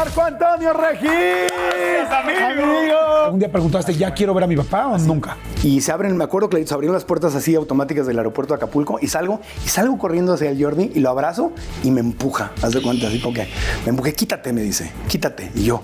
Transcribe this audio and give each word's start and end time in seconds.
Marco 0.00 0.22
Antonio 0.22 0.72
Regis. 0.72 1.10
amigo. 2.10 3.32
Un 3.32 3.38
día 3.38 3.52
preguntaste, 3.52 3.92
¿ya 3.92 4.14
quiero 4.14 4.32
ver 4.32 4.44
a 4.44 4.46
mi 4.46 4.56
papá 4.56 4.86
o 4.86 4.96
nunca? 4.96 5.36
Y 5.62 5.82
se 5.82 5.92
abren, 5.92 6.16
me 6.16 6.24
acuerdo 6.24 6.48
que 6.48 6.66
se 6.66 6.72
abrieron 6.72 6.94
las 6.94 7.04
puertas 7.04 7.34
así 7.34 7.54
automáticas 7.54 8.06
del 8.06 8.16
aeropuerto 8.16 8.54
de 8.54 8.56
Acapulco 8.56 8.96
y 9.02 9.08
salgo, 9.08 9.42
y 9.62 9.68
salgo 9.68 9.98
corriendo 9.98 10.32
hacia 10.32 10.48
el 10.48 10.62
Jordi 10.62 10.90
y 10.94 11.00
lo 11.00 11.10
abrazo 11.10 11.52
y 11.82 11.90
me 11.90 12.00
empuja. 12.00 12.52
Haz 12.62 12.72
de 12.72 12.80
cuenta, 12.80 13.08
así 13.08 13.20
como 13.20 13.34
que 13.34 13.46
me 13.84 13.90
empuje, 13.90 14.14
quítate, 14.14 14.54
me 14.54 14.62
dice, 14.62 14.90
quítate. 15.06 15.52
Y 15.54 15.64
yo 15.64 15.82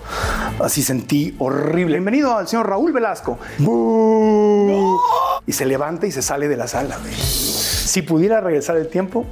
así 0.60 0.82
sentí 0.82 1.36
horrible. 1.38 1.96
Bienvenido 1.96 2.38
al 2.38 2.48
señor 2.48 2.70
Raúl 2.70 2.92
Velasco. 2.92 3.38
Y 5.46 5.52
se 5.52 5.66
levanta 5.66 6.06
y 6.06 6.10
se 6.10 6.22
sale 6.22 6.48
de 6.48 6.56
la 6.56 6.68
sala. 6.68 6.96
Si 7.12 8.00
pudiera 8.00 8.40
regresar 8.40 8.78
el 8.78 8.88
tiempo, 8.88 9.26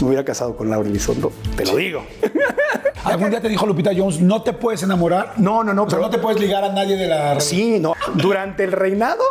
me 0.00 0.06
hubiera 0.06 0.24
casado 0.24 0.56
con 0.56 0.70
Laura 0.70 0.88
Elizondo. 0.88 1.32
Te 1.56 1.66
lo 1.66 1.74
digo. 1.74 2.04
¿Algún 3.08 3.30
día 3.30 3.40
te 3.40 3.48
dijo 3.48 3.66
Lupita 3.66 3.90
Jones, 3.96 4.20
no 4.20 4.42
te 4.42 4.52
puedes 4.52 4.82
enamorar? 4.82 5.34
No, 5.38 5.64
no, 5.64 5.72
no. 5.72 5.86
Pero 5.86 6.02
no 6.02 6.10
te 6.10 6.18
puedes 6.18 6.38
ligar 6.38 6.62
a 6.62 6.72
nadie 6.72 6.96
de 6.96 7.08
la... 7.08 7.40
Sí, 7.40 7.78
no. 7.80 7.94
Durante 8.14 8.64
el 8.64 8.72
reinado, 8.72 9.22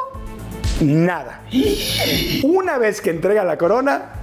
nada. 0.81 1.43
Una 2.43 2.77
vez 2.79 3.01
que 3.01 3.11
entrega 3.11 3.43
la 3.43 3.57
corona, 3.57 4.13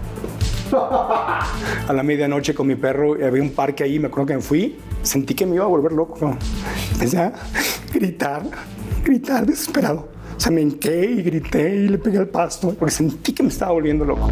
a 0.73 1.93
la 1.93 2.03
medianoche 2.03 2.55
con 2.55 2.67
mi 2.67 2.75
perro, 2.75 3.15
había 3.15 3.43
un 3.43 3.51
parque 3.51 3.85
ahí, 3.85 3.99
me 4.01 4.09
acuerdo 4.09 4.27
que 4.27 4.35
me 4.35 4.43
fui, 4.43 4.79
sentí 5.03 5.35
que 5.35 5.47
me 5.47 5.55
iba 5.55 5.65
a 5.65 5.69
volver 5.69 5.93
loco. 5.93 6.37
Empecé 6.93 7.19
a 7.19 7.33
gritar, 7.93 8.43
gritar 9.05 9.47
desesperado. 9.47 10.09
O 10.37 10.41
sea, 10.41 10.51
me 10.51 10.63
hinqué 10.63 11.05
y 11.05 11.23
grité 11.23 11.77
y 11.77 11.89
le 11.89 11.99
pegué 11.99 12.19
al 12.19 12.27
pasto 12.27 12.75
porque 12.77 12.93
sentí 12.93 13.33
que 13.33 13.45
me 13.45 13.51
estaba 13.51 13.71
volviendo 13.71 14.05
loco. 14.05 14.29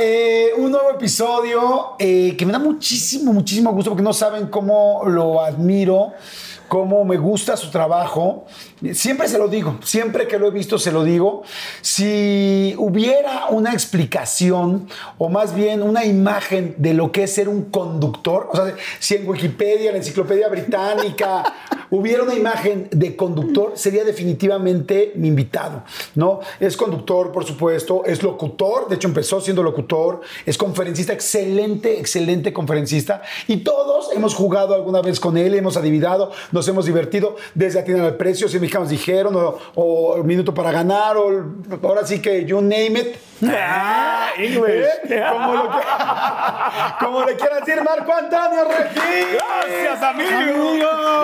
Eh, 0.00 0.52
un 0.56 0.70
nuevo 0.70 0.90
episodio 0.90 1.90
eh, 1.98 2.34
que 2.36 2.46
me 2.46 2.52
da 2.52 2.58
muchísimo, 2.58 3.32
muchísimo 3.32 3.72
gusto 3.72 3.90
porque 3.90 4.02
no 4.02 4.14
saben 4.14 4.46
cómo 4.46 5.02
lo 5.04 5.42
admiro 5.42 6.12
cómo 6.70 7.04
me 7.04 7.16
gusta 7.16 7.56
su 7.56 7.68
trabajo. 7.68 8.46
Siempre 8.94 9.28
se 9.28 9.38
lo 9.38 9.48
digo, 9.48 9.78
siempre 9.84 10.26
que 10.26 10.38
lo 10.38 10.48
he 10.48 10.50
visto 10.50 10.78
se 10.78 10.90
lo 10.90 11.04
digo. 11.04 11.42
Si 11.82 12.74
hubiera 12.78 13.46
una 13.50 13.72
explicación 13.72 14.88
o 15.18 15.28
más 15.28 15.54
bien 15.54 15.82
una 15.82 16.04
imagen 16.04 16.74
de 16.78 16.94
lo 16.94 17.12
que 17.12 17.24
es 17.24 17.34
ser 17.34 17.48
un 17.48 17.64
conductor, 17.64 18.48
o 18.50 18.56
sea, 18.56 18.74
si 18.98 19.16
en 19.16 19.28
Wikipedia, 19.28 19.88
en 19.88 19.92
la 19.92 19.98
Enciclopedia 19.98 20.48
Británica, 20.48 21.44
hubiera 21.90 22.22
una 22.22 22.34
imagen 22.34 22.88
de 22.90 23.16
conductor, 23.16 23.72
sería 23.74 24.04
definitivamente 24.04 25.12
mi 25.16 25.28
invitado, 25.28 25.82
¿no? 26.14 26.40
Es 26.58 26.76
conductor, 26.76 27.32
por 27.32 27.44
supuesto, 27.44 28.04
es 28.06 28.22
locutor, 28.22 28.88
de 28.88 28.94
hecho 28.94 29.08
empezó 29.08 29.40
siendo 29.40 29.62
locutor, 29.62 30.20
es 30.46 30.56
conferencista, 30.56 31.12
excelente, 31.12 31.98
excelente 31.98 32.52
conferencista, 32.52 33.22
y 33.48 33.58
todos 33.58 34.10
hemos 34.14 34.34
jugado 34.34 34.74
alguna 34.74 35.02
vez 35.02 35.18
con 35.18 35.36
él, 35.36 35.54
hemos 35.54 35.76
adivinado, 35.76 36.30
nos 36.52 36.66
hemos 36.68 36.86
divertido, 36.86 37.36
desde 37.54 37.80
Atinan 37.80 38.02
al 38.02 38.16
Precio, 38.16 38.48
si 38.48 38.58
mexicanos 38.70 38.88
dijeron, 38.88 39.34
o, 39.36 39.58
o 39.74 40.22
Minuto 40.22 40.54
para 40.54 40.70
Ganar, 40.70 41.16
o 41.16 41.44
ahora 41.82 42.06
sí 42.06 42.20
que 42.22 42.44
you 42.44 42.60
name 42.60 43.00
it. 43.00 43.16
Ah, 43.42 44.28
English. 44.36 44.84
¿Eh? 45.08 45.24
Como, 45.32 45.54
lo 45.54 45.62
que- 45.70 45.76
como 47.04 47.24
le 47.24 47.36
quieras 47.36 47.64
decir 47.64 47.82
Marco 47.82 48.12
Antonio. 48.12 48.64
Gracias, 48.68 50.02
amigo. 50.02 50.30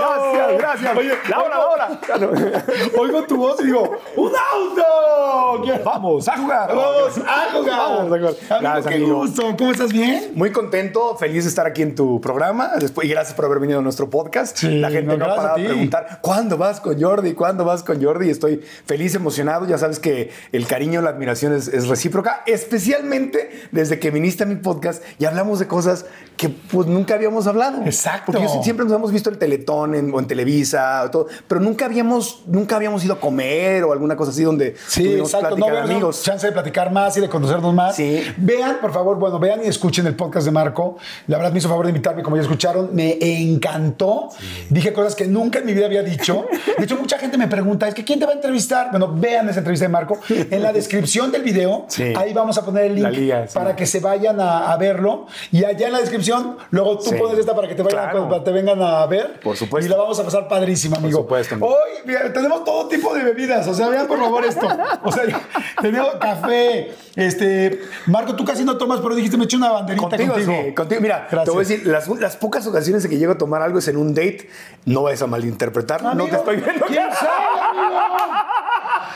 Gracias, 0.01 0.59
gracias. 0.59 0.97
Oye, 0.97 1.13
Laura, 1.29 1.59
Laura. 1.59 2.01
Oigo 2.99 3.23
tu 3.25 3.37
voz 3.37 3.61
y 3.61 3.67
digo, 3.67 3.99
¡un 4.17 4.33
auto! 4.35 5.83
Vamos 5.85 6.27
a 6.29 6.39
jugar. 6.39 6.69
Vamos 6.75 7.19
a 7.19 7.53
jugar. 7.53 7.77
Vamos 7.77 7.99
a 7.99 8.07
jugar. 8.07 8.21
Amigo, 8.21 8.37
Gracias, 8.61 8.87
qué 8.87 8.95
amigo. 8.95 9.17
gusto. 9.17 9.55
¿Cómo 9.59 9.71
estás? 9.73 9.93
¿Bien? 9.93 10.33
Muy 10.35 10.51
contento, 10.53 11.17
feliz 11.17 11.45
de 11.45 11.51
estar 11.51 11.67
aquí 11.67 11.83
en 11.83 11.95
tu 11.95 12.19
programa. 12.21 12.71
Después, 12.79 13.07
y 13.07 13.11
gracias 13.11 13.35
por 13.35 13.45
haber 13.45 13.61
venido 13.61 13.81
a 13.81 13.83
nuestro 13.83 14.09
podcast. 14.09 14.57
Sí, 14.57 14.69
la 14.79 14.91
gente 14.91 15.13
no, 15.13 15.19
no 15.19 15.25
ha 15.25 15.29
gracias 15.29 15.45
parado 15.53 15.61
a 15.63 15.69
preguntar 15.69 16.19
¿cuándo 16.23 16.57
vas 16.57 16.81
con 16.81 17.01
Jordi? 17.01 17.35
¿Cuándo 17.37 17.65
vas 17.65 17.83
con 17.83 18.03
Jordi? 18.03 18.31
Estoy 18.31 18.63
feliz, 18.87 19.15
emocionado. 19.15 19.67
Ya 19.67 19.79
sabes 19.79 20.01
que 20.01 20.31
el 20.53 20.67
cariño, 20.67 21.01
la 21.03 21.11
admiración 21.11 21.55
es, 21.55 21.69
es 21.69 21.87
recíproca, 21.87 22.43
especialmente 22.47 23.69
desde 23.73 23.99
que 23.99 24.11
viniste 24.11 24.45
a 24.45 24.47
mi 24.47 24.57
podcast 24.57 25.03
y 25.19 25.25
hablamos 25.25 25.59
de 25.59 25.67
cosas 25.67 26.07
que 26.37 26.49
pues 26.49 26.87
nunca 26.87 27.15
habíamos 27.15 27.47
hablado. 27.47 27.83
Exacto. 27.85 28.33
Porque 28.33 28.43
yo- 28.47 28.63
siempre 28.63 28.85
nos 28.85 28.95
hemos 28.95 29.11
visto 29.13 29.31
en 29.31 29.39
Teletón 29.39 29.95
en- 29.95 30.13
o 30.13 30.19
en 30.21 30.27
Televisa 30.27 31.03
o 31.05 31.11
todo, 31.11 31.27
pero 31.49 31.61
nunca 31.61 31.87
habíamos, 31.87 32.43
nunca 32.47 32.77
habíamos 32.77 33.05
ido 33.05 33.15
a 33.15 33.21
comer 33.21 33.85
o 33.85 33.93
alguna 33.93 34.17
cosa 34.17 34.31
así 34.33 34.43
donde 34.43 34.75
Sí, 34.87 35.15
exacto. 35.15 35.57
No 35.57 35.67
de 35.67 35.79
amigos. 35.79 36.23
chance 36.23 36.47
de 36.47 36.53
platicar 36.53 36.93
más 36.93 37.17
y 37.17 37.21
de 37.21 37.29
conocernos 37.29 37.73
más. 37.75 37.97
Sí. 37.97 38.23
Vean, 38.37 38.79
por 38.81 38.93
favor, 38.93 39.17
bueno, 39.19 39.39
vean 39.39 39.61
y 39.65 39.69
escuchen 39.69 40.07
el 40.07 40.15
podcast 40.15 40.45
de 40.47 40.53
Marco. 40.53 40.97
La 41.27 41.39
verdad 41.39 41.53
me 41.53 41.59
hizo 41.59 41.69
favor 41.69 41.87
de 41.87 41.91
invitarme, 41.91 42.23
como 42.23 42.37
ya 42.37 42.43
escucharon, 42.43 42.91
me 42.95 43.17
encantó. 43.21 44.29
Dije 44.71 44.93
cosas 44.93 45.15
que 45.15 45.27
nunca 45.27 45.59
en 45.61 45.67
mi 45.67 45.73
vida 45.75 45.87
había 45.87 46.03
dicho. 46.03 46.47
De 46.79 46.85
hecho, 46.85 46.97
mucha 46.97 47.19
gente 47.19 47.26
me 47.39 47.49
pregunta, 47.49 47.89
es 47.89 47.95
que 47.95 48.05
¿quién 48.05 48.19
te 48.19 48.27
va 48.27 48.33
a 48.33 48.35
entrevistar? 48.35 48.91
Bueno, 48.91 49.13
vean 49.13 49.49
esa 49.49 49.59
entrevista 49.59 49.85
de 49.85 49.89
Marco. 49.91 50.19
En 50.29 50.63
la 50.63 50.73
descripción 50.73 51.31
del 51.33 51.43
video, 51.43 51.85
Sí. 51.89 52.13
ahí 52.17 52.33
vamos 52.33 52.57
a 52.59 52.65
poner 52.65 52.85
el 52.87 52.95
link 52.95 53.03
La 53.05 53.11
liga, 53.11 53.47
sí. 53.49 53.55
para 53.59 53.75
que 53.77 53.87
se 53.87 54.01
vayan 54.01 54.41
a, 54.41 54.73
a 54.73 54.77
verlo. 54.77 55.27
Y 55.53 55.65
allá 55.65 55.87
en 55.87 55.93
la 55.93 56.01
descripción, 56.01 56.57
luego 56.71 56.99
tú 56.99 57.11
Sí. 57.11 57.17
pones 57.17 57.39
esta 57.39 57.55
para 57.55 57.69
que 57.69 57.75
te 57.75 57.83
vayan 57.83 58.01
Claro. 58.03 58.25
a, 58.25 58.29
para 58.29 58.39
que 58.41 58.45
te 58.47 58.53
vengan 58.53 58.81
a 58.83 59.05
ver. 59.07 59.41
Por 59.41 59.57
supuesto. 59.57 59.87
Y 59.87 59.91
la 59.91 59.97
vamos 59.97 60.19
a 60.21 60.25
pasar 60.25 60.47
padrísima, 60.49 60.97
amigo. 60.99 61.21
supuesto, 61.21 61.55
amigo. 61.57 61.69
Hoy 61.69 62.01
mira, 62.05 62.33
tenemos 62.33 62.65
todo 62.65 62.87
tipo 62.89 63.15
de 63.15 63.25
bebidas. 63.25 63.67
O 63.67 63.75
sea, 63.75 63.89
vean 63.89 64.07
por 64.07 64.19
favor 64.19 64.45
esto. 64.45 64.67
O 65.03 65.11
sea, 65.13 65.23
tenemos 65.83 66.15
café. 66.21 66.93
Este, 67.17 67.81
Marco, 68.07 68.37
tú 68.37 68.45
casi 68.45 68.63
no 68.65 68.77
tomas, 68.77 69.01
pero 69.01 69.15
dijiste 69.15 69.37
me 69.39 69.45
eché 69.45 69.57
una 69.57 69.71
banderita 69.73 70.09
contigo. 70.09 70.35
Contigo, 70.35 70.75
contigo. 70.75 71.01
Mira, 71.01 71.27
Gracias. 71.31 71.45
te 71.45 71.51
voy 71.51 71.65
a 71.65 71.69
decir, 71.69 71.87
las, 71.87 72.09
las 72.09 72.37
pocas 72.37 72.67
ocasiones 72.67 73.05
en 73.05 73.11
que 73.11 73.17
llego 73.19 73.33
a 73.33 73.39
tomar 73.39 73.63
algo 73.63 73.79
es 73.79 73.89
en 73.89 73.97
un 73.97 74.15
date. 74.15 74.49
No 74.85 75.03
vayas 75.03 75.23
a 75.23 75.27
malinterpretar. 75.27 76.03
no 76.15 76.25
te 76.27 76.37
estoy 76.37 76.57
viendo. 76.57 76.85
¿Quién 76.87 77.06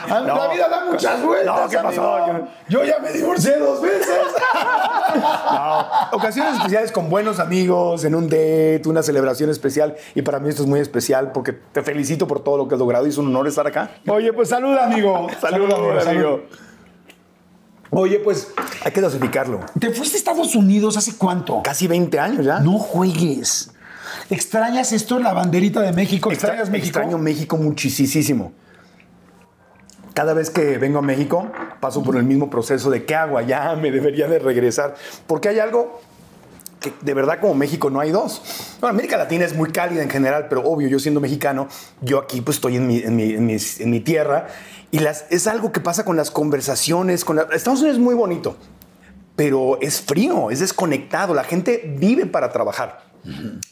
amigo? 0.09 0.27
No. 0.27 0.35
La 0.35 0.47
vida 0.53 0.67
da 0.69 0.85
muchas 0.85 1.21
vueltas. 1.23 1.61
No, 1.61 1.69
¿qué 1.69 1.77
pasó? 1.77 2.15
amigo. 2.15 2.47
Yo 2.69 2.83
ya 2.83 2.99
me 2.99 3.11
divorcié 3.11 3.57
dos 3.57 3.81
veces. 3.81 4.19
No. 5.15 5.85
Ocasiones 6.13 6.55
especiales 6.55 6.91
con 6.91 7.09
buenos 7.09 7.39
amigos, 7.39 8.03
en 8.03 8.15
un 8.15 8.27
date, 8.27 8.81
una 8.85 9.03
celebración 9.03 9.49
especial. 9.49 9.95
Y 10.15 10.21
para 10.21 10.39
mí 10.39 10.49
esto 10.49 10.63
es 10.63 10.67
muy 10.67 10.79
especial 10.79 11.31
porque 11.31 11.53
te 11.53 11.83
felicito 11.83 12.27
por 12.27 12.43
todo 12.43 12.57
lo 12.57 12.67
que 12.67 12.75
has 12.75 12.79
logrado 12.79 13.05
y 13.05 13.09
es 13.09 13.17
un 13.17 13.27
honor 13.27 13.47
estar 13.47 13.67
acá. 13.67 13.91
Oye, 14.07 14.33
pues 14.33 14.49
salud, 14.49 14.77
amigo. 14.77 15.27
Salud, 15.41 15.71
amigo. 15.71 16.41
Oye, 17.93 18.19
pues, 18.19 18.47
Hay 18.85 18.91
que 18.93 19.01
dosificarlo. 19.01 19.59
¿te 19.77 19.89
fuiste 19.91 20.15
a 20.15 20.19
Estados 20.19 20.55
Unidos 20.55 20.95
hace 20.95 21.17
cuánto? 21.17 21.61
Casi 21.61 21.87
20 21.87 22.19
años 22.19 22.45
ya. 22.45 22.59
No 22.61 22.79
juegues. 22.79 23.71
¿Extrañas 24.29 24.91
esto, 24.91 25.19
la 25.19 25.33
banderita 25.33 25.81
de 25.81 25.91
México? 25.93 26.31
Extra- 26.31 26.49
¿Extrañas 26.49 26.69
México? 26.69 26.99
Extraño 26.99 27.17
México 27.17 27.57
muchísimo. 27.57 28.53
Cada 30.13 30.33
vez 30.33 30.49
que 30.49 30.77
vengo 30.77 30.99
a 30.99 31.01
México 31.01 31.49
paso 31.79 32.03
por 32.03 32.17
el 32.17 32.23
mismo 32.23 32.49
proceso 32.49 32.89
de 32.89 33.05
qué 33.05 33.15
hago 33.15 33.37
allá, 33.37 33.75
me 33.81 33.91
debería 33.91 34.27
de 34.27 34.39
regresar. 34.39 34.95
Porque 35.27 35.49
hay 35.49 35.59
algo 35.59 36.01
que 36.79 36.91
de 37.01 37.13
verdad 37.13 37.39
como 37.39 37.53
México 37.53 37.89
no 37.89 37.99
hay 37.99 38.11
dos. 38.11 38.41
Bueno, 38.79 38.93
América 38.93 39.15
Latina 39.17 39.45
es 39.45 39.55
muy 39.55 39.71
cálida 39.71 40.01
en 40.01 40.09
general, 40.09 40.47
pero 40.49 40.63
obvio, 40.63 40.87
yo 40.87 40.99
siendo 40.99 41.21
mexicano, 41.21 41.67
yo 42.01 42.19
aquí 42.19 42.41
pues 42.41 42.57
estoy 42.57 42.75
en 42.77 42.87
mi, 42.87 42.97
en 42.99 43.15
mi, 43.15 43.33
en 43.33 43.45
mis- 43.45 43.79
en 43.79 43.89
mi 43.91 43.99
tierra 43.99 44.47
y 44.89 44.99
las, 44.99 45.25
es 45.29 45.47
algo 45.47 45.71
que 45.71 45.79
pasa 45.79 46.03
con 46.03 46.17
las 46.17 46.31
conversaciones. 46.31 47.23
Con 47.23 47.35
la- 47.37 47.43
Estados 47.53 47.79
Unidos 47.81 47.97
es 47.97 48.03
muy 48.03 48.15
bonito, 48.15 48.57
pero 49.35 49.79
es 49.79 50.01
frío, 50.01 50.49
es 50.51 50.59
desconectado, 50.59 51.33
la 51.35 51.43
gente 51.43 51.93
vive 51.99 52.25
para 52.25 52.51
trabajar. 52.51 53.10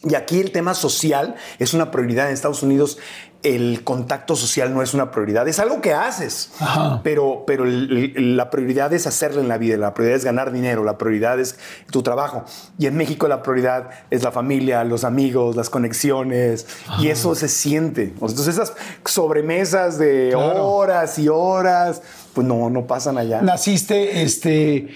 Y 0.03 0.15
aquí 0.15 0.39
el 0.39 0.51
tema 0.51 0.73
social 0.73 1.35
es 1.57 1.73
una 1.73 1.91
prioridad. 1.91 2.27
En 2.27 2.33
Estados 2.33 2.61
Unidos 2.63 2.97
el 3.41 3.85
contacto 3.85 4.35
social 4.35 4.73
no 4.73 4.81
es 4.83 4.93
una 4.93 5.11
prioridad. 5.11 5.47
Es 5.47 5.59
algo 5.59 5.79
que 5.79 5.93
haces, 5.93 6.51
Ajá. 6.59 6.99
pero, 7.05 7.45
pero 7.47 7.63
el- 7.63 8.13
el- 8.17 8.35
la 8.35 8.49
prioridad 8.49 8.91
es 8.91 9.07
hacerlo 9.07 9.39
en 9.39 9.47
la 9.47 9.57
vida. 9.57 9.77
La 9.77 9.93
prioridad 9.93 10.17
es 10.17 10.25
ganar 10.25 10.51
dinero. 10.51 10.83
La 10.83 10.97
prioridad 10.97 11.39
es 11.39 11.57
tu 11.89 12.03
trabajo. 12.03 12.43
Y 12.77 12.87
en 12.87 12.97
México 12.97 13.29
la 13.29 13.41
prioridad 13.41 13.91
es 14.09 14.23
la 14.23 14.33
familia, 14.33 14.83
los 14.83 15.05
amigos, 15.05 15.55
las 15.55 15.69
conexiones. 15.69 16.67
Y 16.99 17.07
eso 17.07 17.33
se 17.33 17.47
siente. 17.47 18.13
Entonces 18.13 18.47
esas 18.49 18.73
sobremesas 19.05 19.97
de 19.97 20.31
Claro. 20.33 20.65
horas 20.67 21.17
y 21.17 21.29
horas, 21.29 22.01
pues 22.33 22.45
no, 22.47 22.69
no 22.69 22.85
pasan 22.85 23.17
allá. 23.17 23.41
Naciste, 23.41 24.21
este, 24.23 24.87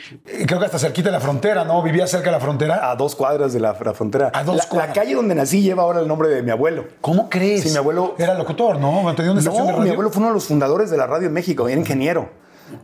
creo 0.45 0.59
que 0.59 0.65
hasta 0.65 0.80
cerquita 0.80 1.09
de 1.09 1.13
la 1.13 1.19
frontera, 1.19 1.65
¿no? 1.65 1.81
¿Vivías 1.81 2.09
cerca 2.09 2.27
de 2.27 2.31
la 2.33 2.39
frontera? 2.39 2.89
A 2.91 2.95
dos 2.95 3.15
cuadras 3.15 3.53
de 3.53 3.59
la, 3.59 3.75
la 3.83 3.94
frontera. 3.94 4.31
A 4.33 4.44
dos 4.44 4.56
la, 4.57 4.63
cuadras. 4.65 4.89
la 4.89 4.94
calle 4.94 5.15
donde 5.15 5.35
nací 5.35 5.62
lleva 5.62 5.83
ahora 5.83 6.00
el 6.01 6.07
nombre 6.07 6.30
de 6.30 6.41
mi 6.44 6.51
abuelo. 6.51 6.85
¿Cómo 7.01 7.30
crees? 7.30 7.63
Sí, 7.63 7.69
mi 7.69 7.77
abuelo- 7.77 8.15
Era 8.18 8.33
locutor, 8.35 8.80
¿no? 8.80 9.13
Tenía 9.15 9.31
una 9.31 9.39
estación 9.41 9.65
de 9.68 9.71
No, 9.71 9.77
radio. 9.80 9.83
mi 9.83 9.89
abuelo 9.91 10.09
fue 10.12 10.19
uno 10.19 10.27
de 10.30 10.33
los 10.35 10.45
fundadores 10.45 10.89
de 10.89 10.97
la 10.97 11.07
radio 11.07 11.27
en 11.27 11.33
México, 11.33 11.68
era 11.68 11.80
ingeniero. 11.80 12.30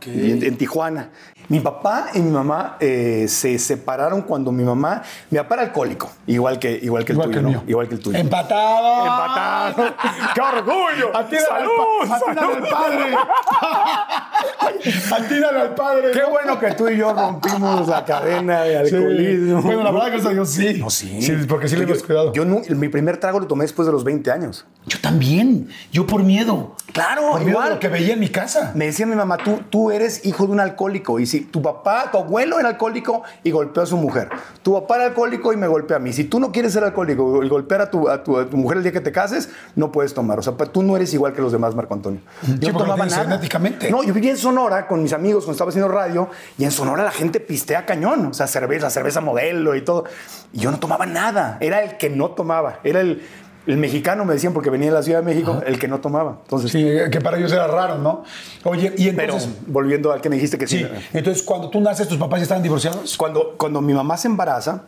Y 0.06 0.30
En, 0.32 0.42
en 0.44 0.56
Tijuana. 0.58 1.10
Mi 1.50 1.60
papá 1.60 2.06
y 2.14 2.20
mi 2.20 2.30
mamá 2.30 2.76
eh, 2.80 3.26
se 3.28 3.58
separaron 3.58 4.22
cuando 4.22 4.50
mi 4.52 4.62
mamá, 4.64 5.02
mi 5.30 5.36
papá 5.38 5.56
era 5.56 5.64
alcohólico, 5.64 6.10
igual 6.26 6.58
que, 6.58 6.78
igual 6.82 7.04
que 7.04 7.12
el 7.12 7.16
Igual 7.18 7.28
tuyo, 7.30 7.40
que 7.42 7.46
el 7.48 7.52
¿no? 7.54 7.62
Igual 7.66 7.88
que 7.88 7.94
el 7.96 8.00
tuyo. 8.00 8.18
Empatado. 8.18 9.00
Empatado. 9.02 9.94
¡Qué 10.34 10.40
orgullo! 10.40 11.12
Pa- 11.12 11.18
atírale 11.20 12.56
al 12.56 12.62
padre. 12.70 13.16
Atírale 15.12 15.60
al 15.60 15.74
padre. 15.74 16.10
Qué 16.12 16.22
bueno 16.24 16.58
que 16.58 16.70
tú 16.72 16.88
y 16.88 16.96
yo 16.96 17.12
rompimos 17.12 17.86
la 17.88 18.04
cadena 18.04 18.62
de 18.62 18.88
Sí. 18.88 18.94
alcoholismo. 18.94 19.62
Bueno, 19.62 19.82
la 19.82 19.90
verdad 19.90 20.12
que 20.12 20.34
yo 20.34 20.44
sí. 20.44 20.74
No, 20.78 20.88
sí. 20.90 21.20
Sí, 21.22 21.32
porque 21.48 21.68
sí 21.68 21.76
le 21.76 21.84
hemos 21.84 22.00
Yo- 22.00 22.06
cuidado. 22.06 22.32
Yo 22.32 22.44
no- 22.44 22.60
mi 22.76 22.88
primer 22.88 23.18
trago 23.18 23.40
lo 23.40 23.46
tomé 23.46 23.64
después 23.64 23.86
de 23.86 23.92
los 23.92 24.04
20 24.04 24.30
años. 24.30 24.66
Yo 24.86 24.98
también. 25.00 25.68
Yo 25.92 26.06
por 26.06 26.22
miedo. 26.22 26.74
Claro, 26.92 27.32
Por 27.32 27.40
miedo 27.40 27.50
igual. 27.50 27.68
de 27.68 27.74
lo 27.74 27.80
que 27.80 27.88
veía 27.88 28.14
en 28.14 28.20
mi 28.20 28.28
casa. 28.30 28.72
Me 28.74 28.86
decía 28.86 29.06
mi 29.06 29.16
mamá, 29.16 29.36
tú, 29.38 29.60
tú 29.70 29.90
eres 29.90 30.24
hijo 30.24 30.46
de 30.46 30.52
un 30.52 30.60
alcohólico. 30.60 31.20
Y 31.20 31.26
si 31.26 31.39
tu 31.44 31.62
papá, 31.62 32.10
tu 32.10 32.18
abuelo 32.18 32.58
era 32.58 32.68
alcohólico 32.70 33.22
y 33.42 33.50
golpeó 33.50 33.82
a 33.82 33.86
su 33.86 33.96
mujer. 33.96 34.28
Tu 34.62 34.72
papá 34.72 34.96
era 34.96 35.04
alcohólico 35.06 35.52
y 35.52 35.56
me 35.56 35.66
golpea 35.66 35.96
a 35.96 36.00
mí. 36.00 36.12
Si 36.12 36.24
tú 36.24 36.40
no 36.40 36.52
quieres 36.52 36.72
ser 36.72 36.84
alcohólico 36.84 37.42
y 37.42 37.48
golpear 37.48 37.82
a 37.82 37.90
tu, 37.90 38.08
a 38.08 38.22
tu, 38.22 38.38
a 38.38 38.48
tu 38.48 38.56
mujer 38.56 38.78
el 38.78 38.82
día 38.82 38.92
que 38.92 39.00
te 39.00 39.12
cases, 39.12 39.50
no 39.76 39.92
puedes 39.92 40.14
tomar. 40.14 40.38
O 40.38 40.42
sea, 40.42 40.54
tú 40.54 40.82
no 40.82 40.96
eres 40.96 41.12
igual 41.14 41.32
que 41.32 41.42
los 41.42 41.52
demás, 41.52 41.74
Marco 41.74 41.94
Antonio. 41.94 42.20
Yo 42.58 42.72
tomaba 42.72 43.06
nada. 43.06 43.24
genéticamente. 43.24 43.90
No, 43.90 44.02
yo 44.02 44.14
vivía 44.14 44.30
en 44.30 44.36
Sonora 44.36 44.86
con 44.86 45.02
mis 45.02 45.12
amigos 45.12 45.44
cuando 45.44 45.52
estaba 45.52 45.70
haciendo 45.70 45.88
radio 45.88 46.28
y 46.58 46.64
en 46.64 46.70
Sonora 46.70 47.04
la 47.04 47.12
gente 47.12 47.40
pistea 47.40 47.86
cañón. 47.86 48.26
O 48.26 48.34
sea, 48.34 48.46
cerveza, 48.46 48.90
cerveza 48.90 49.20
modelo 49.20 49.74
y 49.74 49.82
todo. 49.82 50.04
Y 50.52 50.60
yo 50.60 50.70
no 50.70 50.78
tomaba 50.78 51.06
nada. 51.06 51.58
Era 51.60 51.82
el 51.82 51.96
que 51.96 52.10
no 52.10 52.30
tomaba. 52.30 52.80
Era 52.84 53.00
el, 53.00 53.22
el 53.66 53.76
mexicano, 53.76 54.24
me 54.24 54.34
decían, 54.34 54.52
porque 54.52 54.70
venía 54.70 54.88
de 54.88 54.94
la 54.94 55.02
Ciudad 55.02 55.20
de 55.20 55.24
México, 55.26 55.60
el 55.66 55.78
que 55.78 55.86
no 55.88 56.00
tomaba. 56.00 56.38
Entonces, 56.42 56.72
Sí, 56.72 56.84
que 57.10 57.20
para 57.20 57.36
ellos 57.38 57.52
era 57.52 57.66
raro, 57.66 57.98
¿no? 57.98 58.24
Oye, 58.64 58.92
y 58.96 59.10
pero 59.12 59.34
entonces. 59.34 59.50
volviendo 59.66 60.12
al 60.12 60.20
que 60.20 60.28
me 60.30 60.36
dijiste 60.36 60.56
que 60.58 60.66
sí. 60.66 60.78
sí, 60.78 60.86
entonces 61.12 61.42
cuando 61.42 61.68
tú 61.70 61.80
naces, 61.80 62.08
tus 62.08 62.18
papás 62.18 62.40
ya 62.40 62.44
estaban 62.44 62.62
divorciados. 62.62 63.16
Cuando, 63.16 63.54
cuando 63.56 63.80
mi 63.80 63.92
mamá 63.92 64.16
se 64.16 64.28
embaraza, 64.28 64.84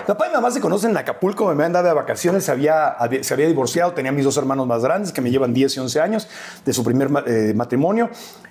mi 0.00 0.06
papá 0.06 0.28
y 0.28 0.32
mamá 0.32 0.50
se 0.50 0.60
conocen 0.60 0.90
en 0.92 0.96
Acapulco, 0.96 1.52
me 1.54 1.68
dado 1.68 1.88
de 1.88 1.94
vacaciones, 1.94 2.44
se 2.44 2.50
había, 2.52 2.88
había- 2.88 3.22
se 3.22 3.34
había 3.34 3.46
divorciado, 3.46 3.92
tenía 3.92 4.12
mis 4.12 4.24
dos 4.24 4.36
hermanos 4.36 4.66
más 4.66 4.82
grandes 4.82 5.12
que 5.12 5.20
me 5.20 5.30
llevan 5.30 5.52
10 5.52 5.76
y 5.76 5.80
11 5.80 6.00
años 6.00 6.28
de 6.64 6.72
su 6.72 6.84
primer 6.84 7.08
eh, 7.26 7.52
matrimonio. 7.54 8.10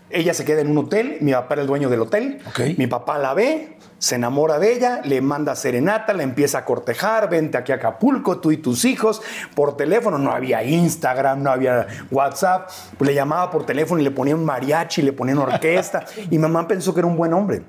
Ella 0.09 0.33
se 0.33 0.45
queda 0.45 0.61
en 0.61 0.69
un 0.69 0.77
hotel, 0.77 1.17
mi 1.21 1.31
papá 1.33 1.55
era 1.55 1.61
el 1.63 1.67
dueño 1.67 1.89
del 1.89 2.01
hotel, 2.01 2.39
mi 2.77 2.85
papá 2.87 3.17
la 3.17 3.33
ve, 3.33 3.77
se 3.97 4.15
enamora 4.15 4.59
de 4.59 4.71
ella, 4.73 5.01
le 5.03 5.19
manda 5.19 5.55
serenata, 5.55 6.13
la 6.13 6.21
empieza 6.23 6.59
a 6.59 6.65
cortejar, 6.65 7.27
vente 7.29 7.57
aquí 7.57 7.71
a 7.71 7.75
Acapulco, 7.75 8.37
tú 8.39 8.51
y 8.51 8.57
tus 8.57 8.85
hijos, 8.85 9.21
por 9.55 9.75
teléfono, 9.75 10.17
no 10.19 10.31
había 10.31 10.63
Instagram, 10.63 11.41
no 11.41 11.49
había 11.51 11.87
WhatsApp, 12.11 12.69
pues 12.97 13.09
le 13.09 13.15
llamaba 13.15 13.49
por 13.49 13.65
teléfono 13.65 13.99
y 13.99 14.03
le 14.03 14.11
ponían 14.11 14.45
mariachi, 14.45 15.01
le 15.01 15.11
ponían 15.11 15.39
orquesta, 15.39 16.05
y 16.29 16.37
mamá 16.37 16.67
pensó 16.67 16.93
que 16.93 16.99
era 16.99 17.07
un 17.07 17.17
buen 17.17 17.33
hombre. 17.33 17.63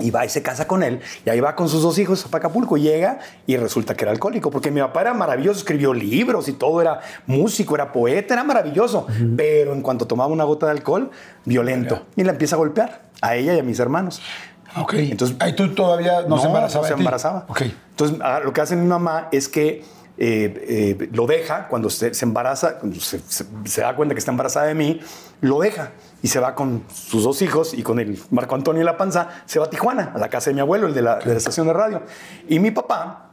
Y 0.00 0.10
va 0.10 0.24
y 0.24 0.28
se 0.28 0.42
casa 0.42 0.66
con 0.66 0.82
él, 0.82 1.00
y 1.24 1.30
ahí 1.30 1.38
va 1.38 1.54
con 1.54 1.68
sus 1.68 1.82
dos 1.82 1.98
hijos 1.98 2.24
para 2.24 2.38
Acapulco, 2.46 2.76
llega 2.76 3.20
y 3.46 3.56
resulta 3.56 3.94
que 3.94 4.04
era 4.04 4.10
alcohólico, 4.10 4.50
porque 4.50 4.72
mi 4.72 4.80
papá 4.80 5.02
era 5.02 5.14
maravilloso, 5.14 5.58
escribió 5.60 5.94
libros 5.94 6.48
y 6.48 6.52
todo, 6.54 6.80
era 6.80 6.98
músico, 7.26 7.76
era 7.76 7.92
poeta, 7.92 8.34
era 8.34 8.42
maravilloso, 8.42 9.06
pero 9.36 9.72
en 9.72 9.82
cuanto 9.82 10.06
tomaba 10.06 10.32
una 10.32 10.42
gota 10.44 10.66
de 10.66 10.72
alcohol, 10.72 11.10
violento, 11.44 12.06
y 12.16 12.24
la 12.24 12.32
empieza 12.32 12.56
a 12.56 12.58
golpear 12.58 13.02
a 13.20 13.36
ella 13.36 13.54
y 13.54 13.60
a 13.60 13.62
mis 13.62 13.78
hermanos. 13.78 14.20
Ok. 14.76 14.94
Entonces- 14.94 15.36
ahí 15.38 15.54
tú 15.54 15.72
todavía 15.74 16.22
no, 16.22 16.38
se 16.38 16.46
embarazaba. 16.48 16.88
no 16.88 16.94
se 16.94 16.98
embarazaba. 17.00 17.44
Ok. 17.48 17.62
Entonces, 17.90 18.18
ah, 18.20 18.40
lo 18.44 18.52
que 18.52 18.60
hace 18.62 18.74
mi 18.74 18.86
mamá 18.86 19.28
es 19.30 19.48
que 19.48 19.84
eh, 20.18 20.96
eh, 20.98 21.08
lo 21.12 21.26
deja 21.26 21.68
cuando 21.68 21.88
se, 21.90 22.14
se 22.14 22.24
embaraza, 22.24 22.78
cuando 22.78 22.98
se, 23.00 23.20
se- 23.20 23.46
se 23.64 23.80
da 23.80 23.94
cuenta 23.94 24.14
que 24.14 24.18
está 24.18 24.32
embarazada 24.32 24.66
de 24.66 24.74
mí, 24.74 25.00
lo 25.40 25.60
deja 25.60 25.90
y 26.24 26.28
se 26.28 26.40
va 26.40 26.54
con 26.54 26.84
sus 26.90 27.22
dos 27.22 27.42
hijos 27.42 27.74
y 27.74 27.82
con 27.82 28.00
el 28.00 28.18
Marco 28.30 28.54
Antonio 28.54 28.80
en 28.80 28.86
la 28.86 28.96
panza, 28.96 29.28
se 29.44 29.58
va 29.58 29.66
a 29.66 29.68
Tijuana, 29.70 30.12
a 30.14 30.18
la 30.18 30.30
casa 30.30 30.48
de 30.48 30.54
mi 30.54 30.60
abuelo, 30.60 30.86
el 30.86 30.94
de 30.94 31.02
la, 31.02 31.16
de 31.16 31.32
la 31.32 31.36
estación 31.36 31.66
de 31.66 31.74
radio. 31.74 32.00
Y 32.48 32.60
mi 32.60 32.70
papá, 32.70 33.26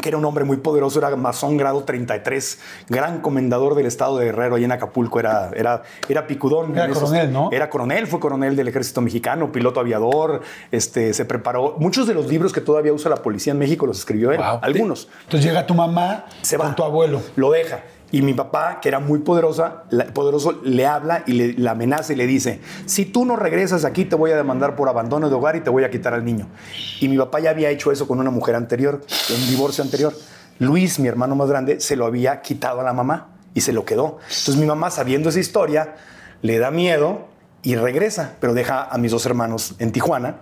que 0.00 0.08
era 0.10 0.16
un 0.16 0.24
hombre 0.24 0.44
muy 0.44 0.58
poderoso, 0.58 1.00
era 1.00 1.14
masón 1.16 1.56
grado 1.56 1.82
33, 1.82 2.60
gran 2.88 3.20
comendador 3.20 3.74
del 3.74 3.86
estado 3.86 4.16
de 4.18 4.26
Guerrero, 4.26 4.54
ahí 4.54 4.62
en 4.64 4.70
Acapulco, 4.70 5.18
era, 5.18 5.50
era, 5.56 5.82
era 6.08 6.28
picudón. 6.28 6.70
Era 6.76 6.86
esos- 6.86 7.00
coronel, 7.02 7.32
¿no? 7.32 7.48
Era 7.50 7.68
coronel, 7.68 8.06
fue 8.06 8.20
coronel 8.20 8.54
del 8.54 8.68
ejército 8.68 9.00
mexicano, 9.00 9.50
piloto 9.50 9.80
aviador, 9.80 10.40
este, 10.70 11.12
se 11.12 11.24
preparó. 11.24 11.74
Muchos 11.78 12.06
de 12.06 12.14
los 12.14 12.28
libros 12.28 12.52
que 12.52 12.60
todavía 12.60 12.92
usa 12.92 13.10
la 13.10 13.16
policía 13.16 13.52
en 13.54 13.58
México 13.58 13.86
los 13.86 13.98
escribió 13.98 14.30
él, 14.30 14.38
Wow. 14.38 14.60
algunos. 14.62 15.08
Entonces 15.24 15.44
llega 15.44 15.66
tu 15.66 15.74
mamá 15.74 16.26
Se 16.42 16.56
va. 16.56 16.66
con 16.66 16.76
tu 16.76 16.84
abuelo. 16.84 17.20
Lo 17.34 17.50
deja. 17.50 17.80
Y 18.12 18.22
mi 18.22 18.34
papá, 18.34 18.80
que 18.80 18.88
era 18.88 18.98
muy 18.98 19.20
poderosa, 19.20 19.84
poderoso, 20.12 20.60
le 20.64 20.86
habla 20.86 21.22
y 21.26 21.52
le, 21.52 21.68
amenaza 21.68 22.12
y 22.12 22.16
le 22.16 22.26
dice, 22.26 22.60
si 22.86 23.04
tú 23.04 23.24
no 23.24 23.36
regresas 23.36 23.84
aquí 23.84 24.04
te 24.04 24.16
voy 24.16 24.32
a 24.32 24.36
demandar 24.36 24.74
por 24.74 24.88
abandono 24.88 25.28
de 25.28 25.34
hogar 25.34 25.56
y 25.56 25.60
te 25.60 25.70
voy 25.70 25.84
a 25.84 25.90
quitar 25.90 26.14
al 26.14 26.24
niño. 26.24 26.48
Y 27.00 27.08
mi 27.08 27.16
papá 27.16 27.40
ya 27.40 27.50
había 27.50 27.70
hecho 27.70 27.92
eso 27.92 28.08
con 28.08 28.18
una 28.18 28.30
mujer 28.30 28.56
anterior, 28.56 29.00
un 29.34 29.48
divorcio 29.48 29.84
anterior. 29.84 30.12
Luis, 30.58 30.98
mi 30.98 31.08
hermano 31.08 31.36
más 31.36 31.48
grande, 31.48 31.80
se 31.80 31.96
lo 31.96 32.06
había 32.06 32.42
quitado 32.42 32.80
a 32.80 32.84
la 32.84 32.92
mamá 32.92 33.28
y 33.54 33.60
se 33.60 33.72
lo 33.72 33.84
quedó. 33.84 34.18
Entonces 34.22 34.56
mi 34.56 34.66
mamá, 34.66 34.90
sabiendo 34.90 35.28
esa 35.28 35.40
historia, 35.40 35.94
le 36.42 36.58
da 36.58 36.70
miedo 36.70 37.28
y 37.62 37.76
regresa, 37.76 38.34
pero 38.40 38.54
deja 38.54 38.84
a 38.84 38.98
mis 38.98 39.12
dos 39.12 39.24
hermanos 39.26 39.74
en 39.78 39.92
Tijuana 39.92 40.36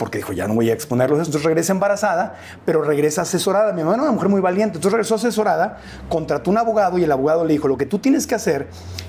porque 0.00 0.16
dijo, 0.16 0.32
ya 0.32 0.48
no 0.48 0.54
voy 0.54 0.70
a 0.70 0.72
exponerlos. 0.72 1.18
Entonces 1.18 1.42
regresa 1.42 1.74
embarazada, 1.74 2.34
pero 2.64 2.80
regresa 2.80 3.20
asesorada. 3.20 3.74
Mi 3.74 3.82
mamá 3.82 3.96
era 3.96 4.04
una 4.04 4.12
mujer 4.12 4.30
muy 4.30 4.40
valiente. 4.40 4.78
Entonces 4.78 4.92
regresó 4.92 5.16
asesorada, 5.16 5.78
contrató 6.08 6.50
un 6.50 6.56
abogado 6.56 6.96
y 6.96 7.04
el 7.04 7.12
abogado 7.12 7.44
le 7.44 7.52
dijo, 7.52 7.68
lo 7.68 7.76
que 7.76 7.84
tú 7.84 7.98
tienes 7.98 8.26
que 8.26 8.34
hacer 8.34 8.68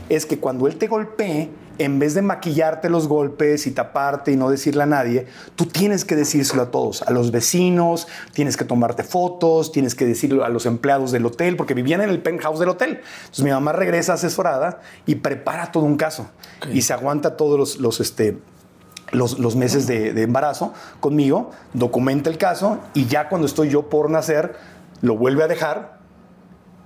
es 0.10 0.26
que 0.26 0.38
cuando 0.38 0.68
él 0.68 0.76
te 0.76 0.88
golpee, 0.88 1.50
en 1.78 1.98
vez 1.98 2.14
de 2.14 2.22
maquillarte 2.22 2.90
los 2.90 3.08
golpes 3.08 3.66
y 3.68 3.72
taparte 3.72 4.34
y 4.34 4.36
no 4.36 4.50
decirle 4.50 4.84
a 4.84 4.86
nadie, 4.86 5.28
tú 5.56 5.66
tienes 5.66 6.04
que 6.04 6.18
decírselo 6.18 6.64
a 6.64 6.72
todos, 6.72 7.02
a 7.04 7.12
los 7.12 7.32
vecinos, 7.32 8.10
tienes 8.34 8.58
que 8.58 8.66
tomarte 8.66 9.04
fotos, 9.04 9.72
tienes 9.72 9.96
que 9.96 10.06
decirlo 10.06 10.44
a 10.44 10.50
los 10.50 10.66
empleados 10.66 11.14
del 11.14 11.26
hotel, 11.26 11.56
porque 11.56 11.74
vivían 11.74 12.02
en 12.02 12.10
el 12.10 12.22
penthouse 12.22 12.60
del 12.60 12.68
hotel. 12.68 13.00
Entonces 13.22 13.46
mi 13.46 13.52
mamá 13.52 13.72
regresa 13.72 14.14
asesorada 14.14 14.82
y 15.06 15.16
prepara 15.16 15.72
todo 15.72 15.86
un 15.86 15.96
caso 15.96 16.30
y 16.72 16.82
se 16.82 16.92
aguanta 16.92 17.38
todos 17.38 17.58
los, 17.58 17.80
los, 17.80 18.02
este, 18.02 18.38
los, 19.12 19.40
los 19.40 19.56
meses 19.56 19.88
de, 19.88 20.14
de 20.14 20.22
embarazo 20.24 20.74
conmigo, 21.00 21.52
documenta 21.74 22.30
el 22.30 22.38
caso 22.38 22.80
y 22.94 23.06
ya 23.06 23.30
cuando 23.30 23.46
estoy 23.48 23.70
yo 23.70 23.90
por 23.90 24.10
nacer, 24.10 24.56
lo 25.02 25.18
vuelve 25.18 25.44
a 25.44 25.48
dejar 25.48 26.00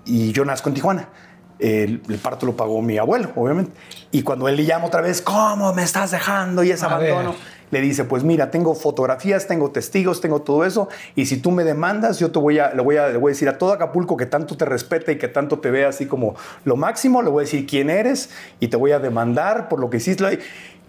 y 0.06 0.32
yo 0.32 0.46
nazco 0.46 0.70
en 0.70 0.76
Tijuana. 0.76 1.10
El, 1.58 2.02
el 2.10 2.18
parto 2.18 2.46
lo 2.46 2.58
pagó 2.58 2.82
mi 2.82 2.98
abuelo, 2.98 3.32
obviamente. 3.36 3.72
Y 4.12 4.24
cuando 4.24 4.50
él 4.50 4.58
le 4.58 4.66
llama 4.66 4.86
otra 4.88 5.00
vez, 5.02 5.22
¿cómo 5.22 5.74
me 5.74 5.84
estás 5.84 6.12
dejando? 6.12 6.64
Y 6.64 6.72
es 6.72 6.84
A 6.84 6.88
abandono. 6.88 7.30
ver. 7.32 7.56
Le 7.72 7.82
dice, 7.82 8.04
pues 8.04 8.24
mira, 8.24 8.52
tengo 8.52 8.76
fotografías, 8.76 9.48
tengo 9.48 9.72
testigos, 9.72 10.22
tengo 10.22 10.42
todo 10.42 10.66
eso. 10.66 10.90
Y 11.16 11.26
si 11.26 11.38
tú 11.38 11.52
me 11.52 11.64
demandas, 11.64 12.20
yo 12.20 12.32
te 12.32 12.40
voy 12.40 12.60
a, 12.60 12.74
le, 12.74 12.82
voy 12.82 12.98
a, 12.98 13.08
le 13.08 13.18
voy 13.18 13.32
a 13.32 13.34
decir 13.34 13.48
a 13.50 13.58
todo 13.58 13.72
Acapulco 13.72 14.18
que 14.18 14.26
tanto 14.26 14.56
te 14.58 14.66
respeta 14.66 15.12
y 15.14 15.18
que 15.18 15.28
tanto 15.30 15.60
te 15.60 15.72
ve 15.72 15.86
así 15.86 16.06
como 16.06 16.36
lo 16.66 16.76
máximo. 16.76 17.22
Le 17.22 17.30
voy 17.30 17.42
a 17.42 17.46
decir 17.46 17.66
quién 17.66 17.90
eres 17.90 18.30
y 18.60 18.68
te 18.68 18.76
voy 18.78 18.92
a 18.92 19.00
demandar 19.00 19.68
por 19.70 19.80
lo 19.80 19.90
que 19.90 19.98
hiciste. 19.98 20.40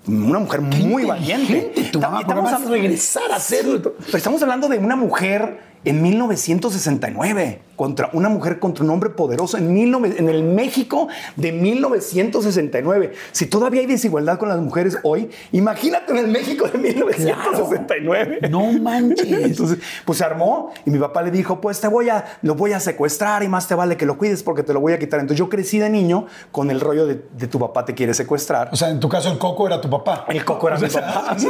Una 0.06 0.38
mujer 0.38 0.60
muy 0.60 1.04
valiente. 1.04 1.90
mamá, 2.00 2.20
porque 2.24 2.32
además 2.32 2.68
regresar 2.68 3.30
a 3.32 3.36
hacerlo. 3.36 3.82
Pero 3.82 4.18
estamos 4.18 4.40
hablando 4.42 4.68
de 4.68 4.78
una 4.78 4.96
mujer 4.96 5.60
en 5.84 6.02
1969 6.02 7.60
contra 7.76 8.10
una 8.12 8.28
mujer 8.28 8.58
contra 8.58 8.84
un 8.84 8.90
hombre 8.90 9.10
poderoso 9.10 9.58
en, 9.58 9.72
19 9.74 10.16
en 10.18 10.28
el 10.28 10.42
México 10.42 11.08
de 11.36 11.52
1969. 11.52 13.12
Si 13.32 13.46
todavía 13.46 13.80
hay 13.82 13.86
desigualdad 13.86 14.38
con 14.38 14.48
las 14.48 14.58
mujeres 14.58 14.98
hoy, 15.02 15.30
imagínate 15.52 16.12
en 16.12 16.18
el 16.18 16.28
México 16.28 16.68
de 16.68 16.78
1969. 16.78 18.38
No 18.50 18.72
manches. 18.72 19.26
Entonces, 19.30 19.78
pues 20.04 20.18
se 20.18 20.24
armó 20.24 20.72
y 20.84 20.90
mi 20.90 20.98
papá 20.98 21.22
le 21.22 21.30
dijo, 21.30 21.60
pues 21.60 21.80
te 21.80 21.88
voy 21.88 22.08
a, 22.08 22.24
lo 22.42 22.54
voy 22.54 22.72
a 22.72 22.80
secuestrar 22.80 23.42
y 23.42 23.48
más 23.48 23.68
te 23.68 23.74
vale 23.74 23.96
que 23.96 24.06
lo 24.06 24.16
cuides 24.18 24.42
porque 24.42 24.62
te 24.62 24.72
lo 24.72 24.80
voy 24.80 24.92
a 24.92 24.98
quitar. 24.98 25.20
Entonces 25.20 25.38
yo 25.38 25.48
crecí 25.48 25.78
de 25.78 25.90
niño 25.90 26.26
con 26.52 26.70
el 26.70 26.80
rollo 26.80 27.06
de, 27.06 27.22
de 27.36 27.46
tu 27.46 27.58
papá 27.58 27.84
te 27.84 27.94
quiere 27.94 28.14
secuestrar. 28.14 28.70
O 28.72 28.76
sea, 28.76 28.88
en 28.90 29.00
tu 29.00 29.08
caso 29.08 29.30
el 29.30 29.38
coco 29.38 29.66
era 29.66 29.80
tu 29.80 29.90
papá. 29.90 30.24
El 30.28 30.44
coco 30.44 30.68
era 30.68 30.78
mi 30.78 30.88
papá. 30.88 31.36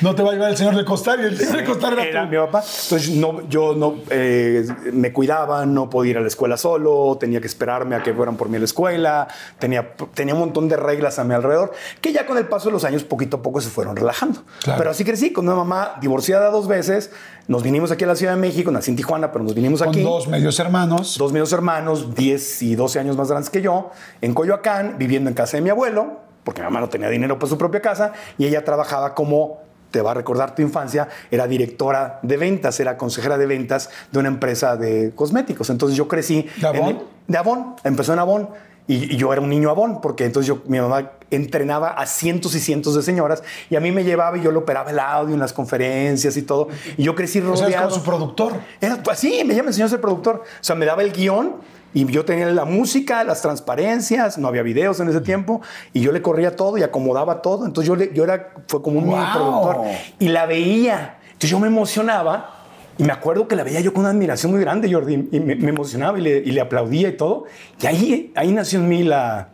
No 0.00 0.14
te 0.14 0.22
va 0.22 0.30
a 0.30 0.32
llevar 0.32 0.50
el 0.50 0.56
señor 0.56 0.76
de 0.76 0.84
costar 0.84 1.18
y 1.20 1.24
el 1.24 1.36
señor 1.36 1.58
de 1.58 1.64
costar 1.64 1.92
era, 1.92 2.04
Era 2.04 2.22
tú. 2.24 2.30
mi 2.30 2.36
papá. 2.36 2.60
Entonces 2.60 3.10
no, 3.10 3.48
yo 3.48 3.74
no 3.74 3.96
eh, 4.10 4.66
me 4.92 5.12
cuidaban, 5.12 5.69
no 5.70 5.90
podía 5.90 6.12
ir 6.12 6.18
a 6.18 6.20
la 6.20 6.28
escuela 6.28 6.56
solo, 6.56 7.16
tenía 7.18 7.40
que 7.40 7.46
esperarme 7.46 7.96
a 7.96 8.02
que 8.02 8.12
fueran 8.12 8.36
por 8.36 8.48
mí 8.48 8.56
a 8.56 8.58
la 8.58 8.64
escuela, 8.64 9.28
tenía, 9.58 9.94
tenía 10.14 10.34
un 10.34 10.40
montón 10.40 10.68
de 10.68 10.76
reglas 10.76 11.18
a 11.18 11.24
mi 11.24 11.34
alrededor 11.34 11.72
que 12.00 12.12
ya 12.12 12.26
con 12.26 12.38
el 12.38 12.46
paso 12.46 12.68
de 12.68 12.72
los 12.72 12.84
años 12.84 13.04
poquito 13.04 13.38
a 13.38 13.42
poco 13.42 13.60
se 13.60 13.70
fueron 13.70 13.96
relajando. 13.96 14.42
Claro. 14.62 14.78
Pero 14.78 14.90
así 14.90 15.04
crecí 15.04 15.32
con 15.32 15.46
una 15.46 15.56
mamá 15.56 15.94
divorciada 16.00 16.50
dos 16.50 16.68
veces, 16.68 17.10
nos 17.48 17.62
vinimos 17.62 17.90
aquí 17.90 18.04
a 18.04 18.06
la 18.06 18.16
Ciudad 18.16 18.34
de 18.34 18.40
México, 18.40 18.70
nací 18.70 18.90
en 18.90 18.96
Tijuana, 18.96 19.32
pero 19.32 19.44
nos 19.44 19.54
vinimos 19.54 19.80
Con 19.80 19.88
aquí. 19.88 20.02
dos 20.02 20.28
medios 20.28 20.58
hermanos. 20.60 21.16
Dos 21.18 21.32
medios 21.32 21.52
hermanos, 21.52 22.14
10 22.14 22.62
y 22.62 22.74
12 22.76 23.00
años 23.00 23.16
más 23.16 23.28
grandes 23.28 23.50
que 23.50 23.60
yo, 23.62 23.90
en 24.20 24.34
Coyoacán, 24.34 24.96
viviendo 24.98 25.28
en 25.28 25.34
casa 25.34 25.56
de 25.56 25.62
mi 25.62 25.70
abuelo, 25.70 26.20
porque 26.44 26.60
mi 26.60 26.66
mamá 26.66 26.80
no 26.80 26.88
tenía 26.88 27.08
dinero 27.08 27.38
para 27.38 27.48
su 27.50 27.58
propia 27.58 27.80
casa, 27.80 28.12
y 28.38 28.46
ella 28.46 28.64
trabajaba 28.64 29.14
como, 29.14 29.58
te 29.90 30.00
va 30.02 30.12
a 30.12 30.14
recordar 30.14 30.54
tu 30.54 30.62
infancia, 30.62 31.08
era 31.30 31.46
directora 31.46 32.18
de 32.22 32.36
ventas, 32.36 32.78
era 32.80 32.96
consejera 32.96 33.36
de 33.38 33.46
ventas 33.46 33.90
de 34.12 34.18
una 34.18 34.28
empresa 34.28 34.76
de 34.76 35.12
cosméticos. 35.14 35.70
Entonces 35.70 35.96
yo 35.96 36.08
crecí... 36.08 36.46
¿De 36.60 36.66
Avon? 36.66 36.80
en 36.82 36.96
el- 36.96 37.02
de 37.28 37.38
Avon, 37.38 37.74
empezó 37.84 38.12
en 38.12 38.18
Avon. 38.18 38.48
Y, 38.86 39.14
y 39.14 39.16
yo 39.18 39.32
era 39.32 39.40
un 39.40 39.48
niño 39.50 39.70
abón, 39.70 40.00
porque 40.00 40.24
entonces 40.24 40.48
yo, 40.48 40.62
mi 40.66 40.80
mamá 40.80 41.12
entrenaba 41.30 41.90
a 41.90 42.06
cientos 42.06 42.56
y 42.56 42.60
cientos 42.60 42.96
de 42.96 43.02
señoras 43.02 43.44
y 43.68 43.76
a 43.76 43.80
mí 43.80 43.92
me 43.92 44.02
llevaba 44.02 44.36
y 44.36 44.42
yo 44.42 44.50
le 44.50 44.58
operaba 44.58 44.90
el 44.90 44.98
audio 44.98 45.32
en 45.34 45.38
las 45.38 45.52
conferencias 45.52 46.36
y 46.36 46.42
todo. 46.42 46.66
Y 46.96 47.04
yo 47.04 47.14
crecí 47.14 47.38
O 47.38 47.54
sea, 47.56 47.66
rodeado. 47.66 47.86
es 47.86 47.92
como 47.94 48.04
su 48.04 48.10
productor. 48.10 48.54
Era 48.80 49.00
pues, 49.00 49.20
sí, 49.20 49.42
me, 49.46 49.54
ella 49.54 49.62
me 49.62 49.68
enseñó 49.68 49.86
a 49.86 49.90
ser 49.90 50.00
productor. 50.00 50.36
O 50.42 50.64
sea, 50.64 50.74
me 50.74 50.86
daba 50.86 51.02
el 51.04 51.12
guion 51.12 51.54
y 51.92 52.06
yo 52.06 52.24
tenía 52.24 52.46
la 52.46 52.64
música, 52.64 53.24
las 53.24 53.42
transparencias, 53.42 54.38
no 54.38 54.48
había 54.48 54.62
videos 54.62 55.00
en 55.00 55.08
ese 55.08 55.20
tiempo 55.20 55.60
y 55.92 56.00
yo 56.00 56.12
le 56.12 56.22
corría 56.22 56.54
todo 56.56 56.78
y 56.78 56.82
acomodaba 56.82 57.42
todo. 57.42 57.66
Entonces 57.66 57.88
yo, 57.88 57.96
le- 57.96 58.12
yo 58.14 58.24
era, 58.24 58.52
fue 58.68 58.82
como 58.82 58.98
un 58.98 59.04
mini 59.08 59.16
¡Wow! 59.20 59.32
productor 59.32 59.76
y 60.18 60.28
la 60.28 60.46
veía. 60.46 61.18
Entonces 61.26 61.50
yo 61.50 61.58
me 61.58 61.66
emocionaba 61.68 62.56
y 62.98 63.02
me 63.04 63.12
acuerdo 63.12 63.48
que 63.48 63.56
la 63.56 63.64
veía 63.64 63.80
yo 63.80 63.92
con 63.92 64.02
una 64.02 64.10
admiración 64.10 64.52
muy 64.52 64.60
grande, 64.60 64.92
Jordi, 64.92 65.28
y 65.32 65.40
me, 65.40 65.56
me 65.56 65.70
emocionaba 65.70 66.18
y 66.18 66.22
le, 66.22 66.38
y 66.38 66.50
le 66.52 66.60
aplaudía 66.60 67.08
y 67.08 67.16
todo. 67.16 67.44
Y 67.80 67.86
ahí, 67.86 68.32
ahí 68.36 68.52
nació 68.52 68.78
en 68.80 68.88
mí 68.88 69.02
la, 69.02 69.48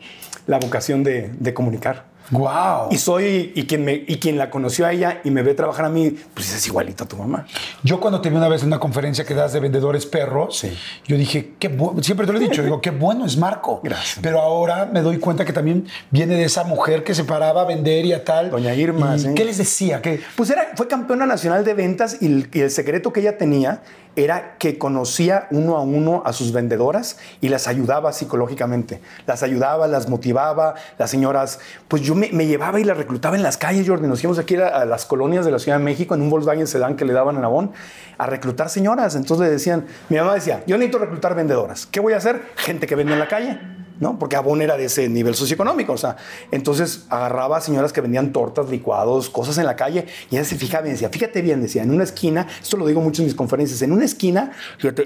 la 0.47 0.59
vocación 0.59 1.05
de, 1.05 1.31
de 1.39 1.55
comunicar. 1.55 2.05
Wow. 2.31 2.89
Y 2.91 2.99
soy, 2.99 3.53
y 3.55 3.67
quien, 3.67 3.85
me, 3.85 3.95
y 4.07 4.17
quien 4.19 4.37
la 4.39 4.51
conoció 4.51 4.87
a 4.87 4.93
ella 4.93 5.21
y 5.25 5.31
me 5.31 5.43
ve 5.43 5.55
trabajar 5.55 5.85
a 5.85 5.89
mí, 5.89 6.15
pues 6.35 6.53
es 6.55 6.67
igualito 6.67 7.05
a 7.05 7.09
tu 7.09 7.17
mamá. 7.17 7.47
Yo 7.83 8.01
cuando 8.01 8.21
te 8.21 8.31
vi 8.31 8.37
una 8.37 8.49
vez 8.49 8.63
en 8.63 8.69
una 8.69 8.79
conferencia 8.81 9.25
que 9.25 9.35
das 9.35 9.53
de 9.53 9.61
vendedores 9.61 10.07
perros, 10.07 10.59
Sí. 10.59 10.77
yo 11.07 11.17
dije, 11.17 11.55
qué 11.59 11.71
bu- 11.77 12.03
siempre 12.03 12.27
te 12.27 12.33
lo 12.33 12.39
he 12.39 12.43
dicho, 12.43 12.63
digo, 12.63 12.81
qué 12.81 12.91
bueno 12.91 13.25
es 13.27 13.37
Marco. 13.37 13.81
Gracias. 13.83 14.19
Pero 14.23 14.41
ahora 14.41 14.87
me 14.93 15.03
doy 15.03 15.19
cuenta 15.19 15.45
que 15.45 15.53
también 15.53 15.87
viene 16.11 16.35
de 16.35 16.45
esa 16.45 16.65
mujer 16.65 17.05
que 17.05 17.15
se 17.15 17.25
paraba 17.25 17.63
a 17.63 17.65
vender 17.65 18.05
y 18.05 18.13
a 18.13 18.25
tal. 18.25 18.51
Doña 18.51 18.75
Irma, 18.75 19.17
¿Y 19.17 19.21
sí. 19.21 19.35
¿Qué 19.35 19.45
les 19.45 19.59
decía? 19.59 20.03
Pues 20.37 20.51
era, 20.51 20.69
fue 20.75 20.89
campeona 20.89 21.27
nacional 21.27 21.65
de 21.65 21.75
ventas 21.75 22.19
y 22.21 22.27
el, 22.27 22.49
y 22.53 22.61
el 22.61 22.71
secreto 22.71 23.13
que 23.13 23.21
ella 23.21 23.39
tenía 23.39 23.83
era 24.19 24.57
que 24.57 24.79
conocía 24.79 25.47
uno 25.51 25.77
a 25.77 25.83
uno 25.83 26.23
a 26.25 26.33
sus 26.33 26.51
vendedoras 26.51 27.19
y 27.43 27.51
las 27.51 27.69
ayudaba 27.69 28.15
psicológicamente. 28.15 29.01
Las 29.27 29.43
ayudaba, 29.43 29.87
las 29.89 30.09
motivaba. 30.09 30.75
Las 30.99 31.11
señoras, 31.11 31.59
pues 31.87 32.01
yo 32.01 32.15
me, 32.17 32.47
llevaba 32.47 32.81
y 32.81 32.85
las 32.85 32.97
reclutaba 32.97 33.37
en 33.37 33.43
las 33.43 33.57
calles, 33.57 33.87
Jordi. 33.87 34.09
Nos 34.09 34.23
íbamos 34.23 34.39
aquí 34.39 34.57
a, 34.57 34.69
a 34.69 34.85
las 34.85 35.07
colonias 35.07 35.45
de 35.45 35.51
la 35.51 35.59
Ciudad 35.59 35.79
de 35.79 35.85
México 35.85 36.15
en 36.15 36.23
un 36.23 36.31
Volkswagen 36.31 36.67
Sedán 36.67 36.97
que 36.97 37.05
le 37.05 37.13
daban 37.13 37.37
en 37.37 37.45
Avon 37.45 37.73
a 38.19 38.27
reclutar 38.27 38.69
señoras. 38.69 39.15
Entonces 39.15 39.47
le 39.47 39.53
decían, 39.53 39.87
mi 40.09 40.17
mamá 40.17 40.35
decía, 40.35 40.63
yo 40.67 40.77
necesito 40.77 40.99
reclutar 40.99 41.35
vendedoras. 41.35 41.87
¿Qué 41.87 42.01
voy 42.01 42.15
a 42.15 42.17
hacer? 42.17 42.43
Gente 42.57 42.87
que 42.87 42.97
vende 42.97 43.13
en 43.13 43.19
la 43.19 43.29
calle. 43.29 43.61
¿No? 44.01 44.19
Porque 44.19 44.37
Avon 44.37 44.63
era 44.63 44.77
de 44.77 44.87
ese 44.87 45.09
nivel 45.09 45.35
socioeconómico, 45.35 45.93
o 45.93 45.97
sea, 45.97 46.17
entonces 46.51 47.07
agarraba 47.09 47.59
a 47.59 47.61
señoras 47.61 47.93
que 47.93 48.01
vendían 48.01 48.33
tortas, 48.33 48.69
licuados, 48.69 49.31
cosas 49.31 49.59
en 49.59 49.67
la 49.67 49.77
calle, 49.77 50.07
y 50.31 50.37
ella 50.37 50.45
se 50.45 50.57
fijaba 50.57 50.87
y 50.87 50.91
decía, 50.91 51.09
fíjate 51.09 51.43
bien, 51.43 51.63
decía, 51.63 51.83
en 51.83 51.91
una 51.91 52.05
esquina, 52.05 52.47
esto 52.61 52.77
lo 52.77 52.87
digo 52.87 53.01
mucho 53.01 53.23
en 53.23 53.27
mis 53.27 53.35
conferencias, 53.35 53.83
en 53.83 53.93
una 53.93 54.05
esquina, 54.05 54.53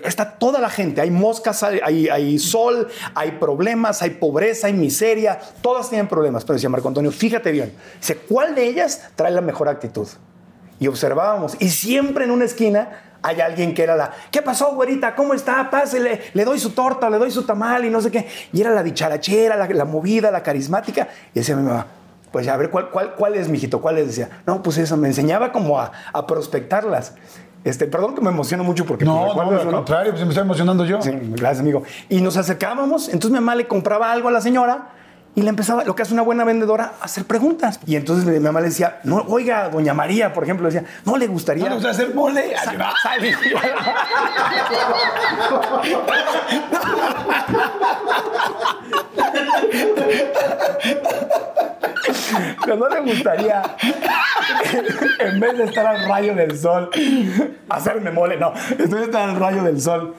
está 0.05 0.39
toda 0.39 0.61
la 0.61 0.71
gente, 0.71 1.01
hay 1.01 1.11
moscas, 1.11 1.63
hay, 1.63 1.81
hay, 1.83 2.09
hay 2.09 2.39
sol, 2.39 2.89
hay 3.15 3.33
problemas, 3.33 4.03
hay 4.03 4.11
pobreza, 4.11 4.67
hay 4.67 4.73
miseria, 4.73 5.39
todas 5.63 5.89
tienen 5.89 6.09
problemas, 6.09 6.45
pero 6.45 6.55
decía 6.55 6.69
Marco 6.69 6.89
Antonio, 6.89 7.13
fíjate 7.13 7.53
bien, 7.53 7.73
dice, 8.01 8.17
¿cuál 8.17 8.55
de 8.55 8.67
ellas 8.67 9.03
trae 9.17 9.31
la 9.31 9.41
mejor 9.41 9.69
actitud? 9.69 10.09
Y 10.81 10.89
observábamos. 10.89 11.57
Y 11.61 11.69
siempre 11.69 12.25
en 12.25 12.33
una 12.33 12.47
esquina 12.47 12.89
hay 13.23 13.41
alguien 13.41 13.75
que 13.75 13.83
era 13.83 13.95
la, 13.95 14.11
¿qué 14.31 14.43
pasó, 14.43 14.75
güerita? 14.75 15.15
¿Cómo 15.15 15.35
está? 15.35 15.71
Pásele, 15.71 16.23
le 16.33 16.45
doy 16.45 16.59
su 16.59 16.71
torta, 16.71 17.09
le 17.11 17.19
doy 17.19 17.31
su 17.31 17.45
tamal 17.45 17.85
y 17.85 17.91
no 17.91 18.01
sé 18.01 18.11
qué. 18.11 18.27
Y 18.53 18.61
era 18.61 18.71
la 18.71 18.83
dicharachera, 18.83 19.57
la, 19.57 19.69
la 19.69 19.85
movida, 19.85 20.31
la 20.31 20.43
carismática. 20.43 21.09
Y 21.35 21.41
decía 21.41 21.55
mi 21.55 21.63
mamá, 21.63 21.87
pues 22.33 22.49
a 22.49 22.57
ver, 22.57 22.71
¿cuál, 22.71 22.91
cuál, 22.91 23.15
cuál 23.15 23.35
es, 23.35 23.49
mijito? 23.49 23.81
¿Cuál 23.81 23.99
es? 23.99 24.07
Decía, 24.09 24.31
no, 24.47 24.63
pues 24.63 24.79
eso, 24.79 24.97
me 24.97 25.09
enseñaba 25.09 25.53
como 25.53 25.79
a, 25.79 25.93
a 26.13 26.27
prospectarlas. 26.27 27.15
Este, 27.63 27.87
perdón 27.87 28.15
que 28.15 28.23
me 28.23 28.31
emociono 28.31 28.65
mucho 28.65 28.87
porque 28.87 29.05
pues, 29.05 29.15
No, 29.15 29.35
no, 29.35 29.61
al 29.61 29.71
contrario, 29.71 30.13
pues 30.13 30.23
me 30.25 30.31
estoy 30.31 30.45
emocionando 30.45 30.87
yo. 30.87 31.03
Sí, 31.03 31.11
gracias, 31.13 31.61
amigo. 31.61 31.83
Y 32.09 32.23
nos 32.23 32.39
acercábamos, 32.39 33.09
entonces 33.09 33.33
mi 33.33 33.37
mamá 33.39 33.55
le 33.55 33.69
compraba 33.69 34.11
algo 34.11 34.29
a 34.29 34.33
la 34.33 34.41
señora 34.41 34.93
y 35.35 35.43
le 35.43 35.49
empezaba, 35.49 35.85
lo 35.85 35.95
que 35.95 36.03
hace 36.03 36.13
una 36.13 36.23
buena 36.23 36.45
vendedora, 36.45 36.95
a 37.01 37.05
hacer 37.05 37.25
preguntas. 37.25 37.79
Y 37.87 37.97
entonces 37.97 38.25
mi 38.27 38.41
mamá 38.41 38.61
le 38.61 38.69
decía, 38.69 39.01
no, 39.05 39.19
oiga, 39.29 39.69
doña 39.69 39.95
María, 39.95 40.33
por 40.33 40.45
ejemplo, 40.45 40.69
le 40.69 40.75
decía, 40.75 40.89
no 41.05 41.17
le 41.17 41.27
gustaría. 41.29 41.65
¿No 41.65 41.69
le 41.71 41.75
gusta 41.77 41.91
hacer 41.91 42.15
mole? 42.15 42.53
Sa- 42.57 42.73
no 52.77 52.89
le 52.89 53.01
gustaría, 53.01 53.63
en 55.19 55.41
vez 55.41 55.59
de 55.59 55.65
estar 55.65 55.87
al 55.87 56.09
rayo 56.09 56.35
del 56.35 56.59
sol, 56.59 56.91
hacerme 57.69 58.11
mole, 58.11 58.37
no, 58.37 58.53
en 58.71 58.79
vez 58.79 58.91
de 58.91 59.03
estar 59.05 59.29
al 59.29 59.37
rayo 59.37 59.63
del 59.63 59.81
sol, 59.81 60.15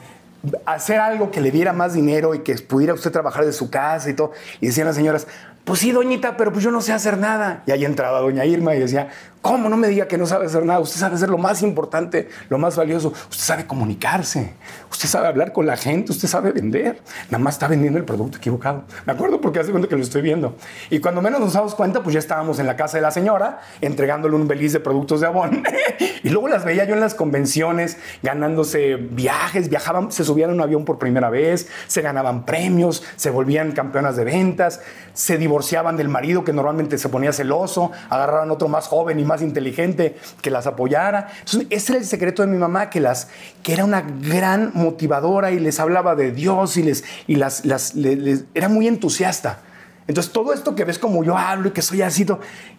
hacer 0.65 0.99
algo 0.99 1.31
que 1.31 1.41
le 1.41 1.51
diera 1.51 1.73
más 1.73 1.93
dinero 1.93 2.33
y 2.33 2.39
que 2.39 2.55
pudiera 2.55 2.93
usted 2.93 3.11
trabajar 3.11 3.45
de 3.45 3.53
su 3.53 3.69
casa 3.69 4.09
y 4.09 4.13
todo. 4.13 4.31
Y 4.59 4.67
decían 4.67 4.87
las 4.87 4.95
señoras, 4.95 5.27
pues 5.63 5.79
sí, 5.79 5.91
doñita, 5.91 6.37
pero 6.37 6.51
pues 6.51 6.63
yo 6.63 6.71
no 6.71 6.81
sé 6.81 6.93
hacer 6.93 7.17
nada. 7.17 7.63
Y 7.65 7.71
ahí 7.71 7.85
entraba 7.85 8.19
doña 8.19 8.45
Irma 8.45 8.75
y 8.75 8.79
decía, 8.79 9.09
¿cómo 9.41 9.69
no 9.69 9.77
me 9.77 9.87
diga 9.87 10.07
que 10.07 10.17
no 10.17 10.25
sabe 10.25 10.45
hacer 10.45 10.65
nada? 10.65 10.79
Usted 10.79 10.99
sabe 10.99 11.15
hacer 11.15 11.29
lo 11.29 11.37
más 11.37 11.61
importante, 11.61 12.29
lo 12.49 12.57
más 12.57 12.75
valioso. 12.75 13.09
Usted 13.09 13.43
sabe 13.43 13.67
comunicarse, 13.67 14.53
usted 14.89 15.09
sabe 15.09 15.27
hablar 15.27 15.51
con 15.51 15.65
la 15.65 15.77
gente, 15.77 16.11
usted 16.11 16.27
sabe 16.27 16.51
vender. 16.51 17.01
Nada 17.29 17.43
más 17.43 17.55
está 17.55 17.67
vendiendo 17.67 17.97
el 17.97 18.05
producto 18.05 18.37
equivocado. 18.37 18.83
Me 19.05 19.13
acuerdo 19.13 19.41
porque 19.41 19.59
hace 19.59 19.71
cuenta 19.71 19.89
que 19.89 19.95
lo 19.95 20.03
estoy 20.03 20.21
viendo. 20.21 20.55
Y 20.89 20.99
cuando 20.99 21.21
menos 21.21 21.39
nos 21.39 21.53
damos 21.53 21.75
cuenta, 21.75 22.03
pues 22.03 22.13
ya 22.13 22.19
estábamos 22.19 22.59
en 22.59 22.67
la 22.67 22.75
casa 22.75 22.97
de 22.97 23.01
la 23.01 23.11
señora 23.11 23.61
entregándole 23.81 24.35
un 24.35 24.47
beliz 24.47 24.73
de 24.73 24.79
productos 24.79 25.21
de 25.21 25.27
Avon. 25.27 25.63
y 26.23 26.29
luego 26.29 26.47
las 26.47 26.63
veía 26.63 26.85
yo 26.85 26.93
en 26.93 26.99
las 26.99 27.15
convenciones 27.15 27.97
ganándose 28.21 28.95
viajes, 28.95 29.69
viajaban, 29.69 30.11
se 30.11 30.23
subían 30.23 30.51
a 30.51 30.53
un 30.53 30.61
avión 30.61 30.85
por 30.85 30.97
primera 30.99 31.29
vez, 31.29 31.67
se 31.87 32.01
ganaban 32.01 32.45
premios, 32.45 33.03
se 33.15 33.29
volvían 33.29 33.71
campeonas 33.71 34.15
de 34.15 34.23
ventas, 34.23 34.81
se 35.13 35.37
divorciaban 35.37 35.97
del 35.97 36.09
marido 36.09 36.43
que 36.43 36.53
normalmente 36.53 36.97
se 36.97 37.09
ponía 37.09 37.33
celoso, 37.33 37.91
agarraban 38.09 38.51
otro 38.51 38.67
más 38.67 38.87
joven 38.87 39.19
y 39.19 39.30
más 39.31 39.41
inteligente 39.41 40.15
que 40.41 40.51
las 40.51 40.67
apoyara. 40.67 41.29
Entonces, 41.39 41.67
ese 41.69 41.93
era 41.93 41.99
el 42.01 42.05
secreto 42.07 42.41
de 42.43 42.47
mi 42.49 42.57
mamá, 42.57 42.89
que, 42.89 42.99
las, 42.99 43.29
que 43.63 43.73
era 43.73 43.83
una 43.85 44.01
gran 44.01 44.71
motivadora 44.73 45.51
y 45.51 45.59
les 45.59 45.79
hablaba 45.79 46.15
de 46.15 46.31
Dios 46.31 46.77
y, 46.77 46.83
les, 46.83 47.03
y 47.27 47.35
las, 47.35 47.65
las, 47.65 47.95
les- 47.95 48.43
era 48.53 48.69
muy 48.69 48.87
entusiasta. 48.87 49.59
Entonces, 50.07 50.33
todo 50.33 50.51
esto 50.53 50.75
que 50.75 50.83
ves 50.83 50.99
como 50.99 51.23
yo 51.23 51.37
hablo 51.37 51.69
y 51.69 51.71
que 51.71 51.81
soy 51.81 52.01
así, 52.01 52.25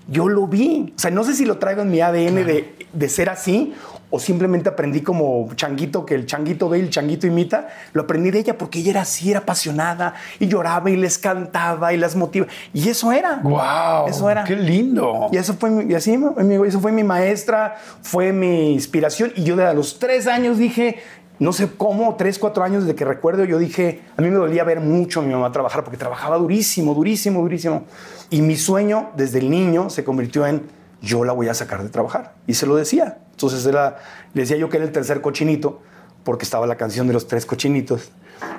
yo 0.08 0.28
lo 0.28 0.46
vi. 0.46 0.92
O 0.94 0.98
sea, 0.98 1.10
no 1.10 1.24
sé 1.24 1.34
si 1.34 1.44
lo 1.46 1.56
traigo 1.58 1.82
en 1.82 1.90
mi 1.90 2.00
ADN 2.00 2.34
de, 2.44 2.74
de 2.92 3.08
ser 3.08 3.30
así 3.30 3.72
o 4.14 4.20
simplemente 4.20 4.68
aprendí 4.68 5.00
como 5.00 5.48
changuito, 5.56 6.04
que 6.06 6.14
el 6.14 6.26
changuito 6.26 6.68
ve 6.68 6.78
y 6.78 6.82
el 6.82 6.90
changuito 6.90 7.26
imita. 7.26 7.68
Lo 7.94 8.02
aprendí 8.02 8.30
de 8.30 8.40
ella 8.40 8.58
porque 8.58 8.80
ella 8.80 8.90
era 8.90 9.00
así, 9.00 9.30
era 9.30 9.40
apasionada 9.40 10.14
y 10.38 10.46
lloraba 10.46 10.90
y 10.90 10.96
les 10.96 11.16
cantaba 11.18 11.92
y 11.94 11.96
las 11.96 12.14
motiva. 12.14 12.46
Y 12.74 12.88
eso 12.90 13.10
era. 13.10 13.40
¡Wow! 13.42 14.06
Eso 14.08 14.28
era. 14.30 14.44
¡Qué 14.44 14.54
lindo! 14.54 15.28
Y 15.32 15.38
eso 15.38 15.54
fue, 15.54 15.70
mi- 15.70 15.90
y 15.90 15.94
así, 15.96 16.14
amigo, 16.14 16.64
eso 16.66 16.78
fue 16.78 16.92
mi 16.92 17.02
maestra, 17.04 17.76
fue 18.02 18.32
mi 18.32 18.74
inspiración. 18.74 19.32
Y 19.34 19.44
yo 19.44 19.56
de 19.56 19.64
a 19.64 19.72
los 19.72 19.98
tres 19.98 20.26
años 20.26 20.58
dije, 20.58 20.98
no 21.38 21.54
sé 21.54 21.70
cómo, 21.76 22.14
tres, 22.16 22.38
cuatro 22.38 22.62
años 22.62 22.84
de 22.86 22.94
que 22.94 23.04
recuerdo, 23.06 23.44
yo 23.44 23.58
dije, 23.58 24.02
a 24.16 24.20
mí 24.22 24.28
me 24.28 24.36
dolía 24.36 24.62
ver 24.62 24.80
mucho 24.80 25.20
a 25.20 25.22
mi 25.22 25.32
mamá 25.32 25.50
trabajar 25.50 25.82
porque 25.84 25.96
trabajaba 25.96 26.36
durísimo, 26.36 26.92
durísimo, 26.94 27.40
durísimo. 27.40 27.84
Y 28.28 28.42
mi 28.42 28.56
sueño 28.56 29.08
desde 29.16 29.38
el 29.38 29.50
niño 29.50 29.88
se 29.90 30.04
convirtió 30.04 30.46
en, 30.46 30.62
yo 31.00 31.24
la 31.24 31.32
voy 31.32 31.48
a 31.48 31.54
sacar 31.54 31.82
de 31.82 31.88
trabajar. 31.88 32.34
Y 32.46 32.54
se 32.54 32.66
lo 32.66 32.76
decía. 32.76 33.18
Entonces 33.42 33.66
era, 33.66 33.98
decía 34.34 34.56
yo 34.56 34.68
que 34.68 34.76
era 34.76 34.86
el 34.86 34.92
tercer 34.92 35.20
cochinito 35.20 35.82
porque 36.22 36.44
estaba 36.44 36.66
la 36.66 36.76
canción 36.76 37.08
de 37.08 37.12
los 37.12 37.26
tres 37.26 37.44
cochinitos. 37.44 38.12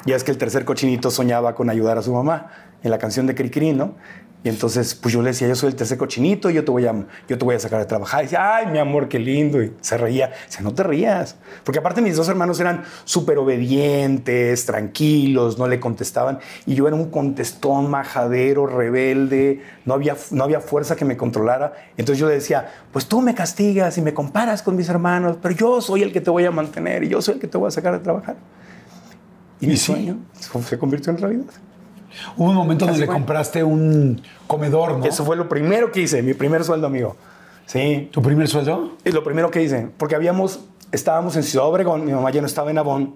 Ya 0.06 0.16
es 0.16 0.24
que 0.24 0.32
el 0.32 0.38
tercer 0.38 0.66
cochinito 0.66 1.12
soñaba 1.12 1.56
con 1.56 1.70
ayudar 1.70 1.98
a 1.98 2.02
su 2.02 2.13
mamá 2.13 2.50
en 2.84 2.92
la 2.92 2.98
canción 2.98 3.25
de 3.28 3.36
Cricri, 3.36 3.74
¿no? 3.74 3.96
Y 4.44 4.50
entonces, 4.50 4.94
pues 4.94 5.13
yo 5.13 5.22
le 5.22 5.30
decía, 5.30 5.48
yo 5.48 5.56
soy 5.56 5.70
el 5.70 5.75
tercer 5.78 5.98
cochinito, 5.98 6.50
yo 6.50 6.66
te 6.66 6.72
voy 6.72 6.86
a, 6.86 6.94
yo 7.30 7.38
te 7.38 7.46
voy 7.46 7.56
a 7.56 7.60
sacar 7.60 7.80
de 7.80 7.86
trabajar. 7.86 8.22
Y 8.22 8.24
decía, 8.24 8.58
ay, 8.58 8.68
mi 8.68 8.78
amor, 8.78 9.08
qué 9.08 9.18
lindo. 9.18 9.63
Y 9.63 9.74
se 9.80 9.98
reía. 9.98 10.34
Dice, 10.48 10.62
no 10.62 10.74
te 10.74 10.84
rías. 10.84 11.38
Porque 11.63 11.80
aparte 11.80 12.02
mis 12.02 12.18
dos 12.18 12.28
hermanos 12.28 12.60
eran 12.60 12.84
súper 13.06 13.38
obedientes, 13.38 14.66
tranquilos, 14.66 15.58
no 15.58 15.68
le 15.70 15.80
contestaban. 15.80 16.40
Y 16.66 16.75
yo 16.75 16.88
era 16.88 16.96
un 16.98 17.10
contestón, 17.10 17.90
majadero, 17.90 18.68
rebelde. 18.68 19.62
No 19.86 19.94
había, 19.94 20.18
no 20.32 20.44
había 20.44 20.60
fuerza 20.60 20.98
que 20.98 21.06
me 21.06 21.16
controlara. 21.16 21.72
Entonces 21.96 22.20
yo 22.20 22.28
le 22.28 22.34
decía, 22.34 22.70
pues 22.92 23.06
tú 23.06 23.22
me 23.22 23.34
castigas 23.34 23.98
y 23.98 24.02
me 24.02 24.13
comparas 24.13 24.62
con 24.62 24.75
mis 24.75 24.90
hermanos, 24.90 25.38
pero 25.42 25.56
yo 25.56 25.80
soy 25.80 26.04
el 26.04 26.12
que 26.12 26.20
te 26.20 26.30
voy 26.30 26.44
a 26.44 26.52
mantener 26.52 27.06
y 27.06 27.08
yo 27.08 27.22
soy 27.22 27.36
el 27.36 27.40
que 27.40 27.48
te 27.48 27.58
voy 27.58 27.70
a 27.70 27.72
sacar 27.72 27.94
de 27.94 28.00
trabajar. 28.00 28.36
Y, 29.63 29.67
mi 29.67 29.77
sí. 29.77 29.86
sueño 29.86 30.17
se 30.67 30.77
convirtió 30.77 31.12
en 31.12 31.17
realidad. 31.17 31.46
Hubo 32.38 32.50
un 32.50 32.55
momento 32.55 32.86
donde 32.86 33.00
le 33.00 33.08
compraste 33.08 33.63
un 33.63 34.22
comedor, 34.46 34.98
¿no? 34.98 35.05
Eso 35.05 35.25
fue 35.25 35.36
lo 35.36 35.50
primero 35.50 35.91
que 35.91 36.01
hice, 36.01 36.22
mi 36.22 36.34
primer 36.34 36.63
sueldo, 36.63 36.88
amigo. 36.88 37.15
Sí, 37.65 38.10
¿Tu 38.12 38.22
primer 38.22 38.48
sueldo? 38.48 38.98
es 39.03 39.13
lo 39.13 39.24
primero 39.24 39.50
que 39.50 39.63
hice, 39.63 39.89
porque 39.98 40.15
habíamos, 40.15 40.60
estábamos 40.91 41.36
en 41.38 41.43
Ciudad 41.43 41.67
Obregón, 41.67 42.05
mi 42.05 42.12
mamá 42.12 42.29
ya 42.29 42.41
no 42.41 42.48
estaba 42.48 42.70
en 42.72 42.77
Avon, 42.77 43.15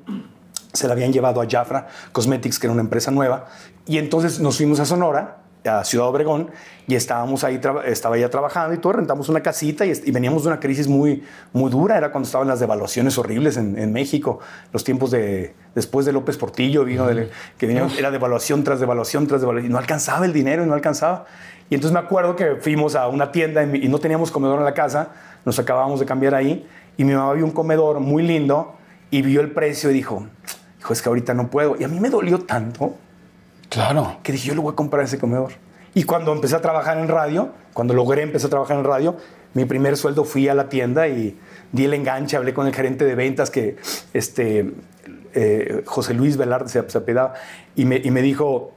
se 0.72 0.88
la 0.88 0.94
habían 0.94 1.12
llevado 1.12 1.42
a 1.42 1.48
Jafra 1.50 1.88
Cosmetics, 2.14 2.58
que 2.58 2.68
era 2.68 2.74
una 2.74 2.82
empresa 2.82 3.12
nueva, 3.12 3.48
y 3.86 3.98
entonces 3.98 4.40
nos 4.40 4.58
fuimos 4.58 4.80
a 4.80 4.86
Sonora, 4.86 5.42
a 5.68 5.84
Ciudad 5.84 6.08
Obregón 6.08 6.50
y 6.88 6.96
estábamos 6.96 7.44
ahí, 7.44 7.60
estaba 7.86 8.18
ella 8.18 8.30
trabajando 8.30 8.74
y 8.74 8.78
todo, 8.78 8.94
rentamos 8.94 9.28
una 9.30 9.42
casita 9.42 9.86
y, 9.86 10.12
veníamos 10.12 10.44
de 10.44 10.50
una 10.50 10.60
crisis 10.60 10.88
muy, 10.88 11.24
muy 11.54 11.70
dura, 11.70 11.98
era 11.98 12.12
cuando 12.12 12.26
estaban 12.28 12.48
las 12.48 12.60
devaluaciones 12.60 13.18
horribles 13.18 13.58
en, 13.58 13.78
en 13.78 13.92
México, 13.92 14.40
los 14.72 14.84
tiempos 14.84 15.12
de, 15.12 15.54
después 15.76 16.06
de 16.06 16.14
López 16.14 16.38
Portillo, 16.38 16.86
vino 16.86 17.06
de- 17.08 17.30
que 17.58 17.68
venía- 17.68 17.88
era 17.98 18.10
devaluación 18.12 18.64
tras 18.64 18.80
devaluación 18.80 19.28
tras 19.28 19.42
devaluación, 19.42 19.70
y 19.70 19.74
no 19.74 19.78
alcanzaba 19.80 20.26
el 20.26 20.34
dinero 20.34 20.64
y 20.64 20.68
no 20.68 20.74
alcanzaba. 20.74 21.26
Y 21.70 21.76
entonces 21.76 21.94
me 21.94 22.00
acuerdo 22.00 22.36
que 22.38 22.56
fuimos 22.62 22.96
a 22.96 23.08
una 23.10 23.32
tienda 23.32 23.64
y, 23.64 23.86
y 23.86 23.88
no 23.90 24.00
teníamos 24.00 24.32
comedor 24.32 24.60
en 24.60 24.66
la 24.66 24.74
casa, 24.74 25.10
nos 25.44 25.60
acabábamos 25.60 26.00
de 26.00 26.06
cambiar 26.06 26.34
ahí 26.36 26.66
y 26.96 27.04
mi 27.04 27.14
mamá 27.14 27.34
vio 27.34 27.44
un 27.46 27.52
comedor 27.52 28.00
muy 28.00 28.24
lindo 28.24 28.76
y 29.12 29.22
vio 29.22 29.42
el 29.42 29.52
precio 29.52 29.92
y 29.92 29.94
dijo, 29.94 30.26
hijo, 30.80 30.94
es 30.94 31.02
que 31.02 31.10
ahorita 31.10 31.34
no 31.34 31.50
puedo. 31.50 31.76
Y 31.78 31.84
a 31.84 31.88
mí 31.90 32.00
me 32.00 32.10
dolió 32.10 32.40
tanto 32.40 32.96
Claro. 33.70 34.18
que 34.24 34.32
dije, 34.32 34.48
yo 34.48 34.56
le 34.56 34.62
voy 34.62 34.74
a 34.74 34.76
comprar 34.76 35.04
ese 35.04 35.18
comedor. 35.18 35.54
Y 35.94 36.04
cuando 36.04 36.32
empecé 36.32 36.56
a 36.56 36.62
trabajar 36.62 36.98
en 36.98 37.08
radio, 37.08 37.50
cuando 37.74 37.94
logré 37.94 38.22
empezar 38.22 38.48
a 38.48 38.52
trabajar 38.52 38.78
en 38.78 38.84
radio, 38.84 39.18
mi 39.54 39.66
primer 39.66 39.98
sueldo 39.98 40.24
fui 40.24 40.48
a 40.48 40.54
la 40.54 40.70
tienda 40.70 41.08
y 41.08 41.38
di 41.72 41.86
el 41.86 41.94
enganche, 41.94 42.38
hablé 42.38 42.54
con 42.54 42.68
el 42.68 42.76
gerente 42.76 43.06
de 43.06 43.16
ventas 43.16 43.50
que, 43.50 43.78
este, 44.14 44.74
eh, 45.34 45.84
José 45.86 46.14
Luis 46.14 46.38
Velarde 46.38 46.70
se, 46.70 46.80
apellidaba, 46.80 47.34
y 47.76 47.86
me, 47.86 47.98
y 47.98 48.12
me 48.12 48.22
dijo, 48.22 48.74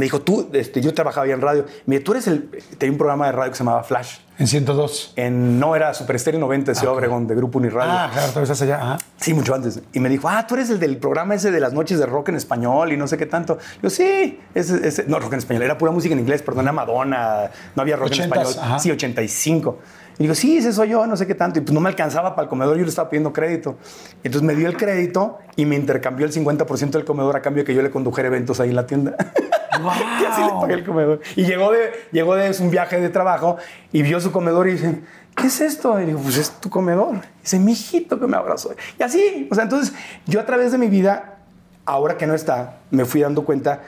me 0.00 0.06
dijo, 0.06 0.20
tú, 0.22 0.48
este, 0.52 0.80
yo 0.80 0.92
trabajaba 0.94 1.26
ya 1.26 1.34
en 1.34 1.40
radio, 1.40 1.64
me 1.86 1.96
dijo, 1.96 2.04
tú 2.06 2.12
eres 2.12 2.26
el, 2.26 2.48
tenía 2.78 2.90
un 2.92 2.98
programa 2.98 3.26
de 3.26 3.32
radio 3.32 3.50
que 3.52 3.56
se 3.58 3.62
llamaba 3.64 3.82
Flash, 3.84 4.16
En 4.38 4.46
102. 4.48 5.12
en, 5.16 5.60
no 5.60 5.76
era 5.76 5.92
Super 5.94 6.16
Estéreo 6.16 6.40
90, 6.40 6.72
de 6.72 6.74
Ciudad 6.74 6.94
Obregón, 6.94 7.26
de 7.26 7.34
Grupo 7.34 7.58
Uniradio. 7.58 7.92
Ah, 7.92 8.08
claro, 8.12 8.28
todavía 8.28 8.44
estás 8.52 8.62
allá. 8.62 8.76
Ajá. 8.76 8.98
Sí, 9.18 9.34
mucho 9.34 9.54
antes. 9.54 9.80
Y 9.92 10.00
me 10.00 10.08
dijo, 10.08 10.28
ah, 10.28 10.46
tú 10.46 10.54
eres 10.54 10.70
el 10.70 10.80
del 10.80 10.96
programa 10.96 11.34
ese 11.34 11.50
de 11.50 11.60
las 11.60 11.72
noches 11.72 11.98
de 11.98 12.06
rock 12.06 12.30
en 12.30 12.36
español 12.36 12.92
y 12.92 12.96
no 12.96 13.06
sé 13.06 13.18
qué 13.18 13.26
tanto. 13.26 13.58
Yo, 13.82 13.90
sí, 13.90 14.40
ese, 14.54 14.86
ese- 14.88 15.04
no, 15.06 15.18
rock 15.20 15.34
en 15.34 15.38
español, 15.40 15.62
era 15.62 15.76
pura 15.78 15.92
música 15.92 16.14
en 16.14 16.20
inglés, 16.20 16.42
perdón, 16.42 16.64
era 16.64 16.72
Madonna, 16.72 17.50
no 17.76 17.82
había 17.82 17.96
rock 17.96 18.12
en 18.14 18.20
español. 18.22 18.54
ajá. 18.58 18.78
Sí, 18.78 18.90
85. 18.90 19.78
Y 20.20 20.24
digo, 20.24 20.34
sí, 20.34 20.58
ese 20.58 20.70
soy 20.74 20.90
yo, 20.90 21.06
no 21.06 21.16
sé 21.16 21.26
qué 21.26 21.34
tanto. 21.34 21.60
Y 21.60 21.62
pues 21.62 21.72
no 21.72 21.80
me 21.80 21.88
alcanzaba 21.88 22.34
para 22.34 22.42
el 22.42 22.50
comedor, 22.50 22.76
yo 22.76 22.82
le 22.82 22.90
estaba 22.90 23.08
pidiendo 23.08 23.32
crédito. 23.32 23.78
Entonces 24.22 24.42
me 24.42 24.54
dio 24.54 24.68
el 24.68 24.76
crédito 24.76 25.38
y 25.56 25.64
me 25.64 25.76
intercambió 25.76 26.26
el 26.26 26.32
50% 26.32 26.90
del 26.90 27.06
comedor 27.06 27.36
a 27.36 27.40
cambio 27.40 27.62
de 27.62 27.66
que 27.66 27.74
yo 27.74 27.80
le 27.80 27.90
condujera 27.90 28.28
eventos 28.28 28.60
ahí 28.60 28.68
en 28.68 28.76
la 28.76 28.86
tienda. 28.86 29.16
y 30.20 30.24
así 30.26 30.42
le 30.42 30.50
pagué 30.60 30.74
el 30.74 30.84
comedor. 30.84 31.20
Y 31.36 31.46
llegó 31.46 31.72
de, 31.72 31.92
llegó 32.12 32.34
de 32.34 32.54
un 32.60 32.70
viaje 32.70 33.00
de 33.00 33.08
trabajo 33.08 33.56
y 33.92 34.02
vio 34.02 34.20
su 34.20 34.30
comedor 34.30 34.68
y 34.68 34.72
dice, 34.72 35.00
¿qué 35.34 35.46
es 35.46 35.58
esto? 35.62 35.98
Y 35.98 36.04
digo, 36.04 36.20
pues 36.20 36.36
es 36.36 36.50
tu 36.50 36.68
comedor. 36.68 37.14
Y 37.14 37.40
dice, 37.40 37.58
mi 37.58 37.72
hijito 37.72 38.20
que 38.20 38.26
me 38.26 38.36
abrazó. 38.36 38.74
Y 38.98 39.02
así, 39.02 39.48
o 39.50 39.54
sea, 39.54 39.64
entonces 39.64 39.94
yo 40.26 40.38
a 40.40 40.44
través 40.44 40.70
de 40.70 40.76
mi 40.76 40.88
vida, 40.88 41.38
ahora 41.86 42.18
que 42.18 42.26
no 42.26 42.34
está, 42.34 42.80
me 42.90 43.06
fui 43.06 43.22
dando 43.22 43.46
cuenta 43.46 43.80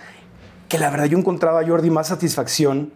que 0.70 0.78
la 0.78 0.88
verdad 0.88 1.04
yo 1.04 1.18
encontraba 1.18 1.60
a 1.60 1.66
Jordi 1.66 1.90
más 1.90 2.06
satisfacción 2.06 2.90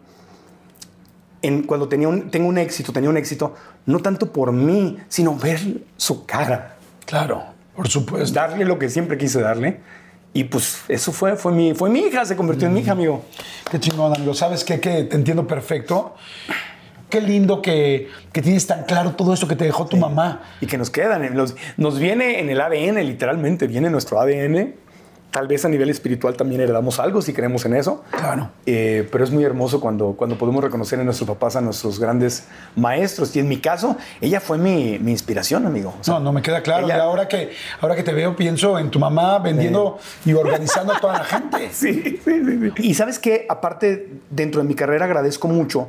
en 1.46 1.62
cuando 1.62 1.88
tenía 1.88 2.08
un, 2.08 2.30
tengo 2.30 2.48
un 2.48 2.58
éxito, 2.58 2.92
tenía 2.92 3.10
un 3.10 3.16
éxito, 3.16 3.54
no 3.86 3.98
tanto 4.00 4.32
por 4.32 4.52
mí, 4.52 4.96
sino 5.08 5.34
ver 5.36 5.60
su 5.96 6.24
cara, 6.26 6.76
Claro, 7.04 7.44
por 7.74 7.88
supuesto. 7.88 8.34
darle 8.34 8.64
lo 8.64 8.78
que 8.78 8.88
siempre 8.88 9.16
quise 9.18 9.40
darle. 9.40 9.80
Y 10.32 10.44
pues 10.44 10.82
eso 10.88 11.12
fue, 11.12 11.36
fue 11.36 11.52
mi, 11.52 11.72
fue 11.74 11.88
mi 11.88 12.00
hija, 12.00 12.24
se 12.26 12.36
convirtió 12.36 12.68
en 12.68 12.74
mi 12.74 12.80
hija, 12.80 12.92
amigo. 12.92 13.24
Qué 13.70 13.80
chingón, 13.80 14.14
amigo. 14.14 14.34
¿Sabes 14.34 14.64
qué? 14.64 14.80
Que 14.80 15.04
te 15.04 15.16
entiendo 15.16 15.46
perfecto. 15.46 16.14
Qué 17.08 17.20
lindo 17.22 17.62
que, 17.62 18.08
que 18.32 18.42
tienes 18.42 18.66
tan 18.66 18.82
claro 18.84 19.12
todo 19.12 19.32
esto 19.32 19.46
que 19.48 19.56
te 19.56 19.64
dejó 19.64 19.86
tu 19.86 19.96
mamá. 19.96 20.42
y 20.60 20.66
que 20.66 20.76
nos 20.76 20.90
quedan. 20.90 21.24
en 21.24 21.36
los- 21.36 21.54
nos 21.78 21.98
viene 21.98 22.40
en 22.40 22.50
el 22.50 22.60
ADN, 22.60 22.96
literalmente, 23.06 23.66
viene 23.66 23.86
en 23.86 23.92
nuestro 23.92 24.20
ADN. 24.20 24.74
Tal 25.36 25.48
vez 25.48 25.66
a 25.66 25.68
nivel 25.68 25.90
espiritual 25.90 26.34
también 26.34 26.62
heredamos 26.62 26.98
algo 26.98 27.20
si 27.20 27.34
creemos 27.34 27.66
en 27.66 27.74
eso. 27.74 28.02
Claro. 28.10 28.48
Eh, 28.64 29.06
pero 29.12 29.22
es 29.22 29.30
muy 29.30 29.44
hermoso 29.44 29.80
cuando, 29.82 30.12
cuando 30.16 30.38
podemos 30.38 30.64
reconocer 30.64 30.98
en 30.98 31.04
nuestros 31.04 31.28
papás 31.28 31.56
a 31.56 31.60
nuestros 31.60 32.00
grandes 32.00 32.44
maestros. 32.74 33.36
Y 33.36 33.40
en 33.40 33.48
mi 33.48 33.58
caso, 33.58 33.98
ella 34.22 34.40
fue 34.40 34.56
mi, 34.56 34.98
mi 34.98 35.10
inspiración, 35.10 35.66
amigo. 35.66 35.92
O 36.00 36.02
sea, 36.04 36.14
No, 36.14 36.20
no 36.20 36.32
me 36.32 36.40
queda 36.40 36.62
claro. 36.62 36.86
ella- 36.86 36.96
Y 36.96 37.00
ahora 37.00 37.28
que, 37.28 37.50
ahora 37.82 37.94
que 37.96 38.02
te 38.02 38.14
veo, 38.14 38.34
pienso 38.34 38.78
en 38.78 38.90
tu 38.90 38.98
mamá 38.98 39.38
vendiendo 39.40 39.98
y 40.24 40.32
organizando 40.32 40.94
a 40.94 41.00
toda 41.00 41.12
la 41.18 41.24
gente. 41.24 41.68
Sí, 41.72 42.02
sí, 42.02 42.20
sí, 42.24 42.70
sí. 42.76 42.88
Y 42.88 42.94
sabes 42.94 43.18
qué, 43.18 43.44
aparte, 43.50 44.08
dentro 44.30 44.62
de 44.62 44.66
mi 44.68 44.74
carrera 44.74 45.04
agradezco 45.04 45.48
mucho 45.48 45.88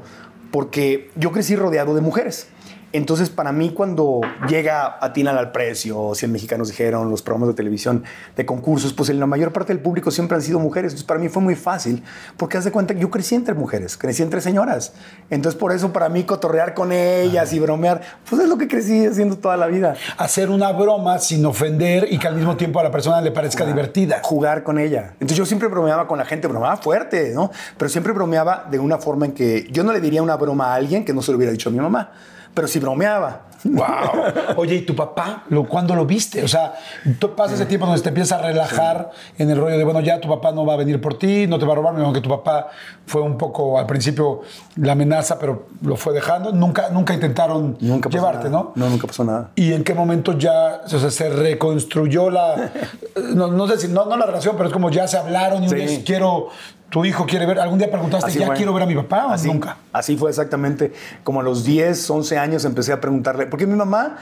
porque 0.51 1.09
yo 1.15 1.31
crecí 1.31 1.55
rodeado 1.55 1.95
de 1.95 2.01
mujeres. 2.01 2.47
Entonces, 2.93 3.29
para 3.29 3.51
mí, 3.51 3.71
cuando 3.71 4.21
llega 4.47 4.97
Atina 5.01 5.31
al 5.31 5.51
precio, 5.51 6.13
100 6.15 6.31
mexicanos 6.31 6.69
dijeron, 6.69 7.09
los 7.09 7.21
programas 7.21 7.49
de 7.49 7.55
televisión 7.55 8.03
de 8.35 8.45
concursos, 8.45 8.93
pues 8.93 9.09
en 9.09 9.19
la 9.19 9.25
mayor 9.25 9.51
parte 9.51 9.73
del 9.73 9.81
público 9.81 10.09
siempre 10.11 10.35
han 10.35 10.41
sido 10.41 10.59
mujeres. 10.59 10.93
Entonces, 10.93 11.07
para 11.07 11.19
mí 11.19 11.29
fue 11.29 11.41
muy 11.41 11.55
fácil, 11.55 12.03
porque 12.37 12.57
haz 12.57 12.63
de 12.65 12.71
cuenta 12.71 12.93
que 12.93 12.99
yo 12.99 13.09
crecí 13.09 13.35
entre 13.35 13.53
mujeres, 13.53 13.97
crecí 13.97 14.23
entre 14.23 14.41
señoras. 14.41 14.93
Entonces, 15.29 15.59
por 15.59 15.71
eso, 15.71 15.91
para 15.91 16.09
mí, 16.09 16.23
cotorrear 16.23 16.73
con 16.73 16.91
ellas 16.91 17.53
y 17.53 17.59
bromear, 17.59 18.01
pues 18.29 18.41
es 18.41 18.49
lo 18.49 18.57
que 18.57 18.67
crecí 18.67 19.05
haciendo 19.05 19.37
toda 19.37 19.57
la 19.57 19.67
vida. 19.67 19.95
Hacer 20.17 20.49
una 20.49 20.71
broma 20.71 21.19
sin 21.19 21.45
ofender 21.45 22.07
y 22.11 22.17
que 22.17 22.27
al 22.27 22.35
mismo 22.35 22.55
tiempo 22.55 22.79
a 22.79 22.83
la 22.83 22.91
persona 22.91 23.21
le 23.21 23.31
parezca 23.31 23.65
divertida. 23.65 24.21
jugar 24.23 24.63
con 24.63 24.79
ella. 24.79 25.11
Entonces 25.13 25.37
yo 25.37 25.45
siempre 25.45 25.67
bromeaba 25.67 26.07
con 26.07 26.17
la 26.17 26.25
gente, 26.25 26.47
bromeaba 26.47 26.77
fuerte, 26.77 27.31
¿no? 27.33 27.51
Pero 27.77 27.89
siempre 27.89 28.13
bromeaba 28.13 28.65
de 28.69 28.79
una 28.79 28.97
forma 28.97 29.25
en 29.25 29.33
que 29.33 29.67
yo 29.71 29.83
no 29.83 29.93
le 29.93 30.01
diría 30.01 30.21
una 30.21 30.35
broma 30.35 30.67
a 30.67 30.75
alguien 30.75 31.05
que 31.05 31.13
no 31.13 31.21
se 31.21 31.31
lo 31.31 31.37
hubiera 31.37 31.51
dicho 31.51 31.69
a 31.69 31.71
mi 31.71 31.79
mamá, 31.79 32.11
pero 32.57 32.67
sí 32.67 32.79
bromeaba. 32.79 33.41
Wow. 33.63 33.85
Oye, 34.57 34.75
¿y 34.77 34.81
tu 34.81 34.95
papá? 34.95 35.43
Lo, 35.49 35.63
¿Cuándo 35.65 35.93
lo 35.95 36.07
viste? 36.07 36.43
O 36.43 36.47
sea, 36.47 36.73
tú 37.19 37.35
pasas 37.35 37.53
ese 37.59 37.67
tiempo 37.67 37.85
donde 37.85 38.01
te 38.01 38.09
empiezas 38.09 38.39
a 38.39 38.41
relajar 38.41 39.11
en 39.37 39.51
el 39.51 39.59
rollo 39.59 39.77
de, 39.77 39.83
bueno, 39.83 39.99
ya 40.01 40.19
tu 40.19 40.27
papá 40.27 40.51
no 40.51 40.65
va 40.65 40.73
a 40.73 40.77
venir 40.77 40.99
por 40.99 41.19
ti, 41.19 41.45
no 41.45 41.59
te 41.59 41.65
va 41.67 41.73
a 41.73 41.75
robar, 41.75 41.95
aunque 41.99 42.19
tu 42.21 42.29
papá 42.29 42.69
fue 43.05 43.21
un 43.21 43.37
poco 43.37 43.77
al 43.77 43.85
principio 43.85 44.41
la 44.77 44.93
amenaza, 44.93 45.37
pero 45.37 45.67
lo 45.83 45.95
fue 45.97 46.13
dejando. 46.13 46.51
Nunca, 46.51 46.89
nunca 46.89 47.13
intentaron 47.13 47.77
Nunca 47.79 48.09
llevarte, 48.09 48.49
nada. 48.49 48.63
¿no? 48.63 48.71
No, 48.75 48.89
nunca 48.89 49.05
pasó 49.05 49.23
nada. 49.23 49.51
¿Y 49.55 49.71
en 49.73 49.83
qué 49.83 49.93
momento 49.93 50.35
ya 50.35 50.81
o 50.85 50.89
sea, 50.89 51.11
se 51.11 51.29
reconstruyó 51.29 52.31
la... 52.31 52.71
No, 53.35 53.47
no 53.47 53.67
sé 53.67 53.77
si, 53.77 53.87
no, 53.87 54.05
no 54.05 54.17
la 54.17 54.25
relación, 54.25 54.55
pero 54.57 54.69
es 54.69 54.73
como 54.73 54.89
ya 54.89 55.07
se 55.07 55.17
hablaron 55.17 55.63
y 55.63 55.67
un 55.67 55.69
Sí. 55.71 55.75
día 55.85 56.01
quiero... 56.03 56.47
Tu 56.89 57.03
hijo 57.05 57.25
quiere 57.25 57.45
ver... 57.45 57.59
¿Algún 57.59 57.79
día 57.79 57.91
preguntaste, 57.91 58.27
Así 58.29 58.39
ya 58.39 58.45
fue. 58.47 58.55
quiero 58.55 58.73
ver 58.73 58.83
a 58.83 58.85
mi 58.85 58.95
papá 58.95 59.27
o 59.27 59.29
Así, 59.31 59.47
nunca? 59.47 59.77
Así 59.91 60.15
fue 60.15 60.29
exactamente. 60.29 60.93
Como 61.23 61.41
a 61.41 61.43
los 61.43 61.63
10, 61.65 62.09
11 62.09 62.37
años 62.37 62.65
empecé 62.65 62.93
a 62.93 63.01
preguntarle, 63.01 63.45
porque 63.45 63.67
mi 63.67 63.75
mamá, 63.75 64.17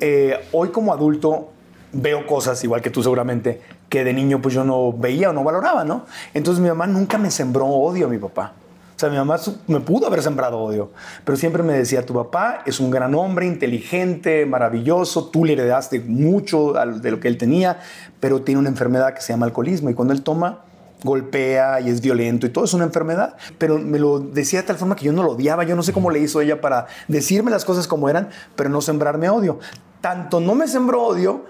eh, 0.00 0.38
hoy 0.52 0.68
como 0.68 0.92
adulto, 0.92 1.52
veo 1.92 2.26
cosas, 2.26 2.62
igual 2.64 2.82
que 2.82 2.90
tú 2.90 3.02
seguramente, 3.02 3.60
que 3.88 4.04
de 4.04 4.12
niño 4.12 4.40
pues 4.40 4.54
yo 4.54 4.64
no 4.64 4.92
veía 4.92 5.30
o 5.30 5.32
no 5.32 5.44
valoraba, 5.44 5.84
¿no? 5.84 6.06
Entonces 6.34 6.62
mi 6.62 6.68
mamá 6.68 6.86
nunca 6.86 7.18
me 7.18 7.30
sembró 7.30 7.66
odio 7.66 8.06
a 8.06 8.08
mi 8.08 8.18
papá. 8.18 8.52
O 8.96 8.98
sea, 8.98 9.10
mi 9.10 9.16
mamá 9.16 9.36
me 9.66 9.80
pudo 9.80 10.06
haber 10.06 10.22
sembrado 10.22 10.60
odio, 10.60 10.90
pero 11.24 11.36
siempre 11.36 11.62
me 11.62 11.72
decía, 11.72 12.06
tu 12.06 12.14
papá 12.14 12.62
es 12.66 12.78
un 12.78 12.90
gran 12.90 13.14
hombre, 13.14 13.46
inteligente, 13.46 14.46
maravilloso, 14.46 15.26
tú 15.26 15.44
le 15.44 15.54
heredaste 15.54 16.00
mucho 16.00 16.72
de 16.72 17.10
lo 17.10 17.18
que 17.18 17.28
él 17.28 17.36
tenía, 17.36 17.80
pero 18.20 18.42
tiene 18.42 18.60
una 18.60 18.68
enfermedad 18.68 19.12
que 19.14 19.20
se 19.20 19.32
llama 19.32 19.46
alcoholismo 19.46 19.90
y 19.90 19.94
cuando 19.94 20.14
él 20.14 20.22
toma, 20.22 20.60
golpea 21.02 21.80
y 21.80 21.88
es 21.88 22.00
violento 22.00 22.46
y 22.46 22.50
todo 22.50 22.64
es 22.64 22.74
una 22.74 22.84
enfermedad, 22.84 23.36
pero 23.58 23.78
me 23.78 23.98
lo 23.98 24.20
decía 24.20 24.60
de 24.60 24.66
tal 24.66 24.76
forma 24.76 24.96
que 24.96 25.04
yo 25.04 25.12
no 25.12 25.22
lo 25.22 25.32
odiaba, 25.32 25.64
yo 25.64 25.76
no 25.76 25.82
sé 25.82 25.92
cómo 25.92 26.10
le 26.10 26.20
hizo 26.20 26.40
ella 26.40 26.60
para 26.60 26.86
decirme 27.08 27.50
las 27.50 27.64
cosas 27.64 27.86
como 27.86 28.08
eran, 28.08 28.28
pero 28.56 28.70
no 28.70 28.80
sembrarme 28.80 29.28
odio. 29.28 29.58
Tanto 30.00 30.40
no 30.40 30.54
me 30.54 30.68
sembró 30.68 31.02
odio 31.02 31.44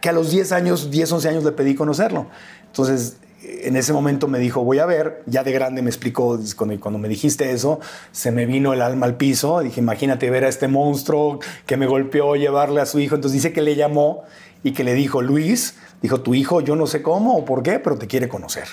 que 0.00 0.08
a 0.08 0.12
los 0.12 0.30
10 0.30 0.52
años, 0.52 0.90
10, 0.90 1.12
11 1.12 1.28
años 1.28 1.44
le 1.44 1.52
pedí 1.52 1.74
conocerlo. 1.74 2.26
Entonces, 2.66 3.18
en 3.42 3.76
ese 3.76 3.92
momento 3.92 4.28
me 4.28 4.38
dijo, 4.38 4.64
voy 4.64 4.78
a 4.78 4.86
ver, 4.86 5.22
ya 5.26 5.42
de 5.42 5.52
grande 5.52 5.82
me 5.82 5.90
explicó, 5.90 6.38
cuando, 6.56 6.78
cuando 6.78 6.98
me 6.98 7.08
dijiste 7.08 7.52
eso, 7.52 7.80
se 8.12 8.30
me 8.30 8.46
vino 8.46 8.72
el 8.72 8.82
alma 8.82 9.06
al 9.06 9.16
piso, 9.16 9.60
dije, 9.60 9.80
imagínate 9.80 10.28
ver 10.30 10.44
a 10.44 10.48
este 10.48 10.68
monstruo 10.68 11.40
que 11.66 11.76
me 11.76 11.86
golpeó, 11.86 12.36
llevarle 12.36 12.80
a 12.80 12.86
su 12.86 12.98
hijo, 12.98 13.14
entonces 13.14 13.42
dice 13.42 13.52
que 13.52 13.62
le 13.62 13.76
llamó 13.76 14.24
y 14.62 14.72
que 14.72 14.84
le 14.84 14.94
dijo, 14.94 15.22
Luis, 15.22 15.76
dijo, 16.02 16.20
tu 16.20 16.34
hijo 16.34 16.60
yo 16.60 16.76
no 16.76 16.86
sé 16.86 17.02
cómo 17.02 17.36
o 17.36 17.44
por 17.44 17.62
qué, 17.62 17.78
pero 17.78 17.96
te 17.96 18.06
quiere 18.06 18.28
conocer. 18.28 18.64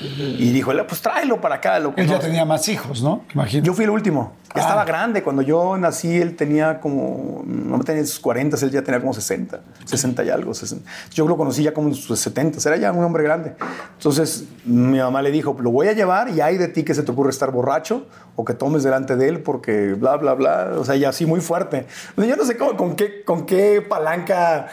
Y 0.00 0.50
dijo, 0.50 0.72
pues 0.88 1.00
tráelo 1.02 1.40
para 1.40 1.56
acá. 1.56 1.78
Lo 1.78 1.90
Él 1.90 2.06
ya 2.06 2.14
conoce". 2.14 2.26
tenía 2.26 2.44
más 2.44 2.68
hijos, 2.68 3.02
¿no? 3.02 3.22
Imagino. 3.32 3.62
Yo 3.64 3.74
fui 3.74 3.84
el 3.84 3.90
último. 3.90 4.32
Ya 4.54 4.60
Ah. 4.60 4.66
estaba 4.66 4.84
grande. 4.84 5.22
Cuando 5.22 5.42
yo 5.42 5.76
nací, 5.76 6.16
él 6.20 6.36
tenía 6.36 6.78
como. 6.80 7.42
No 7.44 7.78
tenía 7.80 8.04
sus 8.04 8.20
40, 8.20 8.56
él 8.62 8.70
ya 8.70 8.82
tenía 8.82 9.00
como 9.00 9.12
60, 9.12 9.60
60 9.84 10.22
y 10.24 10.30
algo. 10.30 10.54
60. 10.54 10.88
Yo 11.12 11.26
lo 11.26 11.36
conocí 11.36 11.62
ya 11.64 11.74
como 11.74 11.88
en 11.88 11.94
sus 11.94 12.18
70, 12.20 12.58
era 12.68 12.76
ya 12.76 12.92
un 12.92 13.02
hombre 13.02 13.24
grande. 13.24 13.54
Entonces 13.98 14.44
mi 14.64 14.98
mamá 14.98 15.22
le 15.22 15.30
dijo: 15.32 15.56
Lo 15.60 15.70
voy 15.70 15.88
a 15.88 15.92
llevar 15.92 16.28
y 16.28 16.40
hay 16.40 16.56
de 16.56 16.68
ti 16.68 16.84
que 16.84 16.94
se 16.94 17.02
te 17.02 17.10
ocurre 17.10 17.30
estar 17.30 17.50
borracho 17.50 18.06
o 18.36 18.44
que 18.44 18.54
tomes 18.54 18.82
delante 18.84 19.16
de 19.16 19.28
él 19.28 19.40
porque 19.42 19.94
bla, 19.94 20.16
bla, 20.16 20.34
bla. 20.34 20.72
O 20.78 20.84
sea, 20.84 20.94
ya 20.96 21.08
así 21.08 21.26
muy 21.26 21.40
fuerte. 21.40 21.86
Yo 22.16 22.36
no 22.36 22.44
sé 22.44 22.56
cómo, 22.56 22.76
con, 22.76 22.94
qué, 22.96 23.24
con 23.24 23.46
qué 23.46 23.80
palanca 23.86 24.68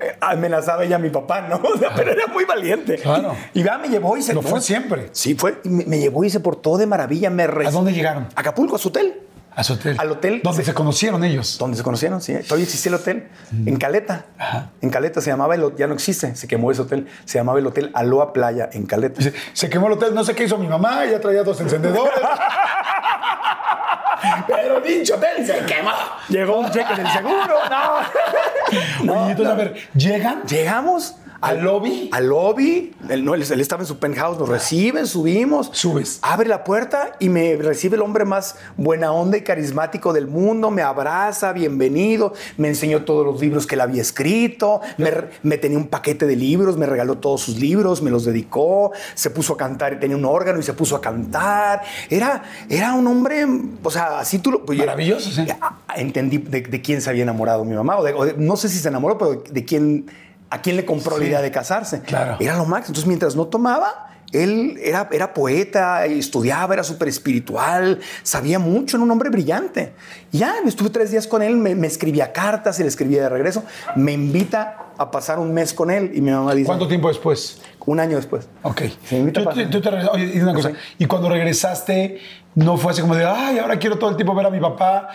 eh, 0.00 0.16
amenazaba 0.20 0.84
ella 0.84 0.96
a 0.96 0.98
mi 1.00 1.10
papá, 1.10 1.42
¿no? 1.42 1.56
O 1.74 1.78
sea, 1.78 1.90
pero 1.94 2.12
era 2.12 2.26
muy 2.28 2.44
valiente. 2.44 2.96
Claro. 2.96 3.34
Y 3.52 3.62
vea, 3.64 3.78
me 3.78 3.88
llevó 3.88 4.16
y 4.16 4.22
se 4.22 4.32
Lo 4.32 4.42
fue 4.42 4.60
siempre. 4.60 5.08
Sí, 5.12 5.34
fue. 5.34 5.60
Me, 5.64 5.84
me 5.86 5.98
llevó 5.98 6.22
y 6.24 6.30
se 6.30 6.38
portó 6.40 6.76
de 6.76 6.86
maravilla. 6.86 7.30
Me 7.30 7.42
¿A 7.44 7.70
dónde 7.72 7.92
llegaron? 7.92 8.28
Acapulco, 8.36 8.76
a 8.76 8.78
su 8.78 8.88
hotel. 8.88 9.22
A 9.56 9.62
su 9.62 9.74
hotel. 9.74 9.96
Al 9.98 10.10
hotel. 10.10 10.40
Donde 10.42 10.64
se, 10.64 10.74
conocieron 10.74 11.22
ellos. 11.24 11.58
Donde 11.58 11.76
se 11.76 11.82
conocieron, 11.82 12.20
sí. 12.20 12.34
Todavía 12.42 12.64
existía 12.64 12.90
el 12.90 12.96
hotel. 12.96 13.28
En 13.64 13.76
Caleta. 13.76 14.26
Ajá. 14.38 14.70
En 14.80 14.90
Caleta 14.90 15.20
se 15.20 15.30
llamaba 15.30 15.54
el 15.54 15.74
ya 15.76 15.86
no 15.86 15.94
existe, 15.94 16.34
se 16.34 16.48
quemó 16.48 16.72
ese 16.72 16.82
hotel. 16.82 17.06
Se 17.24 17.38
llamaba 17.38 17.58
el 17.58 17.66
Hotel 17.66 17.90
Aloha 17.94 18.32
Playa 18.32 18.68
en 18.72 18.86
Caleta. 18.86 19.22
Se, 19.22 19.32
se 19.52 19.70
quemó 19.70 19.86
el 19.86 19.94
hotel, 19.94 20.14
no 20.14 20.24
sé 20.24 20.34
qué 20.34 20.44
hizo 20.44 20.58
mi 20.58 20.66
mamá, 20.66 21.06
ya 21.06 21.20
traía 21.20 21.42
dos 21.42 21.60
encendedores. 21.60 22.12
Pero 24.46 24.80
dicho 24.80 25.16
hotel 25.16 25.46
se 25.46 25.58
quemó. 25.66 25.90
Llegó 26.28 26.58
un 26.58 26.70
cheque 26.70 26.94
del 26.94 27.08
seguro. 27.08 27.54
No. 27.70 29.12
Oye, 29.12 29.30
entonces, 29.30 29.52
a 29.52 29.54
ver, 29.54 29.74
llegan 29.94 30.42
Llegamos 30.42 31.16
al 31.50 31.62
lobby. 31.62 32.08
al 32.12 32.26
lobby. 32.28 32.92
Él, 33.08 33.24
no, 33.24 33.34
él, 33.34 33.42
él 33.48 33.60
estaba 33.60 33.82
en 33.82 33.86
su 33.86 33.98
penthouse, 33.98 34.38
nos 34.38 34.48
reciben, 34.48 35.06
subimos. 35.06 35.70
Subes. 35.72 36.18
Abre 36.22 36.48
la 36.48 36.64
puerta 36.64 37.12
y 37.20 37.28
me 37.28 37.56
recibe 37.56 37.96
el 37.96 38.02
hombre 38.02 38.24
más 38.24 38.56
buena 38.76 39.12
onda 39.12 39.36
y 39.36 39.42
carismático 39.42 40.12
del 40.12 40.26
mundo. 40.26 40.70
Me 40.70 40.82
abraza, 40.82 41.52
bienvenido. 41.52 42.32
Me 42.56 42.68
enseñó 42.68 43.04
todos 43.04 43.24
los 43.26 43.40
libros 43.40 43.66
que 43.66 43.74
él 43.74 43.80
había 43.80 44.02
escrito. 44.02 44.80
Me, 44.98 45.12
me 45.42 45.58
tenía 45.58 45.78
un 45.78 45.88
paquete 45.88 46.26
de 46.26 46.36
libros, 46.36 46.76
me 46.76 46.86
regaló 46.86 47.18
todos 47.18 47.42
sus 47.42 47.58
libros, 47.58 48.02
me 48.02 48.10
los 48.10 48.24
dedicó. 48.24 48.92
Se 49.14 49.30
puso 49.30 49.54
a 49.54 49.56
cantar, 49.56 49.98
tenía 50.00 50.16
un 50.16 50.24
órgano 50.24 50.58
y 50.58 50.62
se 50.62 50.72
puso 50.72 50.96
a 50.96 51.00
cantar. 51.00 51.82
Era, 52.10 52.42
era 52.68 52.94
un 52.94 53.06
hombre, 53.06 53.46
o 53.82 53.90
sea, 53.90 54.18
así 54.20 54.38
tú 54.38 54.50
lo. 54.50 54.64
pues, 54.64 54.78
Maravilloso, 54.78 55.30
sí. 55.30 55.44
Entendí 55.96 56.38
de, 56.38 56.60
de 56.62 56.80
quién 56.82 57.00
se 57.00 57.10
había 57.10 57.22
enamorado 57.22 57.64
mi 57.64 57.74
mamá, 57.74 57.98
o, 57.98 58.04
de- 58.04 58.12
o 58.14 58.24
de- 58.24 58.34
no 58.36 58.56
sé 58.56 58.68
si 58.68 58.78
se 58.78 58.88
enamoró, 58.88 59.16
pero 59.18 59.42
de 59.48 59.64
quién, 59.64 60.06
a 60.54 60.62
quién 60.62 60.76
le 60.76 60.84
compró 60.84 61.18
la 61.18 61.24
idea 61.24 61.40
de 61.42 61.50
casarse. 61.50 62.00
Claro. 62.02 62.36
Era 62.40 62.56
lo 62.56 62.64
máximo. 62.64 62.92
Entonces, 62.92 63.06
mientras 63.06 63.36
no 63.36 63.46
tomaba, 63.46 64.08
él 64.32 64.78
era, 64.82 65.08
era 65.12 65.32
poeta, 65.32 66.04
estudiaba, 66.06 66.74
era 66.74 66.82
súper 66.82 67.06
espiritual, 67.08 68.00
sabía 68.24 68.58
mucho, 68.58 68.96
era 68.96 69.04
un 69.04 69.10
hombre 69.10 69.30
brillante. 69.30 69.92
Ya, 70.32 70.54
estuve 70.66 70.90
tres 70.90 71.10
días 71.12 71.26
con 71.28 71.42
él, 71.42 71.56
me, 71.56 71.74
me 71.74 71.86
escribía 71.86 72.32
cartas 72.32 72.78
y 72.80 72.82
le 72.82 72.88
escribía 72.88 73.22
de 73.22 73.28
regreso. 73.28 73.62
Me 73.96 74.12
invita 74.12 74.78
a 74.98 75.10
pasar 75.10 75.38
un 75.38 75.52
mes 75.54 75.72
con 75.72 75.90
él 75.90 76.10
y 76.14 76.20
mi 76.20 76.30
mamá 76.30 76.54
dice, 76.54 76.66
¿Cuánto 76.66 76.88
tiempo 76.88 77.08
después? 77.08 77.60
un 77.86 78.00
año 78.00 78.16
después. 78.16 78.48
Ok. 78.62 78.80
Se 79.06 79.18
invita 79.18 79.42
Tú, 79.42 79.48
a 79.48 79.52
pasar. 79.52 79.64
tú- 79.70 79.80
tú 79.80 79.80
te 79.82 79.88
Oye, 80.08 80.32
y 80.34 80.40
una 80.40 80.54
cosa. 80.54 80.70
Sí. 80.70 80.76
Y 81.00 81.06
cuando 81.06 81.28
regresaste, 81.28 82.18
no 82.54 82.76
fue 82.78 82.92
así 82.92 83.02
como 83.02 83.14
de, 83.14 83.26
ay, 83.26 83.58
ahora 83.58 83.78
quiero 83.78 83.98
todo 83.98 84.08
el 84.10 84.16
tiempo 84.16 84.34
ver 84.34 84.46
a 84.46 84.50
mi 84.50 84.58
papá. 84.58 85.08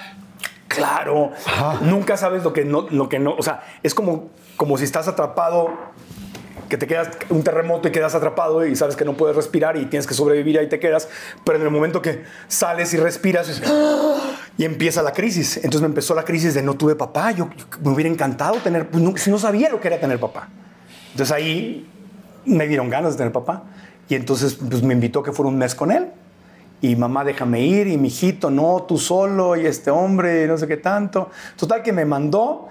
Claro, 0.70 1.32
Ajá. 1.46 1.80
nunca 1.82 2.16
sabes 2.16 2.44
lo 2.44 2.54
que 2.54 2.64
no, 2.64 2.86
lo 2.90 3.10
que 3.10 3.20
no, 3.20 3.36
o 3.38 3.42
sea, 3.44 3.64
es 3.84 3.94
como, 3.94 4.30
como 4.56 4.78
si 4.78 4.86
estás 4.86 5.08
atrapado, 5.10 5.70
que 6.70 6.78
te 6.78 6.86
quedas 6.86 7.10
un 7.30 7.44
terremoto 7.44 7.88
y 7.88 7.92
quedas 7.92 8.14
atrapado 8.14 8.64
y 8.66 8.76
sabes 8.76 8.96
que 8.96 9.04
no 9.04 9.18
puedes 9.18 9.36
respirar 9.36 9.76
y 9.78 9.86
tienes 9.88 10.06
que 10.06 10.14
sobrevivir 10.14 10.56
y 10.56 10.58
ahí 10.60 10.70
te 10.70 10.80
quedas, 10.80 11.10
pero 11.44 11.58
en 11.58 11.64
el 11.66 11.72
momento 11.72 12.02
que 12.04 12.24
sales 12.48 12.94
y 12.94 12.98
respiras 12.98 13.50
es- 13.50 13.64
y 14.58 14.64
empieza 14.66 15.02
la 15.02 15.12
crisis. 15.12 15.58
Entonces 15.58 15.82
me 15.82 15.88
empezó 15.88 16.14
la 16.14 16.24
crisis 16.24 16.54
de 16.54 16.62
no 16.62 16.76
tuve 16.76 16.96
papá, 16.96 17.32
yo, 17.32 17.50
yo- 17.58 17.66
me 17.84 17.90
hubiera 17.92 18.10
encantado 18.10 18.56
tener, 18.58 18.88
pues 18.90 19.04
no, 19.04 19.18
si 19.18 19.32
no 19.32 19.40
sabía 19.40 19.70
lo 19.72 19.82
que 19.82 19.88
era 19.88 20.00
tener 20.00 20.20
papá. 20.20 20.50
Entonces 21.12 21.36
ahí 21.36 21.90
me 22.46 22.68
dieron 22.68 22.90
ganas 22.92 23.14
de 23.14 23.18
tener 23.18 23.34
papá 23.34 23.64
y 24.08 24.14
entonces 24.14 24.54
pues 24.54 24.84
me 24.84 24.94
invitó 24.94 25.22
a 25.22 25.24
que 25.24 25.32
fuera 25.32 25.50
un 25.50 25.58
mes 25.58 25.74
con 25.74 25.92
él. 25.92 26.10
Y 26.82 26.96
mamá, 26.96 27.24
déjame 27.26 27.62
ir, 27.62 27.88
y 27.88 27.98
mi 27.98 28.08
hijito, 28.08 28.50
no, 28.50 28.84
tú 28.88 28.98
solo, 28.98 29.56
y 29.58 29.66
este 29.66 29.92
hombre, 29.92 30.48
no 30.48 30.58
sé 30.58 30.66
qué 30.68 30.78
tanto. 30.78 31.30
Total 31.58 31.84
que 31.84 31.92
me 31.92 32.06
mandó, 32.06 32.68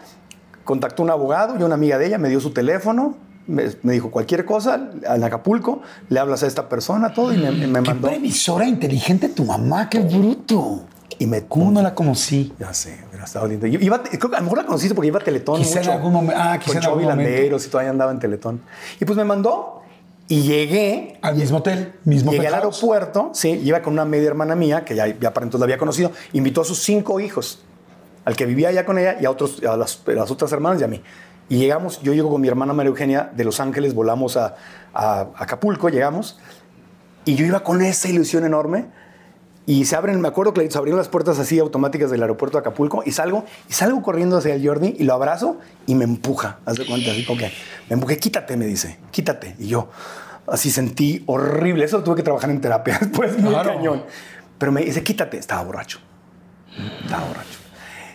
contactó 0.64 1.02
un 1.02 1.10
abogado 1.10 1.56
y 1.58 1.62
una 1.62 1.74
amiga 1.74 1.98
de 1.98 2.06
ella, 2.06 2.18
me 2.18 2.28
dio 2.28 2.40
su 2.40 2.50
teléfono, 2.52 3.16
me, 3.46 3.64
me 3.82 3.92
dijo 3.92 4.10
cualquier 4.10 4.44
cosa, 4.44 4.90
en 5.14 5.24
Acapulco, 5.24 5.82
le 6.08 6.20
hablas 6.20 6.42
a 6.42 6.46
esta 6.46 6.68
persona, 6.68 7.12
todo, 7.12 7.32
y 7.34 7.38
me, 7.38 7.50
me 7.50 7.82
Qué 7.82 7.90
mandó. 7.90 8.08
previsora 8.08 8.66
inteligente 8.66 9.28
tu 9.30 9.44
mamá, 9.44 9.88
qué 9.90 10.00
bruto. 10.00 10.82
Y 11.20 11.26
me 11.26 11.46
¿Cómo 11.46 11.72
no 11.72 11.82
la 11.82 11.94
conocí? 11.94 12.52
Ya 12.60 12.72
sé, 12.72 12.96
hubiera 13.08 13.24
estado 13.24 13.48
lindo. 13.48 13.66
Iba, 13.66 14.02
creo 14.04 14.30
que 14.30 14.36
a 14.36 14.38
lo 14.38 14.44
mejor 14.44 14.58
la 14.58 14.64
conociste 14.66 14.94
porque 14.94 15.08
iba 15.08 15.18
a 15.18 15.22
Teletón 15.24 15.56
Quizá 15.58 15.80
en 15.80 15.86
mucho. 15.86 15.92
algún 15.92 16.12
momen- 16.14 16.34
ah, 16.36 16.58
quizá 16.60 16.74
Con 16.74 16.76
en 16.76 16.84
algún 16.84 17.02
momento. 17.02 17.56
Y 17.56 17.68
todavía 17.68 17.90
andaba 17.90 18.12
en 18.12 18.18
Teletón. 18.20 18.60
Y 19.00 19.04
pues 19.04 19.16
me 19.16 19.24
mandó 19.24 19.77
y 20.28 20.42
llegué 20.42 21.18
Al 21.22 21.36
mismo 21.36 21.58
hotel, 21.58 21.94
mismo 22.04 22.32
Llegué 22.32 22.48
al 22.48 22.54
aeropuerto, 22.54 23.30
sí, 23.32 23.48
iba 23.64 23.80
con 23.80 23.94
una 23.94 24.04
media 24.04 24.28
hermana 24.28 24.54
mía, 24.54 24.84
que 24.84 24.94
ya, 24.94 25.06
ya 25.06 25.32
para 25.32 25.44
entonces 25.44 25.60
la 25.60 25.64
había 25.64 25.78
conocido, 25.78 26.12
invitó 26.34 26.60
a 26.60 26.64
sus 26.64 26.82
cinco 26.82 27.18
hijos, 27.18 27.64
al 28.26 28.36
que 28.36 28.44
vivía 28.44 28.68
allá 28.68 28.84
con 28.84 28.98
ella 28.98 29.16
y 29.18 29.24
a, 29.24 29.30
otros, 29.30 29.62
a, 29.64 29.76
las, 29.76 30.02
a 30.06 30.10
las 30.12 30.30
otras 30.30 30.52
hermanas 30.52 30.82
y 30.82 30.84
a 30.84 30.88
mí. 30.88 31.02
Y 31.48 31.56
llegamos, 31.56 32.02
yo 32.02 32.12
llego 32.12 32.28
con 32.28 32.42
mi 32.42 32.48
hermana 32.48 32.74
María 32.74 32.90
Eugenia 32.90 33.30
de 33.34 33.42
Los 33.42 33.58
Ángeles, 33.58 33.94
volamos 33.94 34.36
a, 34.36 34.56
a 34.92 35.28
Acapulco, 35.34 35.88
llegamos, 35.88 36.38
y 37.24 37.34
yo 37.34 37.46
iba 37.46 37.60
con 37.60 37.80
esa 37.80 38.08
ilusión 38.08 38.44
enorme, 38.44 38.86
y 39.68 39.84
se 39.84 39.96
abren, 39.96 40.18
me 40.18 40.28
acuerdo 40.28 40.54
que 40.54 40.70
se 40.70 40.78
abrieron 40.78 40.96
las 40.96 41.08
puertas 41.10 41.38
así 41.38 41.58
automáticas 41.58 42.10
del 42.10 42.22
aeropuerto 42.22 42.56
de 42.56 42.60
Acapulco, 42.62 43.02
y 43.04 43.12
salgo, 43.12 43.44
y 43.68 43.74
salgo 43.74 44.00
corriendo 44.00 44.38
hacia 44.38 44.54
el 44.54 44.66
Jordi, 44.66 44.96
y 44.98 45.04
lo 45.04 45.12
abrazo, 45.12 45.58
y 45.84 45.94
me 45.94 46.04
empuja, 46.04 46.58
haz 46.64 46.78
de 46.78 46.86
cuenta, 46.86 47.10
así 47.10 47.26
como 47.26 47.38
que, 47.38 47.52
me 47.90 47.94
empujé, 47.94 48.16
quítate, 48.16 48.56
me 48.56 48.64
dice, 48.64 48.96
quítate, 49.10 49.56
y 49.58 49.66
yo, 49.68 49.90
así 50.46 50.70
sentí 50.70 51.22
horrible, 51.26 51.84
eso 51.84 51.98
lo 51.98 52.02
tuve 52.04 52.16
que 52.16 52.22
trabajar 52.22 52.48
en 52.48 52.62
terapia 52.62 52.96
después, 53.02 53.38
muy 53.38 53.50
Claro. 53.52 53.74
cañón, 53.74 54.04
pero 54.56 54.72
me 54.72 54.80
dice, 54.82 55.04
quítate, 55.04 55.36
estaba 55.36 55.62
borracho, 55.64 55.98
estaba 57.02 57.26
borracho. 57.26 57.58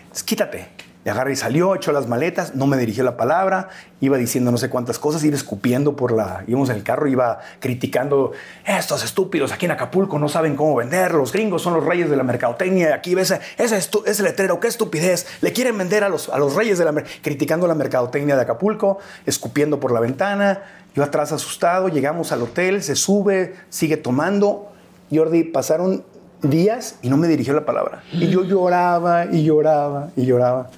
Entonces, 0.01 0.23
quítate. 0.23 0.69
Y 1.05 1.09
agarra 1.09 1.31
y 1.31 1.35
salió, 1.35 1.75
echó 1.75 1.91
las 1.91 2.07
maletas, 2.07 2.55
no 2.55 2.65
me 2.65 2.77
dirigió 2.77 3.03
la 3.03 3.17
palabra, 3.17 3.67
iba 3.99 4.17
diciendo 4.17 4.51
no 4.51 4.57
sé 4.57 4.69
cuántas 4.69 4.99
cosas, 4.99 5.23
iba 5.23 5.35
escupiendo 5.35 5.97
por 5.97 6.13
la. 6.13 6.43
íbamos 6.47 6.69
en 6.69 6.77
el 6.77 6.83
carro, 6.83 7.07
iba 7.07 7.39
criticando. 7.59 8.31
Estos 8.65 9.03
estúpidos 9.03 9.51
aquí 9.51 9.65
en 9.65 9.71
Acapulco 9.71 10.17
no 10.17 10.29
saben 10.29 10.55
cómo 10.55 10.75
vender, 10.75 11.13
los 11.13 11.33
gringos 11.33 11.61
son 11.61 11.73
los 11.73 11.85
reyes 11.85 12.09
de 12.09 12.15
la 12.15 12.23
mercadotecnia, 12.23 12.95
aquí 12.95 13.15
ves 13.15 13.33
ese, 13.57 13.77
ese 14.05 14.23
letrero, 14.23 14.59
qué 14.59 14.67
estupidez, 14.69 15.27
le 15.41 15.51
quieren 15.51 15.77
vender 15.77 16.03
a 16.05 16.09
los, 16.09 16.29
a 16.29 16.37
los 16.37 16.55
reyes 16.55 16.77
de 16.77 16.85
la 16.85 16.93
mer-". 16.93 17.05
criticando 17.21 17.67
la 17.67 17.75
mercadotecnia 17.75 18.35
de 18.35 18.41
Acapulco, 18.41 18.99
escupiendo 19.25 19.79
por 19.79 19.91
la 19.91 19.99
ventana. 19.99 20.61
Yo 20.95 21.03
atrás 21.03 21.31
asustado, 21.31 21.89
llegamos 21.89 22.31
al 22.31 22.43
hotel, 22.43 22.83
se 22.83 22.95
sube, 22.95 23.55
sigue 23.69 23.97
tomando. 23.97 24.71
Jordi, 25.11 25.43
pasaron 25.43 26.03
días 26.41 26.97
y 27.01 27.09
no 27.09 27.17
me 27.17 27.27
dirigió 27.27 27.53
la 27.53 27.65
palabra. 27.65 28.03
Y 28.11 28.27
yo 28.29 28.43
lloraba 28.43 29.25
y 29.25 29.43
lloraba 29.43 30.09
y 30.15 30.25
lloraba. 30.25 30.69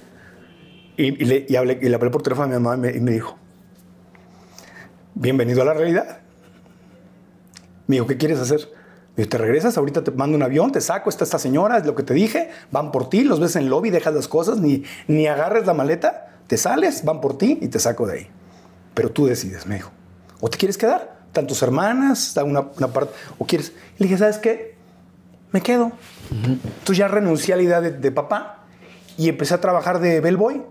Y, 0.96 1.22
y 1.22 1.24
le, 1.26 1.46
y 1.48 1.56
hablé, 1.56 1.78
y 1.82 1.88
le 1.88 1.94
hablé 1.94 2.10
por 2.10 2.22
teléfono 2.22 2.46
a 2.46 2.58
mi 2.58 2.62
mamá 2.62 2.74
y 2.74 2.92
me, 2.92 3.00
me 3.00 3.12
dijo, 3.12 3.36
bienvenido 5.14 5.62
a 5.62 5.64
la 5.66 5.74
realidad. 5.74 6.20
Me 7.86 7.96
dijo, 7.96 8.06
¿qué 8.06 8.16
quieres 8.16 8.38
hacer? 8.38 8.60
Me 9.14 9.22
dijo, 9.22 9.28
¿te 9.28 9.38
regresas? 9.38 9.76
Ahorita 9.76 10.02
te 10.02 10.10
mando 10.10 10.36
un 10.36 10.42
avión, 10.42 10.72
te 10.72 10.80
saco, 10.80 11.10
está 11.10 11.24
esta 11.24 11.38
señora, 11.38 11.78
es 11.78 11.86
lo 11.86 11.94
que 11.94 12.02
te 12.02 12.14
dije, 12.14 12.50
van 12.70 12.92
por 12.92 13.10
ti, 13.10 13.24
los 13.24 13.40
ves 13.40 13.56
en 13.56 13.64
el 13.64 13.68
lobby, 13.68 13.90
dejas 13.90 14.14
las 14.14 14.28
cosas, 14.28 14.58
ni, 14.58 14.84
ni 15.06 15.26
agarres 15.26 15.66
la 15.66 15.74
maleta, 15.74 16.40
te 16.46 16.56
sales, 16.56 17.04
van 17.04 17.20
por 17.20 17.36
ti 17.36 17.58
y 17.60 17.68
te 17.68 17.78
saco 17.78 18.06
de 18.06 18.18
ahí. 18.18 18.30
Pero 18.94 19.10
tú 19.10 19.26
decides, 19.26 19.66
me 19.66 19.76
dijo. 19.76 19.90
¿O 20.40 20.48
te 20.48 20.56
quieres 20.56 20.78
quedar? 20.78 21.18
Están 21.26 21.46
tus 21.46 21.62
hermanas, 21.62 22.28
está 22.28 22.42
una, 22.44 22.60
una 22.60 22.88
parte, 22.88 23.12
o 23.38 23.46
quieres... 23.46 23.72
Y 23.98 24.02
le 24.02 24.06
dije, 24.06 24.18
¿sabes 24.18 24.38
qué? 24.38 24.76
Me 25.52 25.60
quedo. 25.60 25.92
Entonces 26.30 26.96
ya 26.96 27.08
renuncié 27.08 27.52
a 27.52 27.56
la 27.58 27.62
idea 27.62 27.80
de, 27.80 27.90
de 27.90 28.10
papá 28.10 28.64
y 29.18 29.28
empecé 29.28 29.54
a 29.54 29.60
trabajar 29.60 30.00
de 30.00 30.20
bellboy. 30.20 30.62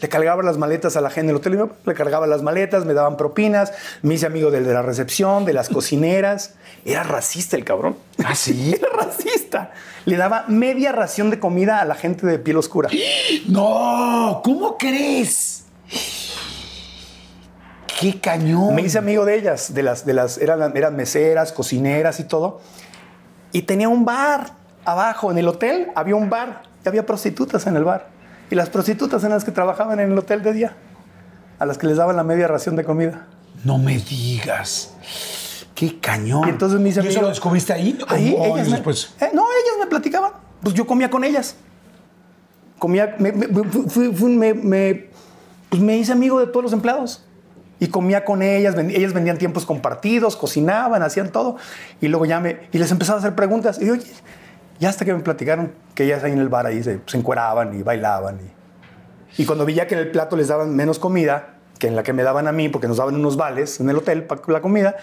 Le 0.00 0.08
cargaba 0.10 0.42
las 0.42 0.58
maletas 0.58 0.96
a 0.96 1.00
la 1.00 1.08
gente 1.08 1.28
del 1.28 1.36
hotel, 1.36 1.54
y 1.54 1.56
me- 1.56 1.70
le 1.86 1.94
cargaba 1.94 2.26
las 2.26 2.42
maletas, 2.42 2.84
me 2.84 2.92
daban 2.92 3.16
propinas, 3.16 3.72
me 4.02 4.14
hice 4.14 4.26
amigo 4.26 4.50
del 4.50 4.66
de 4.66 4.74
la 4.74 4.82
recepción, 4.82 5.46
de 5.46 5.54
las 5.54 5.70
cocineras. 5.70 6.54
Era 6.84 7.02
racista 7.02 7.56
el 7.56 7.64
cabrón. 7.64 7.96
¿Ah, 8.24 8.34
sí? 8.34 8.74
Era 8.78 8.88
racista. 9.04 9.72
Le 10.04 10.16
daba 10.16 10.44
media 10.48 10.92
ración 10.92 11.30
de 11.30 11.40
comida 11.40 11.80
a 11.80 11.84
la 11.86 11.94
gente 11.94 12.26
de 12.26 12.38
piel 12.38 12.58
oscura. 12.58 12.90
No, 13.48 14.42
¿cómo 14.44 14.76
crees? 14.76 15.64
Qué 18.00 18.20
cañón. 18.20 18.74
Me 18.74 18.82
hice 18.82 18.98
amigo 18.98 19.24
de 19.24 19.36
ellas, 19.36 19.72
de 19.72 19.82
las, 19.82 20.04
de 20.04 20.12
las, 20.12 20.38
eran, 20.38 20.76
eran 20.76 20.96
meseras, 20.96 21.52
cocineras 21.52 22.20
y 22.20 22.24
todo. 22.24 22.60
Y 23.52 23.62
tenía 23.62 23.88
un 23.88 24.04
bar 24.04 24.50
abajo 24.84 25.30
en 25.30 25.38
el 25.38 25.48
hotel, 25.48 25.88
había 25.94 26.14
un 26.16 26.28
bar, 26.28 26.62
y 26.84 26.88
había 26.88 27.06
prostitutas 27.06 27.66
en 27.66 27.76
el 27.76 27.84
bar. 27.84 28.08
Y 28.50 28.54
las 28.54 28.68
prostitutas 28.70 29.22
eran 29.22 29.34
las 29.36 29.44
que 29.44 29.50
trabajaban 29.52 29.98
en 30.00 30.12
el 30.12 30.18
hotel 30.18 30.42
de 30.42 30.52
día, 30.52 30.76
a 31.58 31.66
las 31.66 31.78
que 31.78 31.86
les 31.86 31.96
daban 31.96 32.16
la 32.16 32.22
media 32.24 32.46
ración 32.48 32.76
de 32.76 32.84
comida. 32.84 33.26
No 33.64 33.78
me 33.78 33.98
digas. 33.98 34.94
Qué 35.74 35.98
cañón. 36.00 36.46
Y 36.46 36.50
entonces 36.50 36.80
me 36.80 36.88
¿Y 36.88 36.92
eso 37.08 37.20
lo 37.22 37.28
descubriste 37.28 37.72
ahí? 37.72 37.98
Ahí 38.08 38.34
¿O- 38.38 38.44
ellas 38.46 38.68
me, 38.68 38.74
después? 38.74 39.14
Eh, 39.20 39.30
no, 39.34 39.42
ellas 39.42 39.74
me 39.80 39.86
platicaban. 39.86 40.32
Pues 40.62 40.74
yo 40.74 40.86
comía 40.86 41.10
con 41.10 41.22
ellas. 41.24 41.56
Comía, 42.78 43.16
me, 43.18 43.32
me- 43.32 43.46
fui- 43.88 44.12
fui- 44.14 44.36
me- 44.36 45.10
pues 45.68 45.82
me 45.82 45.96
hice 45.96 46.12
amigo 46.12 46.38
de 46.40 46.46
todos 46.46 46.62
los 46.64 46.72
empleados. 46.72 47.24
Y 47.78 47.88
comía 47.88 48.24
con 48.24 48.42
ellas, 48.42 48.74
ven- 48.74 48.90
ellas 48.90 49.12
vendían 49.12 49.36
tiempos 49.38 49.66
compartidos, 49.66 50.36
cocinaban, 50.36 51.02
hacían 51.02 51.30
todo. 51.30 51.56
Y 52.00 52.08
luego 52.08 52.24
ya 52.24 52.40
me, 52.40 52.68
y 52.72 52.78
les 52.78 52.90
empezaba 52.90 53.18
a 53.18 53.20
hacer 53.20 53.34
preguntas. 53.34 53.78
Y 53.80 53.90
oye, 53.90 54.06
ya 54.78 54.88
hasta 54.88 55.04
que 55.04 55.14
me 55.14 55.20
platicaron 55.20 55.72
que 55.94 56.04
ellas 56.04 56.22
ahí 56.24 56.32
en 56.32 56.38
el 56.38 56.48
bar 56.48 56.66
ahí 56.66 56.82
se, 56.82 57.00
se 57.06 57.16
encueraban 57.16 57.78
y 57.78 57.82
bailaban. 57.82 58.38
Y, 59.36 59.42
y 59.42 59.46
cuando 59.46 59.64
vi 59.64 59.74
ya 59.74 59.86
que 59.86 59.94
en 59.94 60.00
el 60.00 60.10
plato 60.10 60.36
les 60.36 60.48
daban 60.48 60.74
menos 60.74 60.98
comida 60.98 61.54
que 61.78 61.88
en 61.88 61.96
la 61.96 62.02
que 62.02 62.12
me 62.12 62.22
daban 62.22 62.48
a 62.48 62.52
mí, 62.52 62.68
porque 62.68 62.88
nos 62.88 62.96
daban 62.96 63.14
unos 63.14 63.36
vales 63.36 63.80
en 63.80 63.90
el 63.90 63.96
hotel 63.96 64.24
para 64.24 64.40
la 64.48 64.60
comida, 64.62 64.96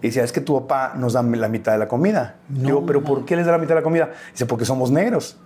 y 0.00 0.08
decía, 0.08 0.24
es 0.24 0.32
que 0.32 0.40
tu 0.40 0.58
papá 0.60 0.94
nos 0.96 1.12
da 1.14 1.22
la 1.22 1.48
mitad 1.48 1.72
de 1.72 1.78
la 1.78 1.88
comida. 1.88 2.36
Digo, 2.48 2.84
pero 2.86 3.02
¿por 3.02 3.24
qué 3.24 3.36
les 3.36 3.46
da 3.46 3.52
la 3.52 3.58
mitad 3.58 3.70
de 3.70 3.80
la 3.80 3.82
comida? 3.82 4.12
Dice, 4.32 4.46
porque 4.46 4.64
somos 4.64 4.90
negros. 4.90 5.36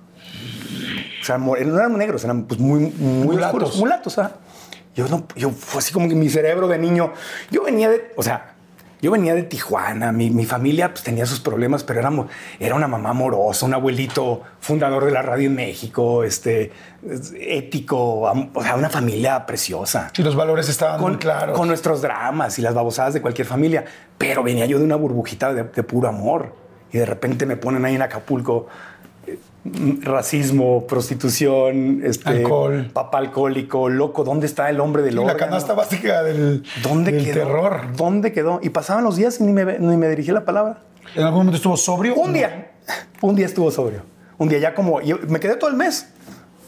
O 1.20 1.24
sea, 1.24 1.38
no 1.38 1.56
eran 1.56 1.96
negros, 1.96 2.24
eran 2.24 2.44
pues 2.44 2.61
muy, 2.61 2.87
muy 2.98 3.26
Mulatos. 3.26 3.46
oscuros, 3.46 3.76
mulatos. 3.78 4.18
¿ah? 4.18 4.33
Yo 4.94 5.09
no, 5.09 5.24
yo 5.37 5.50
fue 5.50 5.78
así 5.78 5.92
como 5.92 6.09
que 6.09 6.14
mi 6.14 6.28
cerebro 6.28 6.66
de 6.68 6.78
niño. 6.78 7.12
Yo 7.50 7.62
venía 7.62 7.88
de, 7.90 8.12
o 8.16 8.22
sea, 8.22 8.49
yo 9.02 9.10
venía 9.10 9.34
de 9.34 9.42
Tijuana. 9.42 10.12
Mi, 10.12 10.30
mi 10.30 10.44
familia 10.44 10.90
pues, 10.92 11.02
tenía 11.02 11.26
sus 11.26 11.40
problemas, 11.40 11.84
pero 11.84 12.00
éramos, 12.00 12.26
era 12.58 12.74
una 12.74 12.86
mamá 12.88 13.10
amorosa, 13.10 13.66
un 13.66 13.74
abuelito 13.74 14.42
fundador 14.60 15.04
de 15.04 15.10
la 15.12 15.22
radio 15.22 15.46
en 15.48 15.54
México, 15.54 16.24
este, 16.24 16.72
es- 17.08 17.32
ético, 17.38 18.28
am- 18.28 18.50
o 18.54 18.62
sea, 18.62 18.76
una 18.76 18.90
familia 18.90 19.46
preciosa 19.46 20.10
Sí, 20.14 20.22
los 20.22 20.36
valores 20.36 20.68
estaban 20.68 21.00
con, 21.00 21.12
muy 21.12 21.18
claros. 21.18 21.56
con 21.56 21.68
nuestros 21.68 22.02
dramas 22.02 22.58
y 22.58 22.62
las 22.62 22.74
babosadas 22.74 23.14
de 23.14 23.22
cualquier 23.22 23.46
familia. 23.46 23.84
Pero 24.18 24.42
venía 24.42 24.66
yo 24.66 24.78
de 24.78 24.84
una 24.84 24.96
burbujita 24.96 25.52
de, 25.54 25.64
de 25.64 25.82
puro 25.82 26.08
amor. 26.08 26.54
Y 26.92 26.98
de 26.98 27.06
repente 27.06 27.46
me 27.46 27.56
ponen 27.56 27.84
ahí 27.84 27.94
en 27.94 28.02
Acapulco 28.02 28.66
racismo, 29.64 30.87
prostitución, 30.87 32.03
este, 32.05 32.29
Alcohol. 32.29 32.90
papá 32.92 33.18
alcohólico, 33.18 33.88
loco. 33.88 34.25
¿Dónde 34.25 34.46
está 34.46 34.70
el 34.70 34.81
hombre 34.81 35.03
del 35.03 35.16
la 35.16 35.20
órgano? 35.23 35.38
canasta 35.38 35.75
básica 35.75 36.23
del, 36.23 36.62
¿Dónde 36.83 37.12
del 37.12 37.25
quedó? 37.25 37.35
terror. 37.35 37.81
¿Dónde 37.96 38.33
quedó? 38.33 38.61
Y 38.62 38.70
pasaban 38.70 39.05
los 39.05 39.16
días 39.16 39.40
y 39.40 39.44
ni 39.44 39.53
me, 39.53 39.79
ni 39.79 39.96
me 39.96 40.09
dirigí 40.09 40.31
la 40.33 40.44
palabra. 40.44 40.83
¿En 41.14 41.23
algún 41.23 41.40
momento 41.40 41.57
estuvo 41.57 41.77
sobrio? 41.77 42.14
Un 42.14 42.33
día. 42.33 42.73
Un 43.20 43.37
día 43.37 43.46
estuvo 43.46 43.70
sobrio. 43.70 44.03
Un 44.38 44.49
día 44.49 44.59
ya 44.59 44.75
como... 44.75 45.01
yo 45.03 45.18
me 45.29 45.40
quedé 45.40 45.57
todo 45.57 45.68
el 45.70 45.77
mes. 45.77 46.09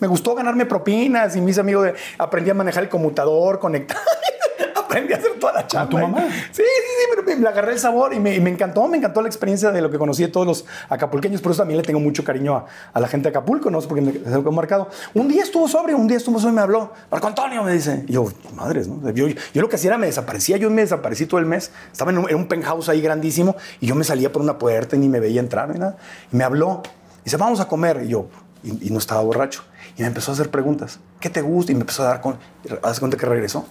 Me 0.01 0.09
gustó 0.09 0.35
ganarme 0.35 0.67
propinas 0.67 1.37
y 1.37 1.41
mis 1.41 1.59
amigos 1.59 1.85
de, 1.85 1.95
aprendí 2.19 2.51
a 2.51 2.55
manejar 2.55 2.83
el 2.83 2.89
conmutador, 2.89 3.59
conectar. 3.61 3.97
Aprendí 4.85 5.13
a 5.13 5.17
hacer 5.17 5.39
toda 5.39 5.53
la 5.55 5.67
chamba. 5.67 5.91
tu 5.91 5.99
mamá? 5.99 6.21
Sí, 6.53 6.63
sí, 6.63 6.63
sí, 6.63 7.05
pero 7.11 7.23
me, 7.23 7.37
le 7.37 7.49
agarré 7.49 7.73
el 7.73 7.79
sabor 7.79 8.15
y 8.15 8.21
me, 8.21 8.35
y 8.35 8.41
me 8.41 8.51
encantó, 8.51 8.87
me 8.89 8.99
encantó 8.99 9.23
la 9.23 9.29
experiencia 9.29 9.71
de 9.71 9.81
lo 9.81 9.91
que 9.91 9.99
conocí 9.99 10.23
de 10.23 10.29
todos 10.29 10.47
los 10.47 10.65
acapulqueños. 10.89 11.41
Por 11.41 11.53
eso 11.53 11.63
también 11.63 11.79
le 11.79 11.85
tengo 11.85 12.01
mucho 12.01 12.25
cariño 12.25 12.57
a, 12.57 12.67
a 12.93 13.01
la 13.01 13.09
gente 13.09 13.25
de 13.25 13.31
Acapulco, 13.31 13.71
no 13.71 13.81
sé 13.81 13.89
por 13.89 13.97
qué 13.97 14.03
me 14.03 14.13
quedó 14.13 14.53
marcado. 14.53 14.89
Un 15.15 15.29
día 15.29 15.43
estuvo 15.43 15.69
sobrio, 15.69 15.97
un 15.97 16.07
día 16.09 16.17
estuvo 16.17 16.39
sobrio 16.39 16.53
y 16.53 16.57
me 16.57 16.63
habló. 16.63 16.93
Marco 17.11 17.27
Antonio 17.27 17.63
me 17.63 17.73
dice. 17.73 18.05
Y 18.07 18.13
yo, 18.13 18.27
madres, 18.55 18.89
¿no? 18.89 19.11
Yo, 19.11 19.27
yo 19.29 19.63
lo 19.63 19.69
que 19.69 19.77
hacía 19.77 19.91
era 19.91 19.99
me 19.99 20.07
desaparecía, 20.07 20.57
yo 20.57 20.71
me 20.71 20.83
desaparecí 20.83 21.27
todo 21.27 21.41
el 21.41 21.47
mes. 21.47 21.71
Estaba 21.91 22.11
en 22.11 22.19
un, 22.19 22.31
en 22.31 22.37
un 22.37 22.47
penthouse 22.47 22.89
ahí 22.89 23.01
grandísimo 23.01 23.57
y 23.81 23.87
yo 23.87 23.95
me 23.95 24.05
salía 24.05 24.33
por 24.33 24.43
una 24.43 24.59
puerta 24.59 24.97
y 24.97 24.99
ni 24.99 25.09
me 25.09 25.21
veía 25.21 25.41
entrar 25.41 25.69
ni 25.69 25.79
nada. 25.79 25.97
Y 26.33 26.37
me 26.37 26.45
habló. 26.45 26.83
Dice, 27.25 27.37
vamos 27.37 27.61
a 27.61 27.69
comer. 27.69 28.03
Y 28.05 28.09
yo, 28.09 28.27
y, 28.63 28.89
y 28.89 28.91
no 28.91 28.99
estaba 28.99 29.21
borracho. 29.23 29.65
Y 29.97 30.03
me 30.03 30.09
empezó 30.09 30.33
a 30.33 30.35
hacer 30.35 30.51
preguntas. 30.51 31.01
¿Qué 31.21 31.31
te 31.31 31.43
gusta? 31.43 31.73
Y 31.73 31.75
me 31.75 31.83
empezó 31.83 32.03
a 32.03 32.07
dar 32.07 32.21
con. 32.21 32.39
Haz 32.83 32.99
cuenta 32.99 33.17
que 33.17 33.27
regresó. 33.27 33.67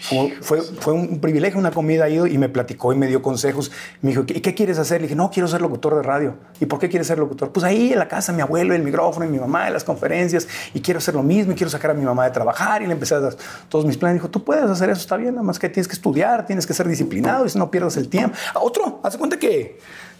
Fue, 0.00 0.62
fue 0.62 0.92
un 0.94 1.20
privilegio, 1.20 1.58
una 1.58 1.70
comida 1.70 2.04
ahí 2.04 2.16
y 2.18 2.38
me 2.38 2.48
platicó 2.48 2.92
y 2.92 2.96
me 2.96 3.06
dio 3.06 3.20
consejos. 3.22 3.70
Me 4.00 4.10
dijo, 4.10 4.22
¿y 4.26 4.40
qué 4.40 4.54
quieres 4.54 4.78
hacer? 4.78 5.00
Le 5.00 5.06
dije, 5.08 5.14
no, 5.14 5.30
quiero 5.30 5.46
ser 5.46 5.60
locutor 5.60 5.94
de 5.96 6.02
radio. 6.02 6.34
¿Y 6.58 6.66
por 6.66 6.78
qué 6.78 6.88
quieres 6.88 7.06
ser 7.06 7.18
locutor? 7.18 7.52
Pues 7.52 7.64
ahí 7.64 7.92
en 7.92 7.98
la 7.98 8.08
casa, 8.08 8.32
mi 8.32 8.40
abuelo, 8.40 8.74
el 8.74 8.82
micrófono, 8.82 9.26
y 9.26 9.28
mi 9.28 9.38
mamá, 9.38 9.66
en 9.66 9.74
las 9.74 9.84
conferencias, 9.84 10.48
y 10.72 10.80
quiero 10.80 10.98
hacer 10.98 11.14
lo 11.14 11.22
mismo, 11.22 11.52
y 11.52 11.54
quiero 11.54 11.70
sacar 11.70 11.90
a 11.90 11.94
mi 11.94 12.04
mamá 12.04 12.24
de 12.24 12.30
trabajar. 12.30 12.82
Y 12.82 12.86
le 12.86 12.92
empecé 12.94 13.14
a 13.14 13.20
dar 13.20 13.36
todos 13.68 13.84
mis 13.84 13.96
planes. 13.98 14.14
Dijo, 14.16 14.30
tú 14.30 14.42
puedes 14.42 14.64
hacer 14.64 14.88
eso, 14.90 15.00
está 15.00 15.16
bien, 15.16 15.34
nada 15.34 15.44
más 15.44 15.58
que 15.58 15.68
tienes 15.68 15.86
que 15.86 15.94
estudiar, 15.94 16.46
tienes 16.46 16.66
que 16.66 16.72
ser 16.74 16.88
disciplinado, 16.88 17.44
y 17.44 17.50
si 17.50 17.58
no 17.58 17.70
pierdas 17.70 17.96
el 17.98 18.08
tiempo. 18.08 18.36
A 18.54 18.60
otro, 18.60 19.00
hace 19.02 19.18
cuenta 19.18 19.38
que 19.38 19.78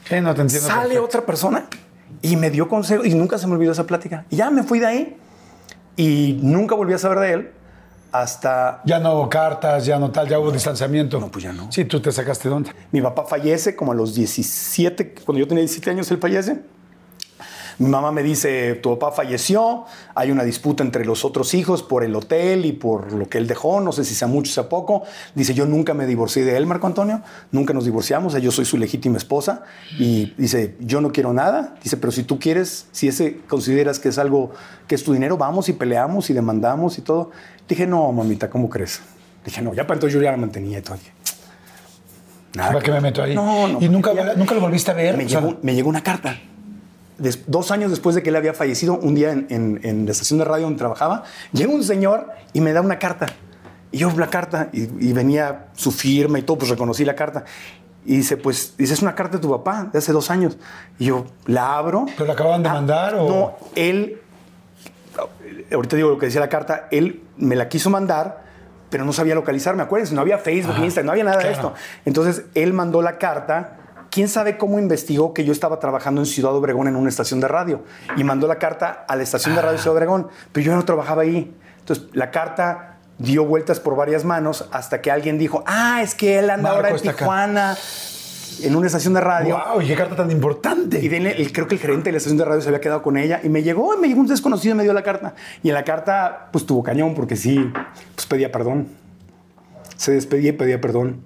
Sí, 0.08 0.20
no 0.20 0.34
te 0.34 0.42
entiendo. 0.42 0.66
sale 0.66 0.80
perfecto. 0.82 1.04
otra 1.04 1.26
persona 1.26 1.64
y 2.22 2.36
me 2.36 2.50
dio 2.50 2.68
consejos, 2.68 3.06
y 3.06 3.14
nunca 3.14 3.38
se 3.38 3.46
me 3.46 3.54
olvidó 3.54 3.72
esa 3.72 3.86
plática. 3.86 4.26
Y 4.30 4.36
ya 4.36 4.50
me 4.50 4.62
fui 4.62 4.78
de 4.78 4.86
ahí, 4.86 5.16
y 5.96 6.38
nunca 6.42 6.74
volví 6.74 6.92
a 6.92 6.98
saber 6.98 7.18
de 7.20 7.32
él 7.32 7.50
hasta 8.12 8.82
Ya 8.84 8.98
no 8.98 9.14
hubo 9.14 9.28
cartas, 9.28 9.86
ya 9.86 9.98
no 9.98 10.10
tal, 10.10 10.28
ya 10.28 10.38
hubo 10.38 10.50
distanciamiento. 10.50 11.20
No, 11.20 11.30
pues 11.30 11.44
ya 11.44 11.52
no. 11.52 11.70
Sí, 11.70 11.84
tú 11.84 12.00
te 12.00 12.12
sacaste 12.12 12.48
de 12.48 12.54
onda. 12.54 12.74
Mi 12.92 13.00
papá 13.00 13.24
fallece 13.26 13.76
como 13.76 13.92
a 13.92 13.94
los 13.94 14.14
17, 14.14 15.14
cuando 15.24 15.40
yo 15.40 15.48
tenía 15.48 15.62
17 15.62 15.90
años 15.90 16.10
él 16.10 16.18
fallece. 16.18 16.60
Mi 17.80 17.88
mamá 17.88 18.12
me 18.12 18.22
dice, 18.22 18.74
tu 18.74 18.98
papá 18.98 19.10
falleció, 19.10 19.86
hay 20.14 20.30
una 20.30 20.44
disputa 20.44 20.84
entre 20.84 21.06
los 21.06 21.24
otros 21.24 21.54
hijos 21.54 21.82
por 21.82 22.04
el 22.04 22.14
hotel 22.14 22.66
y 22.66 22.72
por 22.72 23.10
lo 23.14 23.26
que 23.26 23.38
él 23.38 23.46
dejó, 23.46 23.80
no 23.80 23.90
sé 23.90 24.04
si 24.04 24.14
sea 24.14 24.28
mucho 24.28 24.50
o 24.50 24.52
sea 24.52 24.68
poco. 24.68 25.04
Dice, 25.34 25.54
yo 25.54 25.64
nunca 25.64 25.94
me 25.94 26.04
divorcié 26.04 26.44
de 26.44 26.58
él, 26.58 26.66
Marco 26.66 26.86
Antonio, 26.86 27.22
nunca 27.52 27.72
nos 27.72 27.86
divorciamos, 27.86 28.34
yo 28.34 28.50
soy 28.50 28.66
su 28.66 28.76
legítima 28.76 29.16
esposa. 29.16 29.62
Y 29.98 30.34
dice, 30.36 30.76
yo 30.80 31.00
no 31.00 31.10
quiero 31.10 31.32
nada. 31.32 31.74
Dice, 31.82 31.96
pero 31.96 32.12
si 32.12 32.22
tú 32.22 32.38
quieres, 32.38 32.86
si 32.92 33.08
ese 33.08 33.38
consideras 33.48 33.98
que 33.98 34.10
es 34.10 34.18
algo, 34.18 34.50
que 34.86 34.94
es 34.94 35.02
tu 35.02 35.14
dinero, 35.14 35.38
vamos 35.38 35.70
y 35.70 35.72
peleamos 35.72 36.28
y 36.28 36.34
demandamos 36.34 36.98
y 36.98 37.00
todo. 37.00 37.30
Dije, 37.70 37.86
no, 37.86 38.12
mamita, 38.12 38.50
¿cómo 38.50 38.68
crees? 38.68 39.00
Dije, 39.44 39.62
no, 39.62 39.72
ya 39.72 39.84
para 39.86 39.94
entonces 39.94 40.14
yo 40.14 40.22
ya 40.22 40.32
la 40.32 40.36
mantenía 40.36 40.78
y 40.78 40.82
todo. 40.82 40.96
Dije, 40.96 41.12
nada 42.54 42.72
¿Para 42.72 42.84
qué 42.84 42.90
me 42.90 43.00
meto 43.00 43.22
ahí? 43.22 43.34
No, 43.34 43.68
no. 43.68 43.80
¿Y 43.80 43.88
nunca, 43.88 44.12
Ya- 44.12 44.34
nunca 44.34 44.54
lo 44.54 44.60
volviste 44.60 44.90
a 44.90 44.94
ver? 44.94 45.16
me, 45.16 45.26
llegó, 45.26 45.56
me 45.62 45.74
llegó 45.74 45.88
una 45.88 46.02
carta. 46.02 46.36
Des- 47.18 47.44
dos 47.46 47.70
años 47.70 47.90
después 47.90 48.14
de 48.16 48.22
que 48.22 48.30
él 48.30 48.36
había 48.36 48.54
fallecido, 48.54 48.98
un 48.98 49.14
día 49.14 49.30
en, 49.32 49.46
en- 49.50 49.80
en 49.82 50.04
la 50.06 50.12
estación 50.12 50.38
de 50.38 50.44
radio 50.44 50.64
donde 50.64 50.78
trabajaba, 50.78 51.24
llega 51.52 51.72
un 51.72 51.84
señor 51.84 52.28
y 52.52 52.60
me 52.60 52.72
da 52.72 52.80
una 52.80 52.98
carta. 52.98 53.26
Y 53.92 53.98
yo 53.98 54.10
la 54.18 54.28
carta, 54.28 54.68
y, 54.72 54.82
y 55.08 55.12
venía 55.12 55.66
su 55.74 55.90
firma 55.92 56.38
y 56.38 56.42
todo, 56.42 56.58
pues 56.58 56.70
reconocí 56.70 57.04
la 57.04 57.14
carta. 57.14 57.44
Y 58.06 58.16
dice, 58.16 58.36
pues, 58.36 58.74
dice, 58.78 58.94
es 58.94 59.02
una 59.02 59.14
carta 59.14 59.36
de 59.36 59.42
tu 59.42 59.50
papá 59.50 59.90
de 59.92 59.98
hace 59.98 60.12
dos 60.12 60.30
años. 60.30 60.56
Y 60.98 61.06
yo 61.06 61.26
la 61.46 61.76
abro. 61.76 62.06
¿Pero 62.16 62.26
la 62.26 62.32
acababan 62.32 62.62
de 62.62 62.68
Ah, 62.68 62.74
mandar 62.74 63.14
o...? 63.16 63.28
No, 63.28 63.52
él, 63.74 64.20
ahorita 65.72 65.96
digo 65.96 66.10
lo 66.10 66.18
que 66.18 66.26
decía 66.26 66.40
la 66.40 66.48
carta, 66.48 66.88
él 66.90 67.22
me 67.36 67.56
la 67.56 67.68
quiso 67.68 67.90
mandar, 67.90 68.44
pero 68.90 69.04
no 69.04 69.12
sabía 69.12 69.34
localizarme. 69.34 69.82
Acuérdense, 69.82 70.14
no 70.14 70.20
había 70.20 70.38
Facebook, 70.38 70.76
Instagram, 70.78 71.06
no 71.06 71.12
había 71.12 71.24
nada 71.24 71.38
de 71.38 71.52
esto. 71.52 71.74
Entonces, 72.04 72.44
él 72.54 72.72
mandó 72.72 73.02
la 73.02 73.18
carta. 73.18 73.76
¿Quién 74.10 74.28
sabe 74.28 74.58
cómo 74.58 74.78
investigó 74.78 75.32
que 75.32 75.44
yo 75.44 75.52
estaba 75.52 75.78
trabajando 75.78 76.20
en 76.20 76.26
Ciudad 76.26 76.52
Obregón 76.52 76.88
en 76.88 76.96
una 76.96 77.08
estación 77.08 77.40
de 77.40 77.46
radio? 77.46 77.84
Y 78.16 78.24
mandó 78.24 78.48
la 78.48 78.58
carta 78.58 79.04
a 79.06 79.14
la 79.14 79.22
estación 79.22 79.54
de 79.54 79.62
radio 79.62 79.78
Ciudad 79.78 79.96
Obregón, 79.96 80.28
pero 80.52 80.66
yo 80.66 80.74
no 80.74 80.84
trabajaba 80.84 81.22
ahí. 81.22 81.54
Entonces, 81.78 82.06
la 82.12 82.30
carta 82.32 82.96
dio 83.18 83.44
vueltas 83.44 83.78
por 83.78 83.94
varias 83.94 84.24
manos 84.24 84.68
hasta 84.72 85.00
que 85.00 85.10
alguien 85.10 85.38
dijo, 85.38 85.62
ah, 85.66 86.02
es 86.02 86.14
que 86.14 86.38
él 86.38 86.50
anda 86.50 86.72
Marco 86.72 86.86
ahora 86.86 86.98
en 86.98 87.08
acá. 87.08 87.76
En 88.62 88.76
una 88.76 88.86
estación 88.86 89.14
de 89.14 89.20
radio. 89.20 89.58
¡Wow! 89.72 89.82
¿Y 89.82 89.86
qué 89.86 89.94
carta 89.94 90.16
tan 90.16 90.30
importante? 90.30 91.00
Y 91.02 91.06
el- 91.14 91.52
creo 91.52 91.66
que 91.66 91.74
el 91.76 91.80
gerente 91.80 92.04
de 92.06 92.12
la 92.12 92.18
estación 92.18 92.38
de 92.38 92.44
radio 92.44 92.60
se 92.60 92.68
había 92.68 92.80
quedado 92.80 93.02
con 93.02 93.16
ella 93.16 93.40
y 93.42 93.48
me 93.48 93.62
llegó, 93.62 93.96
me 93.96 94.08
llegó 94.08 94.20
un 94.20 94.26
desconocido 94.26 94.74
y 94.74 94.76
me 94.78 94.82
dio 94.82 94.92
la 94.92 95.02
carta. 95.02 95.34
Y 95.62 95.68
en 95.68 95.74
la 95.74 95.84
carta, 95.84 96.48
pues 96.52 96.66
tuvo 96.66 96.82
cañón 96.82 97.14
porque 97.14 97.36
sí, 97.36 97.70
pues 98.14 98.26
pedía 98.26 98.50
perdón. 98.52 98.88
Se 99.96 100.12
despedía 100.12 100.50
y 100.50 100.52
pedía 100.52 100.80
perdón. 100.80 101.20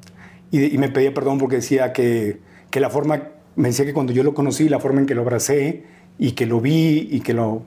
Y, 0.51 0.59
de- 0.59 0.67
y 0.69 0.79
me 0.79 0.89
pedía 0.89 1.13
perdón 1.15 1.39
porque 1.39 1.57
decía 1.57 1.93
que, 1.93 2.41
que 2.71 2.81
la 2.81 2.91
forma, 2.91 3.23
me 3.57 3.69
decía 3.69 3.85
que 3.85 3.93
cuando 3.95 4.13
yo 4.13 4.23
lo 4.23 4.35
conocí, 4.35 4.69
la 4.69 4.81
forma 4.81 5.01
en 5.01 5.07
que 5.07 5.15
lo 5.15 5.23
abracé 5.23 5.85
y 6.19 6.33
que 6.33 6.47
lo 6.47 6.61
vi 6.61 7.09
y 7.11 7.21
que 7.21 7.35
lo, 7.35 7.63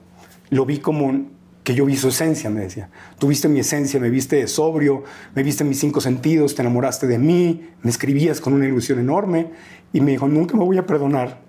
lo 0.50 0.64
vi 0.66 0.78
como 0.78 1.26
que 1.68 1.74
yo 1.74 1.84
vi 1.84 1.98
su 1.98 2.08
esencia, 2.08 2.48
me 2.48 2.62
decía. 2.62 2.88
Tú 3.18 3.26
viste 3.26 3.46
mi 3.46 3.60
esencia, 3.60 4.00
me 4.00 4.08
viste 4.08 4.46
sobrio, 4.48 5.04
me 5.34 5.42
viste 5.42 5.64
mis 5.64 5.78
cinco 5.78 6.00
sentidos, 6.00 6.54
te 6.54 6.62
enamoraste 6.62 7.06
de 7.06 7.18
mí, 7.18 7.68
me 7.82 7.90
escribías 7.90 8.40
con 8.40 8.54
una 8.54 8.64
ilusión 8.64 8.98
enorme. 8.98 9.50
Y 9.92 10.00
me 10.00 10.12
dijo, 10.12 10.26
nunca 10.28 10.56
me 10.56 10.64
voy 10.64 10.78
a 10.78 10.86
perdonar 10.86 11.42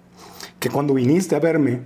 que 0.59 0.69
cuando 0.69 0.93
viniste 0.93 1.37
a 1.37 1.39
verme, 1.39 1.83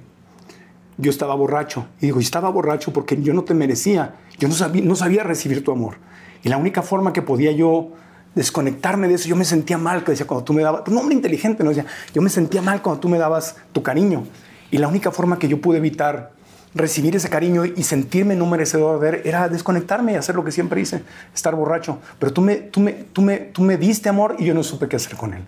yo 0.98 1.12
estaba 1.12 1.36
borracho. 1.36 1.86
Y 2.02 2.08
digo, 2.08 2.20
estaba 2.20 2.50
borracho 2.50 2.92
porque 2.92 3.22
yo 3.22 3.36
no 3.36 3.44
te 3.44 3.54
merecía. 3.54 4.16
Yo 4.40 4.48
no 4.48 4.56
sabía, 4.56 4.84
no 4.84 4.96
sabía 4.96 5.22
recibir 5.22 5.64
tu 5.64 5.72
amor. 5.72 5.98
Y 6.42 6.50
la 6.50 6.58
única 6.58 6.82
forma 6.82 7.14
que 7.14 7.22
podía 7.22 7.52
yo 7.52 7.92
desconectarme 8.34 9.08
de 9.10 9.14
eso, 9.14 9.30
yo 9.30 9.36
me 9.36 9.46
sentía 9.46 9.78
mal, 9.78 10.04
que 10.04 10.10
decía, 10.10 10.26
cuando 10.26 10.44
tú 10.44 10.54
me 10.54 10.64
dabas, 10.64 10.88
un 10.88 10.98
hombre 10.98 11.14
inteligente, 11.14 11.64
¿no? 11.64 11.70
Decía, 11.70 11.86
yo 12.16 12.22
me 12.24 12.32
sentía 12.32 12.64
mal 12.64 12.82
cuando 12.82 13.00
tú 13.00 13.10
me 13.10 13.20
dabas 13.20 13.58
tu 13.74 13.84
cariño. 13.84 14.24
Y 14.72 14.80
la 14.80 14.88
única 14.88 15.12
forma 15.12 15.38
que 15.38 15.48
yo 15.48 15.62
pude 15.62 15.78
evitar 15.78 16.32
recibir 16.76 17.16
ese 17.16 17.30
cariño 17.30 17.66
y 17.66 17.84
sentirme 17.84 18.36
no 18.36 18.46
merecedor 18.46 19.00
de 19.00 19.10
él 19.10 19.22
era 19.26 19.48
desconectarme 19.50 20.14
y 20.14 20.16
hacer 20.16 20.36
lo 20.36 20.44
que 20.44 20.52
siempre 20.52 20.82
hice, 20.82 21.04
estar 21.34 21.54
borracho. 21.56 22.00
Pero 22.20 22.34
tú 22.34 22.42
me, 22.42 22.56
tú 22.56 22.80
me, 22.80 22.94
tú 22.94 23.22
me, 23.22 23.38
tú 23.38 23.62
me 23.62 23.78
diste 23.78 24.10
amor 24.10 24.36
y 24.40 24.46
yo 24.46 24.54
no 24.54 24.64
supe 24.64 24.88
qué 24.88 24.96
hacer 24.96 25.16
con 25.16 25.34
él. 25.34 25.44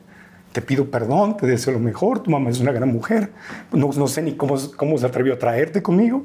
Te 0.52 0.62
pido 0.62 0.90
perdón, 0.90 1.36
te 1.36 1.48
deseo 1.48 1.74
lo 1.74 1.80
mejor, 1.80 2.20
tu 2.20 2.32
mamá 2.32 2.50
es 2.50 2.60
una 2.60 2.72
gran 2.72 2.90
mujer, 2.92 3.32
no, 3.72 3.90
no 3.96 4.08
sé 4.08 4.22
ni 4.22 4.36
cómo, 4.36 4.56
cómo 4.78 4.98
se 4.98 5.06
atrevió 5.06 5.34
a 5.34 5.40
traerte 5.40 5.82
conmigo. 5.84 6.24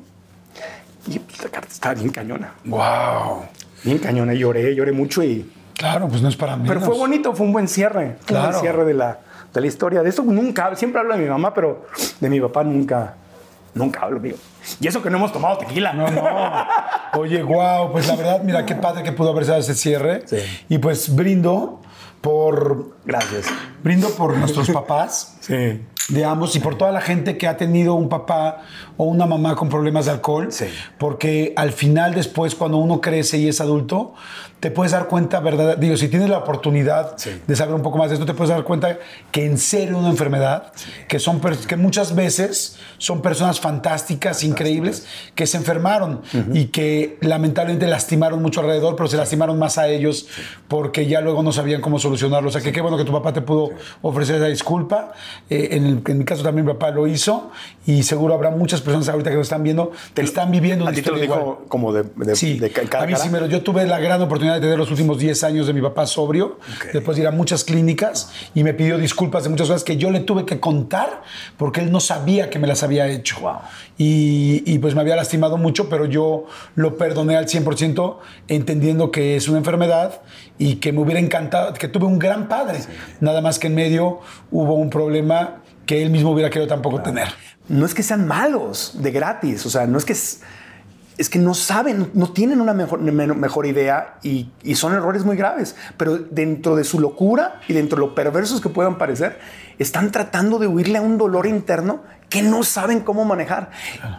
Y 1.08 1.14
la 1.42 1.48
carta 1.50 1.68
estaba 1.70 1.94
bien 1.94 2.10
cañona, 2.10 2.52
¡Wow! 2.64 3.42
bien 3.82 3.98
cañona, 3.98 4.34
lloré, 4.34 4.74
lloré 4.74 4.92
mucho 4.92 5.22
y... 5.22 5.50
Claro, 5.74 6.08
pues 6.08 6.20
no 6.20 6.28
es 6.28 6.36
para 6.36 6.56
mí. 6.58 6.68
Pero 6.68 6.80
fue 6.82 6.94
bonito, 6.94 7.32
fue 7.34 7.46
un 7.46 7.52
buen 7.54 7.66
cierre, 7.66 8.16
fue 8.20 8.36
un 8.36 8.42
Claro. 8.42 8.48
buen 8.50 8.60
cierre 8.60 8.84
de 8.84 8.92
la, 8.94 9.18
de 9.54 9.60
la 9.62 9.66
historia. 9.66 10.02
De 10.02 10.10
eso 10.10 10.22
nunca, 10.22 10.76
siempre 10.76 11.00
hablo 11.00 11.16
de 11.16 11.22
mi 11.22 11.28
mamá, 11.28 11.54
pero 11.54 11.86
de 12.20 12.28
mi 12.28 12.38
papá 12.38 12.62
nunca, 12.62 13.14
nunca 13.74 14.00
hablo, 14.02 14.18
amigo. 14.18 14.36
Y 14.80 14.88
eso 14.88 15.02
que 15.02 15.10
no 15.10 15.18
hemos 15.18 15.32
tomado 15.32 15.58
tequila. 15.58 15.92
No, 15.92 16.08
no. 16.08 16.22
Oye, 17.20 17.42
wow, 17.42 17.92
pues 17.92 18.06
la 18.08 18.16
verdad, 18.16 18.42
mira 18.42 18.64
qué 18.66 18.74
padre 18.74 19.02
que 19.02 19.12
pudo 19.12 19.30
haber 19.30 19.44
sido 19.44 19.56
ese 19.56 19.74
cierre. 19.74 20.22
Sí. 20.26 20.38
Y 20.68 20.78
pues 20.78 21.14
brindo 21.14 21.80
por 22.20 22.90
Gracias. 23.04 23.46
Brindo 23.82 24.10
por 24.10 24.36
nuestros 24.36 24.70
papás. 24.72 25.36
Sí. 25.40 25.80
de 26.10 26.24
ambos 26.24 26.56
y 26.56 26.60
por 26.60 26.76
toda 26.76 26.90
la 26.90 27.00
gente 27.00 27.38
que 27.38 27.46
ha 27.46 27.56
tenido 27.56 27.94
un 27.94 28.08
papá 28.08 28.62
o 28.96 29.04
una 29.04 29.26
mamá 29.26 29.54
con 29.54 29.68
problemas 29.68 30.06
de 30.06 30.10
alcohol, 30.10 30.48
Sí. 30.50 30.64
porque 30.98 31.52
al 31.56 31.70
final 31.72 32.14
después 32.14 32.54
cuando 32.56 32.78
uno 32.78 33.00
crece 33.00 33.38
y 33.38 33.48
es 33.48 33.60
adulto, 33.60 34.14
te 34.58 34.70
puedes 34.72 34.90
dar 34.92 35.06
cuenta, 35.06 35.38
¿verdad? 35.40 35.76
Digo, 35.78 35.96
si 35.96 36.08
tienes 36.08 36.28
la 36.28 36.38
oportunidad 36.38 37.14
Sí. 37.16 37.30
de 37.46 37.56
saber 37.56 37.74
un 37.76 37.82
poco 37.82 37.96
más 37.96 38.08
de 38.10 38.14
esto, 38.14 38.26
te 38.26 38.34
puedes 38.34 38.50
dar 38.50 38.64
cuenta 38.64 38.98
que 39.30 39.46
en 39.46 39.56
serio 39.56 39.98
una 39.98 40.08
enfermedad, 40.10 40.72
que, 41.08 41.18
son, 41.20 41.40
que 41.40 41.76
muchas 41.76 42.14
veces 42.14 42.76
son 42.98 43.22
personas 43.22 43.60
fantásticas, 43.60 44.42
increíbles, 44.42 45.06
que 45.36 45.46
se 45.46 45.56
enfermaron 45.58 46.22
y 46.52 46.66
que 46.66 47.18
lamentablemente 47.20 47.86
lastimaron 47.86 48.42
mucho 48.42 48.60
alrededor, 48.60 48.96
pero 48.96 49.08
se 49.08 49.16
lastimaron 49.16 49.58
más 49.60 49.78
a 49.78 49.86
ellos 49.88 50.26
porque 50.68 51.06
ya 51.06 51.20
luego 51.20 51.42
no 51.44 51.52
sabían 51.52 51.80
cómo 51.80 51.98
solucionarlo. 52.00 52.48
O 52.48 52.52
sea, 52.52 52.60
que 52.60 52.72
qué 52.72 52.80
bueno 52.80 52.96
que 52.98 53.04
tu 53.04 53.12
papá 53.12 53.32
te 53.32 53.40
pudo 53.40 53.69
ofrecer 54.02 54.36
esa 54.36 54.46
disculpa. 54.46 55.12
Eh, 55.48 55.68
en, 55.72 55.86
el- 55.86 56.02
en 56.06 56.18
mi 56.18 56.24
caso 56.24 56.42
también 56.42 56.66
mi 56.66 56.72
papá 56.72 56.90
lo 56.90 57.06
hizo 57.06 57.50
y 57.86 58.02
seguro 58.02 58.34
habrá 58.34 58.50
muchas 58.50 58.80
personas 58.80 59.08
ahorita 59.08 59.30
que 59.30 59.36
lo 59.36 59.42
están 59.42 59.62
viendo, 59.62 59.92
que 60.14 60.22
están 60.22 60.50
viviendo 60.50 60.84
¿A 60.84 60.88
una 60.88 60.96
ti 60.96 61.02
te 61.02 61.10
lo 61.10 61.18
dijo 61.18 61.34
igual. 61.40 61.56
como 61.68 61.92
de, 61.92 62.04
de, 62.16 62.36
Sí, 62.36 62.58
de 62.58 62.70
ca- 62.70 62.82
cara 62.82 63.04
a 63.04 63.06
mí 63.06 63.12
a 63.12 63.16
sí 63.16 63.28
lo- 63.30 63.46
yo 63.46 63.62
tuve 63.62 63.86
la 63.86 63.98
gran 64.00 64.20
oportunidad 64.22 64.54
de 64.56 64.60
tener 64.60 64.78
los 64.78 64.90
últimos 64.90 65.18
10 65.18 65.42
años 65.44 65.66
de 65.66 65.72
mi 65.72 65.80
papá 65.80 66.06
sobrio, 66.06 66.58
después 66.92 67.16
de 67.16 67.22
ir 67.22 67.28
a 67.28 67.30
muchas 67.32 67.64
clínicas 67.64 68.30
y 68.54 68.62
me 68.64 68.74
pidió 68.74 68.98
disculpas 68.98 69.44
de 69.44 69.48
muchas 69.50 69.68
cosas 69.68 69.84
que 69.84 69.96
yo 69.96 70.10
le 70.10 70.20
tuve 70.20 70.44
que 70.44 70.60
contar 70.60 71.22
porque 71.56 71.80
él 71.80 71.90
no 71.90 72.00
sabía 72.00 72.50
que 72.50 72.58
me 72.58 72.66
las 72.66 72.82
había 72.82 73.06
hecho. 73.08 73.36
Y, 74.02 74.62
y, 74.64 74.78
pues 74.78 74.94
me 74.94 75.02
había 75.02 75.14
lastimado 75.14 75.58
mucho, 75.58 75.90
pero 75.90 76.06
yo 76.06 76.46
lo 76.74 76.96
perdoné 76.96 77.36
al 77.36 77.44
100% 77.44 78.16
entendiendo 78.48 79.10
que 79.10 79.36
es 79.36 79.46
una 79.46 79.58
enfermedad 79.58 80.22
y 80.56 80.76
que 80.76 80.90
me 80.90 81.00
hubiera 81.00 81.20
encantado, 81.20 81.74
que 81.74 81.86
tuve 81.86 82.06
un 82.06 82.18
gran 82.18 82.48
padre, 82.48 82.78
nada 83.20 83.42
más 83.42 83.58
que 83.58 83.66
en 83.66 83.74
medio 83.74 84.20
hubo 84.50 84.72
un 84.72 84.88
problema 84.88 85.60
que 85.84 86.02
él 86.02 86.08
mismo 86.08 86.30
hubiera 86.30 86.48
querido 86.48 86.66
tampoco 86.66 87.02
tener. 87.02 87.28
no 87.68 87.84
es 87.84 87.92
que 87.92 88.02
sean 88.02 88.26
malos 88.26 88.92
de 89.02 89.10
gratis, 89.10 89.66
o 89.66 89.68
sea, 89.68 89.86
no 89.86 89.98
es 89.98 90.06
que 90.06 90.14
es, 90.14 90.40
es 91.20 91.28
que 91.28 91.38
no 91.38 91.52
saben, 91.54 92.10
no 92.14 92.32
tienen 92.32 92.60
una 92.62 92.72
mejor, 92.72 92.98
me- 93.00 93.26
mejor 93.26 93.66
idea 93.66 94.16
y, 94.22 94.50
y 94.62 94.74
son 94.74 94.94
errores 94.94 95.24
muy 95.24 95.36
graves, 95.36 95.76
pero 95.96 96.16
dentro 96.16 96.76
de 96.76 96.84
su 96.84 96.98
locura 96.98 97.60
y 97.68 97.74
dentro 97.74 97.96
de 98.00 98.06
lo 98.06 98.14
perversos 98.14 98.60
que 98.60 98.70
puedan 98.70 98.96
parecer, 98.96 99.38
están 99.78 100.10
tratando 100.12 100.58
de 100.58 100.66
huirle 100.66 100.98
a 100.98 101.02
un 101.02 101.18
dolor 101.18 101.46
interno 101.46 102.00
que 102.30 102.42
no 102.42 102.62
saben 102.62 103.00
cómo 103.00 103.24
manejar. 103.26 103.70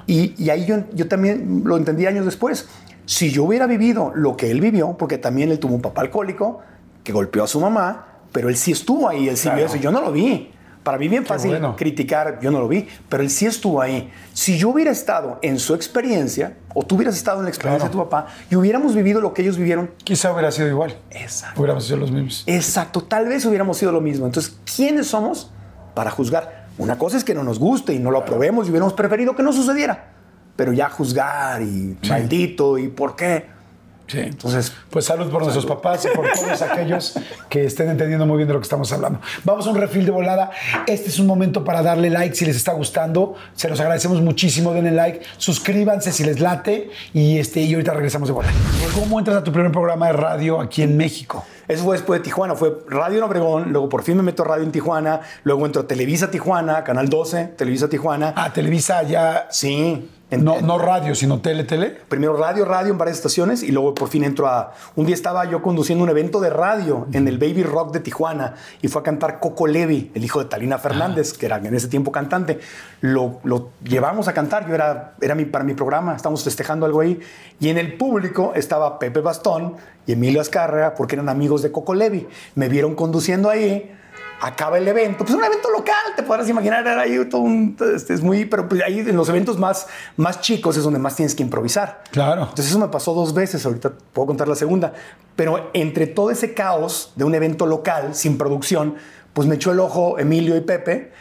Y, 0.06 0.36
y 0.38 0.52
ahí 0.52 0.66
yo, 0.66 0.84
yo 0.94 1.08
también 1.08 1.64
lo 1.66 1.76
entendí 1.76 2.06
años 2.06 2.26
después. 2.26 2.68
Si 3.06 3.32
yo 3.32 3.46
hubiera 3.46 3.66
vivido 3.66 4.12
lo 4.14 4.38
que 4.38 4.52
él 4.52 4.62
vivió, 4.62 4.96
porque 4.98 5.18
también 5.18 5.50
él 5.52 5.58
tuvo 5.60 5.74
un 5.74 5.82
papá 5.82 6.02
alcohólico 6.02 6.60
que 7.04 7.12
golpeó 7.14 7.44
a 7.44 7.48
su 7.48 7.60
mamá, 7.60 8.06
pero 8.32 8.48
él 8.48 8.56
sí 8.58 8.72
estuvo 8.74 9.10
ahí, 9.10 9.28
él 9.28 9.38
sí 9.38 9.50
vio 9.56 9.66
eso, 9.66 9.76
y 9.78 9.80
yo 9.80 9.92
no 9.92 10.02
lo 10.02 10.12
vi. 10.12 10.52
Para 10.84 10.98
mí 10.98 11.08
bien 11.08 11.26
fácil 11.26 11.52
bueno. 11.52 11.76
criticar, 11.76 12.40
yo 12.42 12.50
no 12.50 12.60
lo 12.60 12.68
vi, 12.68 12.88
pero 13.08 13.22
él 13.22 13.30
sí 13.30 13.46
estuvo 13.46 13.82
ahí. 13.82 14.12
Si 14.34 14.58
yo 14.58 14.70
hubiera 14.70 14.90
estado 14.92 15.38
en 15.44 15.60
su 15.60 15.76
experiencia, 15.76 16.58
o 16.74 16.84
tú 16.84 16.96
hubieras 16.96 17.16
estado 17.16 17.38
en 17.40 17.44
la 17.44 17.50
experiencia 17.50 17.88
Claro. 17.88 18.04
de 18.04 18.06
tu 18.06 18.10
papá, 18.10 18.32
y 18.50 18.56
hubiéramos 18.56 18.96
vivido 18.96 19.22
lo 19.22 19.32
que 19.34 19.44
ellos 19.44 19.58
vivieron, 19.58 19.92
Quizá 20.04 20.32
hubiera 20.34 20.52
sido 20.52 20.68
igual. 20.70 20.98
exacto. 21.12 21.60
Hubiéramos 21.62 21.86
sido 21.86 21.98
los 21.98 22.12
mismos. 22.12 22.44
Exacto, 22.48 23.02
tal 23.04 23.28
vez 23.28 23.46
hubiéramos 23.46 23.78
sido 23.78 23.92
lo 23.92 24.02
mismo. 24.02 24.26
Entonces, 24.26 24.58
¿quiénes 24.76 25.06
somos 25.08 25.52
para 25.94 26.10
juzgar? 26.10 26.66
Una 26.80 26.98
cosa 26.98 27.18
es 27.18 27.24
que 27.24 27.36
no 27.36 27.44
nos 27.44 27.60
guste 27.60 27.94
y 27.94 28.00
no 28.00 28.10
lo 28.10 28.18
aprobemos 28.18 28.66
y 28.66 28.72
hubiéramos 28.72 28.94
preferido 28.94 29.36
que 29.36 29.44
no 29.44 29.54
sucediera, 29.54 30.06
pero 30.56 30.74
ya 30.74 30.90
juzgar 30.90 31.62
y 31.62 31.96
maldito 32.10 32.78
y 32.80 32.88
por 32.88 33.16
qué. 33.16 33.46
Sí. 34.12 34.20
Entonces, 34.20 34.74
Pues 34.90 35.06
salud 35.06 35.30
por 35.32 35.42
nuestros 35.42 35.66
papás 35.66 36.06
y 36.06 36.16
por 36.16 36.30
todos 36.34 36.62
aquellos 36.70 37.14
que 37.48 37.64
estén 37.66 37.90
entendiendo 37.90 38.26
muy 38.26 38.38
bien 38.38 38.48
de 38.48 38.54
lo 38.54 38.60
que 38.60 38.66
estamos 38.66 38.92
hablando. 38.92 39.22
Vamos 39.46 39.66
a 39.68 39.70
un 39.70 39.78
refil 39.78 40.06
de 40.06 40.12
volada. 40.12 40.52
Este 40.86 41.08
es 41.08 41.18
un 41.18 41.28
momento 41.28 41.64
para 41.64 41.82
darle 41.82 42.10
like 42.10 42.36
si 42.36 42.46
les 42.46 42.58
está 42.58 42.74
gustando. 42.74 43.36
Se 43.56 43.70
los 43.70 43.80
agradecemos 43.80 44.22
muchísimo. 44.22 44.74
Denle 44.74 44.92
like, 44.92 45.22
suscríbanse 45.38 46.12
si 46.12 46.26
les 46.26 46.42
late 46.42 46.90
y, 47.14 47.38
este, 47.38 47.62
y 47.62 47.74
ahorita 47.74 47.94
regresamos 47.94 48.28
de 48.28 48.34
volada. 48.34 48.54
¿Cómo 48.94 49.18
entras 49.18 49.38
a 49.38 49.44
tu 49.44 49.54
primer 49.54 49.72
programa 49.72 50.08
de 50.08 50.14
radio 50.14 50.60
aquí 50.60 50.82
en 50.82 50.98
México? 50.98 51.46
Eso 51.72 51.84
fue 51.84 51.96
después 51.98 52.20
de 52.20 52.24
Tijuana, 52.24 52.56
fue 52.56 52.80
Radio 52.88 53.18
en 53.18 53.24
Obregón, 53.24 53.72
luego 53.72 53.90
por 53.90 54.04
fin 54.04 54.18
me 54.18 54.24
meto 54.24 54.44
a 54.44 54.48
Radio 54.48 54.64
en 54.64 54.72
Tijuana, 54.72 55.22
luego 55.44 55.66
entro 55.66 55.82
a 55.84 55.88
Televisa 55.88 56.30
Tijuana, 56.30 56.84
Canal 56.84 57.10
12, 57.10 57.46
Televisa 57.58 57.88
Tijuana. 57.90 58.34
Ah, 58.36 58.52
Televisa 58.54 59.04
ya... 59.04 59.48
Sí. 59.50 60.10
en- 60.30 60.44
No, 60.46 60.62
no 60.62 60.78
radio, 60.78 61.14
sino 61.16 61.40
tele, 61.42 61.64
tele. 61.66 61.98
Primero 62.08 62.36
radio, 62.38 62.64
radio 62.66 62.92
en 62.92 62.98
varias 62.98 63.18
estaciones 63.18 63.64
y 63.64 63.72
luego 63.72 63.94
por 63.94 64.08
fin 64.08 64.24
entro 64.24 64.48
a... 64.48 64.74
Un 64.96 65.06
día 65.06 65.14
estaba 65.16 65.44
yo 65.46 65.62
conduciendo 65.62 66.04
un 66.04 66.10
evento 66.10 66.40
de 66.40 66.50
radio 66.50 67.08
en 67.14 67.28
el 67.28 67.38
Baby 67.38 67.64
Rock 67.64 67.92
de 67.94 68.00
Tijuana 68.00 68.56
y 68.82 68.88
fue 68.88 69.02
a 69.02 69.04
cantar 69.04 69.40
Coco 69.40 69.68
Levi, 69.68 70.12
el 70.16 70.24
hijo 70.24 70.40
de 70.40 70.46
Talina 70.46 70.78
Fernández, 70.78 71.34
que 71.34 71.46
era 71.48 71.58
en 71.58 71.76
ese 71.76 71.88
tiempo 71.90 72.12
cantante. 72.12 72.60
Lo, 73.02 73.40
lo 73.44 73.70
llevamos 73.84 74.28
a 74.28 74.34
cantar, 74.34 74.68
yo 74.68 74.76
era, 74.76 75.16
era 75.22 75.36
mi, 75.36 75.46
para 75.46 75.64
mi 75.64 75.74
programa, 75.74 76.16
estábamos 76.16 76.44
festejando 76.44 76.86
algo 76.86 77.02
ahí 77.02 77.20
y 77.60 77.70
en 77.70 77.78
el 77.78 77.98
público 77.98 78.54
estaba 78.56 79.00
Pepe 79.00 79.20
Bastón 79.22 79.76
y 80.06 80.14
Emilio 80.14 80.42
Azcárraga 80.42 80.96
porque 80.96 81.16
eran 81.16 81.30
amigos 81.30 81.62
de 81.62 81.72
Coco 81.72 81.94
Levi. 81.94 82.28
Me 82.56 82.70
vieron 82.70 82.96
conduciendo 82.96 83.50
ahí 83.50 83.92
acaba 84.42 84.80
el 84.80 84.88
evento, 84.88 85.20
pues 85.24 85.38
un 85.38 85.44
evento 85.44 85.70
local, 85.70 85.96
te 86.16 86.24
podrás 86.24 86.50
imaginar, 86.50 86.82
era 86.82 87.02
ahí 87.02 87.24
todo 87.30 87.42
un, 87.42 87.78
este, 87.96 88.16
es 88.16 88.22
muy, 88.22 88.46
pero 88.46 88.68
pues 88.68 88.82
ahí 88.82 89.00
en 89.00 89.16
los 89.16 89.30
eventos 89.30 89.60
más, 89.60 89.88
más 90.18 90.42
chicos 90.42 90.76
es 90.78 90.84
donde 90.84 91.00
más 91.00 91.16
tienes 91.16 91.36
que 91.36 91.44
improvisar. 91.44 92.02
Claro. 92.12 92.42
Entonces 92.42 92.68
eso 92.68 92.80
me 92.80 92.88
pasó 92.88 93.14
dos 93.14 93.34
veces, 93.36 93.64
ahorita 93.66 93.92
puedo 94.14 94.26
contar 94.26 94.48
la 94.48 94.56
segunda, 94.56 94.94
pero 95.36 95.70
entre 95.74 96.08
todo 96.08 96.32
ese 96.32 96.56
caos 96.56 97.14
de 97.16 97.24
un 97.24 97.36
evento 97.36 97.68
local 97.68 98.16
sin 98.16 98.40
producción, 98.40 98.96
pues 99.34 99.48
me 99.48 99.56
echó 99.56 99.72
el 99.72 99.80
ojo 99.80 100.18
Emilio 100.18 100.58
y 100.58 100.62
Pepe, 100.62 101.12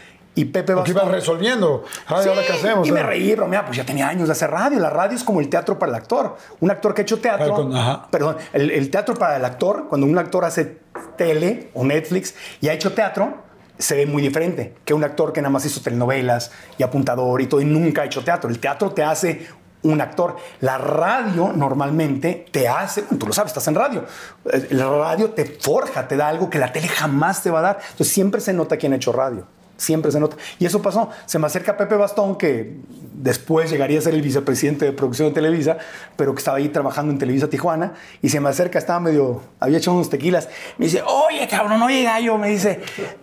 y 0.41 0.45
Pepe 0.47 0.75
Porque 0.75 0.91
ibas 0.93 1.09
resolviendo. 1.09 1.85
Ay, 2.07 2.27
¿ahora 2.29 2.43
qué 2.47 2.53
hacemos? 2.53 2.87
y 2.89 2.93
me 2.93 3.01
Ah. 3.01 3.07
reí, 3.07 3.31
pero 3.31 3.47
mira, 3.49 3.65
pues 3.65 3.77
ya 3.77 3.85
tenía 3.85 4.09
años 4.09 4.29
de 4.29 4.33
hacer 4.33 4.51
radio. 4.51 4.79
La 4.79 4.91
radio 4.91 5.17
es 5.17 5.25
como 5.25 5.41
el 5.41 5.49
teatro 5.49 5.79
para 5.79 5.91
el 5.91 5.97
actor. 5.97 6.37
Un 6.61 6.71
actor 6.71 6.95
que 6.95 7.03
ha 7.03 7.05
hecho 7.05 7.19
teatro. 7.21 7.55
Con- 7.55 7.75
ajá. 7.77 8.07
Perdón, 8.11 8.37
el, 8.53 8.71
el 8.71 8.91
teatro 8.91 9.15
para 9.15 9.37
el 9.37 9.45
actor, 9.45 9.87
cuando 9.89 10.07
un 10.07 10.19
actor 10.19 10.45
hace 10.45 10.79
tele 11.17 11.71
o 11.75 11.85
Netflix 11.85 12.35
y 12.61 12.69
ha 12.69 12.73
hecho 12.73 12.93
teatro, 12.93 13.49
se 13.79 13.97
ve 13.97 14.05
muy 14.07 14.21
diferente 14.23 14.75
que 14.85 14.93
un 14.93 15.03
actor 15.05 15.33
que 15.33 15.41
nada 15.41 15.51
más 15.51 15.65
hizo 15.65 15.81
telenovelas 15.81 16.51
y 16.77 16.83
apuntador 16.83 17.41
y 17.41 17.47
todo 17.47 17.61
y 17.61 17.65
nunca 17.65 18.03
ha 18.03 18.05
hecho 18.05 18.23
teatro. 18.23 18.51
El 18.51 18.59
teatro 18.59 18.91
te 18.93 19.03
hace 19.03 19.47
un 19.83 19.99
actor. 20.03 20.37
La 20.61 20.77
radio 20.77 21.53
normalmente 21.55 22.45
te 22.53 22.69
hace, 22.69 23.01
tú 23.03 23.27
lo 23.27 23.33
sabes, 23.33 23.51
estás 23.53 23.67
en 23.69 23.75
radio. 23.75 24.05
Eh, 24.53 24.69
La 24.73 24.91
radio 24.91 25.31
te 25.31 25.47
forja, 25.47 26.07
te 26.07 26.19
da 26.19 26.29
algo 26.29 26.51
que 26.51 26.59
la 26.59 26.71
tele 26.73 26.89
jamás 26.89 27.43
te 27.43 27.51
va 27.51 27.61
a 27.61 27.63
dar. 27.63 27.79
Entonces 27.93 28.13
siempre 28.13 28.43
se 28.43 28.53
nota 28.53 28.77
quién 28.77 28.93
ha 28.93 28.97
hecho 28.97 29.13
radio. 29.13 29.47
Siempre 29.81 30.13
se 30.13 30.21
nota. 30.21 30.37
Y 30.59 30.67
eso 30.67 30.83
pasó. 30.83 31.09
Se 31.25 31.39
me 31.39 31.47
acerca 31.47 31.77
Pepe 31.79 31.95
Bastón, 31.95 32.37
que 32.37 32.77
después 33.15 33.71
llegaría 33.71 33.99
a 33.99 34.03
ser 34.03 34.13
el 34.13 34.21
vicepresidente 34.21 34.85
de 34.85 34.93
producción 34.93 35.29
de 35.29 35.35
Televisa, 35.35 35.79
pero 36.17 36.35
que 36.35 36.39
estaba 36.39 36.59
ahí 36.59 36.69
trabajando 36.69 37.13
en 37.13 37.19
Televisa 37.19 37.49
Tijuana. 37.49 37.95
Y 38.21 38.29
se 38.29 38.41
me 38.41 38.51
acerca, 38.51 38.79
estaba 38.79 39.01
medio, 39.01 39.41
había 39.59 39.79
hecho 39.79 39.93
unos 39.95 40.11
tequilas. 40.11 40.51
Me 40.77 40.85
dice, 40.85 41.03
oye, 41.03 41.49
cabrón, 41.49 41.81
oye, 41.83 42.03
gallo. 42.03 42.37
Me 42.37 42.51
dice, 42.51 42.81
"Eh, 42.99 43.17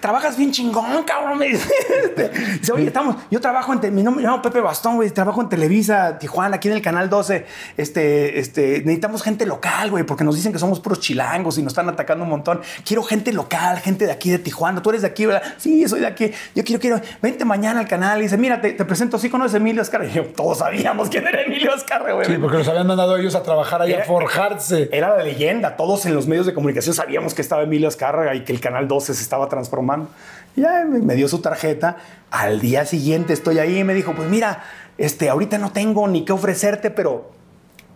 trabajas 0.00 0.36
bien 0.36 0.52
chingón, 0.52 1.02
cabrón. 1.04 1.38
Dice, 1.40 1.68
Este, 2.04 2.28
dice, 2.28 2.72
oye, 2.72 2.86
estamos, 2.86 3.16
yo 3.30 3.40
trabajo 3.40 3.72
en, 3.72 3.94
mi 3.94 4.02
nombre, 4.02 4.22
me 4.22 4.28
llamo 4.28 4.42
Pepe 4.42 4.60
Bastón, 4.60 4.96
güey, 4.96 5.10
trabajo 5.10 5.42
en 5.42 5.48
Televisa, 5.48 6.18
Tijuana, 6.18 6.56
aquí 6.56 6.68
en 6.68 6.74
el 6.74 6.82
Canal 6.82 7.10
12. 7.10 7.46
Este, 7.76 8.38
este, 8.38 8.80
necesitamos 8.80 9.22
gente 9.22 9.46
local, 9.46 9.90
güey, 9.90 10.04
porque 10.04 10.24
nos 10.24 10.36
dicen 10.36 10.52
que 10.52 10.58
somos 10.58 10.80
puros 10.80 11.00
chilangos 11.00 11.58
y 11.58 11.62
nos 11.62 11.72
están 11.72 11.88
atacando 11.88 12.24
un 12.24 12.30
montón. 12.30 12.60
Quiero 12.84 13.02
gente 13.02 13.32
local, 13.32 13.78
gente 13.78 14.06
de 14.06 14.12
aquí 14.12 14.30
de 14.30 14.38
Tijuana. 14.38 14.82
Tú 14.82 14.90
eres 14.90 15.02
de 15.02 15.08
aquí, 15.08 15.26
¿verdad? 15.26 15.42
Sí, 15.58 15.86
soy 15.88 16.00
de 16.00 16.06
aquí. 16.06 16.30
Yo 16.54 16.64
quiero, 16.64 16.80
quiero, 16.80 17.00
vente 17.20 17.44
mañana 17.44 17.80
al 17.80 17.88
canal 17.88 18.20
y 18.20 18.22
dice, 18.24 18.36
mira, 18.36 18.60
te, 18.60 18.72
te 18.72 18.84
presento 18.84 19.16
así, 19.16 19.28
conoces 19.28 19.54
a 19.54 19.56
Emilio. 19.56 19.82
Y 19.82 20.10
yo, 20.10 20.24
todos 20.26 20.58
sabíamos 20.58 21.08
quién 21.08 21.26
era 21.26 21.42
Emilio 21.42 21.72
Azcarra, 21.74 22.12
güey. 22.12 22.26
Sí, 22.26 22.36
porque 22.40 22.58
los 22.58 22.68
habían 22.68 22.86
mandado 22.86 23.16
ellos 23.16 23.34
a 23.34 23.42
trabajar 23.42 23.82
ahí 23.82 23.92
a 23.92 24.04
forjarse. 24.04 24.88
Era 24.92 25.16
la 25.16 25.22
leyenda. 25.22 25.76
Todos 25.76 26.06
en 26.06 26.14
los 26.14 26.26
medios 26.26 26.46
de 26.46 26.54
comunicación 26.54 26.94
sabíamos 26.94 27.34
que 27.34 27.42
estaba 27.42 27.62
Emilio 27.62 27.88
Azcárraga 27.88 28.34
y 28.34 28.44
que 28.44 28.52
el 28.52 28.60
Canal 28.60 28.88
12 28.88 29.14
se 29.14 29.22
estaba 29.22 29.33
transformando. 29.48 30.08
Y 30.56 30.62
ya 30.62 30.84
me 30.84 31.14
dio 31.14 31.28
su 31.28 31.40
tarjeta. 31.40 31.96
Al 32.30 32.60
día 32.60 32.84
siguiente 32.86 33.32
estoy 33.32 33.58
ahí 33.58 33.78
y 33.78 33.84
me 33.84 33.94
dijo, 33.94 34.14
pues 34.14 34.28
mira, 34.28 34.62
este, 34.98 35.28
ahorita 35.28 35.58
no 35.58 35.72
tengo 35.72 36.06
ni 36.08 36.24
qué 36.24 36.32
ofrecerte, 36.32 36.90
pero 36.90 37.30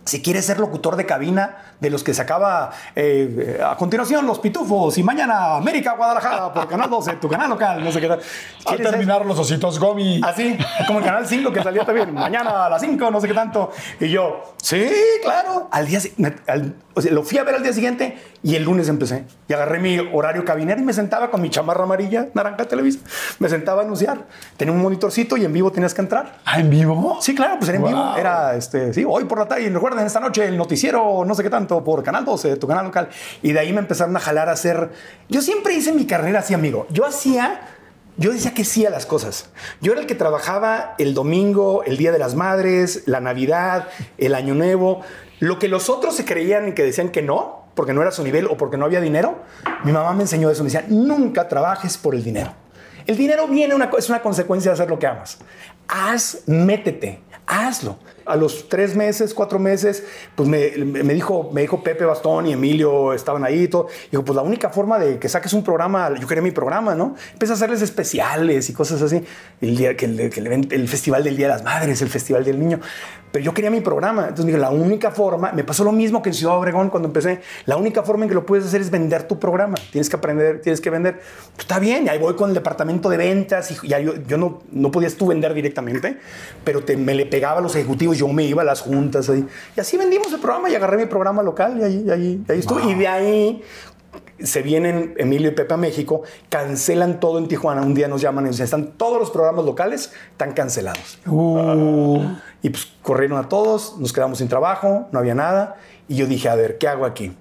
si 0.05 0.21
quieres 0.21 0.45
ser 0.45 0.59
locutor 0.59 0.95
de 0.95 1.05
cabina 1.05 1.57
de 1.79 1.89
los 1.89 2.03
que 2.03 2.13
se 2.13 2.21
acaba 2.21 2.71
eh, 2.95 3.61
a 3.65 3.75
continuación 3.77 4.25
Los 4.25 4.39
Pitufos 4.39 4.97
y 4.97 5.03
mañana 5.03 5.55
América 5.55 5.93
Guadalajara 5.95 6.51
por 6.53 6.67
Canal 6.67 6.89
12, 6.89 7.13
tu 7.17 7.29
canal 7.29 7.49
local, 7.49 7.83
no 7.83 7.91
sé 7.91 8.01
qué 8.01 8.07
tal. 8.07 8.19
Al 8.19 8.25
¿Quieres 8.65 8.81
ser- 8.87 8.91
terminar 8.91 9.25
los 9.25 9.37
ositos 9.39 9.79
Gomi. 9.79 10.19
Así, 10.23 10.57
como 10.87 10.99
el 10.99 11.05
canal 11.05 11.25
5 11.27 11.51
que 11.51 11.61
salía 11.63 11.85
también, 11.85 12.13
mañana 12.13 12.65
a 12.65 12.69
las 12.69 12.81
5, 12.81 13.11
no 13.11 13.21
sé 13.21 13.27
qué 13.27 13.33
tanto. 13.33 13.71
Y 13.99 14.09
yo, 14.09 14.55
sí, 14.61 14.89
claro. 15.23 15.67
Al 15.71 15.85
día 15.87 15.99
al- 16.47 16.75
o 16.95 17.01
sea, 17.01 17.13
lo 17.13 17.23
fui 17.23 17.37
a 17.37 17.43
ver 17.43 17.55
al 17.55 17.63
día 17.63 17.71
siguiente 17.71 18.17
y 18.43 18.55
el 18.55 18.63
lunes 18.63 18.89
empecé. 18.89 19.23
Y 19.47 19.53
agarré 19.53 19.79
mi 19.79 19.99
horario 19.99 20.43
cabinero 20.43 20.81
y 20.81 20.83
me 20.83 20.91
sentaba 20.91 21.31
con 21.31 21.41
mi 21.41 21.49
chamarra 21.49 21.83
amarilla, 21.83 22.27
naranja 22.33 22.65
Televisa. 22.65 22.99
Me 23.39 23.47
sentaba 23.47 23.81
a 23.81 23.85
anunciar. 23.85 24.25
Tenía 24.57 24.73
un 24.73 24.81
monitorcito 24.81 25.37
y 25.37 25.45
en 25.45 25.53
vivo 25.53 25.71
tenías 25.71 25.93
que 25.93 26.01
entrar. 26.01 26.39
¿Ah, 26.45 26.59
en 26.59 26.69
vivo? 26.69 27.19
Sí, 27.21 27.33
claro, 27.35 27.55
pues 27.57 27.69
era 27.69 27.77
en 27.77 27.85
vivo. 27.85 27.97
Wow. 28.03 28.17
Era, 28.17 28.55
este, 28.55 28.93
sí, 28.93 29.05
hoy 29.07 29.23
por 29.25 29.39
la 29.39 29.47
tarde. 29.47 29.63
Y 29.63 29.69
recuerden, 29.89 30.05
esta 30.05 30.19
noche 30.19 30.45
el 30.45 30.55
noticiero, 30.57 31.23
no 31.25 31.33
sé 31.33 31.41
qué 31.41 31.49
tanto, 31.49 31.83
por 31.83 32.03
Canal 32.03 32.23
12, 32.23 32.57
tu 32.57 32.67
canal 32.67 32.85
local. 32.85 33.09
Y 33.41 33.53
de 33.53 33.59
ahí 33.59 33.73
me 33.73 33.79
empezaron 33.79 34.15
a 34.15 34.19
jalar 34.19 34.47
a 34.49 34.51
hacer... 34.51 34.91
Yo 35.29 35.41
siempre 35.41 35.73
hice 35.73 35.91
mi 35.93 36.05
carrera 36.05 36.39
así, 36.39 36.53
amigo. 36.53 36.85
Yo 36.91 37.05
hacía... 37.05 37.61
Yo 38.17 38.31
decía 38.31 38.53
que 38.53 38.65
sí 38.65 38.85
a 38.85 38.89
las 38.89 39.05
cosas. 39.05 39.49
Yo 39.81 39.93
era 39.93 40.01
el 40.01 40.07
que 40.07 40.13
trabajaba 40.13 40.93
el 40.97 41.13
domingo, 41.13 41.83
el 41.85 41.97
Día 41.97 42.11
de 42.11 42.19
las 42.19 42.35
Madres, 42.35 43.03
la 43.05 43.21
Navidad, 43.21 43.87
el 44.17 44.35
Año 44.35 44.53
Nuevo. 44.55 45.01
Lo 45.39 45.57
que 45.57 45.69
los 45.69 45.89
otros 45.89 46.15
se 46.15 46.25
creían 46.25 46.67
y 46.67 46.73
que 46.73 46.83
decían 46.83 47.09
que 47.09 47.21
no, 47.21 47.63
porque 47.75 47.93
no 47.93 48.01
era 48.01 48.11
su 48.11 48.23
nivel 48.23 48.47
o 48.47 48.57
porque 48.57 48.75
no 48.75 48.85
había 48.85 48.99
dinero, 48.99 49.39
mi 49.85 49.93
mamá 49.93 50.13
me 50.13 50.23
enseñó 50.23 50.51
eso. 50.51 50.63
Me 50.63 50.69
decía, 50.69 50.85
nunca 50.89 51.47
trabajes 51.47 51.97
por 51.97 52.13
el 52.13 52.23
dinero. 52.23 52.53
El 53.07 53.15
dinero 53.15 53.47
viene, 53.47 53.73
una, 53.73 53.89
es 53.97 54.09
una 54.09 54.21
consecuencia 54.21 54.69
de 54.71 54.73
hacer 54.73 54.89
lo 54.89 54.99
que 54.99 55.07
amas. 55.07 55.39
Haz, 55.87 56.43
métete, 56.45 57.21
hazlo. 57.49 57.97
A 58.25 58.35
los 58.35 58.69
tres 58.69 58.95
meses, 58.95 59.33
cuatro 59.33 59.57
meses, 59.57 60.03
pues 60.35 60.47
me, 60.47 60.69
dijo, 61.15 61.49
me 61.51 61.61
dijo 61.61 61.83
Pepe 61.83 62.05
Bastón 62.05 62.45
y 62.45 62.53
Emilio 62.53 63.13
estaban 63.13 63.43
ahí 63.43 63.63
y 63.63 63.67
todo. 63.67 63.87
Dijo, 64.11 64.23
pues 64.23 64.35
la 64.35 64.43
única 64.43 64.69
forma 64.69 64.99
de 64.99 65.17
que 65.17 65.27
saques 65.27 65.51
un 65.53 65.63
programa, 65.63 66.13
yo 66.19 66.27
quería 66.27 66.43
mi 66.43 66.51
programa, 66.51 66.93
¿no? 66.93 67.15
Empecé 67.33 67.53
a 67.53 67.55
hacerles 67.55 67.81
especiales 67.81 68.69
y 68.69 68.73
cosas 68.73 69.01
así. 69.01 69.23
El, 69.61 69.75
día, 69.75 69.97
que 69.97 70.29
que 70.29 70.39
el, 70.41 70.87
Festival 70.87 71.23
del 71.23 71.37
Día 71.37 71.47
de 71.47 71.53
las 71.53 71.63
Madres, 71.63 72.03
el 72.03 72.09
Festival 72.09 72.43
del 72.43 72.59
Niño. 72.59 72.79
Pero 73.31 73.45
yo 73.45 73.53
quería 73.53 73.69
mi 73.69 73.81
programa. 73.81 74.23
Entonces 74.23 74.45
dije, 74.47 74.57
la 74.57 74.71
única 74.71 75.11
forma, 75.11 75.51
me 75.51 75.63
pasó 75.63 75.83
lo 75.83 75.91
mismo 75.91 76.21
que 76.21 76.29
en 76.29 76.35
Ciudad 76.35 76.57
Obregón 76.57 76.89
cuando 76.89 77.07
empecé, 77.07 77.41
la 77.65 77.77
única 77.77 78.03
forma 78.03 78.25
en 78.25 78.29
que 78.29 78.35
lo 78.35 78.45
puedes 78.45 78.65
hacer 78.65 78.81
es 78.81 78.89
vender 78.89 79.23
tu 79.23 79.39
programa. 79.39 79.75
Tienes 79.91 80.09
que 80.09 80.15
aprender, 80.15 80.61
tienes 80.61 80.81
que 80.81 80.89
vender. 80.89 81.19
Pues 81.19 81.59
está 81.59 81.79
bien, 81.79 82.05
y 82.05 82.09
ahí 82.09 82.19
voy 82.19 82.35
con 82.35 82.49
el 82.49 82.55
departamento 82.55 83.09
de 83.09 83.17
ventas 83.17 83.71
y 83.71 83.87
ya 83.87 83.99
yo, 83.99 84.15
yo 84.27 84.37
no, 84.37 84.61
no 84.71 84.91
podías 84.91 85.15
tú 85.15 85.27
vender 85.27 85.53
directamente, 85.53 86.17
pero 86.63 86.83
te, 86.83 86.97
me 86.97 87.13
le 87.13 87.25
pegaba 87.25 87.59
a 87.59 87.61
los 87.61 87.75
ejecutivos, 87.75 88.17
yo 88.17 88.27
me 88.29 88.43
iba 88.43 88.61
a 88.61 88.65
las 88.65 88.81
juntas 88.81 89.29
ahí. 89.29 89.45
Y 89.75 89.79
así 89.79 89.97
vendimos 89.97 90.31
el 90.33 90.39
programa 90.39 90.69
y 90.69 90.75
agarré 90.75 90.97
mi 90.97 91.05
programa 91.05 91.43
local 91.43 91.77
y 91.79 91.83
ahí, 91.83 92.09
ahí, 92.09 92.43
ahí 92.47 92.59
estuve. 92.59 92.81
Wow. 92.81 92.91
Y 92.91 92.95
de 92.95 93.07
ahí 93.07 93.63
se 94.43 94.61
vienen 94.61 95.13
Emilio 95.17 95.49
y 95.49 95.53
Pepe 95.53 95.73
a 95.73 95.77
México, 95.77 96.23
cancelan 96.49 97.19
todo 97.19 97.39
en 97.39 97.47
Tijuana. 97.47 97.81
Un 97.81 97.93
día 97.93 98.07
nos 98.07 98.21
llaman 98.21 98.45
y 98.45 98.49
dicen, 98.49 98.65
están 98.65 98.91
todos 98.93 99.19
los 99.19 99.31
programas 99.31 99.65
locales, 99.65 100.11
están 100.31 100.53
cancelados. 100.53 101.19
Uh. 101.25 102.21
Y 102.61 102.69
pues 102.69 102.87
corrieron 103.01 103.37
a 103.37 103.49
todos, 103.49 103.97
nos 103.97 104.13
quedamos 104.13 104.39
sin 104.39 104.47
trabajo, 104.47 105.07
no 105.11 105.19
había 105.19 105.35
nada. 105.35 105.77
Y 106.07 106.15
yo 106.15 106.25
dije, 106.27 106.49
a 106.49 106.55
ver, 106.55 106.77
¿qué 106.77 106.87
hago 106.87 107.05
aquí? 107.05 107.35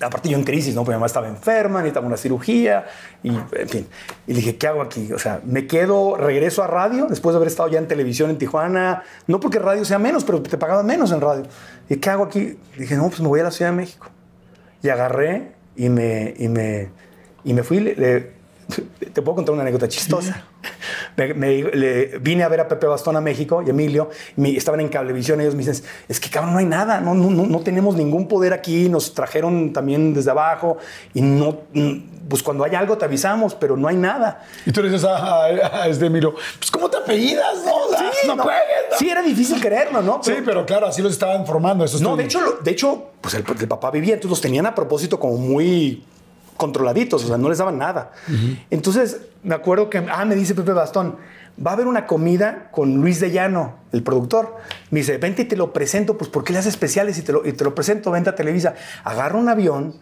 Aparte 0.00 0.28
yo 0.28 0.38
en 0.38 0.44
crisis, 0.44 0.74
¿no? 0.74 0.82
Porque 0.82 0.92
mi 0.92 0.96
mamá 0.96 1.06
estaba 1.06 1.26
enferma, 1.26 1.80
necesitaba 1.80 2.06
una 2.06 2.16
cirugía 2.16 2.86
y, 3.22 3.30
en 3.30 3.68
fin. 3.68 3.86
Y 4.28 4.32
dije, 4.32 4.56
¿qué 4.56 4.68
hago 4.68 4.80
aquí? 4.80 5.12
O 5.12 5.18
sea, 5.18 5.40
me 5.44 5.66
quedo, 5.66 6.16
regreso 6.16 6.62
a 6.62 6.68
radio 6.68 7.06
después 7.06 7.34
de 7.34 7.38
haber 7.38 7.48
estado 7.48 7.68
ya 7.68 7.78
en 7.78 7.88
televisión 7.88 8.30
en 8.30 8.38
Tijuana. 8.38 9.02
No 9.26 9.40
porque 9.40 9.58
radio 9.58 9.84
sea 9.84 9.98
menos, 9.98 10.22
pero 10.22 10.40
te 10.40 10.56
pagaban 10.56 10.86
menos 10.86 11.10
en 11.10 11.20
radio. 11.20 11.44
¿Y 11.88 11.96
qué 11.96 12.10
hago 12.10 12.24
aquí? 12.24 12.58
dije, 12.76 12.94
no, 12.94 13.08
pues 13.08 13.20
me 13.20 13.26
voy 13.26 13.40
a 13.40 13.44
la 13.44 13.50
Ciudad 13.50 13.72
de 13.72 13.76
México. 13.76 14.08
Y 14.82 14.88
agarré 14.88 15.57
y 15.78 15.88
me, 15.88 16.34
y 16.38 16.48
me, 16.48 16.90
y 17.44 17.54
me 17.54 17.62
fui. 17.62 17.80
Le, 17.80 18.32
te 19.12 19.22
puedo 19.22 19.36
contar 19.36 19.52
una 19.52 19.62
anécdota 19.62 19.88
chistosa. 19.88 20.44
Me, 21.16 21.34
me, 21.34 21.62
le, 21.62 22.18
vine 22.18 22.44
a 22.44 22.48
ver 22.48 22.60
a 22.60 22.68
Pepe 22.68 22.86
Bastón 22.86 23.16
a 23.16 23.20
México 23.20 23.62
y 23.66 23.70
Emilio, 23.70 24.10
me, 24.36 24.56
estaban 24.56 24.80
en 24.80 24.88
Cablevisión. 24.88 25.40
Ellos 25.40 25.54
me 25.54 25.64
dicen: 25.64 25.82
Es 26.08 26.20
que 26.20 26.28
cabrón, 26.28 26.52
no 26.52 26.58
hay 26.58 26.66
nada, 26.66 27.00
no, 27.00 27.14
no, 27.14 27.30
no, 27.30 27.60
tenemos 27.60 27.96
ningún 27.96 28.28
poder 28.28 28.52
aquí. 28.52 28.88
Nos 28.88 29.14
trajeron 29.14 29.72
también 29.72 30.14
desde 30.14 30.30
abajo 30.30 30.78
y 31.14 31.22
no. 31.22 31.60
Pues 32.28 32.42
cuando 32.42 32.62
hay 32.64 32.74
algo 32.74 32.98
te 32.98 33.06
avisamos, 33.06 33.54
pero 33.54 33.76
no 33.76 33.88
hay 33.88 33.96
nada. 33.96 34.44
Y 34.66 34.72
tú 34.72 34.82
le 34.82 34.90
dices 34.90 35.04
a, 35.04 35.16
a, 35.16 35.44
a 35.46 35.88
este 35.88 36.06
Emilio: 36.06 36.34
Pues, 36.58 36.70
¿cómo 36.70 36.90
te 36.90 36.98
apellidas? 36.98 37.64
No, 37.64 37.96
sí, 37.96 38.26
no, 38.26 38.36
no, 38.36 38.42
juegues, 38.42 38.62
sí, 38.98 39.08
era 39.08 39.22
difícil 39.22 39.60
creerlo, 39.60 40.02
¿no? 40.02 40.20
Pero, 40.22 40.36
sí, 40.36 40.42
pero 40.44 40.66
claro, 40.66 40.86
así 40.86 41.00
los 41.00 41.12
estaban 41.12 41.46
formando. 41.46 41.84
Esos 41.84 42.02
no, 42.02 42.16
de 42.16 42.24
hecho, 42.24 42.58
de 42.62 42.70
hecho, 42.70 43.12
pues 43.20 43.34
el, 43.34 43.44
el 43.58 43.68
papá 43.68 43.90
vivía, 43.90 44.14
entonces 44.14 44.30
los 44.30 44.40
tenían 44.40 44.66
a 44.66 44.74
propósito 44.74 45.18
como 45.18 45.38
muy 45.38 46.04
controladitos, 46.58 47.24
o 47.24 47.28
sea, 47.28 47.38
no 47.38 47.48
les 47.48 47.56
daban 47.56 47.78
nada. 47.78 48.10
Uh 48.28 48.32
-huh. 48.32 48.58
Entonces, 48.70 49.22
me 49.42 49.54
acuerdo 49.54 49.88
que, 49.88 50.04
ah, 50.10 50.24
me 50.26 50.34
dice 50.34 50.54
Pepe 50.54 50.72
Bastón, 50.72 51.16
va 51.64 51.70
a 51.70 51.74
haber 51.74 51.86
una 51.86 52.06
comida 52.06 52.68
con 52.70 52.96
Luis 52.96 53.20
de 53.20 53.30
Llano, 53.30 53.76
el 53.92 54.02
productor. 54.02 54.56
Me 54.90 55.00
dice, 55.00 55.16
vente 55.16 55.42
y 55.42 55.44
te 55.46 55.56
lo 55.56 55.72
presento, 55.72 56.18
pues 56.18 56.28
porque 56.28 56.52
le 56.52 56.58
hace 56.58 56.68
especiales 56.68 57.16
y 57.16 57.22
te 57.22 57.32
lo, 57.32 57.46
y 57.46 57.52
te 57.52 57.64
lo 57.64 57.74
presento, 57.74 58.10
vente 58.10 58.28
a 58.28 58.34
Televisa. 58.34 58.74
Agarro 59.04 59.38
un 59.38 59.48
avión 59.48 59.94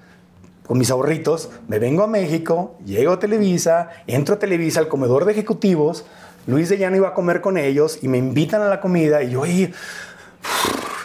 con 0.66 0.78
mis 0.78 0.90
ahorritos, 0.90 1.50
me 1.68 1.78
vengo 1.78 2.02
a 2.02 2.08
México, 2.08 2.76
llego 2.84 3.12
a 3.12 3.18
Televisa, 3.20 3.90
entro 4.08 4.34
a 4.34 4.38
Televisa, 4.38 4.80
al 4.80 4.88
comedor 4.88 5.24
de 5.24 5.32
ejecutivos, 5.32 6.04
Luis 6.46 6.68
de 6.68 6.78
Llano 6.78 6.96
iba 6.96 7.08
a 7.08 7.14
comer 7.14 7.40
con 7.40 7.56
ellos 7.58 7.98
y 8.02 8.08
me 8.08 8.18
invitan 8.18 8.62
a 8.62 8.68
la 8.68 8.80
comida 8.80 9.22
y 9.22 9.30
yo 9.30 9.44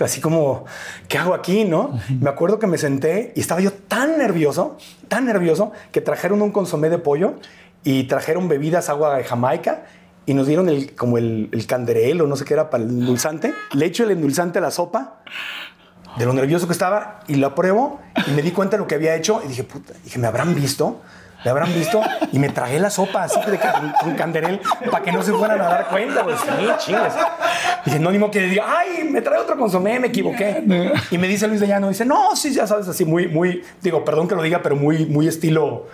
así 0.06 0.22
como, 0.22 0.66
¿qué 1.08 1.18
hago 1.18 1.34
aquí? 1.34 1.66
¿No? 1.66 2.00
Me 2.20 2.30
acuerdo 2.30 2.60
que 2.60 2.68
me 2.68 2.78
senté 2.78 3.34
y 3.36 3.40
estaba 3.40 3.62
yo 3.62 3.72
tan 3.74 4.18
nervioso, 4.18 4.78
tan 5.08 5.26
nervioso, 5.26 5.72
que 5.92 6.02
trajeron 6.02 6.42
un 6.42 6.52
consomé 6.52 6.90
de 6.90 6.98
pollo 6.98 7.36
y 7.84 8.04
trajeron 8.04 8.48
bebidas, 8.48 8.90
agua 8.90 9.16
de 9.18 9.24
Jamaica 9.24 9.86
y 10.26 10.34
nos 10.34 10.48
dieron 10.48 10.70
el, 10.70 10.96
como 10.96 11.18
el, 11.18 11.50
el 11.52 11.66
canderel 11.66 12.22
o 12.22 12.28
no 12.28 12.36
sé 12.36 12.46
qué 12.46 12.54
era 12.54 12.70
para 12.70 12.84
el 12.84 12.90
endulzante. 12.90 13.54
Le 13.74 13.86
echo 13.86 14.04
el 14.04 14.12
endulzante 14.12 14.60
a 14.60 14.62
la 14.62 14.72
sopa 14.72 15.22
de 16.18 16.26
lo 16.26 16.34
nervioso 16.34 16.68
que 16.68 16.74
estaba 16.74 17.22
y 17.28 17.36
lo 17.36 17.48
apruebo 17.48 18.00
y 18.28 18.32
me 18.32 18.42
di 18.42 18.52
cuenta 18.52 18.78
de 18.78 18.82
lo 18.82 18.88
que 18.88 18.96
había 18.96 19.16
hecho 19.16 19.42
y 19.46 19.48
dije, 19.48 19.64
puta, 19.64 19.94
dije, 20.04 20.20
¿me 20.20 20.28
habrán 20.28 20.54
visto? 20.56 21.02
¿Me 21.44 21.50
habrán 21.50 21.74
visto? 21.74 22.02
Y 22.32 22.40
me 22.40 22.50
tragué 22.50 22.80
la 22.80 22.90
sopa 22.90 23.24
así 23.24 23.40
de 23.42 23.60
un 24.06 24.14
canderel 24.16 24.62
para 24.92 25.04
que 25.04 25.12
no 25.12 25.24
se 25.24 25.32
fueran 25.32 25.60
a 25.62 25.66
dar 25.66 25.88
cuenta. 25.88 26.24
Pues 26.24 26.40
sí, 26.40 26.48
chingas. 26.78 27.16
Dije, 27.86 28.00
no, 28.00 28.12
ni 28.12 28.20
modo 28.20 28.32
que 28.32 28.42
diga, 28.42 28.66
ay, 28.68 29.04
me 29.06 29.22
trae 29.22 29.40
otro 29.40 29.58
consomé, 29.58 30.00
me 30.00 30.08
equivoqué. 30.08 30.64
Y 31.10 31.18
me 31.18 31.28
dice 31.28 31.48
Luis 31.48 31.60
de 31.60 31.68
Llano, 31.68 31.90
dice, 31.90 32.06
no, 32.06 32.36
sí, 32.36 32.54
ya 32.54 32.68
sabes, 32.68 32.88
así 32.88 33.06
muy, 33.06 33.28
muy, 33.28 33.64
digo, 33.82 34.06
perdón 34.06 34.28
que 34.28 34.36
lo 34.36 34.44
diga, 34.44 34.62
pero 34.62 34.76
muy, 34.76 35.06
muy 35.08 35.28
estilo 35.28 35.88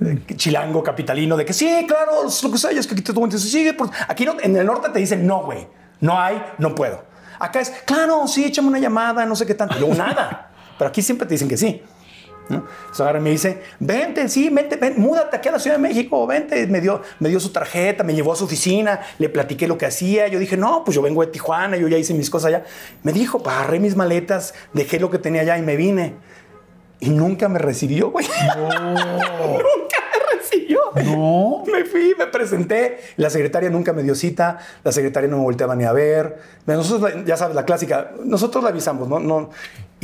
eh, 0.00 0.20
chilango, 0.36 0.82
capitalino, 0.82 1.36
de 1.36 1.44
que 1.44 1.52
sí, 1.52 1.68
claro, 1.86 2.22
lo 2.24 2.50
que 2.50 2.58
sabes 2.58 2.78
es 2.78 2.86
que 2.86 2.94
aquí 2.94 3.02
te 3.02 3.12
tú 3.12 3.38
sigue. 3.38 3.74
Por... 3.74 3.90
Aquí 4.08 4.24
no, 4.24 4.36
en 4.40 4.56
el 4.56 4.66
norte 4.66 4.88
te 4.88 4.98
dicen, 4.98 5.26
no, 5.26 5.42
güey, 5.42 5.66
no 6.00 6.18
hay, 6.18 6.42
no 6.58 6.74
puedo. 6.74 7.04
Acá 7.38 7.60
es, 7.60 7.70
claro, 7.84 8.26
sí, 8.26 8.44
échame 8.44 8.68
una 8.68 8.78
llamada, 8.78 9.26
no 9.26 9.36
sé 9.36 9.44
qué 9.44 9.54
tanto. 9.54 9.78
Yo, 9.78 9.88
nada. 9.94 10.50
Pero 10.78 10.88
aquí 10.88 11.02
siempre 11.02 11.26
te 11.26 11.34
dicen 11.34 11.48
que 11.48 11.56
sí. 11.56 11.82
¿No? 12.48 12.56
Entonces 12.56 13.00
agarra 13.00 13.18
y 13.18 13.22
me 13.22 13.30
dice, 13.30 13.62
vente, 13.80 14.28
sí, 14.28 14.50
vente, 14.50 14.76
vente, 14.76 15.00
múdate 15.00 15.36
aquí 15.36 15.48
a 15.48 15.52
la 15.52 15.58
Ciudad 15.58 15.76
de 15.76 15.82
México, 15.82 16.26
vente. 16.26 16.66
Me 16.66 16.80
dio, 16.80 17.02
me 17.20 17.28
dio 17.28 17.40
su 17.40 17.50
tarjeta, 17.50 18.04
me 18.04 18.14
llevó 18.14 18.32
a 18.32 18.36
su 18.36 18.44
oficina, 18.44 19.00
le 19.18 19.28
platiqué 19.28 19.66
lo 19.66 19.78
que 19.78 19.86
hacía. 19.86 20.28
Yo 20.28 20.38
dije, 20.38 20.56
no, 20.56 20.84
pues 20.84 20.94
yo 20.94 21.02
vengo 21.02 21.22
de 21.22 21.28
Tijuana, 21.28 21.76
yo 21.76 21.88
ya 21.88 21.98
hice 21.98 22.14
mis 22.14 22.30
cosas 22.30 22.48
allá. 22.48 22.64
Me 23.02 23.12
dijo, 23.12 23.42
agarré 23.44 23.80
mis 23.80 23.96
maletas, 23.96 24.54
dejé 24.72 25.00
lo 25.00 25.10
que 25.10 25.18
tenía 25.18 25.42
allá 25.42 25.58
y 25.58 25.62
me 25.62 25.76
vine. 25.76 26.14
Y 27.00 27.10
nunca 27.10 27.48
me 27.48 27.58
recibió, 27.58 28.10
güey. 28.10 28.26
No. 28.56 28.68
nunca 28.70 29.98
me 30.12 30.38
recibió. 30.38 30.80
No. 31.04 31.64
Me 31.70 31.84
fui, 31.84 32.14
me 32.18 32.26
presenté. 32.26 32.98
La 33.16 33.30
secretaria 33.30 33.68
nunca 33.68 33.92
me 33.92 34.02
dio 34.02 34.14
cita. 34.14 34.58
La 34.82 34.92
secretaria 34.92 35.28
no 35.28 35.38
me 35.38 35.42
volteaba 35.42 35.74
ni 35.76 35.84
a 35.84 35.92
ver. 35.92 36.38
Nosotros, 36.66 37.12
ya 37.26 37.36
sabes, 37.36 37.54
la 37.56 37.64
clásica. 37.64 38.12
Nosotros 38.24 38.62
la 38.62 38.70
avisamos, 38.70 39.08
¿no? 39.08 39.18
no 39.18 39.50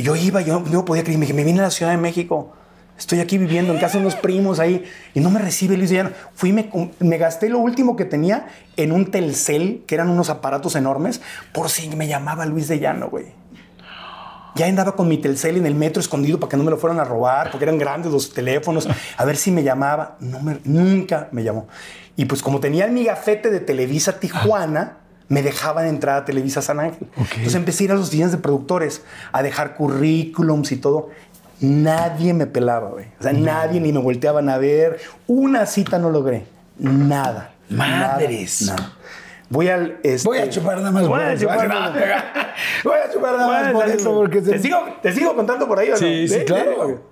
yo 0.01 0.15
iba, 0.15 0.41
yo 0.41 0.59
no 0.59 0.85
podía 0.85 1.03
creer. 1.03 1.19
Me 1.19 1.31
me 1.33 1.43
vine 1.43 1.59
a 1.59 1.63
la 1.63 1.71
Ciudad 1.71 1.91
de 1.91 1.97
México. 1.97 2.53
Estoy 2.97 3.19
aquí 3.19 3.39
viviendo 3.39 3.73
en 3.73 3.79
casa 3.79 3.97
de 3.97 4.03
unos 4.03 4.15
primos 4.15 4.59
ahí. 4.59 4.83
Y 5.15 5.21
no 5.21 5.31
me 5.31 5.39
recibe 5.39 5.75
Luis 5.75 5.89
Llano. 5.89 6.11
Fui, 6.35 6.53
me, 6.53 6.69
me 6.99 7.17
gasté 7.17 7.49
lo 7.49 7.57
último 7.57 7.95
que 7.95 8.05
tenía 8.05 8.47
en 8.77 8.91
un 8.91 9.09
Telcel, 9.09 9.83
que 9.87 9.95
eran 9.95 10.09
unos 10.09 10.29
aparatos 10.29 10.75
enormes, 10.75 11.19
por 11.51 11.69
si 11.69 11.89
me 11.89 12.07
llamaba 12.07 12.45
Luis 12.45 12.67
de 12.67 12.79
Llano, 12.79 13.09
güey. 13.09 13.25
Ya 14.53 14.67
andaba 14.67 14.95
con 14.95 15.07
mi 15.07 15.17
Telcel 15.17 15.57
en 15.57 15.65
el 15.65 15.73
metro 15.73 15.99
escondido 15.99 16.39
para 16.39 16.51
que 16.51 16.57
no 16.57 16.63
me 16.63 16.71
lo 16.71 16.77
fueran 16.77 16.99
a 16.99 17.03
robar, 17.03 17.49
porque 17.49 17.63
eran 17.63 17.79
grandes 17.79 18.11
los 18.11 18.33
teléfonos, 18.33 18.87
a 19.17 19.25
ver 19.25 19.37
si 19.37 19.49
me 19.49 19.63
llamaba. 19.63 20.17
Nunca 20.19 21.29
me 21.31 21.43
llamó. 21.43 21.67
Y 22.17 22.25
pues 22.25 22.43
como 22.43 22.59
tenía 22.59 22.85
mi 22.87 23.05
gafete 23.05 23.49
de 23.49 23.61
Televisa 23.61 24.19
Tijuana, 24.19 24.97
me 25.31 25.41
dejaban 25.41 25.87
entrar 25.87 26.17
a 26.17 26.25
Televisa 26.25 26.61
San 26.61 26.81
Ángel. 26.81 27.07
Okay. 27.13 27.37
Entonces 27.37 27.55
empecé 27.55 27.83
a 27.83 27.85
ir 27.85 27.91
a 27.93 27.95
los 27.95 28.11
días 28.11 28.33
de 28.33 28.37
productores, 28.37 29.01
a 29.31 29.41
dejar 29.41 29.75
currículums 29.75 30.73
y 30.73 30.75
todo. 30.75 31.09
Nadie 31.61 32.33
me 32.33 32.47
pelaba, 32.47 32.89
güey. 32.89 33.05
O 33.17 33.23
sea, 33.23 33.31
no. 33.31 33.39
nadie 33.39 33.79
ni 33.79 33.93
me 33.93 33.99
volteaban 33.99 34.49
a 34.49 34.57
ver. 34.57 34.99
Una 35.27 35.65
cita 35.67 35.99
no 35.99 36.09
logré. 36.09 36.43
Nada. 36.77 37.53
Madres. 37.69 38.63
Nada. 38.63 38.75
nada. 38.75 38.93
Voy 39.47 39.69
al. 39.69 39.99
Este, 40.03 40.27
voy 40.27 40.39
a 40.39 40.49
chupar 40.49 40.79
nada 40.79 40.91
más. 40.91 41.07
Voy 41.07 41.21
a 41.21 41.37
chupar 41.37 41.67
nada 41.69 41.91
más. 41.91 41.93
voy 42.83 42.97
a 42.97 43.13
chupar 43.13 43.37
nada 43.37 43.47
más 43.47 43.71
por 43.71 43.87
eso. 43.87 44.13
Porque 44.13 44.41
te, 44.41 44.59
sigo, 44.59 44.79
¿Te 45.01 45.13
sigo 45.13 45.33
contando 45.33 45.65
por 45.65 45.79
ahí 45.79 45.91
o 45.91 45.95
sí, 45.95 46.25
no? 46.27 46.33
Sí, 46.33 46.45
claro. 46.45 47.03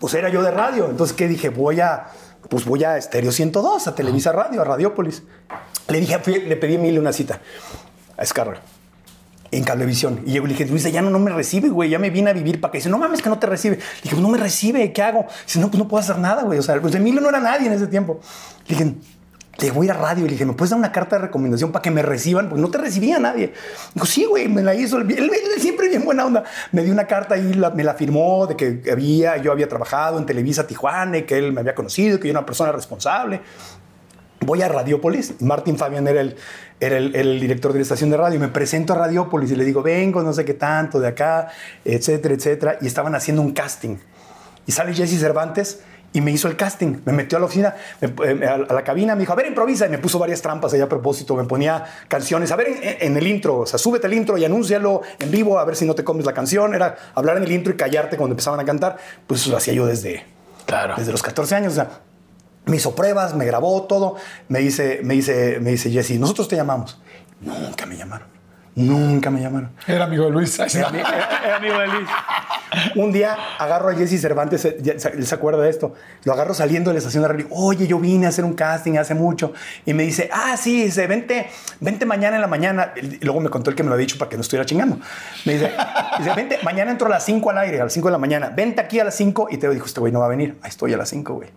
Pues 0.00 0.14
era 0.14 0.30
yo 0.30 0.42
de 0.42 0.52
radio. 0.52 0.88
Entonces, 0.88 1.14
¿qué 1.14 1.28
dije? 1.28 1.50
Voy 1.50 1.80
a. 1.80 2.06
Pues 2.48 2.64
voy 2.64 2.84
a 2.84 2.96
Estéreo 2.96 3.32
102, 3.32 3.86
a 3.86 3.94
Televisa 3.94 4.32
Radio, 4.32 4.62
a 4.62 4.64
Radiópolis. 4.64 5.22
Le 5.88 6.00
dije, 6.00 6.18
fui, 6.18 6.40
le 6.40 6.56
pedí 6.56 6.74
a 6.74 6.76
Emilio 6.76 7.00
una 7.00 7.12
cita 7.12 7.40
a 8.16 8.22
Escarra 8.22 8.60
en 9.50 9.64
Cablevisión. 9.64 10.22
Y 10.26 10.34
yo 10.34 10.42
le 10.42 10.48
dije, 10.48 10.66
Luis 10.66 10.84
de 10.84 10.92
Llano 10.92 11.10
no 11.10 11.18
me 11.18 11.30
recibe, 11.30 11.68
güey. 11.68 11.90
Ya 11.90 11.98
me 11.98 12.10
vine 12.10 12.30
a 12.30 12.32
vivir 12.32 12.60
para 12.60 12.72
que 12.72 12.78
dice, 12.78 12.90
no 12.90 12.98
mames, 12.98 13.22
que 13.22 13.28
no 13.28 13.38
te 13.38 13.46
recibe. 13.46 13.76
Le 13.76 13.82
dije, 14.02 14.14
pues 14.14 14.22
no 14.22 14.28
me 14.28 14.38
recibe, 14.38 14.92
¿qué 14.92 15.02
hago? 15.02 15.26
Dice, 15.46 15.58
no, 15.58 15.68
pues 15.68 15.78
no 15.78 15.88
puedo 15.88 16.02
hacer 16.02 16.18
nada, 16.18 16.42
güey. 16.42 16.58
O 16.58 16.62
sea, 16.62 16.80
pues 16.80 16.94
Emilio 16.94 17.20
no 17.20 17.28
era 17.28 17.40
nadie 17.40 17.66
en 17.66 17.72
ese 17.72 17.86
tiempo. 17.86 18.20
Le 18.66 18.76
dije, 18.76 18.94
te 19.58 19.72
voy 19.72 19.88
a 19.88 19.90
ir 19.90 19.90
a 19.90 20.00
radio 20.00 20.24
y 20.24 20.28
le 20.28 20.32
dije, 20.34 20.46
¿me 20.46 20.52
puedes 20.52 20.70
dar 20.70 20.78
una 20.78 20.92
carta 20.92 21.16
de 21.16 21.22
recomendación 21.22 21.72
para 21.72 21.82
que 21.82 21.90
me 21.90 22.00
reciban? 22.00 22.48
Porque 22.48 22.62
no 22.62 22.70
te 22.70 22.78
recibía 22.78 23.18
nadie. 23.18 23.52
Dijo, 23.92 24.06
sí, 24.06 24.24
güey, 24.24 24.46
me 24.46 24.62
la 24.62 24.72
hizo. 24.72 24.98
Él, 24.98 25.10
él, 25.10 25.30
siempre 25.60 25.88
bien 25.88 26.04
buena 26.04 26.24
onda. 26.24 26.44
Me 26.70 26.84
dio 26.84 26.92
una 26.92 27.08
carta 27.08 27.36
y 27.36 27.54
la, 27.54 27.70
me 27.70 27.82
la 27.82 27.94
firmó 27.94 28.46
de 28.46 28.54
que 28.54 28.88
había, 28.88 29.36
yo 29.38 29.50
había 29.50 29.68
trabajado 29.68 30.20
en 30.20 30.26
Televisa 30.26 30.64
Tijuana 30.64 31.18
y 31.18 31.22
que 31.24 31.38
él 31.38 31.52
me 31.52 31.62
había 31.62 31.74
conocido, 31.74 32.20
que 32.20 32.28
yo 32.28 32.30
era 32.30 32.38
una 32.38 32.46
persona 32.46 32.70
responsable. 32.70 33.40
Voy 34.42 34.62
a 34.62 34.68
Radiópolis. 34.68 35.40
Martín 35.40 35.76
Fabián 35.76 36.06
era 36.06 36.20
el, 36.20 36.36
era 36.78 36.96
el, 36.96 37.16
el, 37.16 37.40
director 37.40 37.72
de 37.72 37.80
la 37.80 37.82
estación 37.82 38.10
de 38.10 38.16
radio. 38.16 38.38
Me 38.38 38.46
presento 38.46 38.92
a 38.92 38.96
Radiópolis 38.96 39.50
y 39.50 39.56
le 39.56 39.64
digo, 39.64 39.82
vengo, 39.82 40.22
no 40.22 40.32
sé 40.32 40.44
qué 40.44 40.54
tanto, 40.54 41.00
de 41.00 41.08
acá, 41.08 41.48
etcétera, 41.84 42.32
etcétera. 42.32 42.78
Y 42.80 42.86
estaban 42.86 43.16
haciendo 43.16 43.42
un 43.42 43.50
casting. 43.50 43.96
Y 44.66 44.70
sale 44.70 44.94
Jesse 44.94 45.18
Cervantes 45.18 45.80
y 46.12 46.20
me 46.20 46.30
hizo 46.30 46.48
el 46.48 46.56
casting. 46.56 46.98
Me 47.04 47.12
metió 47.12 47.36
a 47.36 47.40
la 47.40 47.46
oficina, 47.46 47.74
me, 48.00 48.46
a, 48.46 48.58
la 48.58 48.84
cabina, 48.84 49.14
me 49.14 49.20
dijo, 49.20 49.32
a 49.32 49.36
ver, 49.36 49.46
improvisa. 49.46 49.86
Y 49.86 49.90
me 49.90 49.98
puso 49.98 50.18
varias 50.18 50.40
trampas 50.42 50.72
allá 50.72 50.84
a 50.84 50.88
propósito. 50.88 51.36
Me 51.36 51.44
ponía 51.44 51.84
canciones. 52.08 52.50
A 52.50 52.56
ver, 52.56 52.68
en, 52.68 52.96
en, 53.00 53.16
el 53.16 53.26
intro, 53.26 53.60
o 53.60 53.66
sea, 53.66 53.78
súbete 53.78 54.06
el 54.06 54.14
intro 54.14 54.38
y 54.38 54.44
anúncialo 54.44 55.02
en 55.18 55.30
vivo, 55.30 55.58
a 55.58 55.64
ver 55.64 55.76
si 55.76 55.84
no 55.84 55.94
te 55.94 56.04
comes 56.04 56.24
la 56.24 56.32
canción. 56.32 56.74
Era 56.74 56.96
hablar 57.14 57.36
en 57.36 57.44
el 57.44 57.52
intro 57.52 57.72
y 57.72 57.76
callarte 57.76 58.16
cuando 58.16 58.32
empezaban 58.32 58.60
a 58.60 58.64
cantar. 58.64 58.96
Pues 59.26 59.42
eso 59.42 59.50
lo 59.50 59.56
hacía 59.56 59.74
yo 59.74 59.86
desde, 59.86 60.24
claro. 60.66 60.94
desde 60.96 61.12
los 61.12 61.22
14 61.22 61.54
años. 61.54 61.72
O 61.72 61.76
sea, 61.76 61.90
me 62.64 62.76
hizo 62.76 62.94
pruebas, 62.94 63.34
me 63.34 63.44
grabó 63.44 63.82
todo. 63.84 64.16
Me 64.48 64.60
dice, 64.60 65.00
me 65.02 65.14
dice, 65.14 65.58
me 65.60 65.72
dice 65.72 65.90
Jesse, 65.90 66.18
nosotros 66.18 66.48
te 66.48 66.56
llamamos. 66.56 67.00
Nunca 67.40 67.86
me 67.86 67.96
llamaron. 67.96 68.37
Nunca 68.78 69.30
me 69.30 69.40
llamaron. 69.40 69.70
Era 69.86 70.04
amigo 70.04 70.24
de 70.24 70.30
Luis. 70.30 70.58
Era, 70.58 70.88
era, 70.88 71.40
era 71.44 71.56
amigo 71.56 71.78
de 71.78 71.88
Luis. 71.88 72.08
Un 72.94 73.12
día 73.12 73.36
agarro 73.58 73.88
a 73.88 73.94
Jesse 73.94 74.20
Cervantes, 74.20 74.64
él 74.64 75.26
se 75.26 75.34
acuerda 75.34 75.62
de 75.62 75.70
esto. 75.70 75.94
Lo 76.24 76.32
agarro 76.32 76.54
saliendo 76.54 76.90
de 76.90 76.94
la 76.94 76.98
estación 76.98 77.22
de 77.22 77.28
radio. 77.28 77.46
Oye, 77.50 77.86
yo 77.86 77.98
vine 77.98 78.26
a 78.26 78.28
hacer 78.28 78.44
un 78.44 78.54
casting 78.54 78.96
hace 78.96 79.14
mucho. 79.14 79.52
Y 79.84 79.94
me 79.94 80.04
dice, 80.04 80.30
ah, 80.32 80.56
sí, 80.56 80.84
dice, 80.84 81.06
vente, 81.06 81.48
vente 81.80 82.06
mañana 82.06 82.36
en 82.36 82.42
la 82.42 82.48
mañana. 82.48 82.92
Y 82.96 83.24
luego 83.24 83.40
me 83.40 83.50
contó 83.50 83.70
el 83.70 83.76
que 83.76 83.82
me 83.82 83.88
lo 83.88 83.94
ha 83.94 83.98
dicho 83.98 84.16
para 84.16 84.28
que 84.28 84.36
no 84.36 84.42
estuviera 84.42 84.64
chingando. 84.64 84.98
Me 85.44 85.54
dice, 85.54 85.72
dice 86.18 86.34
vente, 86.34 86.58
mañana 86.62 86.90
entro 86.90 87.06
a 87.08 87.10
las 87.10 87.24
5 87.24 87.50
al 87.50 87.58
aire, 87.58 87.80
a 87.80 87.84
las 87.84 87.92
5 87.92 88.08
de 88.08 88.12
la 88.12 88.18
mañana. 88.18 88.52
Vente 88.54 88.80
aquí 88.80 89.00
a 89.00 89.04
las 89.04 89.14
5. 89.16 89.48
Y 89.50 89.56
te 89.56 89.68
dijo, 89.70 89.86
este 89.86 90.00
güey 90.00 90.12
no 90.12 90.20
va 90.20 90.26
a 90.26 90.30
venir. 90.30 90.56
Ahí 90.62 90.70
estoy 90.70 90.92
a 90.92 90.96
las 90.96 91.08
5, 91.08 91.34
güey. 91.34 91.48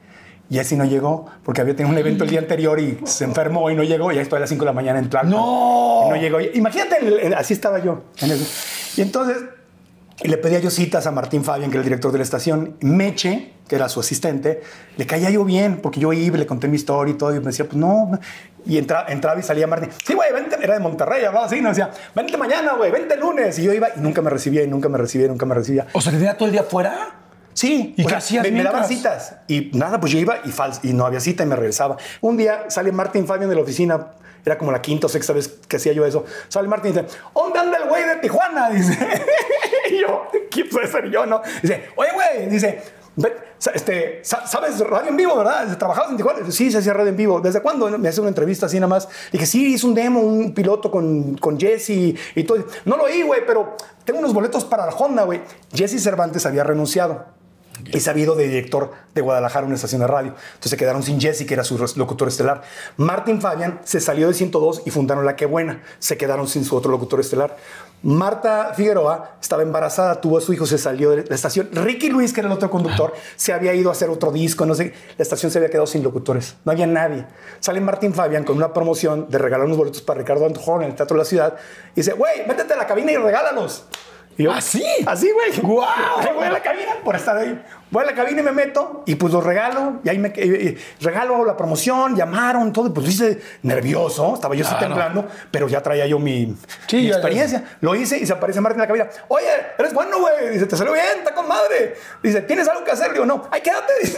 Y 0.52 0.60
así 0.60 0.76
no 0.76 0.84
llegó 0.84 1.28
porque 1.46 1.62
había 1.62 1.78
tenido 1.78 1.94
un 1.94 1.98
evento 1.98 2.26
el 2.26 2.30
día 2.30 2.40
anterior 2.40 2.78
y 2.78 3.00
se 3.06 3.24
enfermó 3.24 3.72
y 3.72 3.76
no 3.76 3.84
llegó. 3.84 4.12
Y 4.12 4.18
ahí 4.18 4.24
estoy 4.24 4.36
a 4.36 4.42
las 4.42 4.50
5 4.50 4.60
de 4.60 4.66
la 4.66 4.74
mañana 4.74 5.00
en 5.00 5.10
Tlalpan. 5.10 5.32
¡No! 5.32 6.04
Y 6.08 6.10
no 6.10 6.16
llegó. 6.18 6.42
Imagínate, 6.42 7.34
así 7.38 7.54
estaba 7.54 7.80
yo. 7.80 8.04
Y 8.98 9.02
entonces 9.02 9.38
le 10.24 10.38
pedía 10.38 10.60
yo 10.60 10.70
citas 10.70 11.08
a 11.08 11.12
Martín 11.12 11.46
Fabián, 11.46 11.72
que 11.72 11.78
era 11.78 11.84
el 11.84 11.86
director 11.86 12.12
de 12.12 12.18
la 12.18 12.26
estación. 12.26 12.76
Meche, 12.82 13.54
que 13.66 13.78
era 13.78 13.88
su 13.88 14.02
asistente, 14.02 14.62
le 14.98 15.06
caía 15.06 15.30
yo 15.30 15.46
bien 15.46 15.80
porque 15.82 16.02
yo 16.02 16.12
iba, 16.12 16.38
le 16.38 16.46
conté 16.46 16.68
mi 16.68 16.76
historia 16.76 17.14
y 17.14 17.18
todo. 17.18 17.34
Y 17.34 17.40
me 17.40 17.46
decía, 17.46 17.64
pues 17.64 17.78
no. 17.78 18.20
Y 18.66 18.78
entra, 18.78 19.06
entraba 19.08 19.40
y 19.40 19.44
salía 19.44 19.68
Martín. 19.68 19.88
Sí, 20.06 20.16
güey, 20.16 20.34
vente. 20.34 20.58
Era 20.62 20.74
de 20.74 20.82
Monterrey, 20.82 21.24
hablaba 21.24 21.46
así. 21.46 21.62
Nos 21.62 21.78
decía, 21.78 21.92
vente 22.14 22.38
mañana, 22.38 22.74
güey, 22.74 22.92
vente 22.92 23.14
el 23.14 23.22
lunes. 23.22 23.58
Y 23.58 23.64
yo 23.64 23.72
iba 23.72 23.88
y 23.96 24.02
nunca 24.02 24.22
me 24.22 24.30
recibía 24.30 24.64
y 24.64 24.68
nunca 24.68 24.90
me 24.90 24.98
recibía, 24.98 25.30
nunca 25.30 25.46
me 25.46 25.56
recibía. 25.56 25.88
O 25.94 26.02
sea, 26.02 26.12
¿te 26.12 26.18
tenía 26.18 26.36
todo 26.36 26.48
el 26.48 26.52
día 26.52 26.64
fuera? 26.64 27.21
Sí, 27.54 27.94
¿Y 27.98 28.06
o 28.06 28.20
sea, 28.20 28.44
me, 28.44 28.52
me 28.52 28.64
daban 28.64 28.88
citas 28.88 29.36
y 29.48 29.72
nada, 29.74 30.00
pues 30.00 30.12
yo 30.12 30.20
iba 30.20 30.38
y, 30.84 30.94
no 30.94 31.06
había 31.06 31.20
cita 31.20 31.44
y 31.44 31.46
me 31.46 31.56
regresaba. 31.56 31.98
Un 32.22 32.38
día 32.38 32.66
sale 32.70 32.92
Martín 32.92 33.28
Fabián 33.28 33.50
de 33.50 33.56
la 33.56 33.62
oficina, 33.62 34.08
era 34.46 34.58
como 34.58 34.72
la 34.72 34.82
quinta 34.82 35.08
o 35.08 35.10
sexta 35.10 35.34
vez 35.34 35.48
que 35.68 35.78
hacía 35.78 35.94
yo 35.94 36.06
eso. 36.06 36.26
Sale 36.48 36.68
Martín 36.68 36.92
y 36.92 37.02
dice, 37.02 37.18
¿dónde 37.36 37.60
anda 37.60 37.78
el 37.78 37.90
güey 37.90 38.04
de 38.04 38.16
Tijuana? 38.18 38.70
Dice, 38.72 38.98
y 39.90 40.00
yo, 40.02 40.28
¿quién 40.50 40.70
puede 40.70 40.88
ser 40.88 41.10
yo? 41.10 41.26
No, 41.26 41.42
dice, 41.62 41.90
oye, 41.96 42.10
güey, 42.14 42.50
dice, 42.50 42.82
este, 43.74 44.22
¿sabes 44.24 44.80
radio 44.80 45.10
en 45.10 45.18
vivo, 45.18 45.36
verdad? 45.36 45.78
¿Trabajabas 45.78 46.12
en 46.12 46.18
Tijuana? 46.18 46.52
Sí, 46.52 46.72
se 46.72 46.80
hacía 46.80 46.94
radio 46.94 47.10
en 47.10 47.18
vivo. 47.18 47.42
¿Desde 47.42 47.62
cuándo? 47.62 47.90
Me 47.98 48.10
hace 48.10 48.22
una 48.22 48.30
entrevista 48.30 48.66
así 48.66 48.78
nada 48.78 48.88
más. 48.88 49.08
Dije, 49.32 49.46
sí, 49.46 49.74
hice 49.74 49.86
un 49.86 49.94
demo, 49.94 50.22
un 50.22 50.54
piloto 50.54 50.90
con, 50.90 51.38
con 51.38 51.60
Jesse 51.60 52.16
y 52.36 52.44
todo. 52.46 52.66
No 52.86 52.98
lo 52.98 53.04
oí, 53.04 53.22
güey, 53.22 53.46
pero 53.46 53.76
tengo 54.04 54.20
unos 54.20 54.34
boletos 54.34 54.66
para 54.66 54.86
la 54.86 54.94
Honda, 54.94 55.24
güey. 55.24 55.42
Jesse 55.74 56.02
Cervantes 56.02 56.46
había 56.46 56.64
renunciado 56.64 57.26
y 57.86 58.00
sabido 58.00 58.36
de 58.36 58.48
director 58.48 58.92
de 59.14 59.22
Guadalajara, 59.22 59.66
una 59.66 59.76
estación 59.76 60.02
de 60.02 60.08
radio. 60.08 60.34
Entonces 60.36 60.72
se 60.72 60.78
quedaron 60.78 61.04
sin 61.04 61.20
Jesse, 61.20 61.46
que 61.46 61.54
era 61.54 61.64
su 61.64 61.78
locutor 61.96 62.28
estelar. 62.28 62.62
Martín 62.98 63.42
Fabián 63.42 63.80
se 63.84 64.00
salió 64.00 64.28
de 64.28 64.34
102 64.34 64.84
y 64.86 64.92
fundaron 64.92 65.26
La 65.26 65.36
Qué 65.36 65.46
Buena. 65.46 65.82
Se 66.00 66.18
quedaron 66.18 66.48
sin 66.48 66.66
su 66.66 66.76
otro 66.76 66.92
locutor 66.92 67.20
estelar. 67.20 67.58
Marta 68.04 68.74
Figueroa 68.76 69.36
estaba 69.40 69.62
embarazada, 69.62 70.20
tuvo 70.20 70.40
a 70.40 70.42
su 70.42 70.54
hijo, 70.54 70.66
se 70.66 70.80
salió 70.80 71.12
de 71.12 71.24
la 71.24 71.36
estación. 71.36 71.70
Ricky 71.72 72.10
Luis, 72.10 72.34
que 72.34 72.40
era 72.40 72.50
el 72.50 72.54
otro 72.54 72.70
conductor, 72.72 73.14
se 73.36 73.54
había 73.54 73.76
ido 73.76 73.90
a 73.90 73.92
hacer 73.92 74.10
otro 74.10 74.32
disco, 74.32 74.66
no 74.66 74.74
sé. 74.74 74.94
La 75.18 75.24
estación 75.24 75.52
se 75.52 75.60
había 75.60 75.70
quedado 75.70 75.86
sin 75.86 76.02
locutores. 76.02 76.56
No 76.66 76.72
había 76.72 76.88
nadie. 76.88 77.26
Sale 77.60 77.80
Martín 77.80 78.14
Fabián 78.14 78.44
con 78.44 78.58
una 78.58 78.74
promoción 78.74 79.30
de 79.30 79.38
regalar 79.38 79.68
unos 79.68 79.78
boletos 79.78 80.02
para 80.02 80.20
Ricardo 80.20 80.48
Antojón 80.48 80.82
en 80.82 80.90
el 80.90 80.96
Teatro 80.96 81.16
de 81.16 81.20
la 81.20 81.26
Ciudad. 81.26 81.56
Y 81.94 82.02
dice, 82.02 82.14
güey, 82.14 82.48
métete 82.48 82.74
a 82.74 82.78
la 82.78 82.88
cabina 82.88 83.12
y 83.12 83.18
regálalos. 83.18 83.86
Y 84.38 84.44
yo, 84.44 84.52
¿Así? 84.52 84.84
Así, 85.06 85.30
güey. 85.32 85.60
¡Guau! 85.62 85.88
Voy 86.36 86.46
a 86.46 86.52
la 86.52 86.62
cabina 86.62 86.94
por 87.04 87.16
estar 87.16 87.38
ahí. 87.38 87.62
Voy 87.92 88.04
a 88.04 88.06
la 88.08 88.16
cabina 88.16 88.40
y 88.40 88.44
me 88.44 88.52
meto 88.54 89.04
y 89.06 89.16
pues 89.16 89.34
los 89.34 89.44
regalo. 89.44 90.00
Y 90.04 90.10
ahí 90.10 90.18
me 90.18 90.34
regalo 91.02 91.44
la 91.46 91.58
promoción, 91.58 92.16
llamaron, 92.16 92.72
todo. 92.72 92.88
y 92.88 92.92
Pues 92.92 93.08
hice 93.10 93.42
nervioso, 93.64 94.34
estaba 94.34 94.56
yo 94.56 94.66
así 94.66 94.74
temblando, 94.80 95.28
pero 95.52 95.68
ya 95.68 95.82
traía 95.84 96.08
yo 96.08 96.18
mi, 96.18 96.56
Sí, 96.88 96.96
mi 96.98 97.08
ya- 97.08 97.16
experiencia. 97.16 97.64
Lo 97.82 97.94
hice 97.94 98.18
y 98.18 98.26
se 98.26 98.32
aparece 98.34 98.62
Martín 98.62 98.82
en 98.82 98.82
la 98.82 98.88
cabina. 98.88 99.10
Oye, 99.28 99.46
eres 99.78 99.94
bueno, 99.94 100.20
güey. 100.20 100.52
Dice, 100.52 100.66
te 100.68 100.78
salió 100.78 100.94
bien, 100.94 101.06
está 101.20 101.34
con 101.34 101.48
madre. 101.48 101.96
Dice, 102.24 102.42
¿tienes 102.42 102.68
algo 102.70 102.84
que 102.86 102.92
hacer? 102.92 103.12
Digo, 103.12 103.26
no. 103.26 103.44
Ay, 103.52 103.62
quédate. 103.62 103.92
Dice. 104.02 104.18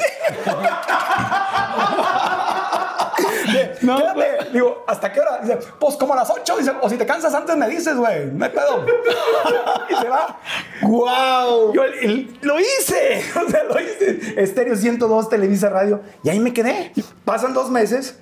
No, 3.83 3.97
quédate. 3.97 4.49
Digo, 4.51 4.83
¿hasta 4.87 5.11
qué 5.11 5.19
hora? 5.19 5.39
Dice, 5.41 5.57
pues 5.79 5.95
como 5.95 6.13
a 6.13 6.17
las 6.17 6.29
8. 6.29 6.57
Dice, 6.57 6.71
o 6.81 6.89
si 6.89 6.97
te 6.97 7.05
cansas 7.05 7.33
antes 7.33 7.55
me 7.57 7.67
dices, 7.67 7.95
güey. 7.95 8.27
No 8.27 8.45
hay 8.45 8.51
pedo. 8.51 8.85
y 9.89 9.95
se 9.95 10.09
va. 10.09 10.39
¡Guau! 10.81 11.73
Yo 11.73 11.83
el- 11.83 11.93
el- 12.03 12.39
lo 12.41 12.59
hice, 12.59 13.23
o 13.45 13.49
sea, 13.49 13.63
lo 13.63 13.79
hice. 13.79 14.41
Estéreo 14.41 14.75
102, 14.75 15.29
Televisa 15.29 15.69
Radio, 15.69 16.01
y 16.23 16.29
ahí 16.29 16.39
me 16.39 16.53
quedé. 16.53 16.91
Pasan 17.25 17.53
dos 17.53 17.69
meses 17.69 18.17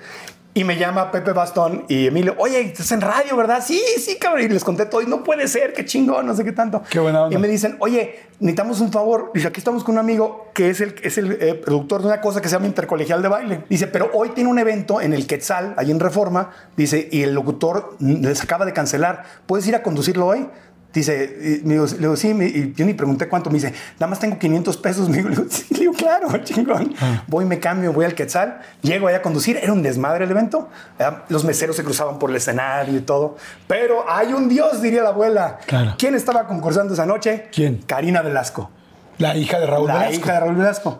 y 0.53 0.63
me 0.63 0.77
llama 0.77 1.11
Pepe 1.11 1.31
Bastón 1.31 1.85
y 1.87 2.07
Emilio, 2.07 2.35
oye, 2.37 2.59
estás 2.59 2.91
en 2.91 2.99
radio, 2.99 3.37
¿verdad? 3.37 3.63
Sí, 3.65 3.81
sí, 3.97 4.17
cabrón. 4.17 4.43
Y 4.43 4.49
les 4.49 4.63
conté 4.63 4.85
todo, 4.85 5.01
y 5.01 5.05
no 5.05 5.23
puede 5.23 5.47
ser, 5.47 5.73
qué 5.73 5.85
chingón, 5.85 6.25
no 6.25 6.35
sé 6.35 6.43
qué 6.43 6.51
tanto. 6.51 6.83
Qué 6.89 6.99
buena 6.99 7.23
onda. 7.23 7.37
Y 7.37 7.41
me 7.41 7.47
dicen, 7.47 7.77
oye, 7.79 8.19
necesitamos 8.39 8.81
un 8.81 8.91
favor. 8.91 9.31
Dice, 9.33 9.47
aquí 9.47 9.59
estamos 9.59 9.83
con 9.83 9.95
un 9.95 9.99
amigo 9.99 10.49
que 10.53 10.69
es 10.69 10.81
el, 10.81 10.95
es 11.03 11.17
el 11.17 11.31
eh, 11.39 11.53
productor 11.55 12.01
de 12.01 12.07
una 12.07 12.19
cosa 12.19 12.41
que 12.41 12.49
se 12.49 12.55
llama 12.55 12.67
Intercolegial 12.67 13.21
de 13.21 13.29
Baile. 13.29 13.63
Dice, 13.69 13.87
pero 13.87 14.09
hoy 14.13 14.29
tiene 14.29 14.49
un 14.49 14.59
evento 14.59 14.99
en 14.99 15.13
el 15.13 15.25
Quetzal, 15.25 15.73
ahí 15.77 15.89
en 15.89 15.99
Reforma. 15.99 16.51
Dice, 16.75 17.07
y 17.09 17.23
el 17.23 17.33
locutor 17.33 17.95
mm, 17.99 18.25
les 18.25 18.43
acaba 18.43 18.65
de 18.65 18.73
cancelar. 18.73 19.23
¿Puedes 19.45 19.65
ir 19.67 19.75
a 19.75 19.83
conducirlo 19.83 20.27
hoy? 20.27 20.47
Dice, 20.93 21.59
y 21.63 21.65
me 21.65 21.75
digo, 21.75 21.85
le 21.85 21.97
digo, 21.99 22.15
sí, 22.17 22.33
me- 22.33 22.45
y 22.47 22.73
yo 22.75 22.85
ni 22.85 22.93
pregunté 22.93 23.27
cuánto. 23.29 23.49
Me 23.49 23.55
dice, 23.55 23.73
nada 23.97 24.07
más 24.09 24.19
tengo 24.19 24.37
500 24.37 24.75
pesos. 24.77 25.07
Me 25.09 25.17
digo, 25.17 25.29
le 25.29 25.35
digo, 25.37 25.47
sí, 25.49 25.65
le 25.73 25.79
digo, 25.79 25.93
claro, 25.93 26.27
chingón. 26.43 26.93
Voy, 27.27 27.45
me 27.45 27.59
cambio, 27.59 27.93
voy 27.93 28.03
al 28.05 28.13
Quetzal, 28.13 28.59
llego 28.81 29.07
allá 29.07 29.17
a 29.19 29.21
conducir. 29.21 29.57
Era 29.61 29.71
un 29.71 29.81
desmadre 29.83 30.25
el 30.25 30.31
evento. 30.31 30.67
¿verdad? 30.99 31.23
Los 31.29 31.45
meseros 31.45 31.75
se 31.77 31.83
cruzaban 31.83 32.19
por 32.19 32.29
el 32.29 32.35
escenario 32.35 32.97
y 32.97 33.01
todo. 33.01 33.37
Pero 33.67 34.03
hay 34.09 34.33
un 34.33 34.49
Dios, 34.49 34.81
diría 34.81 35.01
la 35.03 35.09
abuela. 35.09 35.59
Claro. 35.65 35.95
¿Quién 35.97 36.13
estaba 36.15 36.45
concursando 36.47 36.93
esa 36.93 37.05
noche? 37.05 37.47
¿Quién? 37.53 37.77
Karina 37.87 38.21
Velasco. 38.21 38.69
La 39.17 39.35
hija 39.37 39.59
de 39.59 39.67
Raúl 39.67 39.87
la 39.87 39.93
Velasco. 39.99 40.15
hija 40.19 40.33
de 40.33 40.39
Raúl 40.41 40.55
Velasco. 40.55 40.99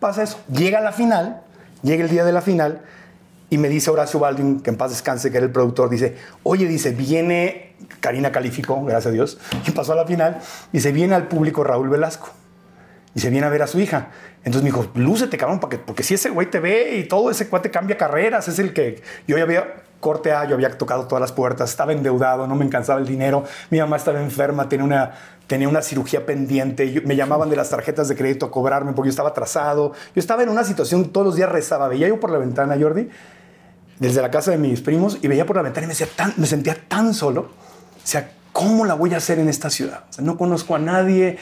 Pasa 0.00 0.22
eso. 0.24 0.40
Llega 0.52 0.80
la 0.80 0.90
final, 0.92 1.42
llega 1.82 2.02
el 2.02 2.10
día 2.10 2.24
de 2.24 2.32
la 2.32 2.40
final 2.40 2.80
y 3.50 3.58
me 3.58 3.68
dice 3.68 3.90
Horacio 3.90 4.18
Baldwin, 4.20 4.60
que 4.60 4.70
en 4.70 4.76
paz 4.76 4.90
descanse, 4.90 5.30
que 5.30 5.36
era 5.36 5.46
el 5.46 5.52
productor, 5.52 5.88
dice, 5.90 6.16
oye, 6.42 6.66
dice, 6.66 6.90
viene, 6.90 7.67
Karina 8.00 8.32
calificó, 8.32 8.82
gracias 8.84 9.06
a 9.06 9.10
Dios, 9.10 9.38
y 9.66 9.70
pasó 9.72 9.92
a 9.92 9.96
la 9.96 10.06
final, 10.06 10.40
dice, 10.72 10.92
viene 10.92 11.14
al 11.14 11.28
público 11.28 11.64
Raúl 11.64 11.88
Velasco. 11.88 12.30
Y 13.14 13.20
se 13.20 13.30
viene 13.30 13.46
a 13.46 13.50
ver 13.50 13.62
a 13.62 13.66
su 13.66 13.80
hija. 13.80 14.10
Entonces 14.44 14.62
me 14.62 14.70
dijo, 14.70 14.90
lúcete, 14.94 15.36
cabrón, 15.36 15.58
porque, 15.58 15.78
porque 15.78 16.02
si 16.02 16.14
ese 16.14 16.30
güey 16.30 16.48
te 16.48 16.60
ve 16.60 16.96
y 16.98 17.08
todo, 17.08 17.30
ese 17.30 17.48
cuate 17.48 17.70
cambia 17.70 17.96
carreras, 17.96 18.46
es 18.48 18.58
el 18.58 18.72
que 18.72 19.02
yo 19.26 19.36
ya 19.36 19.42
había, 19.42 19.82
corte 20.00 20.32
A, 20.32 20.44
yo 20.44 20.54
había 20.54 20.76
tocado 20.78 21.06
todas 21.06 21.20
las 21.20 21.32
puertas, 21.32 21.70
estaba 21.70 21.92
endeudado, 21.92 22.46
no 22.46 22.54
me 22.54 22.64
alcanzaba 22.64 23.00
el 23.00 23.06
dinero, 23.06 23.44
mi 23.70 23.78
mamá 23.78 23.96
estaba 23.96 24.20
enferma, 24.20 24.68
tenía 24.68 24.84
una, 24.84 25.12
tenía 25.46 25.68
una 25.68 25.82
cirugía 25.82 26.24
pendiente, 26.24 27.02
me 27.04 27.16
llamaban 27.16 27.50
de 27.50 27.56
las 27.56 27.70
tarjetas 27.70 28.08
de 28.08 28.14
crédito 28.14 28.46
a 28.46 28.50
cobrarme 28.50 28.92
porque 28.92 29.08
yo 29.08 29.10
estaba 29.10 29.30
atrasado, 29.30 29.92
yo 30.14 30.20
estaba 30.20 30.42
en 30.42 30.50
una 30.50 30.62
situación, 30.62 31.08
todos 31.10 31.26
los 31.26 31.36
días 31.36 31.50
rezaba, 31.50 31.88
veía 31.88 32.08
yo 32.08 32.20
por 32.20 32.30
la 32.30 32.38
ventana, 32.38 32.76
Jordi, 32.80 33.08
desde 33.98 34.22
la 34.22 34.30
casa 34.30 34.52
de 34.52 34.58
mis 34.58 34.80
primos 34.80 35.18
y 35.20 35.26
veía 35.26 35.44
por 35.44 35.56
la 35.56 35.62
ventana 35.62 35.86
y 35.92 36.40
me 36.40 36.46
sentía 36.46 36.76
tan 36.86 37.12
solo. 37.14 37.50
Sea, 38.08 38.30
¿cómo 38.54 38.86
la 38.86 38.94
voy 38.94 39.12
a 39.12 39.18
hacer 39.18 39.38
en 39.38 39.50
esta 39.50 39.68
ciudad? 39.68 40.04
O 40.08 40.12
sea, 40.14 40.24
no 40.24 40.38
conozco 40.38 40.74
a 40.74 40.78
nadie, 40.78 41.36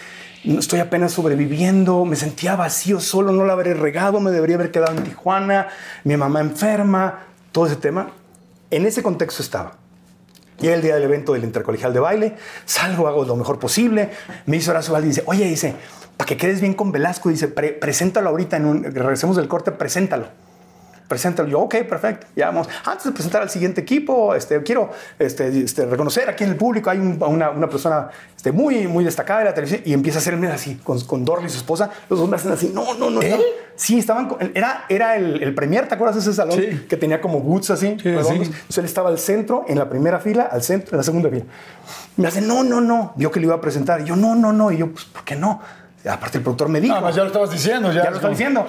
estoy 0.45 0.81
apenas 0.81 1.12
sobreviviendo, 1.12 2.05
me 2.05 2.17
sentía 2.17 2.57
vacío 2.57 2.99
solo, 2.99 3.31
no 3.31 3.45
la 3.45 3.53
habré 3.53 3.73
regado, 3.75 4.19
me 4.19 4.33
debería 4.33 4.57
haber 4.57 4.73
quedado 4.73 4.97
en 4.99 5.05
Tijuana, 5.05 5.69
mi 6.03 6.17
mamá 6.17 6.41
enferma, 6.41 7.21
todo 7.53 7.67
ese 7.67 7.77
tema. 7.77 8.11
En 8.73 8.85
ese 8.85 9.01
contexto 9.05 9.45
estaba. 9.45 9.75
Llega 10.59 10.75
el 10.75 10.83
día 10.83 10.95
del 10.95 11.05
evento 11.05 11.35
del 11.35 11.45
intercolegial 11.45 11.93
de 11.93 12.01
baile, 12.01 12.37
salgo, 12.64 13.07
hago 13.07 13.25
lo 13.25 13.37
mejor 13.37 13.61
posible. 13.61 14.11
Me 14.47 14.57
hizo 14.57 14.73
Horacio 14.73 14.93
Valdi 14.93 15.07
y 15.07 15.11
dice, 15.11 15.23
oye, 15.27 15.45
dice, 15.45 15.77
para 16.17 16.27
que 16.27 16.37
quedes 16.37 16.61
bien 16.61 16.75
con 16.75 16.91
Velasco, 16.91 17.29
dice, 17.29 17.47
"pre- 17.47 17.75
preséntalo 17.75 18.31
ahorita, 18.31 18.57
en 18.57 18.64
un, 18.67 18.83
regresemos 18.83 19.37
del 19.37 19.47
corte, 19.47 19.71
preséntalo. 19.71 20.27
Preséntalo. 21.09 21.48
Yo, 21.48 21.61
ok, 21.61 21.76
perfecto, 21.88 22.26
ya 22.36 22.46
vamos. 22.46 22.68
Antes 22.84 23.04
de 23.07 23.12
presentar 23.12 23.42
al 23.42 23.50
siguiente 23.50 23.80
equipo, 23.80 24.34
este, 24.34 24.62
quiero 24.62 24.90
este, 25.18 25.48
este, 25.62 25.86
reconocer 25.86 26.28
aquí 26.28 26.44
en 26.44 26.50
el 26.50 26.57
público, 26.57 26.90
hay 26.90 26.98
un- 26.98 27.22
una, 27.22 27.50
una 27.50 27.68
persona 27.68 28.09
este, 28.36 28.52
muy, 28.52 28.86
muy 28.88 29.04
destacada 29.04 29.40
de 29.40 29.44
la 29.46 29.54
televisión 29.54 29.82
y 29.84 29.92
empieza 29.92 30.18
a 30.18 30.20
hacerme 30.20 30.48
así, 30.48 30.76
con, 30.82 31.00
con 31.02 31.24
Dorley 31.24 31.46
y 31.46 31.50
su 31.50 31.59
esposa, 31.59 31.90
los 32.11 32.18
dos 32.18 32.28
me 32.28 32.36
hacen 32.36 32.52
así, 32.52 32.70
no, 32.74 32.94
no, 32.94 33.11
no. 33.11 33.20
¿Él? 33.22 33.30
no. 33.30 33.66
Sí, 33.76 33.98
estaban, 33.98 34.34
era, 34.54 34.86
era 34.88 35.16
el, 35.16 35.42
el 35.42 35.54
premier, 35.54 35.86
¿te 35.86 35.94
acuerdas 35.94 36.14
de 36.16 36.22
ese 36.22 36.32
salón? 36.32 36.59
Sí. 36.59 36.86
Que 36.88 36.96
tenía 36.96 37.20
como 37.20 37.40
boots 37.40 37.70
así, 37.70 37.88
Sí, 37.88 37.98
sí. 38.02 38.09
Entonces 38.09 38.78
él 38.78 38.84
estaba 38.86 39.11
al 39.11 39.18
centro, 39.18 39.66
en 39.68 39.76
la 39.78 39.86
primera 39.90 40.18
fila, 40.18 40.44
al 40.50 40.62
centro, 40.62 40.92
en 40.92 40.96
la 40.96 41.02
segunda 41.02 41.28
fila. 41.28 41.44
Me 42.16 42.26
hace, 42.26 42.40
no, 42.40 42.64
no, 42.64 42.80
no. 42.80 43.12
Vio 43.16 43.30
que 43.30 43.38
le 43.38 43.44
iba 43.46 43.54
a 43.54 43.61
presentar. 43.61 44.00
Y 44.00 44.04
yo, 44.04 44.16
no, 44.16 44.34
no, 44.34 44.50
no. 44.50 44.72
Y 44.72 44.78
yo, 44.78 44.90
pues, 44.90 45.04
¿por 45.04 45.24
qué 45.24 45.36
no? 45.36 45.61
Aparte, 46.09 46.38
el 46.38 46.44
productor 46.44 46.68
me 46.68 46.80
dijo. 46.80 46.94
No, 46.94 47.02
pues 47.02 47.16
ya 47.16 47.22
lo 47.22 47.28
estabas 47.28 47.50
diciendo. 47.50 47.92
Ya, 47.92 48.04
Ya 48.04 48.11
lo 48.11 48.16
está 48.16 48.28
diciendo. 48.28 48.66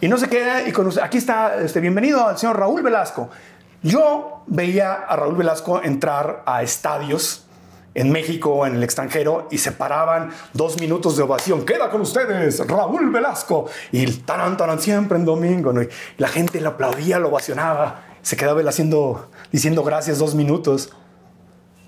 Y 0.00 0.08
no 0.08 0.16
se 0.18 0.28
queda. 0.28 0.66
Y 0.66 0.72
con 0.72 0.90
aquí 1.00 1.18
está, 1.18 1.56
este, 1.62 1.80
bienvenido 1.80 2.26
al 2.26 2.38
señor 2.38 2.58
Raúl 2.58 2.82
Velasco. 2.82 3.30
Yo 3.82 4.42
veía 4.46 4.92
a 4.92 5.16
Raúl 5.16 5.36
Velasco 5.36 5.80
entrar 5.82 6.42
a 6.46 6.62
estadios 6.62 7.46
en 7.94 8.12
México, 8.12 8.66
en 8.66 8.76
el 8.76 8.84
extranjero, 8.84 9.48
y 9.50 9.58
se 9.58 9.72
paraban 9.72 10.30
dos 10.52 10.78
minutos 10.80 11.16
de 11.16 11.22
ovación. 11.22 11.64
Queda 11.64 11.90
con 11.90 12.00
ustedes, 12.00 12.66
Raúl 12.66 13.10
Velasco. 13.10 13.66
Y 13.92 14.02
el 14.04 14.24
taran, 14.24 14.56
taran, 14.56 14.80
siempre 14.80 15.18
en 15.18 15.24
domingo. 15.24 15.72
¿no? 15.72 15.82
Y 15.82 15.88
la 16.18 16.28
gente 16.28 16.60
lo 16.60 16.70
aplaudía, 16.70 17.18
lo 17.18 17.28
ovacionaba. 17.28 18.02
Se 18.22 18.36
quedaba 18.36 18.60
él 18.60 18.68
haciendo, 18.68 19.30
diciendo 19.52 19.82
gracias 19.82 20.18
dos 20.18 20.34
minutos. 20.34 20.92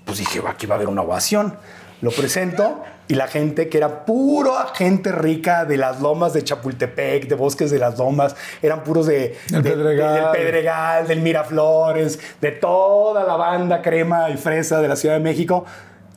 Pues 0.05 0.17
dije, 0.17 0.41
aquí 0.47 0.65
va 0.65 0.75
a 0.75 0.77
haber 0.77 0.89
una 0.89 1.01
ovación. 1.01 1.57
Lo 2.01 2.11
presento 2.11 2.83
y 3.07 3.15
la 3.15 3.27
gente, 3.27 3.67
que 3.69 3.77
era 3.77 4.05
pura 4.05 4.67
gente 4.73 5.11
rica 5.11 5.65
de 5.65 5.77
las 5.77 5.99
lomas 5.99 6.33
de 6.33 6.43
Chapultepec, 6.43 7.27
de 7.27 7.35
Bosques 7.35 7.69
de 7.71 7.79
las 7.79 7.97
Lomas, 7.97 8.35
eran 8.61 8.83
puros 8.83 9.05
de, 9.07 9.37
de- 9.49 9.61
Pedregal. 9.61 10.13
del 10.15 10.25
Pedregal, 10.31 11.07
del 11.07 11.19
Miraflores, 11.21 12.19
de 12.39 12.51
toda 12.51 13.23
la 13.25 13.35
banda 13.35 13.81
crema 13.81 14.29
y 14.29 14.37
fresa 14.37 14.79
de 14.81 14.87
la 14.87 14.95
Ciudad 14.95 15.15
de 15.15 15.21
México. 15.21 15.65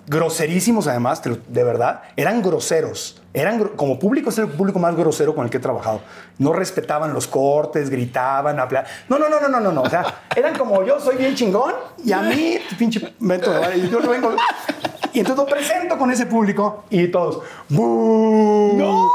Groserísimos 0.09 0.87
además, 0.87 1.21
de 1.49 1.65
verdad, 1.65 2.03
eran 2.17 2.41
groseros. 2.41 3.21
Eran 3.35 3.59
como 3.71 3.99
público 3.99 4.31
es 4.31 4.39
el 4.39 4.47
público 4.47 4.79
más 4.79 4.95
grosero 4.97 5.35
con 5.35 5.45
el 5.45 5.51
que 5.51 5.57
he 5.57 5.61
trabajado. 5.61 6.01
No 6.39 6.53
respetaban 6.53 7.13
los 7.13 7.27
cortes, 7.27 7.91
gritaban, 7.91 8.59
apla- 8.61 8.85
No, 9.09 9.19
no, 9.19 9.29
no, 9.29 9.41
no, 9.41 9.49
no, 9.49 9.59
no, 9.61 9.73
no. 9.73 9.83
O 9.83 9.91
sea, 9.91 10.05
eran 10.37 10.57
como 10.57 10.85
yo 10.85 11.01
soy 11.01 11.17
bien 11.17 11.35
chingón 11.35 11.75
y 12.05 12.13
a 12.13 12.23
mí, 12.23 12.57
pinche 12.79 13.01
yo 13.91 13.99
lo 14.01 14.11
vengo. 14.11 14.37
Y 15.17 15.21
entonces 15.21 15.47
lo 15.47 15.51
presento 15.51 15.97
con 15.97 16.11
ese 16.11 16.27
público 16.27 16.85
y 16.91 17.09
todos, 17.09 17.41
¡Bú! 17.71 18.75
¡No! 18.77 19.11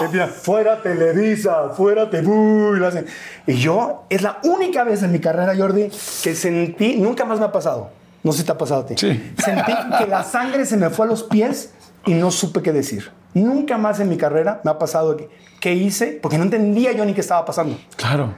Empieza, 0.00 0.28
fuera 0.28 0.80
Televisa, 0.80 1.70
fuera 1.70 2.08
Tebú, 2.08 2.76
y 2.76 2.78
lo 2.78 2.86
hacen. 2.86 3.06
Y 3.48 3.54
yo, 3.54 4.04
es 4.08 4.22
la 4.22 4.38
única 4.44 4.84
vez 4.84 5.02
en 5.02 5.10
mi 5.10 5.18
carrera, 5.18 5.56
Jordi, 5.56 5.90
que 6.22 6.36
sentí, 6.36 6.94
nunca 6.94 7.24
más 7.24 7.40
me 7.40 7.46
ha 7.46 7.50
pasado. 7.50 7.90
No 8.22 8.30
sé 8.30 8.38
si 8.38 8.44
te 8.44 8.52
ha 8.52 8.58
pasado 8.58 8.82
a 8.82 8.86
ti. 8.86 8.94
Sí. 8.96 9.34
Sentí 9.36 9.72
que 9.98 10.06
la 10.06 10.22
sangre 10.22 10.64
se 10.64 10.76
me 10.76 10.90
fue 10.90 11.06
a 11.06 11.08
los 11.08 11.24
pies 11.24 11.72
y 12.06 12.14
no 12.14 12.30
supe 12.30 12.62
qué 12.62 12.70
decir. 12.70 13.10
Nunca 13.34 13.78
más 13.78 13.98
en 13.98 14.10
mi 14.10 14.16
carrera 14.16 14.60
me 14.62 14.70
ha 14.70 14.78
pasado 14.78 15.16
que, 15.16 15.28
qué 15.58 15.74
hice, 15.74 16.20
porque 16.22 16.38
no 16.38 16.44
entendía 16.44 16.92
yo 16.92 17.04
ni 17.04 17.14
qué 17.14 17.20
estaba 17.20 17.44
pasando. 17.44 17.76
Claro. 17.96 18.32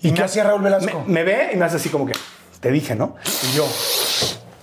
¿Y, 0.00 0.10
me 0.10 0.14
qué 0.14 0.22
hacía 0.22 0.44
Raúl 0.44 0.62
Velasco? 0.62 1.02
Me, 1.08 1.12
me 1.12 1.24
ve 1.24 1.50
y 1.54 1.56
me 1.56 1.64
hace 1.64 1.74
así 1.74 1.88
como 1.88 2.06
que, 2.06 2.12
te 2.60 2.70
dije, 2.70 2.94
¿no? 2.94 3.16
Y 3.50 3.56
yo, 3.56 3.66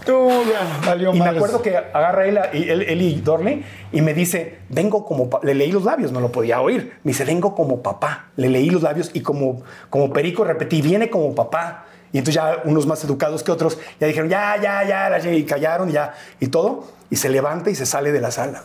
Tú 0.06 0.30
ya 0.50 0.80
valió 0.86 1.14
y 1.14 1.20
me 1.20 1.26
acuerdo 1.28 1.62
que 1.62 1.78
agarra 1.78 2.26
él, 2.26 2.40
y- 2.54 2.70
él, 2.70 2.82
él 2.84 3.02
y 3.02 3.22
Dorley 3.22 3.64
y 3.92 4.02
me 4.02 4.14
dice, 4.14 4.60
vengo 4.70 5.06
como... 5.06 5.30
pa-". 5.30 5.40
Le 5.44 5.54
leí 5.54 5.72
los 5.72 5.84
labios, 5.84 6.12
no 6.12 6.20
lo 6.20 6.32
podía 6.32 6.60
oír. 6.62 6.94
Me 7.04 7.12
dice, 7.12 7.26
vengo 7.26 7.54
como 7.56 7.82
papá. 7.82 8.28
Le 8.36 8.50
leí 8.50 8.70
los 8.70 8.82
labios 8.82 9.12
y 9.14 9.22
como, 9.22 9.62
como 9.90 10.12
perico 10.12 10.44
repetí, 10.44 10.82
viene 10.82 11.10
como 11.10 11.36
papá. 11.36 11.86
Y 12.14 12.18
entonces 12.18 12.36
ya 12.36 12.62
unos 12.66 12.88
más 12.88 13.04
educados 13.04 13.42
que 13.44 13.52
otros 13.52 13.78
ya 14.00 14.08
dijeron, 14.08 14.30
ya, 14.30 14.58
ya, 14.62 14.84
ya, 15.20 15.32
y 15.32 15.44
callaron 15.44 15.90
y 15.90 15.94
ya, 15.94 16.14
y 16.40 16.48
todo. 16.48 16.86
Y 17.10 17.16
se 17.16 17.30
levanta 17.30 17.70
y 17.70 17.76
se 17.76 17.86
sale 17.86 18.12
de 18.12 18.20
la 18.22 18.32
sala. 18.32 18.64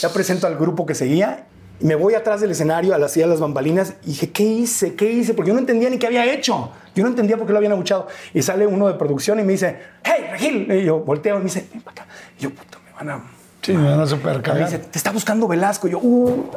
Ya 0.00 0.08
presento 0.10 0.46
al 0.46 0.56
grupo 0.56 0.86
que 0.86 0.94
seguía 0.94 1.46
me 1.78 1.94
voy 1.94 2.14
atrás 2.14 2.40
del 2.40 2.50
escenario 2.52 2.94
a 2.94 2.98
la 2.98 3.06
silla 3.08 3.26
de 3.26 3.32
las 3.32 3.40
bambalinas 3.40 3.94
y 4.04 4.08
dije, 4.08 4.30
¿qué 4.30 4.42
hice? 4.44 4.94
¿Qué 4.94 5.10
hice? 5.12 5.34
Porque 5.34 5.48
yo 5.48 5.54
no 5.54 5.60
entendía 5.60 5.90
ni 5.90 5.98
qué 5.98 6.06
había 6.06 6.24
hecho. 6.32 6.70
Yo 6.96 7.02
no 7.02 7.10
entendía 7.10 7.36
por 7.36 7.46
qué 7.46 7.52
lo 7.52 7.58
habían 7.58 7.72
abuchado. 7.72 8.08
Y 8.32 8.40
sale 8.40 8.66
uno 8.66 8.88
de 8.88 8.94
producción 8.94 9.38
y 9.38 9.42
me 9.42 9.52
dice, 9.52 9.78
hey, 10.02 10.28
Regil. 10.30 10.72
Y 10.72 10.84
yo 10.84 11.00
volteo 11.00 11.36
y 11.36 11.38
me 11.38 11.44
dice, 11.44 11.68
ven 11.70 11.82
para 11.82 12.02
acá. 12.02 12.06
Y 12.38 12.42
yo, 12.42 12.50
puta, 12.50 12.78
me 12.84 12.92
van 12.92 13.10
a... 13.10 13.22
Sí, 13.60 13.72
me 13.72 13.90
van 13.90 14.00
a 14.00 14.06
super 14.06 14.40
Me 14.54 14.60
dice, 14.60 14.78
te 14.78 14.96
está 14.96 15.10
buscando 15.10 15.46
Velasco. 15.46 15.88
Y 15.88 15.90
yo, 15.90 15.98
uh, 15.98 16.50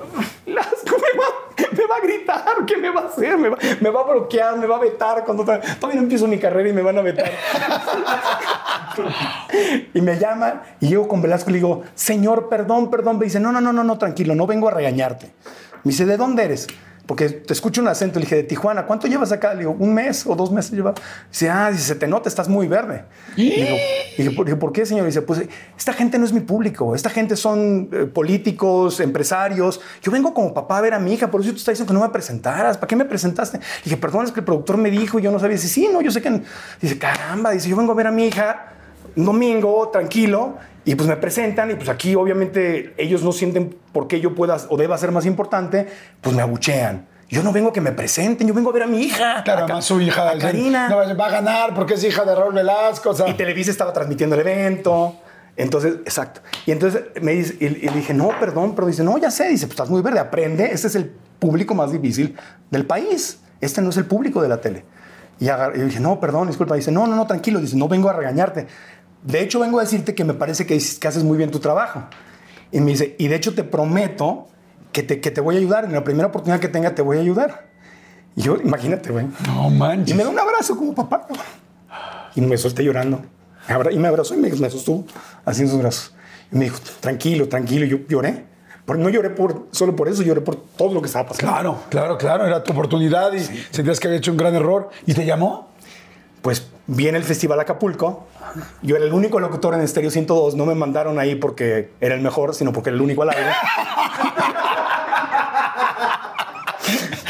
Velasco 0.45 0.95
me 0.95 1.19
va, 1.19 1.25
me 1.71 1.87
va 1.87 1.95
a 1.95 2.01
gritar. 2.01 2.45
¿Qué 2.65 2.77
me 2.77 2.89
va 2.89 3.01
a 3.01 3.07
hacer? 3.07 3.37
Me 3.37 3.49
va, 3.49 3.57
me 3.81 3.89
va 3.89 3.99
a 3.99 4.03
bloquear, 4.05 4.57
me 4.57 4.65
va 4.65 4.77
a 4.77 4.79
vetar. 4.79 5.25
Cuando 5.25 5.43
todavía 5.43 5.95
no 5.95 6.03
empiezo 6.03 6.25
mi 6.25 6.39
carrera 6.39 6.69
y 6.69 6.73
me 6.73 6.81
van 6.81 6.99
a 6.99 7.01
vetar. 7.01 7.29
y 9.93 9.99
me 9.99 10.17
llaman 10.17 10.61
y 10.79 10.87
llego 10.87 11.09
con 11.09 11.21
Velasco 11.21 11.49
y 11.49 11.53
le 11.53 11.59
digo, 11.59 11.83
señor, 11.95 12.47
perdón, 12.47 12.89
perdón. 12.89 13.19
Me 13.19 13.25
dice, 13.25 13.41
no, 13.41 13.51
no, 13.51 13.59
no, 13.59 13.73
no, 13.73 13.83
no, 13.83 13.97
tranquilo, 13.97 14.35
no 14.35 14.47
vengo 14.47 14.69
a 14.69 14.71
regañarte. 14.71 15.33
Me 15.83 15.91
dice, 15.91 16.05
¿de 16.05 16.15
dónde 16.15 16.45
eres? 16.45 16.67
Porque 17.09 17.27
te 17.27 17.53
escucho 17.53 17.81
un 17.81 17.87
acento. 17.87 18.19
Le 18.19 18.25
dije, 18.25 18.35
de 18.35 18.43
Tijuana. 18.43 18.85
¿Cuánto 18.85 19.07
llevas 19.07 19.31
acá? 19.31 19.55
Le 19.55 19.61
digo, 19.61 19.75
un 19.79 19.95
mes 19.95 20.27
o 20.27 20.35
dos 20.35 20.51
meses 20.51 20.73
lleva. 20.73 20.93
Dice, 21.31 21.49
ah, 21.49 21.71
dice, 21.71 21.83
se 21.83 21.95
te 21.95 22.05
nota, 22.05 22.29
estás 22.29 22.47
muy 22.47 22.67
verde. 22.67 23.03
Le 23.35 23.45
digo, 23.45 23.77
dije, 24.15 24.29
¿por, 24.29 24.45
dije, 24.45 24.57
¿por 24.57 24.71
qué, 24.71 24.85
señor? 24.85 25.07
Dice, 25.07 25.23
pues 25.23 25.41
esta 25.75 25.91
gente 25.93 26.19
no 26.19 26.25
es 26.25 26.33
mi 26.33 26.41
público. 26.41 26.93
Esta 26.93 27.09
gente 27.09 27.35
son 27.35 27.89
eh, 27.91 28.05
políticos, 28.05 28.99
empresarios. 28.99 29.81
Yo 30.03 30.11
vengo 30.11 30.35
como 30.35 30.53
papá 30.53 30.77
a 30.77 30.81
ver 30.81 30.93
a 30.93 30.99
mi 30.99 31.11
hija. 31.15 31.31
Por 31.31 31.41
eso 31.41 31.49
tú 31.49 31.57
estás 31.57 31.73
diciendo 31.73 31.91
que 31.91 31.99
no 31.99 32.05
me 32.05 32.13
presentaras. 32.13 32.77
¿Para 32.77 32.87
qué 32.87 32.95
me 32.95 33.05
presentaste? 33.05 33.57
Le 33.57 33.63
dije, 33.85 33.97
perdón, 33.97 34.25
es 34.25 34.31
que 34.31 34.41
el 34.41 34.45
productor 34.45 34.77
me 34.77 34.91
dijo 34.91 35.17
y 35.17 35.23
yo 35.23 35.31
no 35.31 35.39
sabía. 35.39 35.55
Dice, 35.55 35.67
sí, 35.67 35.89
no, 35.91 36.01
yo 36.01 36.11
sé 36.11 36.21
que... 36.21 36.43
Dice, 36.79 36.99
caramba. 36.99 37.49
Dice, 37.49 37.69
yo 37.69 37.75
vengo 37.75 37.93
a 37.93 37.95
ver 37.95 38.05
a 38.05 38.11
mi 38.11 38.27
hija 38.27 38.78
un 39.15 39.25
domingo, 39.25 39.89
tranquilo, 39.89 40.57
y 40.85 40.95
pues 40.95 41.07
me 41.07 41.17
presentan, 41.17 41.71
y 41.71 41.75
pues 41.75 41.89
aquí 41.89 42.15
obviamente 42.15 42.93
ellos 42.97 43.23
no 43.23 43.31
sienten 43.31 43.75
por 43.91 44.07
qué 44.07 44.19
yo 44.19 44.35
pueda 44.35 44.57
o 44.69 44.77
deba 44.77 44.97
ser 44.97 45.11
más 45.11 45.25
importante, 45.25 45.87
pues 46.21 46.35
me 46.35 46.41
abuchean. 46.41 47.07
Yo 47.29 47.43
no 47.43 47.51
vengo 47.51 47.71
que 47.71 47.79
me 47.79 47.91
presenten, 47.91 48.47
yo 48.47 48.55
vengo 48.55 48.71
a 48.71 48.73
ver 48.73 48.83
a 48.83 48.87
mi 48.87 49.01
hija. 49.01 49.43
Claro, 49.43 49.65
además 49.65 49.85
su 49.85 50.01
hija. 50.01 50.31
a 50.31 50.37
Karina. 50.37 50.89
No, 50.89 50.97
va 51.15 51.27
a 51.27 51.29
ganar 51.29 51.75
porque 51.75 51.93
es 51.93 52.03
hija 52.03 52.25
de 52.25 52.33
Raúl 52.33 52.55
Velasco. 52.55 53.11
O 53.11 53.13
sea, 53.13 53.29
Y 53.29 53.35
Televisa 53.35 53.69
estaba 53.69 53.93
transmitiendo 53.93 54.35
el 54.35 54.41
evento. 54.41 55.15
Entonces, 55.55 55.95
exacto. 56.05 56.41
Y 56.65 56.71
entonces 56.71 57.03
me 57.21 57.33
dice, 57.33 57.55
y, 57.59 57.65
y 57.65 57.89
dije, 57.89 58.15
no, 58.15 58.29
perdón, 58.39 58.73
pero 58.73 58.87
dice, 58.87 59.03
no, 59.03 59.17
ya 59.19 59.29
sé. 59.29 59.47
Dice, 59.47 59.67
pues 59.67 59.73
estás 59.73 59.91
muy 59.91 60.01
verde, 60.01 60.17
aprende. 60.17 60.71
Este 60.71 60.87
es 60.87 60.95
el 60.95 61.11
público 61.37 61.75
más 61.75 61.91
difícil 61.91 62.35
del 62.71 62.87
país. 62.87 63.41
Este 63.61 63.81
no 63.83 63.91
es 63.91 63.97
el 63.97 64.05
público 64.05 64.41
de 64.41 64.47
la 64.49 64.59
tele. 64.59 64.85
Y 65.39 65.45
yo 65.45 65.85
dije, 65.85 65.99
no, 65.99 66.19
perdón, 66.19 66.47
disculpa. 66.47 66.75
Dice, 66.75 66.91
no, 66.91 67.05
no, 67.07 67.15
no, 67.15 67.27
tranquilo. 67.27 67.59
Dice, 67.59 67.77
no 67.77 67.87
vengo 67.87 68.09
a 68.09 68.13
regañarte. 68.13 68.67
De 69.23 69.41
hecho, 69.41 69.59
vengo 69.59 69.79
a 69.79 69.83
decirte 69.83 70.15
que 70.15 70.23
me 70.23 70.33
parece 70.33 70.65
que, 70.65 70.77
que 70.99 71.07
haces 71.07 71.23
muy 71.23 71.37
bien 71.37 71.51
tu 71.51 71.59
trabajo. 71.59 72.03
Y 72.71 72.79
me 72.81 72.91
dice, 72.91 73.15
y 73.17 73.27
de 73.27 73.35
hecho 73.35 73.53
te 73.53 73.63
prometo 73.63 74.47
que 74.91 75.03
te, 75.03 75.19
que 75.21 75.31
te 75.31 75.41
voy 75.41 75.55
a 75.55 75.57
ayudar. 75.59 75.85
En 75.85 75.93
la 75.93 76.03
primera 76.03 76.27
oportunidad 76.27 76.59
que 76.59 76.67
tenga, 76.69 76.95
te 76.95 77.01
voy 77.01 77.17
a 77.17 77.21
ayudar. 77.21 77.67
Y 78.35 78.43
yo, 78.43 78.57
imagínate, 78.63 79.11
güey. 79.11 79.25
no 79.47 79.69
Y 79.69 79.73
manches. 79.75 80.15
me 80.15 80.23
da 80.23 80.29
un 80.29 80.39
abrazo 80.39 80.77
como 80.77 80.93
papá. 80.95 81.27
Y 82.35 82.41
me 82.41 82.57
solté 82.57 82.83
llorando. 82.83 83.21
Y 83.91 83.97
me 83.97 84.07
abrazó 84.07 84.33
y 84.35 84.37
me, 84.37 84.49
me 84.51 84.69
sostuvo 84.69 85.05
así 85.45 85.61
en 85.63 85.69
sus 85.69 85.79
brazos. 85.79 86.13
Y 86.51 86.55
me 86.57 86.65
dijo, 86.65 86.79
tranquilo, 86.99 87.47
tranquilo. 87.49 87.85
Y 87.85 87.89
yo 87.89 87.97
lloré. 88.07 88.45
Pero 88.85 88.97
no 88.97 89.09
lloré 89.09 89.29
por, 89.29 89.67
solo 89.71 89.95
por 89.95 90.07
eso, 90.07 90.23
lloré 90.23 90.41
por 90.41 90.55
todo 90.55 90.93
lo 90.93 91.01
que 91.01 91.07
estaba 91.07 91.27
pasando. 91.27 91.51
Claro, 91.51 91.79
claro, 91.89 92.17
claro. 92.17 92.47
Era 92.47 92.63
tu 92.63 92.71
oportunidad 92.71 93.31
y 93.33 93.39
sentías 93.69 93.99
que 93.99 94.07
había 94.07 94.17
hecho 94.17 94.31
un 94.31 94.37
gran 94.37 94.55
error. 94.55 94.89
¿Y 95.05 95.13
te 95.13 95.25
llamó? 95.25 95.69
Pues 96.41 96.65
viene 96.89 97.17
el 97.17 97.23
Festival 97.23 97.59
Acapulco. 97.59 98.27
Yo 98.81 98.95
era 98.95 99.05
el 99.05 99.13
único 99.13 99.39
locutor 99.39 99.75
en 99.75 99.81
Estéreo 99.81 100.09
102. 100.09 100.55
No 100.55 100.65
me 100.65 100.75
mandaron 100.75 101.19
ahí 101.19 101.35
porque 101.35 101.91
era 102.01 102.15
el 102.15 102.21
mejor, 102.21 102.55
sino 102.55 102.73
porque 102.73 102.89
era 102.89 102.95
el 102.95 103.01
único 103.01 103.23
al 103.23 103.29
aire. 103.29 103.51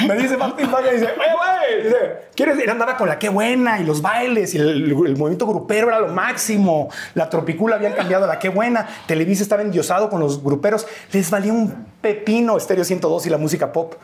Me 0.07 0.15
dice 0.15 0.37
Martín 0.37 0.71
Vaga, 0.71 0.91
dice, 0.91 1.05
güey, 1.05 1.83
dice, 1.83 1.97
¿quieres? 2.33 2.57
Él 2.57 2.69
andaba 2.69 2.97
con 2.97 3.07
la 3.07 3.19
qué 3.19 3.29
buena 3.29 3.79
y 3.79 3.83
los 3.83 4.01
bailes 4.01 4.55
y 4.55 4.57
el, 4.57 4.69
el 4.85 5.17
movimiento 5.17 5.45
grupero 5.45 5.89
era 5.89 5.99
lo 5.99 6.07
máximo. 6.07 6.89
La 7.13 7.29
tropicula 7.29 7.75
habían 7.75 7.93
cambiado 7.93 8.23
a 8.23 8.27
la 8.27 8.39
qué 8.39 8.49
buena. 8.49 8.87
Televisa 9.05 9.43
estaba 9.43 9.61
endiosado 9.61 10.09
con 10.09 10.19
los 10.19 10.41
gruperos. 10.41 10.87
Les 11.11 11.29
valía 11.29 11.53
un 11.53 11.85
pepino 12.01 12.57
Estéreo 12.57 12.85
102 12.85 13.27
y 13.27 13.29
la 13.29 13.37
música 13.37 13.71
pop. 13.71 13.95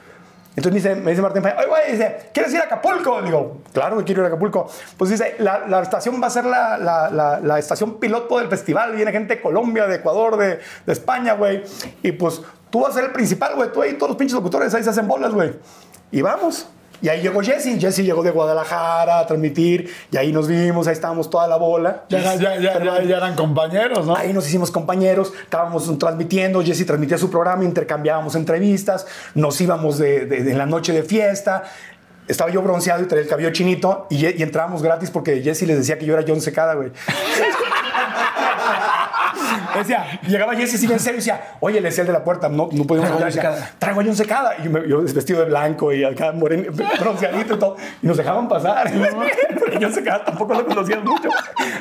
Entonces 0.56 0.98
me 0.98 1.12
dice, 1.12 1.22
Martín 1.22 1.44
Falla, 1.44 1.58
oye, 1.58 1.68
güey, 1.68 1.92
dice, 1.92 2.30
¿quieres 2.34 2.54
ir 2.54 2.60
a 2.62 2.64
Acapulco? 2.64 3.22
Digo, 3.22 3.58
claro 3.74 3.98
que 3.98 4.06
quiero 4.06 4.22
ir 4.22 4.26
a 4.26 4.28
Acapulco. 4.30 4.70
Pues 4.98 5.12
dice, 5.12 5.36
la, 5.40 5.82
estación 5.82 6.22
va 6.22 6.28
a 6.28 6.30
ser 6.30 6.46
la, 6.46 7.40
la 7.44 7.60
estación 7.60 8.00
piloto 8.00 8.38
del 8.40 8.48
festival. 8.48 8.96
Viene 8.96 9.12
gente 9.12 9.36
de 9.36 9.42
Colombia, 9.42 9.88
de 9.88 9.96
Ecuador, 9.96 10.38
de, 10.38 10.60
de 10.86 10.94
España, 10.94 11.34
güey. 11.34 11.64
Y 12.04 12.14
pues 12.14 12.42
tú 12.70 12.82
vas 12.82 12.92
a 12.92 12.94
ser 12.96 13.06
el 13.06 13.12
principal, 13.12 13.56
güey. 13.56 13.72
Tú 13.72 13.82
ahí, 13.82 13.94
todos 13.94 14.10
los 14.12 14.18
pinches 14.18 14.36
locutores 14.36 14.74
ahí 14.74 14.84
se 14.84 14.90
hacen 14.90 15.08
bolas, 15.08 15.34
güey. 15.34 15.54
Y 16.12 16.22
vamos. 16.22 16.70
Y 17.02 17.10
ahí 17.10 17.22
llegó 17.22 17.42
Jesse. 17.42 17.80
Jesse 17.80 18.00
llegó 18.04 18.24
de 18.24 18.32
Guadalajara 18.32 19.20
a 19.20 19.28
transmitir. 19.28 19.90
Y 20.12 20.18
ahí 20.18 20.32
nos 20.32 20.48
vimos, 20.48 20.88
ahí 20.88 20.94
estábamos 20.94 21.30
toda 21.30 21.48
la 21.48 21.58
bola. 21.58 22.04
Ya, 22.10 22.20
ya, 22.20 22.36
ya, 22.36 22.56
ya, 22.60 22.84
ya- 22.84 23.04
ya 23.04 23.18
eran 23.18 23.36
compañeros, 23.36 24.06
¿no? 24.06 24.16
Ahí 24.16 24.34
nos 24.34 24.48
hicimos 24.48 24.72
compañeros, 24.72 25.34
estábamos 25.44 25.98
transmitiendo, 26.00 26.62
Jesse 26.64 26.86
transmitía 26.86 27.18
su 27.18 27.30
programa, 27.30 27.64
intercambiábamos 27.64 28.36
entrevistas, 28.36 29.06
nos 29.34 29.60
íbamos 29.62 29.98
de, 29.98 30.26
de- 30.26 30.44
de 30.44 30.54
la 30.54 30.66
noche 30.66 30.94
de 30.94 31.04
fiesta. 31.04 31.64
estaba 32.28 32.50
yo 32.50 32.62
bronceado 32.64 33.04
y 33.04 33.06
traía 33.06 33.24
el 33.24 33.30
cabello 33.30 33.52
chinito 33.52 34.08
y, 34.10 34.26
y 34.26 34.42
entrábamos 34.42 34.82
gratis 34.82 35.12
porque 35.12 35.42
Jesse 35.44 35.64
les 35.68 35.78
decía 35.78 36.00
que 36.00 36.06
yo 36.06 36.14
era 36.18 36.24
John 36.28 36.42
Secada, 36.42 36.74
güey. 36.74 36.92
decía, 39.78 40.20
llegaba 40.28 40.56
Jesse 40.56 40.76
así 40.76 40.86
en 40.92 41.00
serio 41.00 41.16
y 41.16 41.18
decía, 41.18 41.42
oye, 41.60 41.82
le 41.82 41.90
decía 41.90 42.02
el 42.02 42.08
de 42.08 42.14
la 42.14 42.24
puerta, 42.24 42.50
no, 42.50 42.70
no 42.72 42.86
Traigo 42.86 43.06
hablar. 43.06 43.26
Decía, 43.32 43.72
Traigo 43.80 44.02
a 44.02 44.04
John 44.04 44.16
Secada. 44.16 44.56
Y 44.64 44.70
me- 44.70 44.88
yo 44.88 45.02
vestido 45.02 45.40
de 45.42 45.46
blanco 45.46 45.92
y 45.94 46.04
acá 46.04 46.32
moreno, 46.32 46.72
bronceadito 47.00 47.56
y 47.56 47.60
todo. 47.60 47.78
Y 48.02 48.08
nos 48.08 48.18
dejaban 48.18 48.48
pasar. 48.48 48.92
Porque 49.60 49.78
John 49.82 49.94
Secada 49.94 50.26
tampoco 50.26 50.54
lo 50.54 50.66
conocías 50.66 51.04
mucho. 51.04 51.30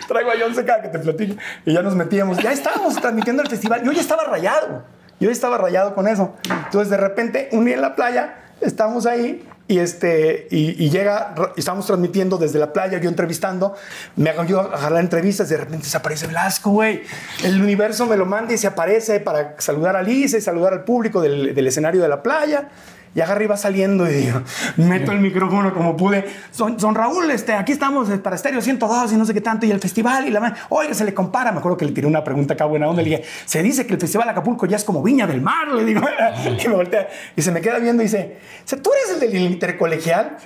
Traigo 0.08 0.30
a 0.30 0.34
John 0.40 0.54
Secada 0.54 0.82
que 0.82 0.88
te 0.88 0.98
platico. 0.98 1.36
Y 1.64 1.72
ya 1.74 1.82
nos 1.82 1.94
metíamos. 1.94 2.38
Ya 2.38 2.52
estábamos 2.52 2.94
transmitiendo 2.96 3.42
el 3.42 3.48
festival. 3.48 3.82
Yo 3.84 3.92
ya 3.92 4.00
estaba 4.00 4.24
rayado. 4.24 4.84
Yo 5.20 5.28
ya 5.28 5.32
estaba 5.32 5.58
rayado 5.58 5.94
con 5.94 6.08
eso. 6.08 6.34
Entonces, 6.64 6.90
de 6.90 6.96
repente, 6.96 7.48
un 7.52 7.64
día 7.64 7.74
en 7.76 7.80
la 7.80 7.94
playa, 7.94 8.34
estamos 8.60 9.06
ahí 9.06 9.48
y, 9.66 9.78
este, 9.78 10.46
y, 10.50 10.90
llega, 10.90 11.34
y 11.56 11.60
estamos 11.60 11.86
transmitiendo 11.86 12.36
desde 12.36 12.58
la 12.58 12.72
playa, 12.72 12.98
yo 12.98 13.08
entrevistando, 13.08 13.74
me 14.16 14.30
hago 14.30 14.44
yo 14.44 14.60
a 14.60 14.76
jalar 14.76 15.00
entrevistas, 15.00 15.48
de 15.48 15.56
repente 15.56 15.86
se 15.86 15.96
aparece 15.96 16.26
Blasco, 16.26 16.70
güey. 16.70 17.02
El 17.42 17.62
universo 17.62 18.06
me 18.06 18.16
lo 18.16 18.26
manda 18.26 18.52
y 18.52 18.58
se 18.58 18.66
aparece 18.66 19.20
para 19.20 19.56
saludar 19.58 19.96
a 19.96 20.02
Lisa 20.02 20.36
y 20.36 20.40
saludar 20.40 20.74
al 20.74 20.84
público 20.84 21.22
del 21.22 21.66
escenario 21.66 22.02
de 22.02 22.08
la 22.08 22.22
playa. 22.22 22.68
Y 23.14 23.20
agarra 23.20 23.44
y 23.44 23.46
va 23.46 23.56
saliendo 23.56 24.10
y 24.10 24.14
digo, 24.14 24.42
meto 24.76 25.12
el 25.12 25.20
micrófono 25.20 25.72
como 25.72 25.96
pude. 25.96 26.24
Son, 26.50 26.78
son 26.80 26.94
Raúl, 26.94 27.30
este, 27.30 27.52
aquí 27.52 27.72
estamos 27.72 28.10
eh, 28.10 28.18
para 28.18 28.36
Estéreo 28.36 28.60
102 28.60 29.12
y 29.12 29.16
no 29.16 29.24
sé 29.24 29.32
qué 29.34 29.40
tanto. 29.40 29.66
Y 29.66 29.70
el 29.70 29.80
festival 29.80 30.26
y 30.26 30.30
la 30.30 30.54
Oiga, 30.68 30.94
se 30.94 31.04
le 31.04 31.14
compara. 31.14 31.52
Me 31.52 31.58
acuerdo 31.58 31.76
que 31.76 31.84
le 31.84 31.92
tiré 31.92 32.06
una 32.06 32.24
pregunta 32.24 32.54
acá 32.54 32.64
buena 32.64 32.88
onda. 32.88 33.02
Le 33.02 33.10
dije, 33.10 33.24
se 33.44 33.62
dice 33.62 33.86
que 33.86 33.94
el 33.94 34.00
Festival 34.00 34.28
Acapulco 34.28 34.66
ya 34.66 34.76
es 34.76 34.84
como 34.84 35.02
Viña 35.02 35.26
del 35.26 35.40
Mar. 35.40 35.68
Le 35.68 35.84
digo, 35.84 36.00
y 36.64 36.68
me 36.68 36.74
voltea. 36.74 37.08
Y 37.36 37.42
se 37.42 37.52
me 37.52 37.60
queda 37.60 37.78
viendo 37.78 38.02
y 38.02 38.06
dice, 38.06 38.38
"O 38.72 38.76
¿tú 38.76 38.90
eres 38.92 39.22
el 39.22 39.32
del 39.32 39.42
intercolegial? 39.42 40.36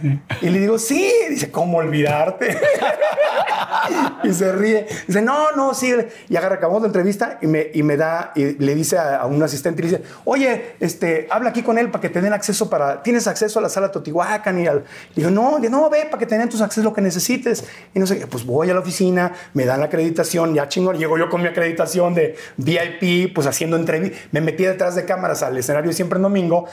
Y 0.43 0.51
le 0.51 0.61
digo, 0.61 0.79
sí. 0.79 1.11
Dice, 1.31 1.51
¿cómo 1.51 1.79
olvidarte? 1.79 2.57
y 4.25 4.33
se 4.33 4.53
ríe. 4.53 4.87
Dice, 5.07 5.23
no, 5.23 5.53
no, 5.53 5.75
sí. 5.75 5.95
Y 6.29 6.37
agarra, 6.37 6.57
acabamos 6.57 6.83
la 6.83 6.89
entrevista 6.89 7.39
y 7.41 7.47
me, 7.47 7.69
y 7.73 7.83
me 7.83 7.97
da, 7.97 8.33
y 8.35 8.59
le 8.63 8.75
dice 8.75 8.99
a, 8.99 9.17
a 9.17 9.27
un 9.27 9.43
asistente, 9.43 9.83
y 9.83 9.87
le 9.87 9.91
dice, 9.91 10.03
oye, 10.25 10.77
este, 10.81 11.29
habla 11.31 11.51
aquí 11.51 11.63
con 11.63 11.79
él 11.79 11.91
para 11.91 12.03
que 12.03 12.09
te 12.09 12.21
den 12.21 12.33
acceso 12.33 12.58
para, 12.67 13.03
tienes 13.03 13.27
acceso 13.27 13.59
a 13.59 13.63
la 13.63 13.69
sala 13.69 13.91
Totihuacán 13.91 14.59
y 14.61 14.67
al, 14.67 14.85
digo, 15.15 15.31
no, 15.31 15.59
no, 15.59 15.91
ve 15.91 16.05
para 16.07 16.19
que 16.19 16.27
te 16.27 16.39
den 16.39 16.49
tus 16.49 16.61
accesos 16.61 16.85
lo 16.85 16.93
que 16.93 17.01
necesites. 17.01 17.65
Y 17.95 17.99
no 17.99 18.07
sé, 18.07 18.27
pues 18.27 18.45
voy 18.45 18.71
a 18.71 18.75
la 18.75 18.81
oficina, 18.81 19.33
me 19.55 19.65
dan 19.67 19.81
la 19.81 19.87
acreditación, 19.87 20.55
ya 20.55 20.69
chingón, 20.69 20.97
llego 20.97 21.19
yo 21.19 21.29
con 21.29 21.43
mi 21.43 21.49
acreditación 21.49 22.15
de 22.15 22.37
VIP, 22.57 23.35
pues 23.35 23.47
haciendo 23.47 23.77
entrevistas, 23.77 24.19
me 24.33 24.41
metí 24.41 24.65
detrás 24.65 24.95
de 24.95 25.05
cámaras 25.05 25.43
al 25.43 25.57
escenario 25.57 25.93
siempre 25.93 26.17
en 26.17 26.23
domingo, 26.23 26.65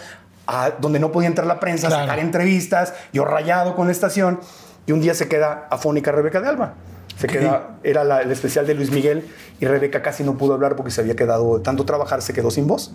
a 0.47 0.71
donde 0.79 0.99
no 0.99 1.11
podía 1.11 1.27
entrar 1.27 1.47
la 1.47 1.59
prensa, 1.59 1.87
Claro. 1.87 2.03
sacar 2.05 2.19
entrevistas, 2.19 2.93
yo 3.13 3.25
rayado 3.25 3.75
con 3.75 3.87
la 3.87 3.91
estación, 3.91 4.39
y 4.87 4.91
un 4.91 5.01
día 5.01 5.13
se 5.15 5.27
queda 5.27 5.67
afónica 5.71 6.11
Rebeca 6.11 6.39
de 6.41 6.47
Alba. 6.47 6.73
Se 7.17 7.27
queda, 7.27 7.77
era 7.83 8.03
la- 8.03 8.21
el 8.21 8.29
especial 8.31 8.67
de 8.67 8.73
Luis 8.75 8.91
Miguel 8.91 9.25
y 9.59 9.65
Rebeca 9.65 10.01
casi 10.01 10.23
no 10.23 10.37
pudo 10.37 10.53
hablar 10.53 10.75
porque 10.75 10.91
se 10.91 10.99
había 11.01 11.15
quedado 11.15 11.61
tanto 11.61 11.85
trabajar, 11.85 12.21
se 12.21 12.33
quedó 12.33 12.51
sin 12.51 12.67
voz. 12.67 12.93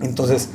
Entonces, 0.00 0.48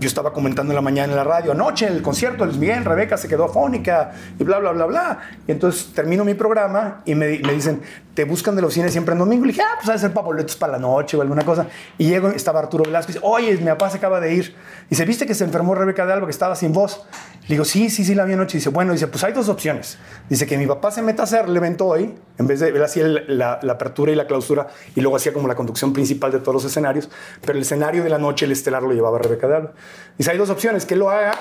yo 0.00 0.08
estaba 0.08 0.32
comentando 0.32 0.72
en 0.72 0.76
la 0.76 0.80
mañana 0.80 1.12
en 1.12 1.16
la 1.16 1.24
radio, 1.24 1.52
anoche 1.52 1.86
el 1.86 2.00
concierto 2.00 2.38
de 2.38 2.46
Luis 2.46 2.58
Miguel, 2.58 2.86
Rebeca 2.86 3.18
se 3.18 3.28
quedó 3.28 3.44
afónica 3.44 4.12
y 4.38 4.42
bla, 4.42 4.58
bla, 4.58 4.72
bla, 4.72 4.86
bla. 4.86 5.20
Y 5.46 5.52
entonces 5.52 5.92
termino 5.92 6.24
mi 6.24 6.32
programa 6.32 7.02
y 7.04 7.14
me, 7.14 7.38
me 7.40 7.52
dicen, 7.52 7.82
te 8.14 8.24
buscan 8.24 8.56
de 8.56 8.62
la 8.62 8.66
oficina 8.66 8.88
siempre 8.88 9.12
en 9.12 9.18
domingo. 9.18 9.44
Y 9.44 9.48
dije, 9.48 9.62
ah, 9.62 9.76
pues 9.76 9.88
de 9.88 9.98
ser 9.98 10.12
para 10.14 10.26
boletos 10.26 10.56
para 10.56 10.72
la 10.72 10.78
noche 10.78 11.18
o 11.18 11.22
alguna 11.22 11.44
cosa. 11.44 11.66
Y 11.98 12.08
llego, 12.08 12.28
estaba 12.28 12.60
Arturo 12.60 12.84
Velasco 12.84 13.12
y 13.12 13.14
dice, 13.14 13.26
oye, 13.26 13.56
mi 13.58 13.66
papá 13.66 13.90
se 13.90 13.98
acaba 13.98 14.20
de 14.20 14.34
ir. 14.34 14.56
Dice, 14.88 15.04
¿viste 15.04 15.26
que 15.26 15.34
se 15.34 15.44
enfermó 15.44 15.74
Rebeca 15.74 16.06
de 16.06 16.14
Alba, 16.14 16.26
que 16.26 16.32
estaba 16.32 16.56
sin 16.56 16.72
voz? 16.72 17.04
Le 17.42 17.54
digo, 17.54 17.64
sí, 17.64 17.90
sí, 17.90 18.04
sí, 18.04 18.14
la 18.14 18.24
vi 18.24 18.34
anoche. 18.34 18.58
Dice, 18.58 18.68
bueno, 18.68 18.92
dice, 18.92 19.08
pues 19.08 19.24
hay 19.24 19.32
dos 19.32 19.48
opciones. 19.48 19.98
Dice 20.28 20.46
que 20.46 20.56
mi 20.56 20.66
papá 20.66 20.90
se 20.92 21.02
meta 21.02 21.22
a 21.22 21.24
hacer 21.24 21.46
el 21.46 21.56
evento 21.56 21.86
hoy, 21.86 22.14
en 22.38 22.46
vez 22.46 22.60
de, 22.60 22.68
él 22.68 22.82
hacía 22.84 23.04
el- 23.06 23.24
la, 23.38 23.58
la 23.62 23.72
apertura 23.72 24.12
y 24.12 24.14
la 24.14 24.26
clausura, 24.26 24.68
y 24.94 25.00
luego 25.00 25.16
hacía 25.16 25.32
como 25.32 25.48
la 25.48 25.54
conducción 25.56 25.92
principal 25.92 26.30
de 26.30 26.38
todos 26.38 26.54
los 26.54 26.64
escenarios, 26.64 27.08
pero 27.40 27.54
el 27.54 27.62
escenario 27.62 28.04
de 28.04 28.10
la 28.10 28.18
noche, 28.18 28.44
el 28.44 28.52
estelar, 28.52 28.82
lo 28.82 28.92
llevaba 28.92 29.18
Rebeca 29.18 29.48
de 29.48 29.56
Alba. 29.56 29.72
Dice, 30.16 30.30
hay 30.30 30.38
dos 30.38 30.50
opciones, 30.50 30.86
que 30.86 30.94
lo 30.96 31.10
haga 31.10 31.32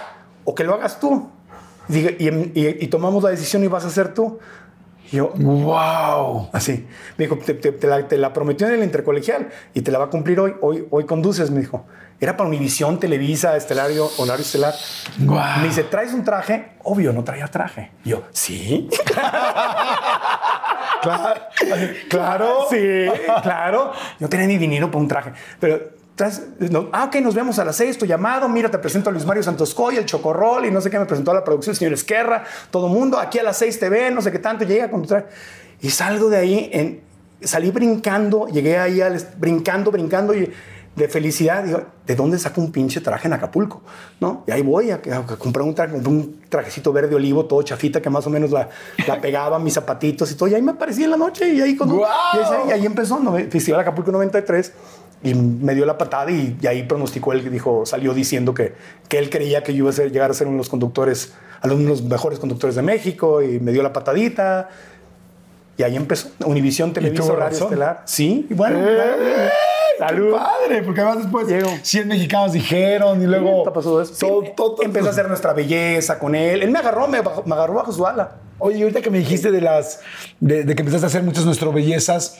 o 0.45 0.55
que 0.55 0.63
lo 0.63 0.73
hagas 0.73 0.99
tú. 0.99 1.29
Y, 1.89 1.97
y- 1.99 2.77
y 2.81 2.87
tomamos 2.87 3.21
la 3.23 3.29
decisión 3.29 3.63
y 3.63 3.67
vas 3.67 3.85
a 3.85 3.89
ser 3.89 4.13
tú. 4.13 4.39
Y 5.11 5.17
yo, 5.17 5.31
¡Wow! 5.35 6.49
Así. 6.53 6.87
Me 7.17 7.25
dijo, 7.25 7.37
te, 7.37 7.55
te- 7.55 7.71
te 7.71 7.87
la, 7.87 8.07
te 8.07 8.17
la 8.17 8.31
prometió 8.31 8.67
en 8.67 8.73
el 8.75 8.83
intercolegial 8.83 9.49
y 9.73 9.81
te 9.81 9.91
la 9.91 9.97
va 9.99 10.05
a 10.05 10.09
cumplir 10.09 10.39
hoy. 10.39 10.53
Hoy, 10.61 10.87
hoy 10.91 11.05
conduces, 11.05 11.49
me 11.51 11.59
dijo. 11.61 11.85
Era 12.21 12.35
para 12.35 12.49
Univisión, 12.49 12.99
Televisa, 12.99 13.55
Estelario, 13.55 14.09
Horario 14.17 14.43
Estelar. 14.43 14.73
Me 15.17 15.67
dice, 15.67 15.83
¿traes 15.83 16.13
un 16.13 16.23
traje? 16.23 16.73
Obvio, 16.83 17.13
no 17.13 17.23
traía 17.23 17.47
traje. 17.47 17.91
Y 18.03 18.09
yo, 18.09 18.23
¿sí? 18.31 18.89
Claro. 21.01 21.41
claro. 22.09 22.67
Sí, 22.69 23.05
claro. 23.41 23.93
No 24.19 24.27
tenía 24.27 24.47
ni 24.47 24.57
dinero 24.57 24.87
para 24.87 24.99
un 24.99 25.07
traje. 25.07 25.31
Pero, 25.57 25.79
no, 26.69 26.89
ah, 26.91 27.05
ok, 27.05 27.15
nos 27.17 27.33
vemos 27.33 27.57
a 27.59 27.65
las 27.65 27.77
seis, 27.77 27.97
tu 27.97 28.05
llamado. 28.05 28.49
Mira, 28.49 28.69
te 28.69 28.77
presento 28.79 29.09
a 29.09 29.13
Luis 29.13 29.25
Mario 29.25 29.43
Santoscoy, 29.43 29.95
el 29.95 30.05
Chocorrol 30.05 30.65
y 30.65 30.71
no 30.71 30.81
sé 30.81 30.89
qué. 30.89 30.99
Me 30.99 31.05
presentó 31.05 31.31
a 31.31 31.35
la 31.35 31.43
producción, 31.43 31.71
el 31.71 31.77
señor 31.77 31.93
Esquerra, 31.93 32.43
todo 32.71 32.89
mundo. 32.89 33.17
Aquí 33.17 33.39
a 33.39 33.43
las 33.43 33.57
seis 33.57 33.79
te 33.79 33.87
ven, 33.87 34.13
no 34.13 34.21
sé 34.21 34.31
qué 34.31 34.39
tanto. 34.39 34.65
Llega 34.65 34.89
con 34.89 35.03
tu 35.03 35.07
traje. 35.07 35.27
Y 35.81 35.89
salgo 35.89 36.29
de 36.29 36.37
ahí, 36.37 36.69
en, 36.73 37.01
salí 37.41 37.71
brincando, 37.71 38.47
llegué 38.47 38.77
ahí 38.77 38.99
al, 38.99 39.25
brincando, 39.37 39.91
brincando 39.91 40.33
y 40.33 40.51
de 40.95 41.07
felicidad. 41.07 41.63
Digo, 41.63 41.83
¿de 42.09 42.15
dónde 42.15 42.39
saco 42.39 42.59
un 42.59 42.71
pinche 42.71 43.01
traje 43.01 43.27
en 43.27 43.33
Acapulco? 43.33 43.83
¿No? 44.19 44.43
Y 44.47 44.51
ahí 44.51 44.63
voy 44.63 44.89
a, 44.89 44.95
a 44.95 45.25
comprar 45.37 45.63
un 45.63 45.75
traje, 45.75 45.95
un 45.95 46.39
trajecito 46.49 46.91
verde 46.91 47.13
olivo, 47.13 47.45
todo 47.45 47.61
chafita, 47.61 48.01
que 48.01 48.09
más 48.09 48.25
o 48.25 48.31
menos 48.31 48.49
la, 48.49 48.67
la 49.07 49.21
pegaba, 49.21 49.59
mis 49.59 49.75
zapatitos 49.75 50.31
y 50.31 50.35
todo. 50.35 50.49
Y 50.49 50.55
ahí 50.55 50.61
me 50.63 50.71
aparecí 50.71 51.03
en 51.03 51.11
la 51.11 51.17
noche 51.17 51.47
y 51.53 51.61
ahí, 51.61 51.75
con, 51.75 51.87
y 52.67 52.71
ahí- 52.71 52.83
empezó, 52.87 53.19
¿no? 53.19 53.33
Festival 53.35 53.81
Acapulco 53.81 54.11
93. 54.11 54.73
Y 55.21 55.35
me 55.35 55.75
dio 55.75 55.85
la 55.85 55.99
patada 55.99 56.31
y, 56.31 56.57
y 56.59 56.65
ahí 56.65 56.81
pronosticó 56.83 57.31
él, 57.33 57.47
dijo, 57.51 57.85
salió 57.85 58.13
diciendo 58.15 58.55
que, 58.55 58.73
que 59.07 59.19
él 59.19 59.29
creía 59.29 59.61
que 59.63 59.73
yo 59.75 59.79
iba 59.83 59.91
a 59.91 59.93
ser, 59.93 60.11
llegar 60.11 60.31
a 60.31 60.33
ser 60.33 60.47
uno 60.47 60.55
de 60.55 60.59
los 60.59 60.69
conductores, 60.69 61.33
uno 61.63 61.75
de 61.75 61.83
los 61.83 62.01
mejores 62.01 62.39
conductores 62.39 62.75
de 62.75 62.81
México 62.81 63.43
y 63.43 63.59
me 63.59 63.71
dio 63.71 63.83
la 63.83 63.93
patadita. 63.93 64.69
Y 65.77 65.83
ahí 65.83 65.95
empezó. 65.95 66.29
Univisión 66.43 66.91
Televisa, 66.91 67.33
razón. 67.35 67.67
Estelar. 67.67 68.01
Sí, 68.05 68.47
y 68.49 68.53
bueno. 68.55 68.79
¡Eh! 68.81 69.49
Salud. 69.99 70.31
¡Qué 70.31 70.37
padre! 70.39 70.83
Porque 70.83 71.01
además 71.01 71.23
después 71.23 71.47
Llego. 71.47 71.69
100 71.81 72.07
mexicanos 72.07 72.53
dijeron 72.53 73.21
y 73.21 73.25
luego... 73.27 73.65
¿Qué 73.65 73.71
pasó 73.71 74.01
eso? 74.01 74.13
Sí, 74.15 74.25
Todo, 74.25 74.41
todo, 74.55 74.71
todo. 74.75 74.85
empezó 74.85 75.07
a 75.07 75.09
hacer 75.11 75.27
nuestra 75.27 75.53
belleza 75.53 76.17
con 76.17 76.33
él. 76.35 76.63
Él 76.63 76.71
me 76.71 76.79
agarró, 76.79 77.07
me, 77.07 77.17
agarró 77.19 77.73
bajo 77.73 77.91
su 77.91 78.07
ala. 78.07 78.37
Oye, 78.57 78.81
ahorita 78.81 79.01
que 79.01 79.09
me 79.11 79.19
dijiste 79.19 79.51
de 79.51 79.61
las... 79.61 79.99
De, 80.39 80.63
de 80.63 80.75
que 80.75 80.81
empezaste 80.81 81.05
a 81.05 81.09
hacer 81.09 81.23
muchas 81.23 81.45
nuestras 81.45 81.73
bellezas... 81.73 82.39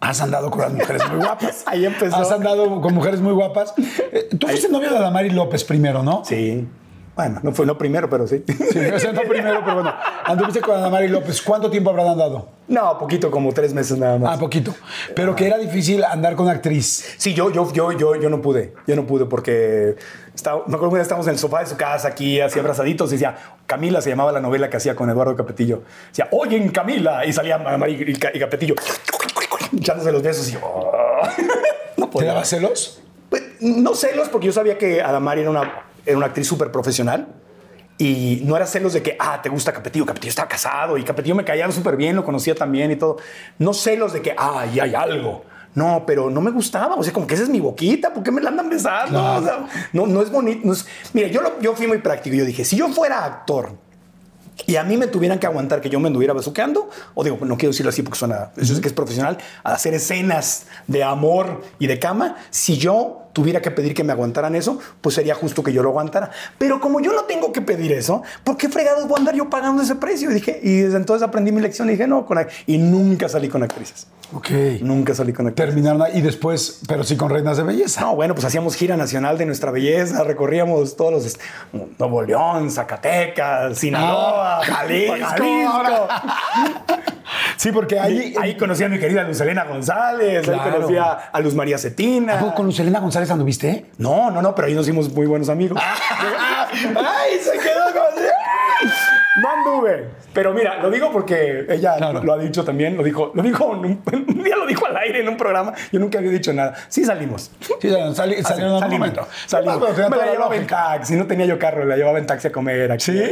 Has 0.00 0.20
andado 0.20 0.50
con 0.50 0.62
las 0.62 0.72
mujeres 0.72 1.02
muy 1.08 1.18
guapas. 1.24 1.62
Ahí 1.66 1.86
empezó. 1.86 2.16
Has 2.16 2.32
andado 2.32 2.80
con 2.80 2.92
mujeres 2.92 3.20
muy 3.20 3.32
guapas. 3.32 3.72
Eh, 3.78 4.28
Tú 4.36 4.48
fuiste 4.48 4.68
novio 4.68 4.90
de 4.90 4.96
Adamari 4.98 5.30
López 5.30 5.62
primero, 5.62 6.02
¿no? 6.02 6.24
Sí. 6.24 6.66
Bueno, 7.14 7.40
no 7.42 7.52
fue 7.52 7.66
lo 7.66 7.76
primero, 7.76 8.08
pero 8.08 8.26
sí. 8.26 8.42
Sí, 8.46 8.78
o 8.94 8.98
sea, 8.98 9.12
no 9.12 9.20
primero, 9.22 9.60
pero 9.62 9.74
bueno. 9.74 9.94
Anduviste 10.24 10.60
con 10.62 10.76
Adamari 10.76 11.08
López. 11.08 11.42
¿Cuánto 11.42 11.70
tiempo 11.70 11.90
habrán 11.90 12.06
andado? 12.08 12.48
No, 12.68 12.98
poquito, 12.98 13.30
como 13.30 13.52
tres 13.52 13.74
meses 13.74 13.98
nada 13.98 14.18
más. 14.18 14.36
Ah, 14.36 14.40
poquito. 14.40 14.74
Pero 15.14 15.36
que 15.36 15.46
era 15.46 15.58
difícil 15.58 16.02
andar 16.04 16.36
con 16.36 16.48
actriz. 16.48 17.14
Sí, 17.18 17.34
yo, 17.34 17.50
yo, 17.50 17.70
yo, 17.72 17.92
yo, 17.92 18.14
yo 18.14 18.30
no 18.30 18.40
pude. 18.40 18.72
Yo 18.86 18.96
no 18.96 19.04
pude 19.06 19.26
porque 19.26 19.96
estaba, 20.34 20.62
me 20.66 20.74
acuerdo 20.76 20.94
que 20.94 21.02
estábamos 21.02 21.26
en 21.26 21.34
el 21.34 21.38
sofá 21.38 21.60
de 21.60 21.66
su 21.66 21.76
casa 21.76 22.08
aquí, 22.08 22.40
así 22.40 22.58
abrazaditos, 22.58 23.10
y 23.10 23.16
decía, 23.16 23.36
Camila 23.66 24.00
se 24.00 24.08
llamaba 24.08 24.32
la 24.32 24.40
novela 24.40 24.70
que 24.70 24.78
hacía 24.78 24.96
con 24.96 25.10
Eduardo 25.10 25.36
Capetillo. 25.36 25.82
Decía, 26.08 26.28
oyen 26.32 26.70
Camila, 26.70 27.26
y 27.26 27.32
salía 27.34 27.60
y, 27.88 28.14
Ca- 28.14 28.30
y 28.32 28.38
Capetillo 28.38 28.74
echándose 29.76 30.12
los 30.12 30.22
besos 30.22 30.48
y 30.48 30.52
yo, 30.52 30.60
"Oh". 30.62 30.90
no 31.98 32.08
¿Te 32.08 32.24
daba 32.24 32.44
celos? 32.44 33.00
Pues, 33.28 33.42
no 33.60 33.94
celos, 33.94 34.28
porque 34.28 34.46
yo 34.46 34.52
sabía 34.52 34.76
que 34.78 35.02
Adamari 35.02 35.42
era 35.42 35.50
una, 35.50 35.82
era 36.06 36.16
una 36.16 36.26
actriz 36.26 36.46
súper 36.46 36.70
profesional. 36.72 37.28
Y 37.98 38.40
no 38.44 38.56
era 38.56 38.66
celos 38.66 38.94
de 38.94 39.02
que, 39.02 39.16
ah, 39.20 39.40
te 39.42 39.48
gusta 39.48 39.72
Capetillo, 39.72 40.04
Capetillo 40.06 40.30
estaba 40.30 40.48
casado 40.48 40.96
y 40.98 41.04
Capetillo 41.04 41.34
me 41.36 41.44
caía 41.44 41.70
súper 41.70 41.96
bien, 41.96 42.16
lo 42.16 42.24
conocía 42.24 42.54
también 42.54 42.90
y 42.90 42.96
todo. 42.96 43.18
No 43.58 43.72
celos 43.74 44.12
de 44.12 44.22
que, 44.22 44.34
ah, 44.36 44.66
ya 44.72 44.84
hay 44.84 44.94
algo. 44.94 45.44
No, 45.74 46.04
pero 46.06 46.28
no 46.28 46.40
me 46.40 46.50
gustaba. 46.50 46.96
O 46.96 47.02
sea, 47.04 47.12
como 47.12 47.26
que 47.26 47.34
esa 47.34 47.44
es 47.44 47.48
mi 47.48 47.60
boquita, 47.60 48.12
¿por 48.12 48.22
qué 48.22 48.30
me 48.32 48.40
la 48.40 48.50
andan 48.50 48.68
besando? 48.68 49.10
Claro. 49.20 49.40
O 49.40 49.42
sea, 49.44 49.66
no, 49.92 50.06
no 50.06 50.20
es 50.22 50.30
bonito. 50.30 50.60
no 50.64 50.72
es- 50.72 50.86
Mira, 51.12 51.28
yo, 51.28 51.42
lo- 51.42 51.60
yo 51.60 51.74
fui 51.76 51.86
muy 51.86 51.98
práctico. 51.98 52.34
Yo 52.34 52.44
dije, 52.44 52.64
si 52.64 52.76
yo 52.76 52.88
fuera 52.88 53.24
actor 53.24 53.70
y 54.66 54.76
a 54.76 54.84
mí 54.84 54.96
me 54.96 55.06
tuvieran 55.06 55.38
que 55.38 55.46
aguantar 55.46 55.80
que 55.80 55.88
yo 55.88 55.98
me 56.00 56.08
anduviera 56.08 56.34
besuqueando, 56.34 56.90
o 57.14 57.22
digo, 57.24 57.38
no 57.42 57.56
quiero 57.56 57.70
decirlo 57.72 57.90
así 57.90 58.02
porque 58.02 58.18
suena, 58.18 58.50
eso 58.56 58.72
es 58.74 58.80
que 58.80 58.88
es 58.88 58.94
profesional, 58.94 59.38
hacer 59.64 59.94
escenas 59.94 60.66
de 60.88 61.02
amor 61.04 61.62
y 61.78 61.86
de 61.86 61.98
cama, 61.98 62.36
si 62.50 62.76
yo 62.76 63.21
tuviera 63.32 63.60
que 63.60 63.70
pedir 63.70 63.94
que 63.94 64.04
me 64.04 64.12
aguantaran 64.12 64.54
eso, 64.54 64.78
pues 65.00 65.14
sería 65.14 65.34
justo 65.34 65.62
que 65.62 65.72
yo 65.72 65.82
lo 65.82 65.90
aguantara. 65.90 66.30
Pero 66.58 66.80
como 66.80 67.00
yo 67.00 67.12
no 67.12 67.22
tengo 67.24 67.52
que 67.52 67.62
pedir 67.62 67.92
eso, 67.92 68.22
¿por 68.44 68.56
qué 68.56 68.68
fregados 68.68 69.06
voy 69.08 69.16
a 69.16 69.18
andar 69.20 69.34
yo 69.34 69.48
pagando 69.50 69.82
ese 69.82 69.94
precio? 69.96 70.30
Y 70.30 70.34
dije, 70.34 70.60
y 70.62 70.76
desde 70.80 70.96
entonces 70.98 71.26
aprendí 71.26 71.52
mi 71.52 71.60
lección 71.60 71.88
y 71.88 71.92
dije, 71.92 72.06
no, 72.06 72.26
con, 72.26 72.38
y 72.66 72.78
nunca 72.78 73.28
salí 73.28 73.48
con 73.48 73.62
actrices. 73.62 74.06
Ok. 74.34 74.48
Nunca 74.80 75.14
salí 75.14 75.32
con 75.32 75.46
actrices. 75.46 75.74
Terminaron 75.74 76.06
y 76.16 76.20
después, 76.22 76.80
pero 76.88 77.04
sí 77.04 77.16
con 77.16 77.28
reinas 77.30 77.56
de 77.58 77.62
belleza. 77.64 78.00
No, 78.00 78.14
bueno, 78.16 78.34
pues 78.34 78.44
hacíamos 78.46 78.74
gira 78.76 78.96
nacional 78.96 79.36
de 79.38 79.44
nuestra 79.46 79.70
belleza, 79.70 80.24
recorríamos 80.24 80.96
todos 80.96 81.12
los 81.12 81.38
Nuevo 81.98 82.22
León, 82.22 82.70
Zacatecas, 82.70 83.76
Sinaloa, 83.78 84.58
Ah, 84.58 84.64
Jalisco. 84.64 85.16
Jalisco. 85.26 86.08
Sí, 87.56 87.70
porque 87.72 87.98
ahí. 87.98 88.34
Ahí 88.40 88.56
conocí 88.56 88.82
a 88.84 88.88
mi 88.88 88.98
querida 88.98 89.22
Luz 89.22 89.40
Elena 89.40 89.64
González, 89.64 90.42
Claro. 90.44 90.62
ahí 90.62 90.70
conocí 90.72 90.96
a, 90.96 91.12
a 91.32 91.40
Luz 91.40 91.54
María 91.54 91.78
Cetina. 91.78 92.34
¿A 92.34 92.40
poco 92.40 92.54
con 92.56 92.66
Lucelena 92.66 92.98
González 93.00 93.21
anduviste? 93.30 93.86
No, 93.98 94.30
no, 94.30 94.42
no, 94.42 94.54
pero 94.54 94.68
ahí 94.68 94.74
nos 94.74 94.86
hicimos 94.86 95.12
muy 95.12 95.26
buenos 95.26 95.48
amigos. 95.48 95.80
¡Ay, 95.82 97.38
se 97.40 97.52
quedó 97.58 97.84
con. 97.92 98.22
No 99.42 99.48
anduve. 99.48 100.08
Pero 100.34 100.52
mira, 100.52 100.76
lo 100.82 100.90
digo 100.90 101.10
porque 101.10 101.64
ella 101.68 101.96
Claro. 101.96 102.22
lo 102.22 102.32
ha 102.34 102.38
dicho 102.38 102.64
también, 102.64 102.96
lo 102.96 103.02
dijo, 103.02 103.32
lo 103.34 103.42
dijo 103.42 103.64
un, 103.66 103.78
un 104.12 104.42
día 104.44 104.56
lo 104.56 104.66
dijo 104.66 104.86
al 104.86 104.96
aire 104.98 105.20
en 105.20 105.28
un 105.28 105.36
programa, 105.38 105.72
yo 105.90 106.00
nunca 106.00 106.18
había 106.18 106.30
dicho 106.30 106.52
nada. 106.52 106.74
Sí 106.88 107.04
salimos. 107.04 107.50
Sí, 107.80 107.88
en 107.88 107.94
algún 107.94 108.14
salimos, 108.14 108.46
salimos. 108.46 109.94
Tenía 109.94 110.08
Me 110.10 110.16
la 110.16 110.32
llevaba 110.32 110.56
en 110.56 110.66
taxi, 110.66 111.14
no 111.16 111.26
tenía 111.26 111.46
yo 111.46 111.58
carro, 111.58 111.84
la 111.84 111.96
llevaba 111.96 112.18
en 112.18 112.26
taxi 112.26 112.48
a 112.48 112.52
comer. 112.52 112.92
Aquí. 112.92 113.04
Sí. 113.04 113.22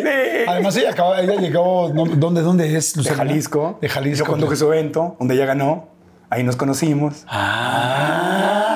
Además, 0.47 0.77
ella, 0.77 0.91
acaba, 0.91 1.21
ella 1.21 1.35
llegó. 1.35 1.91
¿Dónde, 1.91 2.41
dónde 2.43 2.77
es? 2.77 2.95
de? 2.95 3.11
Jalisco. 3.11 3.79
De 3.83 3.89
Jalisco. 3.89 4.25
Yo 4.25 4.31
conduje 4.31 4.57
su 4.57 4.73
evento, 4.73 5.17
donde 5.19 5.35
ella 5.35 5.47
ganó. 5.47 5.89
Ahí 6.31 6.45
nos 6.45 6.57
conocimos. 6.57 7.25
Ah, 7.29 8.70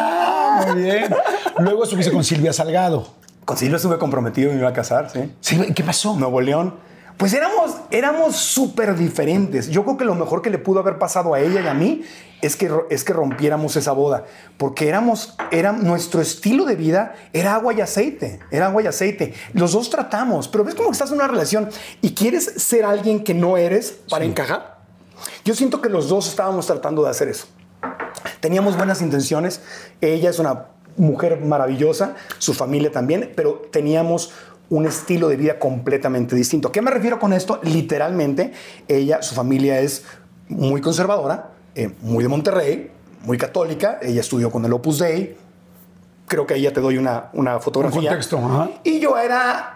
muy 0.55 0.83
bien. 0.83 1.15
Luego 1.59 1.85
estuviste 1.85 2.13
con 2.13 2.25
Silvia 2.25 2.53
Salgado. 2.53 3.07
Con 3.45 3.57
Silvia 3.57 3.77
estuve 3.77 3.99
comprometido 3.99 4.51
y 4.51 4.55
me 4.55 4.61
iba 4.61 4.69
a 4.69 4.73
casar, 4.73 5.11
sí. 5.11 5.33
Sí, 5.41 5.73
¿Qué 5.75 5.83
pasó? 5.83 6.17
Nuevo 6.17 6.41
León. 6.41 6.75
Pues 7.17 7.33
éramos, 7.33 7.77
éramos 7.91 8.37
súper 8.37 8.97
diferentes. 8.97 9.69
Yo 9.69 9.85
creo 9.85 9.97
que 9.97 10.05
lo 10.05 10.15
mejor 10.17 10.43
que 10.43 10.51
le 10.51 10.59
pudo 10.59 10.81
haber 10.81 10.99
pasado 10.99 11.35
a 11.35 11.41
ella 11.41 11.61
y 11.61 11.67
a 11.69 11.75
mí 11.75 12.03
es 12.43 12.57
que, 12.57 12.71
es 12.91 13.05
que 13.05 13.13
rompiéramos 13.13 13.77
esa 13.77 13.93
boda. 13.93 14.25
Porque 14.57 14.89
éramos, 14.89 15.37
era, 15.53 15.73
nuestro 15.73 16.21
estilo 16.21 16.65
de 16.65 16.75
vida 16.75 17.15
era 17.33 17.55
agua 17.55 17.73
y 17.73 17.81
aceite. 17.81 18.41
Era 18.51 18.67
agua 18.67 18.83
y 18.83 18.87
aceite. 18.89 19.33
Los 19.53 19.73
dos 19.73 19.91
tratamos, 19.91 20.49
pero 20.49 20.65
ves 20.65 20.75
como 20.75 20.89
que 20.89 20.95
estás 20.95 21.11
en 21.11 21.17
una 21.17 21.29
relación 21.29 21.69
y 22.01 22.15
quieres 22.15 22.45
ser 22.57 22.85
alguien 22.85 23.23
que 23.23 23.35
no 23.35 23.57
eres 23.57 24.01
para 24.11 24.25
encajar. 24.25 24.79
Yo 25.45 25.55
siento 25.55 25.81
que 25.81 25.89
los 25.89 26.09
dos 26.09 26.29
estábamos 26.29 26.67
tratando 26.67 27.05
de 27.05 27.11
hacer 27.11 27.29
eso. 27.29 27.47
Teníamos 28.45 28.77
buenas 28.77 29.01
intenciones. 29.01 29.63
Ella 30.03 30.29
es 30.29 30.39
una 30.39 30.67
mujer 30.99 31.41
maravillosa, 31.41 32.15
su 32.37 32.53
familia 32.53 32.93
también, 32.93 33.33
pero 33.35 33.63
teníamos 33.73 34.33
un 34.69 34.85
estilo 34.85 35.29
de 35.29 35.37
vida 35.37 35.59
completamente 35.59 36.37
distinto. 36.37 36.69
¿A 36.69 36.73
qué 36.73 36.83
me 36.83 36.91
refiero 36.91 37.19
con 37.19 37.33
esto? 37.33 37.59
Literalmente, 37.63 38.53
ella, 38.87 39.23
su 39.23 39.35
familia 39.35 39.81
es 39.81 40.05
muy 40.51 40.83
conservadora, 40.83 41.53
eh, 41.75 41.95
muy 42.03 42.23
de 42.23 42.29
Monterrey, 42.29 42.91
muy 43.25 43.39
católica. 43.39 43.99
Ella 44.03 44.21
estudió 44.21 44.51
con 44.51 44.63
el 44.67 44.75
Opus 44.75 44.99
Dei. 44.99 45.39
Creo 46.29 46.47
que 46.47 46.53
ahí 46.53 46.61
ya 46.61 46.73
te 46.75 46.83
doy 46.83 46.99
una, 46.99 47.31
una 47.33 47.61
fotografía. 47.61 48.11
contexto. 48.11 48.39
Y 48.85 49.01
yo 49.01 49.17
era 49.17 49.74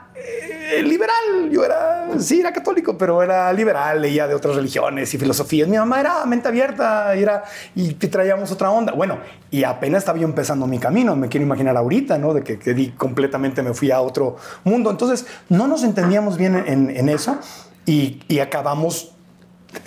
eh, 0.70 0.82
liberal, 0.82 1.50
yo 1.50 1.64
era, 1.64 2.08
sí, 2.18 2.40
era 2.40 2.52
católico, 2.52 2.96
pero 2.98 3.22
era 3.22 3.52
liberal, 3.52 4.02
leía 4.02 4.26
de 4.26 4.34
otras 4.34 4.56
religiones 4.56 5.12
y 5.14 5.18
filosofías. 5.18 5.68
Mi 5.68 5.76
mamá 5.76 6.00
era 6.00 6.24
mente 6.26 6.48
abierta 6.48 7.16
y, 7.16 7.22
era, 7.22 7.44
y 7.74 7.94
traíamos 7.94 8.52
otra 8.52 8.70
onda. 8.70 8.92
Bueno, 8.92 9.18
y 9.50 9.64
apenas 9.64 10.02
estaba 10.02 10.18
yo 10.18 10.26
empezando 10.26 10.66
mi 10.66 10.78
camino, 10.78 11.16
me 11.16 11.28
quiero 11.28 11.46
imaginar 11.46 11.76
ahorita, 11.76 12.18
¿no? 12.18 12.34
De 12.34 12.42
que, 12.42 12.58
que 12.58 12.74
di 12.74 12.90
completamente, 12.90 13.62
me 13.62 13.74
fui 13.74 13.90
a 13.90 14.00
otro 14.00 14.36
mundo. 14.64 14.90
Entonces, 14.90 15.26
no 15.48 15.66
nos 15.66 15.84
entendíamos 15.84 16.36
bien 16.36 16.62
en, 16.66 16.90
en 16.90 17.08
eso 17.08 17.38
y 17.86 18.38
acabamos 18.40 19.14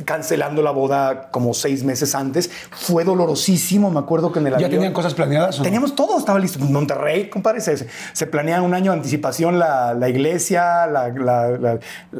cancelando 0.06 0.62
la 0.62 0.72
boda 0.72 1.30
como 1.32 1.54
seis 1.54 1.84
meses 1.84 2.16
antes. 2.16 2.50
Fue 2.72 3.04
dolorosísimo, 3.04 3.89
me 3.92 4.00
acuerdo 4.00 4.32
que 4.32 4.39
en 4.39 4.48
el 4.48 4.52
¿Ya 4.54 4.58
avión- 4.68 4.72
tenían 4.72 4.94
cosas 4.94 5.14
planeadas? 5.14 5.60
o? 5.60 5.64
Teníamos 5.64 5.96
todo, 5.96 6.18
estaba 6.18 6.39
listo. 6.39 6.60
Monterrey, 6.60 7.30
compadre, 7.30 7.62
se, 7.62 7.88
se 8.14 8.28
planea 8.28 8.62
un 8.62 8.74
año 8.74 8.92
de 8.92 8.98
anticipación 8.98 9.60
la, 9.60 9.94
la 9.94 10.10
iglesia, 10.10 10.88
la- 10.88 11.08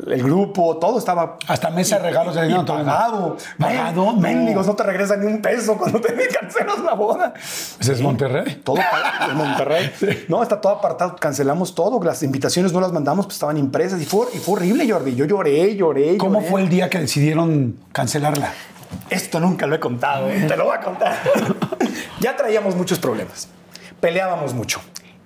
el 0.08 0.24
grupo, 0.24 0.78
todo 0.78 0.98
estaba. 1.00 1.38
Hasta 1.48 1.70
mesa 1.70 1.98
de 1.98 2.04
regalos 2.04 2.36
ya 2.36 2.44
dieron 2.44 2.66
todo. 2.66 2.78
pagado. 2.78 3.38
¿Pagado? 3.60 4.14
Mendigos, 4.14 4.68
no 4.68 4.76
te 4.76 4.84
regresan 4.84 5.20
ni 5.22 5.28
un 5.28 5.42
peso 5.42 5.78
cuando 5.78 6.00
te 6.00 6.14
cancelas 6.40 6.80
la 6.80 6.94
boda. 6.94 7.34
Ese 7.80 7.94
es 7.94 8.02
Monterrey. 8.02 8.62
Todo 8.64 8.76
pa- 8.78 9.28
en 9.32 9.38
Monterrey. 9.38 9.92
No, 10.28 10.42
está 10.44 10.62
todo 10.62 10.74
apartado. 10.74 11.16
Cancelamos 11.18 11.76
todo. 11.76 12.02
Las 12.04 12.24
invitaciones 12.24 12.72
no 12.74 12.80
las 12.80 12.92
mandamos, 12.92 13.26
pues 13.26 13.36
estaban 13.36 13.58
impresas. 13.58 14.02
Y 14.02 14.06
fue, 14.06 14.28
y 14.34 14.38
fue 14.38 14.56
horrible, 14.56 14.90
Jordi. 14.90 15.16
Yo 15.16 15.26
lloré, 15.26 15.76
lloré. 15.76 16.18
¿Cómo 16.18 16.42
fue 16.42 16.62
el 16.62 16.70
día 16.70 16.90
que 16.90 17.00
decidieron 17.00 17.61
cancelarla? 17.92 18.54
Esto 19.10 19.40
nunca 19.40 19.68
lo 19.68 19.76
he 19.76 19.80
contado, 19.80 20.30
¿eh? 20.30 20.46
te 20.48 20.58
lo 20.58 20.66
voy 20.66 20.76
a 20.78 20.82
contar. 20.82 21.18
ya 22.20 22.36
traíamos 22.36 22.76
muchos 22.76 23.00
problemas, 23.00 23.48
peleábamos 24.00 24.54
mucho. 24.54 24.82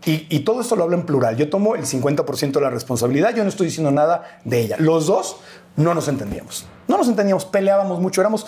Y, 0.05 0.27
y 0.29 0.41
todo 0.41 0.61
esto 0.61 0.75
lo 0.75 0.83
hablo 0.83 0.95
en 0.95 1.03
plural. 1.03 1.35
Yo 1.35 1.49
tomo 1.49 1.75
el 1.75 1.85
50% 1.85 2.51
de 2.51 2.61
la 2.61 2.69
responsabilidad, 2.69 3.33
yo 3.33 3.43
no 3.43 3.49
estoy 3.49 3.67
diciendo 3.67 3.89
nada 3.91 4.39
de 4.43 4.61
ella. 4.61 4.75
Los 4.77 5.07
dos 5.07 5.37
no 5.75 5.93
nos 5.93 6.07
entendíamos. 6.07 6.67
No 6.87 6.97
nos 6.97 7.07
entendíamos, 7.07 7.45
peleábamos 7.45 7.99
mucho, 7.99 8.21
éramos, 8.21 8.45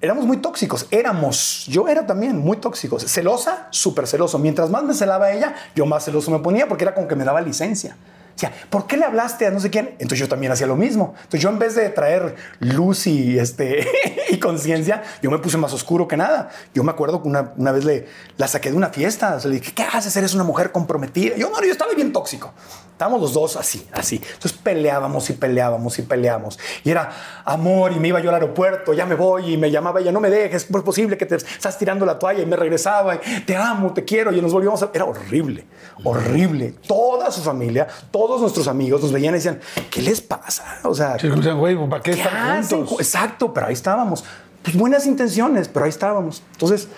éramos 0.00 0.26
muy 0.26 0.38
tóxicos. 0.38 0.86
Éramos, 0.90 1.66
yo 1.66 1.88
era 1.88 2.06
también 2.06 2.38
muy 2.38 2.56
tóxicos. 2.56 3.04
Celosa, 3.04 3.68
súper 3.70 4.06
celoso. 4.06 4.38
Mientras 4.38 4.70
más 4.70 4.82
me 4.82 4.94
celaba 4.94 5.32
ella, 5.32 5.54
yo 5.74 5.86
más 5.86 6.04
celoso 6.04 6.30
me 6.30 6.40
ponía 6.40 6.68
porque 6.68 6.84
era 6.84 6.94
como 6.94 7.08
que 7.08 7.16
me 7.16 7.24
daba 7.24 7.40
licencia. 7.40 7.96
O 8.34 8.38
sea, 8.38 8.52
¿por 8.68 8.86
qué 8.86 8.96
le 8.96 9.04
hablaste 9.04 9.46
a 9.46 9.50
no 9.50 9.60
sé 9.60 9.70
quién? 9.70 9.90
Entonces 9.92 10.18
yo 10.18 10.28
también 10.28 10.50
hacía 10.50 10.66
lo 10.66 10.76
mismo. 10.76 11.14
Entonces 11.16 11.40
yo 11.40 11.50
en 11.50 11.58
vez 11.58 11.74
de 11.76 11.88
traer 11.90 12.34
luz 12.58 13.06
y, 13.06 13.38
este, 13.38 13.86
y 14.30 14.38
conciencia, 14.38 15.02
yo 15.22 15.30
me 15.30 15.38
puse 15.38 15.56
más 15.56 15.72
oscuro 15.72 16.08
que 16.08 16.16
nada. 16.16 16.50
Yo 16.74 16.82
me 16.82 16.90
acuerdo 16.90 17.22
que 17.22 17.28
una, 17.28 17.52
una 17.56 17.72
vez 17.72 17.84
le, 17.84 18.06
la 18.36 18.48
saqué 18.48 18.70
de 18.70 18.76
una 18.76 18.88
fiesta. 18.88 19.36
O 19.36 19.40
sea, 19.40 19.50
le 19.50 19.60
dije, 19.60 19.72
¿qué 19.72 19.84
haces? 19.84 20.16
Eres 20.16 20.34
una 20.34 20.44
mujer 20.44 20.72
comprometida. 20.72 21.36
Yo 21.36 21.50
no, 21.50 21.60
yo 21.62 21.70
estaba 21.70 21.92
bien 21.94 22.12
tóxico. 22.12 22.52
Estábamos 22.94 23.20
los 23.20 23.34
dos 23.34 23.56
así, 23.56 23.88
así. 23.92 24.20
Entonces 24.22 24.52
peleábamos 24.52 25.28
y 25.28 25.32
peleábamos 25.32 25.98
y 25.98 26.02
peleábamos. 26.02 26.60
Y 26.84 26.90
era 26.92 27.10
amor 27.44 27.90
y 27.90 27.98
me 27.98 28.06
iba 28.06 28.20
yo 28.20 28.28
al 28.28 28.36
aeropuerto, 28.36 28.94
ya 28.94 29.04
me 29.04 29.16
voy 29.16 29.54
y 29.54 29.56
me 29.56 29.68
llamaba 29.68 29.98
ella, 29.98 30.12
no 30.12 30.20
me 30.20 30.30
dejes, 30.30 30.66
¿cómo 30.66 30.78
es 30.78 30.84
posible 30.84 31.18
que 31.18 31.26
te 31.26 31.34
estás 31.34 31.76
tirando 31.76 32.06
la 32.06 32.20
toalla? 32.20 32.42
Y 32.42 32.46
me 32.46 32.54
regresaba, 32.54 33.16
y, 33.16 33.40
te 33.40 33.56
amo, 33.56 33.92
te 33.92 34.04
quiero 34.04 34.32
y 34.32 34.40
nos 34.40 34.52
volvíamos 34.52 34.80
a... 34.84 34.90
Era 34.94 35.06
horrible, 35.06 35.66
horrible. 36.04 36.76
Toda 36.86 37.32
su 37.32 37.42
familia, 37.42 37.88
todos 38.26 38.40
nuestros 38.40 38.68
amigos 38.68 39.02
nos 39.02 39.12
veían 39.12 39.34
y 39.34 39.36
decían, 39.36 39.60
¿qué 39.90 40.00
les 40.00 40.20
pasa? 40.20 40.78
O 40.84 40.94
sea, 40.94 41.18
Sí, 41.18 41.28
güey, 41.28 41.76
¿para 41.88 42.02
qué 42.02 42.12
¿Qué 42.12 42.22
están 42.22 42.58
hacen? 42.58 42.78
juntos? 42.86 43.00
Exacto, 43.00 43.52
pero 43.52 43.66
ahí 43.66 43.74
estábamos. 43.74 44.24
Pues 44.62 44.76
buenas 44.76 45.06
intenciones, 45.06 45.68
pero 45.68 45.84
ahí 45.84 45.90
estábamos. 45.90 46.42
Entonces, 46.52 46.88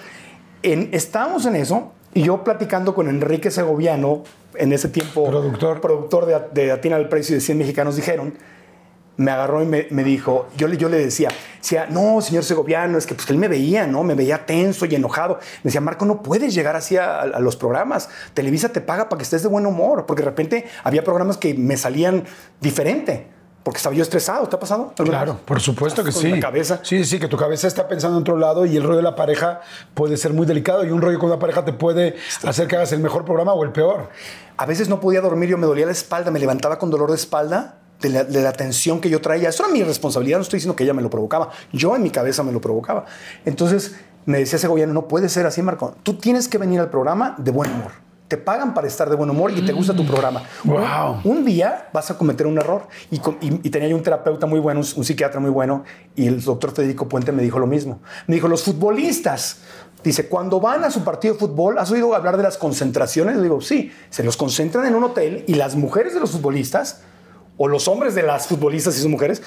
en, 0.63 0.91
estábamos 0.93 1.45
en 1.47 1.57
eso 1.57 1.93
y 2.15 2.23
yo 2.23 2.45
platicando 2.45 2.95
con 2.95 3.09
Enrique 3.09 3.51
Segoviano, 3.51 4.23
en 4.55 4.73
ese 4.73 4.89
tiempo 4.89 5.27
Productor. 5.27 5.81
productor 5.81 6.27
de, 6.27 6.41
de 6.63 6.73
Atina 6.73 6.97
al 6.97 7.09
Precio 7.09 7.35
y 7.35 7.39
de 7.39 7.41
100 7.41 7.59
Mexicanos, 7.59 7.97
dijeron, 7.97 8.35
me 9.17 9.31
agarró 9.31 9.63
y 9.63 9.67
me, 9.67 9.87
me 9.91 10.05
dijo, 10.05 10.49
yo 10.57 10.69
le, 10.69 10.77
yo 10.77 10.89
le 10.89 10.99
decía, 10.99 11.31
decía, 11.61 11.87
no, 11.91 12.21
señor 12.21 12.45
Segoviano, 12.45 12.99
es 12.99 13.07
que 13.07 13.15
pues, 13.15 13.29
él 13.31 13.39
me 13.39 13.49
veía, 13.49 13.87
¿no? 13.87 14.03
Me 14.03 14.15
veía 14.15 14.45
tenso 14.45 14.87
y 14.87 14.95
enojado. 14.95 15.39
Me 15.63 15.69
decía, 15.69 15.81
Marco, 15.81 16.05
no 16.05 16.23
puedes 16.23 16.55
llegar 16.55 16.77
así 16.77 16.97
a, 16.97 17.23
a 17.23 17.41
los 17.41 17.57
programas. 17.57 18.09
Televisa 18.35 18.69
te 18.71 18.81
paga 18.81 19.09
para 19.09 19.19
que 19.19 19.25
estés 19.25 19.43
de 19.43 19.49
buen 19.49 19.67
humor, 19.67 20.07
porque 20.07 20.23
de 20.23 20.29
repente 20.29 20.67
había 20.85 21.03
programas 21.03 21.39
que 21.39 21.55
me 21.55 21.77
salían 21.77 22.25
diferente, 22.61 23.29
porque 23.63 23.79
estaba 23.79 23.95
yo 23.95 24.03
estresado. 24.03 24.47
¿Te 24.49 24.57
ha 24.57 24.61
pasado? 24.61 24.93
Claro, 24.97 25.35
vez? 25.35 25.43
por 25.47 25.61
supuesto 25.61 26.05
que 26.05 26.13
sí. 26.13 26.29
la 26.29 26.41
cabeza. 26.41 26.81
Sí, 26.83 27.05
sí, 27.05 27.19
que 27.19 27.29
tu 27.29 27.39
cabeza 27.39 27.67
está 27.69 27.89
pensando 27.89 28.19
en 28.19 28.21
otro 28.21 28.37
lado 28.37 28.67
y 28.67 28.77
el 28.77 28.83
rollo 28.83 28.99
de 28.99 29.03
la 29.03 29.17
pareja 29.17 29.61
puede 29.95 30.19
ser 30.19 30.35
muy 30.35 30.47
delicado 30.47 30.85
y 30.85 30.91
un 30.91 31.01
rollo 31.01 31.19
con 31.19 31.31
una 31.31 31.39
pareja 31.39 31.65
te 31.65 31.73
puede 31.73 32.17
hacer 32.45 32.69
que 32.69 32.77
hagas 32.77 32.93
el 32.93 33.01
mejor 33.01 33.25
programa 33.25 33.55
o 33.55 33.65
el 33.65 33.73
peor. 33.73 34.11
A 34.59 34.67
veces 34.67 34.91
no 34.91 35.01
podía 35.01 35.23
dormir, 35.23 35.49
yo 35.49 35.59
me 35.59 35.67
dolía 35.67 35.87
la 35.87 35.93
espalda, 35.93 36.31
me 36.31 36.39
levantaba 36.39 36.79
con 36.79 36.91
dolor 36.91 37.11
de 37.11 37.17
espalda 37.17 37.79
de 38.01 38.09
la, 38.11 38.25
de 38.25 38.43
la 38.43 38.53
tensión 38.53 39.01
que 39.01 39.09
yo 39.11 39.21
traía. 39.21 39.49
Eso 39.49 39.65
era 39.65 39.73
mi 39.73 39.83
responsabilidad, 39.83 40.39
no 40.39 40.43
estoy 40.43 40.59
diciendo 40.59 40.77
que 40.77 40.85
ella 40.85 40.95
me 40.95 41.03
lo 41.03 41.11
provocaba, 41.11 41.51
yo 41.73 41.95
en 41.97 42.03
mi 42.03 42.11
cabeza 42.11 42.43
me 42.43 42.53
lo 42.53 42.61
provocaba. 42.61 43.05
Entonces 43.45 43.97
me 44.27 44.39
decía 44.39 44.57
ese 44.57 44.69
gobierno, 44.69 44.93
no 44.95 45.09
puede 45.09 45.29
ser 45.29 45.47
así, 45.47 45.63
Marco, 45.63 45.95
tú 46.03 46.15
tienes 46.15 46.49
que 46.49 46.59
venir 46.59 46.81
al 46.81 46.91
programa 46.91 47.35
de 47.39 47.51
buen 47.51 47.71
humor. 47.73 47.93
Te 48.29 48.37
pagan 48.37 48.75
para 48.75 48.89
estar 48.89 49.09
de 49.09 49.15
buen 49.15 49.31
humor 49.31 49.53
y 49.53 49.65
te 49.65 49.73
gusta 49.73 49.95
tu 49.95 50.05
programa. 50.05 50.43
Wow. 50.65 51.21
Un, 51.23 51.39
un 51.39 51.45
día 51.45 51.89
vas 51.93 52.11
a 52.11 52.19
cometer 52.19 52.49
un 52.49 52.59
error. 52.59 52.89
Y, 53.09 53.19
y- 53.19 53.61
y 53.63 53.71
tenía 53.71 53.87
yo 53.87 53.95
un 53.95 54.03
terapeuta 54.03 54.47
muy 54.47 54.59
bueno, 54.59 54.81
un, 54.81 54.87
un 54.97 55.05
psiquiatra 55.05 55.39
muy 55.39 55.51
bueno, 55.51 55.85
y 56.17 56.27
el 56.27 56.43
doctor 56.43 56.73
Federico 56.73 57.09
Puente 57.09 57.31
me 57.31 57.41
dijo 57.41 57.61
lo 57.61 57.69
mismo. 57.69 58.01
Me 58.27 58.35
dijo, 58.35 58.49
los 58.49 58.65
futbolistas, 58.65 59.59
dice, 60.03 60.27
cuando 60.27 60.59
van 60.59 60.83
a 60.83 60.91
su 60.91 61.05
partido 61.05 61.35
de 61.35 61.39
fútbol, 61.41 61.79
¿has 61.79 61.89
oído 61.93 62.17
hablar 62.17 62.37
de 62.37 62.43
las 62.43 62.59
concentraciones? 62.59 63.37
Le 63.37 63.43
digo, 63.45 63.61
sí, 63.61 63.93
se 64.11 64.25
los 64.25 64.37
concentran 64.37 64.87
en 64.87 64.97
un 64.97 65.05
hotel 65.05 65.45
y 65.47 65.55
las 65.55 65.77
mujeres 65.77 66.13
de 66.13 66.19
los 66.19 66.33
futbolistas, 66.33 67.03
o 67.59 67.69
los 67.69 67.89
hombres 67.89 68.15
de 68.15 68.23
las 68.23 68.47
futbolistas 68.47 68.97
y 68.97 69.01
sus 69.01 69.11
mujeres, 69.11 69.43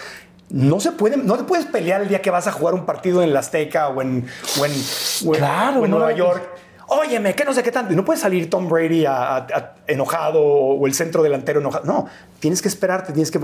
no 0.50 0.80
se 0.80 0.92
pueden, 0.92 1.26
no 1.28 1.38
te 1.38 1.44
puedes 1.44 1.66
pelear 1.68 2.02
el 2.02 2.08
día 2.10 2.22
que 2.22 2.32
vas 2.32 2.48
a 2.48 2.52
jugar 2.52 2.74
un 2.74 2.86
partido 2.86 3.22
en 3.22 3.34
la 3.34 3.40
Azteca 3.40 3.90
o 3.90 4.02
en, 4.02 4.26
o 4.60 4.66
en, 4.66 4.72
o 5.28 5.34
en- 5.36 5.40
Claro, 5.40 5.82
o 5.82 5.86
en 5.86 5.92
no. 5.92 5.98
Nueva 6.00 6.12
York. 6.14 6.44
óyeme, 6.88 7.36
que 7.36 7.46
no 7.46 7.54
sé 7.54 7.62
qué 7.62 7.72
tanto. 7.72 7.94
Y 7.94 7.96
no 7.96 8.04
puede 8.04 8.20
salir 8.20 8.50
Tom 8.50 8.68
Brady 8.68 9.06
a- 9.06 9.36
a- 9.36 9.38
a- 9.38 9.76
enojado 9.86 10.42
o 10.44 10.88
el 10.88 10.94
centro 10.96 11.22
delantero 11.22 11.60
enojado. 11.60 11.86
No, 11.86 12.08
tienes 12.40 12.62
que 12.64 12.68
esperarte, 12.68 13.14
tienes 13.14 13.30
que... 13.30 13.40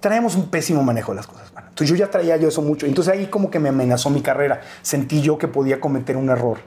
Traemos 0.00 0.34
un 0.34 0.50
pésimo 0.50 0.82
manejo 0.82 1.12
de 1.12 1.16
las 1.16 1.26
cosas. 1.26 1.52
mano. 1.54 1.68
Entonces 1.68 1.88
yo 1.88 1.96
ya 2.04 2.10
traía 2.10 2.36
yo 2.36 2.48
eso 2.48 2.60
mucho. 2.60 2.86
Entonces 2.86 3.14
ahí 3.14 3.26
como 3.28 3.50
que 3.50 3.58
me 3.60 3.68
amenazó 3.70 4.10
mi 4.10 4.20
carrera. 4.20 4.60
Sentí 4.82 5.22
yo 5.22 5.38
que 5.38 5.48
podía 5.48 5.80
cometer 5.80 6.16
un 6.16 6.28
error. 6.28 6.58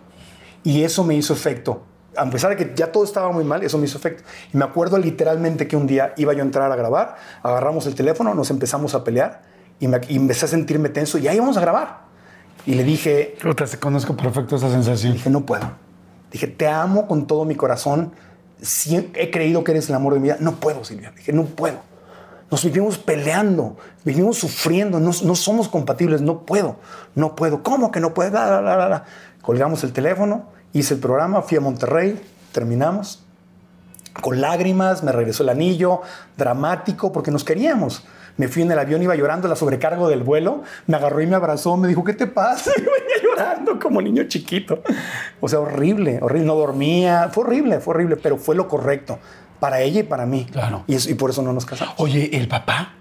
Y 0.64 0.84
eso 0.84 1.03
me 1.03 1.14
hizo 1.16 1.34
efecto. 1.34 1.84
A 2.18 2.30
pesar 2.30 2.55
de 2.55 2.55
que 2.55 2.74
ya 2.76 2.91
todo 2.91 3.03
estaba 3.03 3.32
muy 3.32 3.43
mal, 3.43 3.63
eso 3.63 3.78
me 3.78 3.86
hizo 3.86 3.97
efecto. 3.97 4.24
Y 4.53 4.57
me 4.57 4.66
acuerdo 4.66 4.97
literalmente 4.97 5.68
que 5.68 5.76
un 5.76 5.88
día 5.88 6.13
iba 6.18 6.34
yo 6.34 6.39
a 6.39 6.45
entrar 6.45 6.72
a 6.72 6.76
grabar, 6.76 7.16
agarramos 7.43 7.88
el 7.88 7.95
teléfono, 7.95 8.34
nos 8.34 8.49
empezamos 8.51 8.95
a 8.95 9.03
pelear 9.03 9.41
y, 9.80 9.88
me, 9.88 9.99
y 10.07 10.16
empecé 10.16 10.45
a 10.45 10.47
sentirme 10.47 10.89
tenso 10.89 11.18
y 11.18 11.28
ahí 11.28 11.39
vamos 11.39 11.57
a 11.57 11.61
grabar. 11.61 12.05
Y 12.66 12.76
le 12.76 12.84
dije, 12.84 13.38
Puta, 13.41 13.68
se 13.68 13.80
conozco 13.80 14.16
perfecto 14.16 14.55
esa 14.55 14.72
sensación. 14.72 15.13
Dije, 15.13 15.30
no 15.30 15.45
puedo. 15.45 15.70
Dije, 16.32 16.47
te 16.47 16.68
amo 16.68 17.07
con 17.07 17.28
todo 17.28 17.45
mi 17.45 17.55
corazón. 17.55 18.13
He 19.13 19.32
creído 19.32 19.63
que 19.63 19.72
eres 19.72 19.89
el 19.89 19.95
amor 19.95 20.13
de 20.13 20.20
mi 20.20 20.24
vida. 20.26 20.38
No 20.39 20.53
puedo, 20.53 20.84
Silvia. 20.84 21.11
Dije, 21.16 21.32
no 21.32 21.43
puedo. 21.43 21.78
Nos 22.49 22.63
vivimos 22.63 22.97
peleando, 22.99 23.76
vivimos 24.03 24.38
sufriendo, 24.38 24.99
no, 24.99 25.11
no 25.24 25.36
somos 25.36 25.68
compatibles, 25.68 26.22
no 26.22 26.45
puedo, 26.45 26.78
no 27.16 27.36
puedo. 27.36 27.63
¿Cómo 27.63 27.91
que 27.91 27.99
no 27.99 28.13
puedo? 28.13 28.32
La, 28.32 28.45
la, 28.45 28.61
la, 28.61 28.78
la, 28.78 28.89
la. 28.89 29.03
Colgamos 29.41 29.84
el 29.84 29.93
teléfono, 29.93 30.45
hice 30.80 30.93
el 30.95 30.99
programa, 30.99 31.41
fui 31.41 31.57
a 31.57 31.61
Monterrey, 31.61 32.21
terminamos. 32.51 33.21
Con 34.21 34.39
lágrimas, 34.39 35.03
me 35.03 35.11
regresó 35.11 35.43
el 35.43 35.49
anillo, 35.49 36.01
dramático, 36.38 37.11
porque 37.11 37.32
nos 37.32 37.43
queríamos. 37.43 38.03
Me 38.38 38.47
fui 38.47 38.61
en 38.63 38.71
el 38.71 38.80
avión, 38.80 39.01
iba 39.01 39.15
llorando, 39.15 39.47
la 39.47 39.55
sobrecargo 39.55 40.07
del 40.09 40.23
vuelo, 40.23 40.63
me 40.88 40.95
agarró 40.97 41.21
y 41.21 41.28
me 41.28 41.36
abrazó, 41.36 41.76
me 41.78 41.88
dijo, 41.88 42.03
¿qué 42.03 42.13
te 42.13 42.28
pasa? 42.28 42.71
Y 42.78 42.82
venía 42.82 43.21
llorando 43.23 43.80
como 43.80 44.01
niño 44.01 44.23
chiquito. 44.23 44.82
O 45.41 45.47
sea, 45.49 45.59
horrible, 45.59 46.19
horrible, 46.21 46.45
no 46.47 46.55
dormía, 46.55 47.30
fue 47.34 47.43
horrible, 47.45 47.80
fue 47.80 47.93
horrible, 47.93 48.15
pero 48.17 48.38
fue 48.38 48.55
lo 48.55 48.67
correcto 48.67 49.19
para 49.59 49.82
ella 49.82 50.01
y 50.01 50.03
para 50.03 50.26
mí. 50.26 50.47
Claro. 50.51 50.84
Y, 50.88 50.95
eso- 50.95 51.09
y 51.09 51.13
por 51.15 51.30
eso 51.30 51.41
no 51.41 51.51
nos 51.53 51.65
casamos. 51.65 51.95
Oye, 51.97 52.30
¿el 52.38 52.47
papá? 52.47 52.93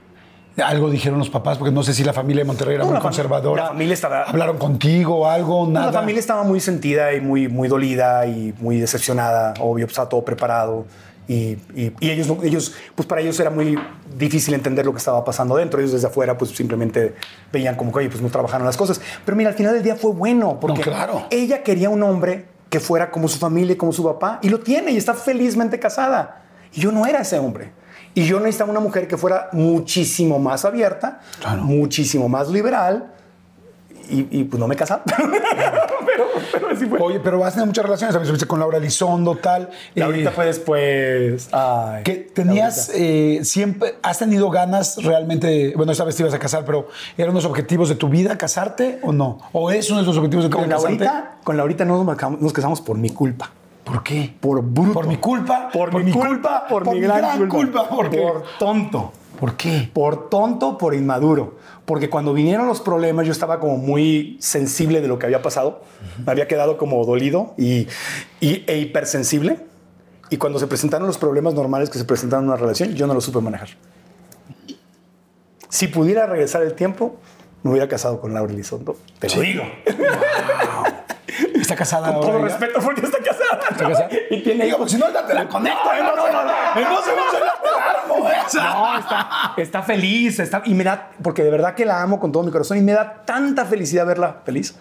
Algo 0.62 0.88
dijeron 0.88 1.18
los 1.18 1.30
papás, 1.30 1.58
porque 1.58 1.72
no 1.72 1.82
sé 1.82 1.94
si 1.94 2.04
la 2.04 2.12
familia 2.12 2.42
de 2.42 2.46
Monterrey 2.46 2.74
era 2.76 2.84
No, 2.84 2.90
muy 2.90 2.94
la 2.98 3.02
conservadora. 3.02 3.62
la 3.64 3.68
familia 3.70 3.94
estaba- 3.94 4.22
¿Hablaron 4.22 4.56
contigo 4.58 5.28
algo? 5.28 5.66
Nada. 5.66 5.86
La 5.86 5.92
familia 5.92 6.20
estaba 6.20 6.44
muy 6.44 6.60
sentida 6.60 7.12
y 7.12 7.20
muy, 7.20 7.48
muy 7.48 7.66
dolida 7.66 8.24
y 8.26 8.54
muy 8.60 8.78
decepcionada. 8.78 9.54
Obvio, 9.60 9.86
estaba 9.86 10.08
todo 10.08 10.24
preparado. 10.24 10.86
Y, 11.26 11.56
y- 11.74 11.92
y 11.98 12.10
ellos, 12.10 12.28
no- 12.28 12.42
ellos, 12.44 12.74
pues 12.94 13.06
para 13.08 13.20
ellos 13.22 13.40
era 13.40 13.50
muy 13.50 13.76
difícil 14.16 14.54
entender 14.54 14.84
lo 14.86 14.92
que 14.92 14.98
estaba 14.98 15.24
pasando 15.24 15.56
dentro. 15.56 15.80
Ellos 15.80 15.90
desde 15.92 16.06
afuera, 16.06 16.38
pues 16.38 16.52
simplemente 16.52 17.14
veían 17.52 17.74
como 17.74 17.90
que, 17.90 17.98
oye, 18.00 18.08
pues 18.10 18.22
no 18.22 18.28
trabajaron 18.28 18.64
las 18.66 18.76
cosas. 18.76 19.00
Pero 19.24 19.36
mira, 19.36 19.50
al 19.50 19.56
final 19.56 19.72
del 19.74 19.82
día 19.82 19.96
fue 19.96 20.12
bueno 20.12 20.60
porque 20.60 20.82
claro. 20.82 21.26
ella 21.30 21.62
quería 21.64 21.90
un 21.90 22.02
hombre 22.04 22.46
que 22.70 22.78
fuera 22.78 23.10
como 23.10 23.26
su 23.26 23.38
familia 23.38 23.72
y 23.72 23.76
como 23.76 23.92
su 23.92 24.04
papá. 24.04 24.38
Y 24.42 24.50
lo 24.50 24.60
tiene 24.60 24.92
y 24.92 24.96
está 24.98 25.14
felizmente 25.14 25.80
casada. 25.80 26.42
Y 26.72 26.80
yo 26.80 26.92
no 26.92 27.06
era 27.06 27.20
ese 27.22 27.38
hombre. 27.40 27.72
Y 28.14 28.24
yo 28.26 28.38
necesitaba 28.38 28.70
una 28.70 28.80
mujer 28.80 29.08
que 29.08 29.16
fuera 29.16 29.48
muchísimo 29.52 30.38
más 30.38 30.64
abierta, 30.64 31.20
Claro. 31.40 31.62
muchísimo 31.62 32.28
más 32.28 32.48
liberal. 32.48 33.10
Y, 34.10 34.28
y, 34.40 34.44
pues 34.44 34.60
no 34.60 34.68
me 34.68 34.76
casaba. 34.76 35.02
pero, 36.06 36.26
pero 36.52 36.68
así 36.70 36.84
fue. 36.84 36.98
Oye, 37.00 37.20
pero 37.20 37.42
has 37.42 37.54
tenido 37.54 37.66
muchas 37.66 37.84
relaciones, 37.86 38.12
¿sabes? 38.12 38.26
Estuviste 38.28 38.46
con 38.46 38.60
Laura 38.60 38.76
Elizondo, 38.76 39.36
tal. 39.36 39.70
La 39.94 40.04
ahorita 40.04 40.28
Eh, 40.28 40.32
fue 40.34 40.44
después. 40.44 41.48
Ay, 41.52 42.02
que 42.02 42.16
tenías 42.16 42.90
eh, 42.94 43.40
siempre, 43.44 43.94
has 44.02 44.18
tenido 44.18 44.50
ganas 44.50 45.02
realmente, 45.02 45.46
de- 45.46 45.72
bueno, 45.74 45.90
esta 45.92 46.04
vez 46.04 46.16
te 46.16 46.22
ibas 46.22 46.34
a 46.34 46.38
casar, 46.38 46.66
pero 46.66 46.88
¿eran 47.16 47.30
unos 47.30 47.46
objetivos 47.46 47.88
de 47.88 47.94
tu 47.94 48.10
vida 48.10 48.36
casarte 48.36 48.98
o 49.02 49.10
no? 49.12 49.38
¿O 49.52 49.70
es 49.70 49.88
uno 49.90 50.00
de 50.00 50.06
los 50.06 50.16
objetivos 50.18 50.44
de 50.44 50.50
tu 50.50 50.56
Con 50.58 50.66
vida 50.66 50.76
casarte? 50.76 51.04
Laurita, 51.04 51.34
con 51.42 51.56
Laurita 51.56 51.84
no 51.86 52.04
nos 52.04 52.40
nos 52.42 52.52
casamos 52.52 52.82
por 52.82 52.98
mi 52.98 53.08
culpa. 53.08 53.50
¿Por 53.84 54.02
qué? 54.02 54.34
Por 54.40 54.62
bruto. 54.62 54.92
Por 54.94 55.06
mi 55.06 55.18
culpa, 55.18 55.68
Por, 55.72 56.02
mi 56.02 56.10
culpa. 56.10 56.66
Por, 56.66 56.90
mi 56.90 57.00
gran, 57.00 57.48
culpa. 57.48 57.88
¿Por 57.88 58.08
qué? 58.10 58.18
Por 58.18 58.42
tonto. 58.58 59.12
¿Por 59.38 59.56
qué? 59.56 59.90
Por 59.92 60.30
tonto, 60.30 60.78
por 60.78 60.94
inmaduro. 60.94 61.56
Porque 61.84 62.08
cuando 62.08 62.32
vinieron 62.32 62.66
los 62.66 62.80
problemas, 62.80 63.26
yo 63.26 63.32
estaba 63.32 63.60
como 63.60 63.76
muy 63.76 64.38
sensible 64.40 65.02
de 65.02 65.08
lo 65.08 65.18
que 65.18 65.26
había 65.26 65.42
pasado. 65.42 65.82
Me 66.24 66.32
había 66.32 66.48
quedado 66.48 66.78
como 66.78 67.04
dolido 67.04 67.52
y, 67.58 67.86
y- 68.40 68.64
e 68.66 68.78
hipersensible. 68.78 69.58
Y 70.30 70.38
cuando 70.38 70.58
se 70.58 70.66
presentaron 70.66 71.06
los 71.06 71.18
problemas 71.18 71.52
normales 71.52 71.90
que 71.90 71.98
se 71.98 72.04
presentaron 72.06 72.44
en 72.46 72.50
una 72.50 72.56
relación, 72.56 72.94
yo 72.94 73.06
no 73.06 73.12
lo 73.12 73.20
supe 73.20 73.40
manejar. 73.40 73.68
Si 75.68 75.88
pudiera 75.88 76.26
regresar 76.26 76.62
el 76.62 76.72
tiempo, 76.74 77.16
me 77.62 77.72
hubiera 77.72 77.86
casado 77.88 78.20
con 78.20 78.32
Laura 78.32 78.52
Elizondo. 78.52 78.96
Te 79.18 79.28
lo 79.28 79.42
digo. 79.42 79.64
¿Está 81.64 81.76
casada 81.76 82.12
Con 82.12 82.20
todo 82.20 82.38
ya? 82.38 82.44
respeto, 82.44 82.78
porque 82.80 83.00
está 83.06 83.18
casada. 83.18 83.60
¿Está 83.70 83.88
casada? 83.88 84.08
Y 84.30 84.42
tiene 84.42 84.64
Digo, 84.66 84.76
porque 84.78 84.92
si 84.92 84.98
no, 84.98 85.06
ahorita 85.06 85.26
te 85.26 85.34
la 85.34 85.48
conecto. 85.48 85.78
No, 85.84 86.02
no, 86.04 86.16
no, 86.16 86.32
no, 86.32 86.44
no. 86.44 86.80
En 86.80 86.88
dos 86.94 87.04
segundos 87.04 87.32
ya 87.32 87.62
te 87.62 87.70
la 87.70 87.90
armo, 87.90 88.28
¿eh? 88.28 88.34
No, 88.54 88.98
está, 88.98 89.52
está 89.56 89.82
feliz, 89.82 90.38
está, 90.38 90.62
y 90.66 90.74
me 90.74 90.84
da, 90.84 91.10
porque 91.22 91.42
de 91.42 91.50
verdad 91.50 91.74
que 91.74 91.84
la 91.86 92.02
amo 92.02 92.20
con 92.20 92.30
todo 92.32 92.42
mi 92.42 92.50
corazón 92.52 92.76
y 92.78 92.82
me 92.82 92.92
da 92.92 93.22
tanta 93.24 93.64
felicidad 93.64 94.04
verla 94.06 94.40
feliz. 94.44 94.74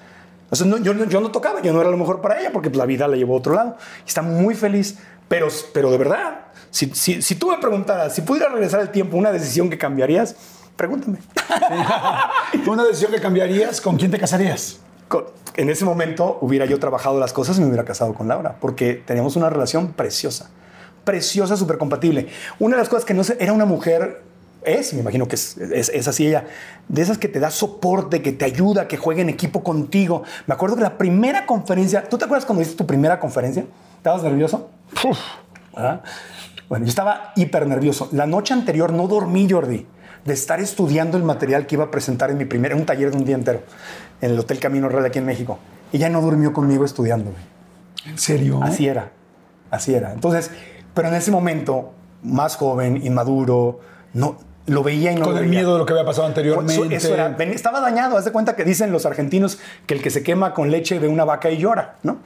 O 0.50 0.56
sea, 0.56 0.68
no, 0.68 0.78
yo, 0.78 0.94
no- 0.94 1.06
yo 1.06 1.22
no 1.22 1.32
tocaba, 1.32 1.62
yo 1.62 1.72
no 1.74 1.82
era 1.82 1.90
lo 1.90 1.98
mejor 1.98 2.22
para 2.22 2.40
ella 2.40 2.52
porque 2.52 2.70
la 2.70 2.86
vida 2.86 3.08
la 3.08 3.16
llevó 3.16 3.36
a 3.36 3.38
otro 3.40 3.54
lado. 3.56 3.78
Y 4.06 4.08
está 4.10 4.22
muy 4.22 4.54
feliz, 4.56 5.00
pero, 5.28 5.48
pero 5.74 5.90
de 5.90 5.98
verdad, 5.98 6.42
si, 6.70 6.88
si, 6.94 7.22
si 7.22 7.36
tú 7.36 7.50
me 7.50 7.58
preguntaras, 7.58 8.14
si 8.14 8.22
pudiera 8.22 8.50
regresar 8.50 8.82
el 8.82 8.90
tiempo, 8.90 9.18
una 9.18 9.32
decisión 9.32 9.70
que 9.70 9.78
cambiarías, 9.78 10.36
pregúntame. 10.76 11.20
Una 12.68 12.84
decisión 12.84 13.12
que 13.12 13.22
cambiarías, 13.22 13.80
¿con 13.82 13.98
quién 13.98 14.12
te 14.12 14.20
casarías? 14.20 14.80
Con- 15.08 15.26
En 15.56 15.70
ese 15.70 15.86
momento 15.86 16.38
hubiera 16.42 16.66
yo 16.66 16.80
trabajado 16.80 17.20
las 17.20 17.34
cosas 17.34 17.58
y 17.58 17.62
me 17.62 17.68
hubiera 17.68 17.86
casado 17.86 18.14
con 18.14 18.28
Laura, 18.28 18.58
porque 18.60 18.96
teníamos 18.96 19.36
una 19.36 19.50
relación 19.50 19.94
preciosa, 19.94 20.50
preciosa, 21.04 21.58
súper 21.58 21.78
compatible. 21.78 22.28
Una 22.60 22.76
de 22.76 22.82
las 22.82 22.90
cosas 22.90 23.06
que 23.06 23.14
no 23.14 23.24
sé, 23.24 23.38
era 23.40 23.54
una 23.54 23.66
mujer, 23.66 24.24
es, 24.64 24.94
me 24.94 25.02
imagino 25.02 25.28
que 25.28 25.36
es, 25.36 25.58
es, 25.58 25.90
es 25.90 26.08
así 26.08 26.28
ella, 26.28 26.46
de 26.88 27.02
esas 27.02 27.18
que 27.18 27.28
te 27.28 27.40
da 27.40 27.52
soporte, 27.52 28.22
que 28.22 28.32
te 28.32 28.46
ayuda, 28.46 28.88
que 28.88 28.98
juega 28.98 29.22
en 29.22 29.30
equipo 29.30 29.64
contigo. 29.64 30.24
Me 30.48 30.56
acuerdo 30.56 30.76
que 30.76 30.82
la 30.82 30.98
primera 30.98 31.46
conferencia, 31.46 32.04
¿tú 32.10 32.18
te 32.18 32.26
acuerdas 32.26 32.46
cuando 32.46 32.62
hiciste 32.62 32.78
tu 32.78 32.88
primera 32.88 33.20
conferencia? 33.20 33.66
¿Estabas 33.98 34.24
nervioso? 34.24 34.70
¿verdad? 35.76 36.02
Bueno, 36.70 36.86
yo 36.86 36.90
estaba 36.90 37.34
hiper 37.36 37.68
nervioso. 37.68 38.10
La 38.12 38.26
noche 38.26 38.54
anterior 38.54 38.92
no 38.94 39.08
dormí, 39.08 39.48
Jordi, 39.50 39.86
de 40.26 40.34
estar 40.34 40.60
estudiando 40.60 41.18
el 41.18 41.24
material 41.24 41.68
que 41.68 41.76
iba 41.76 41.86
a 41.86 41.92
presentar 41.92 42.32
en 42.32 42.38
mi 42.38 42.46
primer, 42.46 42.74
un 42.76 42.86
taller 42.86 43.12
de 43.12 43.18
un 43.18 43.26
día 43.26 43.36
entero, 43.36 43.62
en 44.22 44.32
el 44.32 44.40
Hotel 44.40 44.60
Camino 44.60 44.88
Real 44.90 45.06
aquí 45.06 45.20
en 45.20 45.26
México. 45.26 45.60
Ella 45.92 46.10
no 46.10 46.22
durmió 46.22 46.54
conmigo 46.54 46.86
estudiándome. 46.86 47.38
¿En 48.06 48.18
serio? 48.18 48.62
Así 48.64 48.88
era, 48.88 49.12
así 49.72 49.94
era. 49.94 50.14
Entonces, 50.14 50.50
pero 50.94 51.08
en 51.10 51.14
ese 51.16 51.32
momento, 51.32 51.92
más 52.24 52.56
joven, 52.56 53.06
inmaduro, 53.06 53.80
no, 54.14 54.38
lo 54.66 54.82
veía 54.82 55.12
y 55.12 55.16
no 55.16 55.26
Con 55.26 55.34
lo 55.34 55.40
el 55.40 55.46
veía. 55.48 55.60
miedo 55.60 55.74
de 55.74 55.80
lo 55.80 55.86
que 55.86 55.92
había 55.94 56.06
pasado 56.06 56.26
anteriormente. 56.28 56.96
eso 56.96 57.14
era, 57.14 57.28
estaba 57.52 57.82
dañado. 57.82 58.18
Haz 58.18 58.26
de 58.26 58.32
cuenta 58.32 58.56
que 58.56 58.64
dicen 58.64 58.92
los 58.94 59.06
argentinos 59.06 59.60
que 59.86 59.94
el 59.94 60.02
que 60.02 60.10
se 60.10 60.24
quema 60.24 60.54
con 60.54 60.72
leche 60.72 61.00
ve 61.00 61.08
una 61.10 61.26
vaca 61.26 61.50
y 61.52 61.58
llora, 61.58 61.96
¿no? 62.04 62.20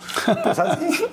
Pues 0.43 0.59
así. 0.59 1.03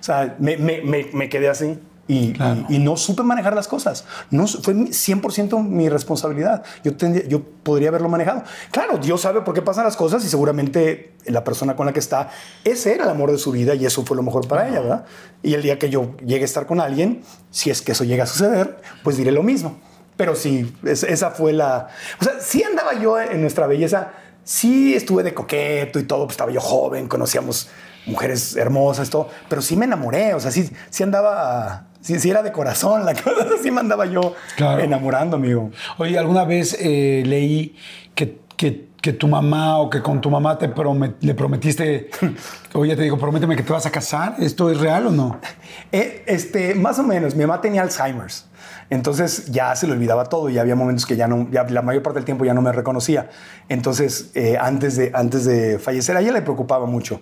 o 0.00 0.02
sea, 0.02 0.36
me, 0.38 0.56
me- 0.58 0.82
me- 0.82 1.08
me 1.12 1.28
quedé 1.30 1.48
así. 1.48 1.78
Y, 2.08 2.32
Claro. 2.32 2.64
y- 2.70 2.76
y 2.76 2.78
no 2.78 2.96
supe 2.96 3.22
manejar 3.22 3.54
las 3.54 3.68
cosas. 3.68 4.06
No, 4.30 4.46
fue 4.46 4.72
mi- 4.74 4.92
100% 4.92 5.58
mi 5.62 5.88
responsabilidad. 5.90 6.64
Yo, 6.82 6.96
tendría- 6.96 7.28
yo 7.28 7.42
podría 7.62 7.90
haberlo 7.90 8.08
manejado. 8.08 8.44
Claro, 8.72 8.96
Dios 8.96 9.20
sabe 9.20 9.42
por 9.42 9.54
qué 9.54 9.60
pasan 9.60 9.84
las 9.84 9.94
cosas 9.96 10.24
y 10.24 10.28
seguramente 10.28 11.12
la 11.26 11.44
persona 11.44 11.76
con 11.76 11.84
la 11.86 11.92
que 11.92 12.00
está, 12.00 12.30
ese 12.64 12.94
era 12.94 13.04
el 13.04 13.10
amor 13.10 13.30
de 13.30 13.36
su 13.38 13.52
vida 13.52 13.74
y 13.74 13.84
eso 13.84 14.04
fue 14.06 14.16
lo 14.16 14.22
mejor 14.22 14.48
para 14.48 14.66
ella, 14.68 14.80
¿verdad? 14.80 15.04
Y 15.42 15.52
el 15.52 15.60
día 15.62 15.78
que 15.78 15.90
yo 15.90 16.16
llegue 16.24 16.42
a 16.42 16.44
estar 16.46 16.66
con 16.66 16.80
alguien, 16.80 17.22
si 17.50 17.68
es 17.70 17.82
que 17.82 17.92
eso 17.92 18.04
llega 18.04 18.24
a 18.24 18.26
suceder, 18.26 18.80
pues 19.04 19.18
diré 19.18 19.30
lo 19.30 19.42
mismo. 19.42 19.78
Pero 20.16 20.34
sí, 20.34 20.74
es- 20.84 21.02
esa 21.04 21.30
fue 21.30 21.52
la... 21.52 21.88
O 22.20 22.24
sea, 22.24 22.40
sí 22.40 22.62
andaba 22.62 22.94
yo 22.94 23.20
en 23.20 23.40
nuestra 23.42 23.66
belleza, 23.66 24.12
sí 24.44 24.94
estuve 24.94 25.22
de 25.22 25.34
coqueto 25.34 25.98
y 25.98 26.04
todo, 26.04 26.24
pues 26.24 26.32
estaba 26.34 26.50
yo 26.50 26.60
joven, 26.62 27.06
conocíamos 27.06 27.68
mujeres 28.06 28.56
hermosas, 28.56 29.10
todo, 29.10 29.28
pero 29.50 29.60
sí 29.60 29.76
me 29.76 29.84
enamoré, 29.84 30.32
o 30.32 30.40
sea, 30.40 30.50
sí, 30.50 30.70
sí 30.88 31.02
andaba, 31.02 31.87
sí 32.00 32.30
era 32.30 32.42
de 32.42 32.52
corazón 32.52 33.04
la 33.04 33.14
cosa, 33.22 33.46
sí 33.62 33.70
me 33.70 33.80
andaba 33.80 34.06
yo 34.06 34.34
Claro. 34.56 34.82
enamorando, 34.82 35.36
amigo. 35.36 35.70
Oye, 35.98 36.18
alguna 36.18 36.44
vez 36.44 36.76
eh, 36.80 37.22
leí 37.26 37.76
que, 38.14 38.38
que- 38.56 38.88
que 38.98 39.12
tu 39.12 39.28
mamá 39.28 39.78
o 39.78 39.88
que 39.88 40.02
con 40.02 40.20
tu 40.20 40.28
mamá 40.28 40.58
te 40.58 40.68
promet- 40.74 41.14
le 41.20 41.32
prometiste, 41.32 42.10
oye, 42.74 42.96
te 42.96 43.02
digo, 43.02 43.16
prométeme 43.16 43.54
que 43.54 43.62
te 43.62 43.72
vas 43.72 43.86
a 43.86 43.90
casar. 43.92 44.34
¿Esto 44.40 44.70
es 44.70 44.78
real 44.80 45.06
o 45.06 45.10
no? 45.10 45.40
Eh, 45.92 46.24
este, 46.26 46.74
más 46.74 46.98
o 46.98 47.02
menos, 47.04 47.34
mi 47.36 47.46
mamá 47.46 47.60
tenía 47.60 47.80
Alzheimer's. 47.82 48.46
Entonces 48.90 49.46
ya 49.52 49.74
se 49.76 49.86
le 49.86 49.92
olvidaba 49.92 50.24
todo 50.24 50.48
y 50.50 50.58
había 50.58 50.74
momentos 50.74 51.06
que 51.06 51.14
ya 51.16 51.28
no, 51.28 51.48
ya 51.50 51.62
la 51.64 51.80
mayor 51.82 52.02
parte 52.02 52.18
del 52.18 52.24
tiempo 52.24 52.44
ya 52.44 52.52
no 52.54 52.60
me 52.62 52.72
reconocía. 52.72 53.30
Entonces, 53.68 54.30
eh, 54.34 54.56
antes, 54.60 54.96
de, 54.96 55.12
antes 55.14 55.44
de 55.44 55.78
fallecer, 55.78 56.16
a 56.16 56.20
ella 56.20 56.32
le 56.32 56.42
preocupaba 56.42 56.86
mucho. 56.86 57.20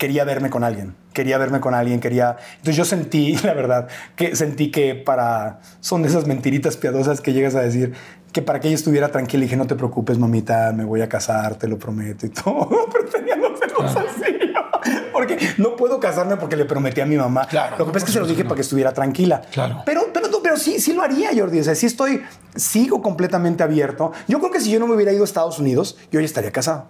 Quería 0.00 0.24
verme 0.24 0.48
con 0.48 0.64
alguien, 0.64 0.96
quería 1.12 1.36
verme 1.36 1.60
con 1.60 1.74
alguien, 1.74 2.00
quería... 2.00 2.38
Entonces 2.52 2.76
yo 2.76 2.86
sentí, 2.86 3.36
la 3.44 3.52
verdad, 3.52 3.86
que 4.16 4.34
sentí 4.34 4.70
que 4.70 4.94
para... 4.94 5.60
Son 5.80 6.00
de 6.00 6.08
esas 6.08 6.26
mentiritas 6.26 6.78
piadosas 6.78 7.20
que 7.20 7.34
llegas 7.34 7.54
a 7.54 7.60
decir 7.60 7.92
que 8.32 8.40
para 8.40 8.60
que 8.60 8.68
ella 8.68 8.76
estuviera 8.76 9.08
tranquila, 9.10 9.42
dije, 9.42 9.56
no 9.58 9.66
te 9.66 9.74
preocupes, 9.74 10.16
mamita, 10.18 10.72
me 10.72 10.86
voy 10.86 11.02
a 11.02 11.08
casar, 11.08 11.56
te 11.56 11.68
lo 11.68 11.78
prometo 11.78 12.24
y 12.24 12.28
todo, 12.30 12.88
pero 12.90 13.04
tenía 13.10 13.36
no 13.36 13.48
hacerlo 13.48 13.86
sencillo. 13.88 14.60
Porque 15.12 15.36
porque 15.36 15.36
no 15.58 15.76
puedo 15.76 16.00
casarme 16.00 16.38
porque 16.38 16.56
le 16.56 16.64
prometí 16.64 17.02
a 17.02 17.06
mi 17.06 17.16
mamá. 17.16 17.46
Claro, 17.46 17.76
lo 17.78 17.84
que 17.84 17.92
pasa 17.92 17.98
es 17.98 18.04
que 18.04 18.12
se 18.12 18.20
lo 18.20 18.26
dije 18.26 18.44
para 18.44 18.54
que 18.54 18.62
estuviera 18.62 18.94
tranquila. 18.94 19.42
Claro. 19.52 19.82
Pero, 19.84 20.06
pero, 20.14 20.28
pero 20.42 20.56
sí, 20.56 20.80
sí 20.80 20.94
lo 20.94 21.02
haría, 21.02 21.28
Jordi. 21.36 21.60
O 21.60 21.64
sea, 21.64 21.74
sí 21.74 21.84
estoy, 21.84 22.22
sigo 22.56 23.02
completamente 23.02 23.62
abierto. 23.62 24.12
Yo 24.28 24.38
creo 24.38 24.50
que 24.50 24.60
si 24.60 24.70
yo 24.70 24.80
no 24.80 24.86
me 24.86 24.94
hubiera 24.94 25.12
ido 25.12 25.22
a 25.22 25.24
Estados 25.26 25.58
Unidos, 25.58 25.98
yo 26.10 26.20
ya 26.20 26.26
estaría 26.26 26.52
casado. 26.52 26.86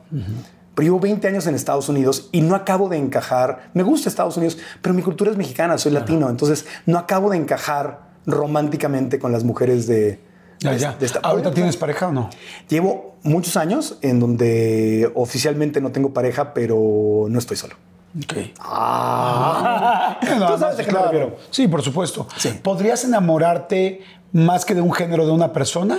Pero 0.81 0.95
llevo 0.95 1.01
20 1.01 1.28
años 1.28 1.47
en 1.47 1.55
Estados 1.55 1.91
Unidos 1.91 2.31
y 2.33 2.41
no 2.41 2.55
acabo 2.55 2.89
de 2.89 2.97
encajar. 2.97 3.68
Me 3.74 3.83
gusta 3.83 4.09
Estados 4.09 4.39
Unidos, 4.39 4.57
pero 4.81 4.95
mi 4.95 5.03
cultura 5.03 5.31
es 5.31 5.37
mexicana, 5.37 5.76
soy 5.76 5.93
latino. 5.93 6.31
Entonces 6.31 6.64
no 6.87 6.97
acabo 6.99 7.28
de 7.28 7.37
encajar 7.37 8.01
románticamente 8.24 9.18
con 9.18 9.31
las 9.31 9.45
mujeres 9.45 9.87
de, 9.87 10.20
Ya, 10.61 10.70
de- 10.72 10.78
ya. 10.78 10.97
de 10.99 11.11
¿Ahorita 11.22 11.51
tienes 11.53 11.76
pareja 11.76 12.09
o 12.09 12.12
no? 12.12 12.31
Llevo 12.70 13.16
muchos 13.24 13.59
años 13.59 13.99
en 14.01 14.20
donde 14.20 15.12
oficialmente 15.14 15.83
no 15.83 15.93
tengo 15.93 16.14
pareja, 16.14 16.55
pero 16.55 17.26
no 17.28 17.39
estoy 17.39 17.59
solo. 17.59 17.74
Ok. 18.16 18.39
Ah, 18.61 20.18
No, 20.39 20.53
tú 20.55 20.59
sabes 20.61 20.76
no, 20.78 20.83
a 20.83 20.85
qué 20.85 20.85
claro. 20.87 21.37
Sí, 21.51 21.68
por 21.68 21.83
supuesto. 21.83 22.26
Sí. 22.39 22.59
¿Podrías 22.62 23.05
enamorarte 23.05 24.01
más 24.33 24.64
que 24.64 24.74
de 24.74 24.81
un 24.81 24.95
género 24.95 25.26
de 25.26 25.33
una 25.33 25.53
persona? 25.53 25.99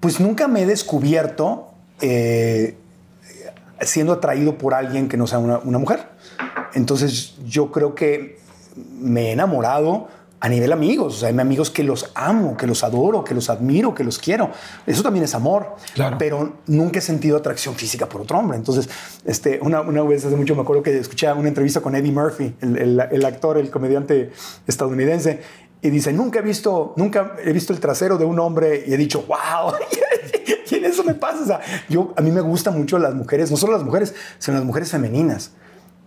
Pues 0.00 0.20
nunca 0.20 0.48
me 0.48 0.64
he 0.64 0.66
descubierto 0.66 1.70
eh, 2.02 2.76
siendo 3.80 4.12
atraído 4.12 4.56
por 4.58 4.74
alguien 4.74 5.08
que 5.08 5.16
no 5.16 5.26
sea 5.26 5.38
una, 5.38 5.58
una 5.58 5.78
mujer. 5.78 6.06
Entonces 6.74 7.34
yo 7.46 7.70
creo 7.70 7.94
que 7.94 8.38
me 9.00 9.28
he 9.28 9.32
enamorado 9.32 10.08
a 10.40 10.48
nivel 10.50 10.72
amigos. 10.72 11.14
O 11.16 11.18
sea, 11.20 11.28
hay 11.30 11.38
amigos 11.38 11.70
que 11.70 11.82
los 11.84 12.10
amo, 12.14 12.56
que 12.56 12.66
los 12.66 12.84
adoro, 12.84 13.24
que 13.24 13.32
los 13.34 13.48
admiro, 13.48 13.94
que 13.94 14.04
los 14.04 14.18
quiero. 14.18 14.50
Eso 14.86 15.02
también 15.02 15.24
es 15.24 15.34
amor. 15.34 15.74
Claro. 15.94 16.16
Pero 16.18 16.54
nunca 16.66 16.98
he 16.98 17.02
sentido 17.02 17.38
atracción 17.38 17.74
física 17.76 18.06
por 18.08 18.20
otro 18.20 18.38
hombre. 18.38 18.58
Entonces, 18.58 18.88
este, 19.24 19.58
una, 19.62 19.80
una 19.80 20.02
vez 20.02 20.24
hace 20.26 20.36
mucho 20.36 20.54
me 20.54 20.60
acuerdo 20.62 20.82
que 20.82 20.98
escuché 20.98 21.32
una 21.32 21.48
entrevista 21.48 21.80
con 21.80 21.94
Eddie 21.94 22.12
Murphy, 22.12 22.54
el, 22.60 22.76
el- 22.76 23.00
el 23.10 23.24
actor, 23.24 23.56
el 23.56 23.70
comediante 23.70 24.32
estadounidense. 24.66 25.40
Y 25.84 25.90
dice, 25.90 26.14
nunca 26.14 26.38
he 26.38 26.42
visto, 26.42 26.94
nunca 26.96 27.36
he 27.44 27.52
visto 27.52 27.74
el 27.74 27.78
trasero 27.78 28.16
de 28.16 28.24
un 28.24 28.40
hombre 28.40 28.84
y 28.86 28.94
he 28.94 28.96
dicho, 28.96 29.22
wow, 29.28 29.74
y 30.70 30.74
en 30.76 30.84
eso 30.86 31.04
me 31.04 31.12
pasa. 31.12 31.42
O 31.42 31.46
sea, 31.46 31.60
yo, 31.90 32.14
a 32.16 32.22
mí 32.22 32.30
me 32.30 32.40
gustan 32.40 32.78
mucho 32.78 32.98
las 32.98 33.14
mujeres, 33.14 33.50
no 33.50 33.58
solo 33.58 33.74
las 33.74 33.82
mujeres, 33.82 34.14
sino 34.38 34.56
las 34.56 34.64
mujeres 34.64 34.90
femeninas. 34.90 35.50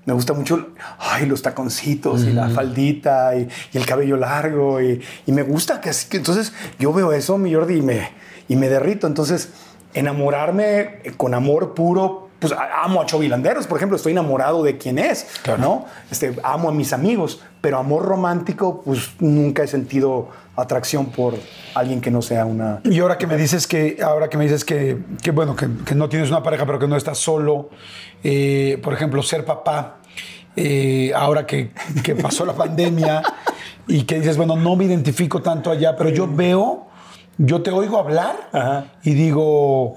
Me 0.05 0.13
gusta 0.13 0.33
mucho, 0.33 0.69
ay, 0.97 1.27
los 1.27 1.43
taconcitos 1.43 2.23
y 2.23 2.33
la 2.33 2.49
faldita 2.49 3.35
y, 3.35 3.47
y 3.71 3.77
el 3.77 3.85
cabello 3.85 4.17
largo 4.17 4.81
y, 4.81 4.99
y 5.27 5.31
me 5.31 5.43
gusta 5.43 5.79
que 5.79 5.91
así 5.91 6.09
que 6.09 6.17
entonces 6.17 6.53
yo 6.79 6.91
veo 6.91 7.13
eso, 7.13 7.37
mi 7.37 7.53
Jordi, 7.53 7.75
y 7.75 7.81
me, 7.83 8.09
y 8.47 8.55
me 8.55 8.69
derrito. 8.69 9.05
Entonces, 9.05 9.49
enamorarme 9.93 11.01
con 11.17 11.35
amor 11.35 11.75
puro, 11.75 12.26
pues 12.39 12.53
amo 12.83 13.01
a 13.01 13.05
Chovilanderos, 13.05 13.67
por 13.67 13.77
ejemplo, 13.77 13.97
estoy 13.97 14.11
enamorado 14.11 14.63
de 14.63 14.77
quien 14.77 14.99
es, 14.99 15.27
¿no? 15.57 15.85
Este, 16.11 16.35
amo 16.43 16.69
a 16.69 16.71
mis 16.71 16.93
amigos, 16.93 17.41
pero 17.61 17.77
amor 17.77 18.05
romántico, 18.05 18.81
pues 18.83 19.11
nunca 19.19 19.63
he 19.63 19.67
sentido 19.67 20.29
atracción 20.55 21.07
por 21.07 21.35
alguien 21.75 22.01
que 22.01 22.11
no 22.11 22.21
sea 22.21 22.45
una... 22.45 22.81
Y 22.83 22.99
ahora 22.99 23.17
que 23.17 23.27
me 23.27 23.37
dices 23.37 23.67
que, 23.67 23.99
ahora 24.03 24.29
que 24.29 24.37
me 24.37 24.43
dices 24.43 24.65
que, 24.65 24.97
que 25.21 25.31
bueno, 25.31 25.55
que, 25.55 25.67
que 25.85 25.95
no 25.95 26.09
tienes 26.09 26.29
una 26.29 26.43
pareja, 26.43 26.65
pero 26.65 26.79
que 26.79 26.87
no 26.87 26.95
estás 26.95 27.17
solo, 27.17 27.69
eh, 28.23 28.79
por 28.83 28.93
ejemplo, 28.93 29.21
ser 29.23 29.45
papá, 29.45 29.97
eh, 30.55 31.11
ahora 31.15 31.45
que, 31.45 31.71
que 32.03 32.15
pasó 32.15 32.45
la 32.45 32.53
pandemia 32.55 33.21
y 33.87 34.03
que 34.03 34.19
dices, 34.19 34.37
bueno, 34.37 34.55
no 34.55 34.75
me 34.75 34.85
identifico 34.85 35.41
tanto 35.41 35.71
allá, 35.71 35.95
pero 35.95 36.09
yo 36.09 36.27
veo, 36.27 36.87
yo 37.37 37.61
te 37.61 37.71
oigo 37.71 37.99
hablar 37.99 38.49
Ajá. 38.51 38.85
y 39.03 39.13
digo, 39.13 39.93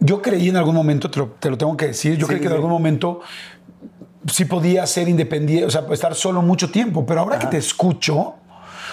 yo 0.00 0.20
creí 0.22 0.48
en 0.48 0.56
algún 0.56 0.74
momento, 0.74 1.10
te 1.10 1.18
lo, 1.18 1.26
te 1.38 1.50
lo 1.50 1.58
tengo 1.58 1.76
que 1.76 1.88
decir, 1.88 2.14
yo 2.16 2.26
Sí, 2.26 2.30
creí 2.30 2.40
que 2.40 2.46
en 2.48 2.52
algún 2.54 2.70
momento 2.70 3.20
sí 4.30 4.44
podía 4.44 4.86
ser 4.86 5.08
independiente, 5.08 5.66
o 5.66 5.70
sea, 5.70 5.84
estar 5.92 6.14
solo 6.14 6.42
mucho 6.42 6.70
tiempo, 6.70 7.06
pero 7.06 7.20
ahora 7.20 7.38
que 7.38 7.46
te 7.46 7.58
escucho, 7.58 8.34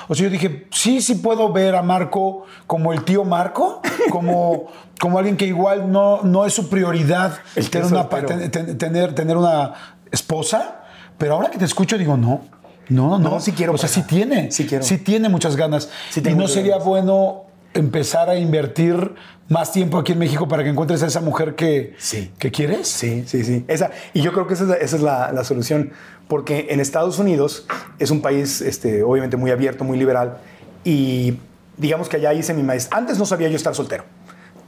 o 0.08 0.16
sea, 0.16 0.26
yo 0.26 0.30
dije, 0.30 0.68
sí, 0.72 1.02
sí 1.02 1.16
puedo 1.16 1.52
ver 1.52 1.76
a 1.76 1.82
Marco 1.82 2.44
como 2.68 2.94
el 2.94 3.04
tío 3.04 3.24
Marco, 3.24 3.82
como, 4.10 4.68
como 5.00 5.18
alguien 5.18 5.38
que 5.38 5.46
igual 5.46 5.92
no, 5.92 6.22
no 6.24 6.46
es 6.46 6.54
su 6.54 6.70
prioridad 6.70 7.34
El 7.56 7.70
tener 7.70 7.88
una, 7.88 8.08
ten- 8.10 8.78
tener, 8.78 9.16
tener 9.16 9.38
una 9.38 9.74
esposa, 10.12 10.82
pero 11.18 11.36
ahora 11.36 11.50
que 11.50 11.58
te 11.58 11.66
escucho 11.66 11.98
digo, 11.98 12.18
no. 12.18 12.42
No, 12.90 13.18
no, 13.18 13.18
no. 13.18 13.40
Sí 13.40 13.54
quiero 13.54 13.74
O 13.74 13.78
sea, 13.78 13.88
sí 13.88 14.04
tiene. 14.04 14.52
Sí 14.52 14.66
quiero. 14.68 14.84
Sí 14.84 14.98
tiene 14.98 15.30
muchas 15.30 15.56
ganas. 15.56 15.90
Sí 16.10 16.22
y 16.24 16.36
no 16.36 16.50
sería 16.50 16.74
ganas. 16.74 16.86
bueno 16.86 17.44
empezar 17.74 18.30
a 18.30 18.38
invertir 18.38 19.14
más 19.50 19.72
tiempo 19.72 19.98
aquí 19.98 20.14
en 20.14 20.20
México 20.20 20.48
para 20.48 20.64
que 20.64 20.70
encuentres 20.70 21.04
a 21.04 21.08
esa 21.08 21.22
mujer 21.22 21.56
que, 21.56 21.94
Sí. 21.98 22.32
que 22.40 22.52
quieres. 22.52 22.88
Sí, 22.88 23.24
sí, 23.28 23.44
sí. 23.44 23.66
Esa, 23.68 23.92
y 24.14 24.22
yo 24.22 24.32
creo 24.34 24.48
que 24.48 24.54
esa 24.54 24.64
es 24.64 24.70
la, 24.70 24.76
esa 24.76 24.96
es 24.96 25.02
la- 25.02 25.32
la 25.32 25.44
solución, 25.44 25.92
porque 26.28 26.68
en 26.70 26.80
Estados 26.80 27.20
Unidos 27.20 27.66
es 28.00 28.10
un 28.12 28.22
país 28.22 28.62
este, 28.62 29.04
obviamente 29.04 29.38
muy 29.38 29.52
abierto, 29.52 29.84
muy 29.84 29.98
liberal, 29.98 30.38
y 30.84 31.38
digamos 31.78 32.10
que 32.10 32.18
allá 32.18 32.34
hice 32.34 32.54
mi 32.54 32.64
maestría. 32.64 32.98
Antes 33.00 33.18
no 33.20 33.26
sabía 33.26 33.50
yo 33.50 33.56
estar 33.58 33.76
soltero. 33.76 34.04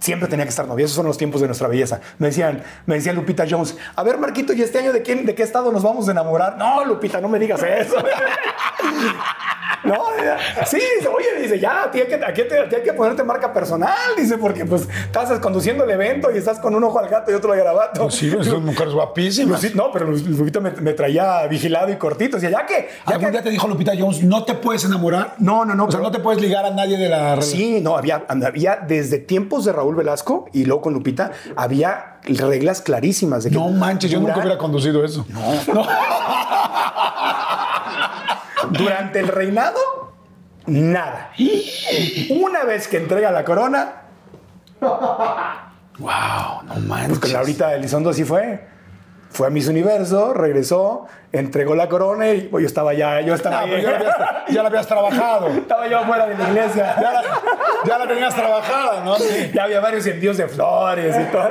Siempre 0.05 0.27
tenía 0.29 0.45
que 0.45 0.49
estar 0.49 0.67
novia. 0.67 0.85
Esos 0.85 0.95
son 0.95 1.07
los 1.07 1.17
tiempos 1.17 1.41
de 1.41 1.47
nuestra 1.47 1.67
belleza. 1.67 1.99
Me 2.19 2.27
decían, 2.27 2.61
me 2.85 2.93
decía 2.93 3.11
Lupita 3.11 3.43
Jones, 3.49 3.75
a 3.95 4.03
ver, 4.03 4.19
Marquito, 4.19 4.53
¿y 4.53 4.61
este 4.61 4.77
año 4.77 4.93
de, 4.93 5.01
quién, 5.01 5.25
de 5.25 5.33
qué 5.33 5.41
estado 5.41 5.71
nos 5.71 5.81
vamos 5.81 6.07
a 6.07 6.11
enamorar? 6.11 6.57
No, 6.59 6.85
Lupita, 6.85 7.19
no 7.19 7.27
me 7.27 7.39
digas 7.39 7.63
eso. 7.63 7.95
No, 9.83 9.93
sí, 10.65 10.77
dice, 10.97 11.07
oye, 11.07 11.39
dice, 11.43 11.59
ya, 11.59 11.89
tiene 11.91 12.07
que, 12.07 12.15
aquí 12.15 12.41
te- 12.49 12.75
hay 12.75 12.81
que 12.83 12.93
ponerte 12.93 13.23
marca 13.23 13.53
personal, 13.53 13.93
dice, 14.17 14.35
porque 14.39 14.65
pues 14.65 14.87
estás 15.03 15.37
conduciendo 15.39 15.83
el 15.83 15.91
evento 15.91 16.31
y 16.33 16.39
estás 16.39 16.59
con 16.59 16.73
un 16.73 16.83
ojo 16.83 16.97
al 16.97 17.07
gato 17.07 17.29
y 17.31 17.35
otro 17.35 17.51
al 17.51 17.59
garabato. 17.59 18.01
Pues 18.01 18.15
sí, 18.15 18.31
son 18.43 18.65
mujeres 18.65 18.93
guapísimas. 18.93 19.59
Pues 19.61 19.75
no, 19.75 19.91
pero 19.91 20.07
Lupita 20.07 20.59
me, 20.59 20.71
me 20.71 20.93
traía 20.93 21.45
vigilado 21.45 21.91
y 21.91 21.97
cortito. 21.97 22.37
Decía, 22.37 22.49
ya 22.49 22.65
que. 22.65 22.89
Ya 23.05 23.13
¿Algún 23.13 23.25
que 23.27 23.31
día 23.33 23.43
te 23.43 23.51
dijo 23.51 23.67
Lupita 23.67 23.91
Jones, 23.97 24.23
no 24.23 24.43
te 24.43 24.55
puedes 24.55 24.83
enamorar? 24.85 25.35
no, 25.37 25.65
no, 25.65 25.75
no. 25.75 25.85
O 25.85 25.91
sea, 25.91 25.99
no 25.99 26.09
te 26.09 26.17
puedes 26.19 26.41
ligar 26.41 26.65
a 26.65 26.71
nadie 26.71 26.97
de 26.97 27.07
la. 27.07 27.39
Sí, 27.43 27.79
no, 27.81 27.95
había, 27.95 28.25
había 28.27 28.77
desde 28.87 29.19
tiempos 29.19 29.65
de 29.65 29.73
Raúl 29.73 29.94
Velasco 29.95 30.45
y 30.53 30.65
luego 30.65 30.81
con 30.83 30.93
Lupita, 30.93 31.31
había 31.55 32.17
reglas 32.23 32.81
clarísimas. 32.81 33.43
De 33.43 33.49
que 33.49 33.55
No 33.55 33.69
manches, 33.69 34.11
yo 34.11 34.19
nunca 34.19 34.37
hubiera 34.39 34.57
conducido 34.57 35.03
eso. 35.03 35.25
No. 35.73 35.85
Durante 38.71 39.19
el 39.19 39.27
reinado, 39.27 39.77
nada. 40.65 41.31
Una 42.29 42.63
vez 42.63 42.87
que 42.87 42.97
entrega 42.97 43.31
la 43.31 43.43
corona, 43.45 44.01
Wow, 45.97 46.63
no 46.65 46.75
manches. 46.87 47.07
pues 47.07 47.19
con 47.19 47.33
Laurita 47.33 47.73
Elizondo 47.73 48.09
así 48.09 48.23
fue. 48.25 48.67
Fue 49.35 49.47
a 49.47 49.49
Miss 49.49 49.67
Universo, 49.67 50.33
regresó, 50.33 51.07
entregó 51.33 51.75
la 51.75 51.89
corona 51.89 52.31
y 52.31 52.43
pues, 52.43 52.61
yo 52.61 52.67
estaba 52.67 52.93
ya, 52.93 53.19
yo 53.19 53.33
estaba 53.35 53.59
Ah, 53.59 53.61
ahí. 53.63 53.69
pero 53.69 53.81
ya, 53.81 53.91
la 53.91 53.97
habías, 53.97 54.15
ya 54.47 54.61
la 54.63 54.67
habías 54.69 54.87
trabajado. 54.87 55.47
Estaba 55.57 55.87
yo 55.89 55.99
afuera 55.99 56.25
de 56.25 56.37
la 56.37 56.47
iglesia. 56.49 56.95
Ya 57.01 57.11
la, 57.11 57.23
ya 57.85 57.97
la 57.97 58.07
tenías 58.07 58.33
trabajada, 58.33 59.03
¿no? 59.03 59.17
Ya 59.53 59.63
había 59.65 59.81
varios 59.81 60.07
envíos 60.07 60.37
de 60.37 60.47
flores 60.47 61.17
y 61.19 61.31
todo. 61.33 61.49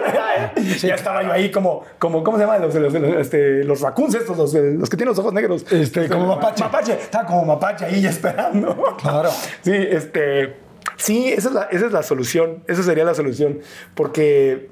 ya 0.83 0.95
estaba 0.95 1.23
yo 1.25 1.31
ahí 1.33 1.51
como, 1.51 1.85
como 1.99 2.25
¿cómo 2.25 2.39
se 2.39 2.45
llama? 2.45 2.57
Los, 2.57 2.75
los, 2.75 2.91
los, 2.95 3.17
este, 3.17 3.63
los 3.65 3.83
raccoons 3.83 4.15
estos, 4.15 4.39
los, 4.39 4.55
los 4.55 4.89
que 4.89 4.97
tienen 4.97 5.11
los 5.11 5.19
ojos 5.19 5.35
negros. 5.35 5.71
Este, 5.71 6.09
como 6.09 6.27
mapache. 6.27 6.65
Mapache. 6.65 6.93
Estaba 6.95 7.27
como 7.27 7.45
mapache 7.45 7.85
ahí 7.85 8.01
ya 8.01 8.09
esperando. 8.09 8.97
Claro. 8.97 9.29
Sí, 9.61 9.73
este... 9.75 10.57
Sí, 10.97 11.33
esa 11.33 11.49
es, 11.49 11.55
la, 11.55 11.63
esa 11.65 11.87
es 11.87 11.93
la 11.93 12.03
solución. 12.03 12.63
Esa 12.67 12.83
sería 12.83 13.05
la 13.05 13.15
solución. 13.15 13.59
Porque 13.95 14.71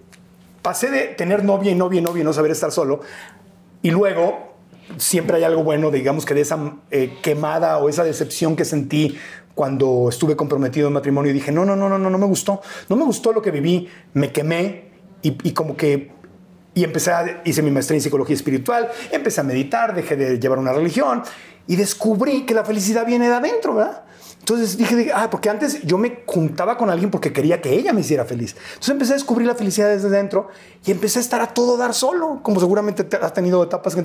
pasé 0.63 0.91
de 0.91 1.09
tener 1.09 1.45
novia 1.45 1.71
y 1.71 1.75
novia 1.75 2.01
y 2.01 2.03
novia 2.03 2.25
no 2.25 2.33
saber 2.33 2.53
estar 2.53 2.73
solo. 2.73 3.01
Y 3.83 3.91
luego 3.91 4.55
siempre 4.97 5.37
hay 5.37 5.45
algo 5.45 5.63
bueno, 5.65 5.91
digamos 5.91 6.25
que 6.25 6.35
de 6.35 6.43
esa 6.43 6.77
eh, 6.91 7.19
quemada 7.23 7.79
o 7.79 7.89
esa 7.89 8.05
decepción 8.05 8.57
que 8.57 8.65
sentí 8.65 9.19
cuando 9.55 10.09
estuve 10.09 10.37
comprometido 10.37 10.89
en 10.89 10.95
matrimonio 10.95 11.31
y 11.31 11.35
dije, 11.35 11.53
no, 11.53 11.65
no, 11.65 11.77
no, 11.77 11.89
no, 11.89 11.99
no, 11.99 12.09
no 12.09 12.19
me 12.19 12.27
gustó. 12.27 12.63
No 12.89 12.97
me 12.97 13.05
gustó 13.05 13.33
lo 13.33 13.43
que 13.43 13.51
viví. 13.51 13.89
Me 14.15 14.33
quemé 14.33 14.91
y, 15.23 15.37
y 15.49 15.53
como 15.53 15.77
que... 15.77 16.11
Y 16.75 16.85
empecé 16.85 17.11
a, 17.11 17.43
hice 17.45 17.61
mi 17.61 17.71
maestría 17.71 17.99
en 17.99 18.03
psicología 18.03 18.35
espiritual, 18.35 18.89
empecé 19.11 19.43
a 19.43 19.45
meditar, 19.45 19.95
dejé 19.95 20.17
de 20.17 20.39
llevar 20.39 20.59
una 20.59 20.73
religión 20.73 21.23
y 21.67 21.77
descubrí 21.77 22.47
que 22.47 22.55
la 22.55 22.65
felicidad 22.65 23.05
viene 23.05 23.29
de 23.29 23.35
adentro, 23.35 23.75
¿verdad? 23.75 24.05
Entonces 24.43 24.77
dije, 24.77 25.13
ah, 25.15 25.31
porque 25.31 25.49
antes 25.51 25.83
yo 25.85 25.99
me 25.99 26.23
juntaba 26.27 26.77
con 26.77 26.91
alguien 26.91 27.13
porque 27.13 27.33
quería 27.33 27.61
que 27.61 27.73
ella 27.75 27.93
me 27.93 28.01
hiciera 28.01 28.25
feliz. 28.25 28.57
Entonces 28.71 28.89
empecé 28.91 29.13
a 29.13 29.15
descubrir 29.15 29.47
la 29.47 29.55
felicidad 29.55 29.89
desde 29.89 30.11
dentro 30.11 30.49
y 30.85 30.91
empecé 30.91 31.21
a 31.21 31.23
estar 31.23 31.41
a 31.41 31.55
todo 31.55 31.77
dar 31.77 31.95
solo, 31.95 32.41
como 32.43 32.59
seguramente 32.59 33.05
te- 33.05 33.19
has 33.19 33.33
tenido 33.33 33.63
etapas. 33.63 33.97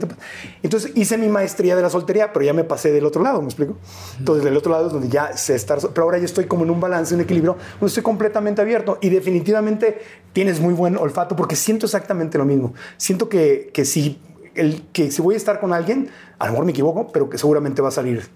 Entonces 0.61 0.91
hice 0.93 1.17
mi 1.17 1.27
maestría 1.27 1.75
de 1.75 1.81
la 1.81 1.89
soltería, 1.89 2.33
pero 2.33 2.45
ya 2.45 2.53
me 2.53 2.63
pasé 2.63 2.91
del 2.91 3.03
otro 3.07 3.23
lado, 3.23 3.39
¿me 3.41 3.47
explico? 3.47 3.77
Entonces 4.19 4.43
del 4.45 4.55
otro 4.55 4.71
lado 4.71 4.85
es 4.85 4.93
donde 4.93 5.09
ya 5.09 5.35
sé 5.35 5.55
estar, 5.55 5.79
pero 5.91 6.03
ahora 6.03 6.19
ya 6.19 6.25
estoy 6.25 6.45
como 6.45 6.63
en 6.65 6.69
un 6.69 6.79
balance, 6.79 7.15
un 7.15 7.21
equilibrio, 7.21 7.57
donde 7.79 7.88
estoy 7.88 8.03
completamente 8.03 8.61
abierto 8.61 8.99
y 9.01 9.09
definitivamente 9.09 9.97
tienes 10.33 10.59
muy 10.59 10.75
buen 10.75 10.97
olfato 10.97 11.35
porque 11.35 11.55
siento 11.55 11.88
exactamente 11.88 12.38
lo 12.38 12.45
mismo. 12.45 12.75
Siento 12.97 13.27
que, 13.27 13.71
que 13.73 13.85
si 13.85 14.21
el, 14.53 14.83
que 14.93 15.09
si 15.09 15.19
voy 15.23 15.33
a 15.33 15.38
estar 15.38 15.59
con 15.59 15.73
alguien, 15.73 16.09
a 16.38 16.45
lo 16.45 16.51
mejor 16.51 16.65
me 16.67 16.71
equivoco, 16.73 17.07
pero 17.11 17.27
que 17.27 17.39
seguramente 17.39 17.81
va 17.81 17.88
a 17.88 17.91
salir 17.91 18.27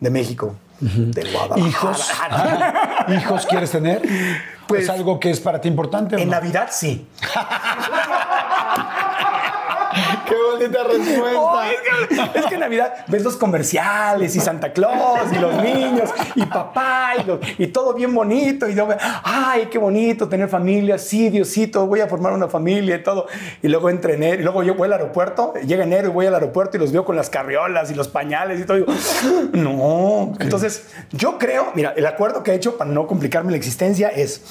de 0.00 0.10
México, 0.10 0.56
de 0.80 1.30
Guadalajara. 1.32 1.66
¿Hijos? 1.68 2.10
¿Hijos 3.22 3.46
quieres 3.46 3.70
tener? 3.70 4.02
Pues- 4.66 4.84
¿Es 4.84 4.90
algo 4.90 5.20
que 5.20 5.30
es 5.30 5.40
para 5.40 5.60
ti 5.60 5.68
importante? 5.68 6.16
o 6.16 6.18
En 6.18 6.26
no? 6.28 6.32
Navidad 6.36 6.68
sí. 6.70 7.06
Qué 10.58 10.68
maldita 10.68 10.84
respuesta. 10.84 11.40
Oh, 11.40 11.62
es, 11.62 11.80
que, 11.80 12.38
es 12.38 12.46
que 12.46 12.54
en 12.54 12.60
Navidad 12.60 12.94
ves 13.08 13.22
los 13.22 13.36
comerciales 13.36 14.34
y 14.36 14.40
Santa 14.40 14.72
Claus 14.72 15.32
y 15.32 15.38
los 15.38 15.62
niños 15.62 16.10
y 16.34 16.44
papá 16.46 17.12
y, 17.58 17.66
todo 17.68 17.94
bien 17.94 18.14
bonito. 18.14 18.68
Y 18.68 18.74
yo, 18.74 18.88
ay, 19.22 19.68
qué 19.70 19.78
bonito 19.78 20.28
tener 20.28 20.48
familia. 20.48 20.98
Sí, 20.98 21.30
Diosito, 21.30 21.86
voy 21.86 22.00
a 22.00 22.06
formar 22.06 22.32
una 22.32 22.48
familia 22.48 22.96
y 22.96 23.02
todo. 23.02 23.26
Y 23.62 23.68
luego 23.68 23.90
entra 23.90 24.12
enero. 24.12 24.40
Y 24.40 24.44
luego 24.44 24.62
yo 24.62 24.74
voy 24.74 24.86
al 24.86 24.94
aeropuerto, 24.94 25.54
llega 25.66 25.84
enero 25.84 26.08
y 26.08 26.10
voy 26.12 26.26
al 26.26 26.34
aeropuerto 26.34 26.76
y 26.76 26.80
los 26.80 26.92
veo 26.92 27.04
con 27.04 27.16
las 27.16 27.30
carriolas 27.30 27.90
y 27.90 27.94
los 27.94 28.08
pañales 28.08 28.60
y 28.60 28.64
todo. 28.64 28.78
Y 28.78 28.80
digo, 28.80 28.92
no. 29.52 30.32
Entonces, 30.40 30.86
yo 31.12 31.38
creo, 31.38 31.72
mira, 31.74 31.94
el 31.96 32.06
acuerdo 32.06 32.42
que 32.42 32.52
he 32.52 32.54
hecho 32.54 32.76
para 32.76 32.90
no 32.90 33.06
complicarme 33.06 33.50
la 33.50 33.56
existencia 33.56 34.08
es 34.08 34.42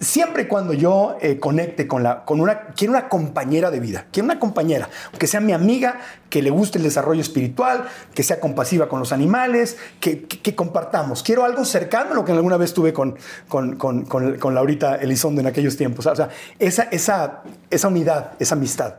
siempre 0.00 0.48
cuando 0.48 0.72
yo 0.72 1.16
eh, 1.20 1.38
conecte 1.38 1.86
con 1.86 2.02
la 2.02 2.24
con 2.24 2.40
una 2.40 2.68
quiero 2.74 2.92
una 2.92 3.08
compañera 3.08 3.70
de 3.70 3.80
vida 3.80 4.06
quiero 4.10 4.24
una 4.24 4.38
compañera 4.38 4.88
que 5.18 5.26
sea 5.26 5.40
mi 5.40 5.52
amiga 5.52 6.00
que 6.30 6.40
le 6.42 6.50
guste 6.50 6.78
el 6.78 6.84
desarrollo 6.84 7.20
espiritual 7.20 7.84
que 8.14 8.22
sea 8.22 8.40
compasiva 8.40 8.88
con 8.88 8.98
los 8.98 9.12
animales 9.12 9.76
que, 10.00 10.26
compartamos. 10.56 11.22
Quiero 11.22 11.44
algo 11.44 11.64
cercano 11.64 12.12
a 12.12 12.14
lo 12.14 12.24
que 12.24 12.32
alguna 12.32 12.56
vez 12.56 12.72
tuve 12.74 12.92
con 12.92 13.16
con, 13.48 13.76
con, 13.76 14.04
con, 14.04 14.38
con 14.38 14.54
Laurita 14.54 14.96
Elizondo 14.96 15.40
en 15.40 15.46
aquellos 15.46 15.76
tiempos. 15.76 16.06
O 16.06 16.16
sea 16.16 16.30
esa 16.58 16.84
esa 16.84 17.42
esa 17.70 17.88
unidad 17.88 18.32
esa 18.38 18.54
amistad. 18.54 18.94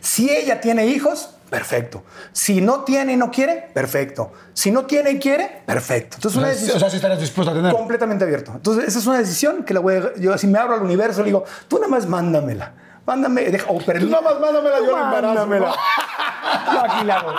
Si 0.00 0.30
ella 0.30 0.60
tiene 0.60 0.86
hijos, 0.86 1.37
perfecto. 1.50 2.04
Si 2.32 2.60
no 2.60 2.84
tiene 2.84 3.14
y 3.14 3.16
no 3.16 3.30
quiere, 3.30 3.68
perfecto. 3.72 4.32
Si 4.52 4.70
no 4.70 4.86
tiene 4.86 5.12
y 5.12 5.18
quiere, 5.18 5.62
perfecto. 5.66 6.16
Entonces, 6.16 6.38
una 6.38 6.48
O 6.48 6.50
decisión 6.50 6.78
sea, 6.80 6.90
si 6.90 6.96
estarías 6.96 7.20
dispuesto 7.20 7.52
a 7.52 7.54
tener. 7.54 7.72
completamente 7.72 8.24
abierto. 8.24 8.52
Entonces, 8.54 8.88
esa 8.88 8.98
es 8.98 9.06
una 9.06 9.18
decisión 9.18 9.64
que 9.64 9.74
la 9.74 9.80
voy 9.80 9.94
a, 9.96 10.14
yo 10.16 10.36
si 10.38 10.46
me 10.46 10.58
abro 10.58 10.74
al 10.74 10.82
universo, 10.82 11.20
le 11.20 11.26
digo, 11.26 11.44
tú 11.68 11.76
nada 11.76 11.88
más 11.88 12.06
mándamela. 12.06 12.72
Mándame, 13.08 13.42
deja, 13.50 13.64
o 13.70 13.78
permí- 13.80 14.00
Tú 14.00 14.10
nada 14.10 14.20
más 14.22 14.38
mándamela, 14.38 14.76
yo 14.84 14.92
la 14.92 15.04
embarazo. 15.04 15.34
Mándamela. 15.34 15.74
Yo 16.72 16.80
aquí 16.84 17.04
le 17.06 17.12
hago. 17.12 17.32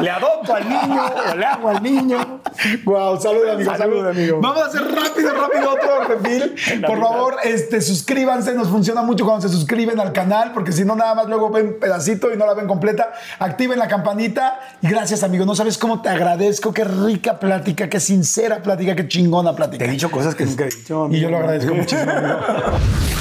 Le 0.00 0.10
adopto 0.10 0.54
al 0.54 0.68
niño, 0.68 1.02
o 1.32 1.34
le 1.36 1.46
hago 1.46 1.68
al 1.68 1.82
niño. 1.82 2.40
Wow, 2.84 3.20
salud, 3.20 3.48
amigo. 3.48 3.70
Salud, 3.76 3.78
Salud, 3.96 4.08
amigo. 4.08 4.40
Vamos 4.40 4.62
a 4.62 4.66
hacer 4.66 4.82
rápido, 4.82 5.30
rápido 5.34 5.70
otro 5.70 6.04
refill. 6.08 6.80
La 6.80 6.88
Por 6.88 7.00
favor, 7.00 7.36
este, 7.44 7.80
suscríbanse. 7.80 8.54
Nos 8.54 8.68
funciona 8.68 9.02
mucho 9.02 9.24
cuando 9.24 9.46
se 9.48 9.54
suscriben 9.54 9.98
al 10.00 10.12
canal, 10.12 10.52
porque 10.52 10.72
si 10.72 10.84
no, 10.84 10.94
nada 10.96 11.14
más 11.14 11.26
luego 11.26 11.50
ven 11.50 11.78
pedacito 11.80 12.32
y 12.32 12.36
no 12.36 12.44
la 12.46 12.54
ven 12.54 12.66
completa. 12.66 13.12
Activen 13.38 13.78
la 13.78 13.86
campanita. 13.88 14.58
Y 14.82 14.88
gracias, 14.88 15.22
amigo. 15.22 15.44
No 15.44 15.54
sabes 15.54 15.78
cómo 15.78 16.02
te 16.02 16.08
agradezco. 16.08 16.72
Qué 16.72 16.84
rica 16.84 17.38
plática, 17.38 17.88
qué 17.88 18.00
sincera 18.00 18.62
plática, 18.62 18.94
qué 18.96 19.06
chingona 19.08 19.54
plática. 19.54 19.84
Te 19.84 19.90
he 19.90 19.92
dicho 19.92 20.10
cosas 20.10 20.34
que 20.34 20.44
nunca 20.44 20.64
he 20.64 20.68
dicho. 20.70 21.08
Y 21.10 21.20
yo 21.20 21.30
lo 21.30 21.36
amigo. 21.36 21.50
agradezco 21.50 21.74
muchísimo, 21.74 22.10
amigo. 22.10 22.38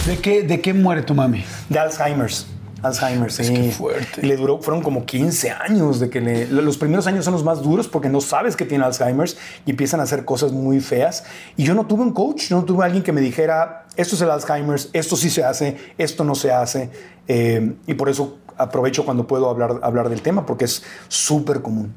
¿De 0.08 0.18
qué, 0.20 0.44
¿De 0.44 0.60
qué 0.62 0.74
muere 0.74 1.02
tu 1.04 1.14
mami? 1.16 1.46
De 1.70 1.80
Alzheimer's. 1.84 2.48
Alzheimer, 2.82 3.32
sí. 3.32 3.54
que 3.54 3.72
fuerte. 3.72 4.20
Y 4.22 4.26
le 4.26 4.36
duró, 4.36 4.62
fueron 4.62 4.84
como 4.84 5.06
15 5.06 5.52
años 5.52 6.02
de 6.02 6.10
que 6.10 6.20
le, 6.20 6.48
los 6.48 6.78
primeros 6.78 7.08
años 7.08 7.24
son 7.24 7.34
los 7.34 7.44
más 7.46 7.62
duros 7.62 7.88
porque 7.88 8.10
no 8.10 8.20
sabes 8.20 8.58
que 8.58 8.66
tiene 8.66 8.84
Alzheimer's 8.84 9.38
y 9.66 9.72
empiezan 9.72 10.02
a 10.02 10.04
hacer 10.04 10.26
cosas 10.26 10.52
muy 10.52 10.82
feas. 10.82 11.24
Y 11.56 11.64
yo 11.64 11.76
no 11.76 11.86
tuve 11.88 12.02
un 12.04 12.12
coach, 12.12 12.50
yo 12.50 12.58
no 12.58 12.66
tuve 12.66 12.84
alguien 12.84 13.02
que 13.02 13.14
me 13.14 13.22
dijera, 13.22 13.86
esto 13.96 14.16
es 14.16 14.22
el 14.22 14.30
Alzheimer's, 14.30 14.90
esto 14.92 15.16
sí 15.16 15.30
se 15.30 15.46
hace, 15.46 15.78
esto 15.98 16.26
no 16.26 16.36
se 16.36 16.52
hace. 16.52 16.90
Eh, 17.30 17.74
y 17.88 17.94
por 17.94 18.10
eso 18.10 18.40
aprovecho 18.58 19.06
cuando 19.06 19.28
puedo 19.28 19.50
hablar, 19.50 19.80
hablar 19.82 20.10
del 20.10 20.22
tema 20.22 20.46
porque 20.46 20.66
es 20.66 20.84
súper 21.08 21.62
común. 21.62 21.94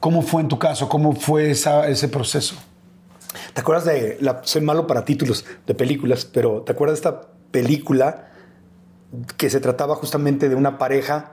¿Cómo 0.00 0.20
fue 0.20 0.42
en 0.42 0.48
tu 0.48 0.58
caso? 0.58 0.86
¿Cómo 0.90 1.14
fue 1.14 1.50
esa- 1.50 1.88
ese 1.88 2.08
proceso? 2.08 2.56
¿Te 3.54 3.62
acuerdas 3.62 3.86
de, 3.86 4.18
la, 4.20 4.42
soy 4.44 4.60
malo 4.60 4.86
para 4.86 5.04
títulos 5.06 5.46
de 5.66 5.74
películas, 5.74 6.26
pero 6.26 6.60
¿te 6.62 6.72
acuerdas 6.72 7.00
de 7.00 7.08
esta 7.08 7.20
película 7.50 8.26
que 9.36 9.50
se 9.50 9.60
trataba 9.60 9.94
justamente 9.96 10.48
de 10.48 10.54
una 10.54 10.78
pareja 10.78 11.32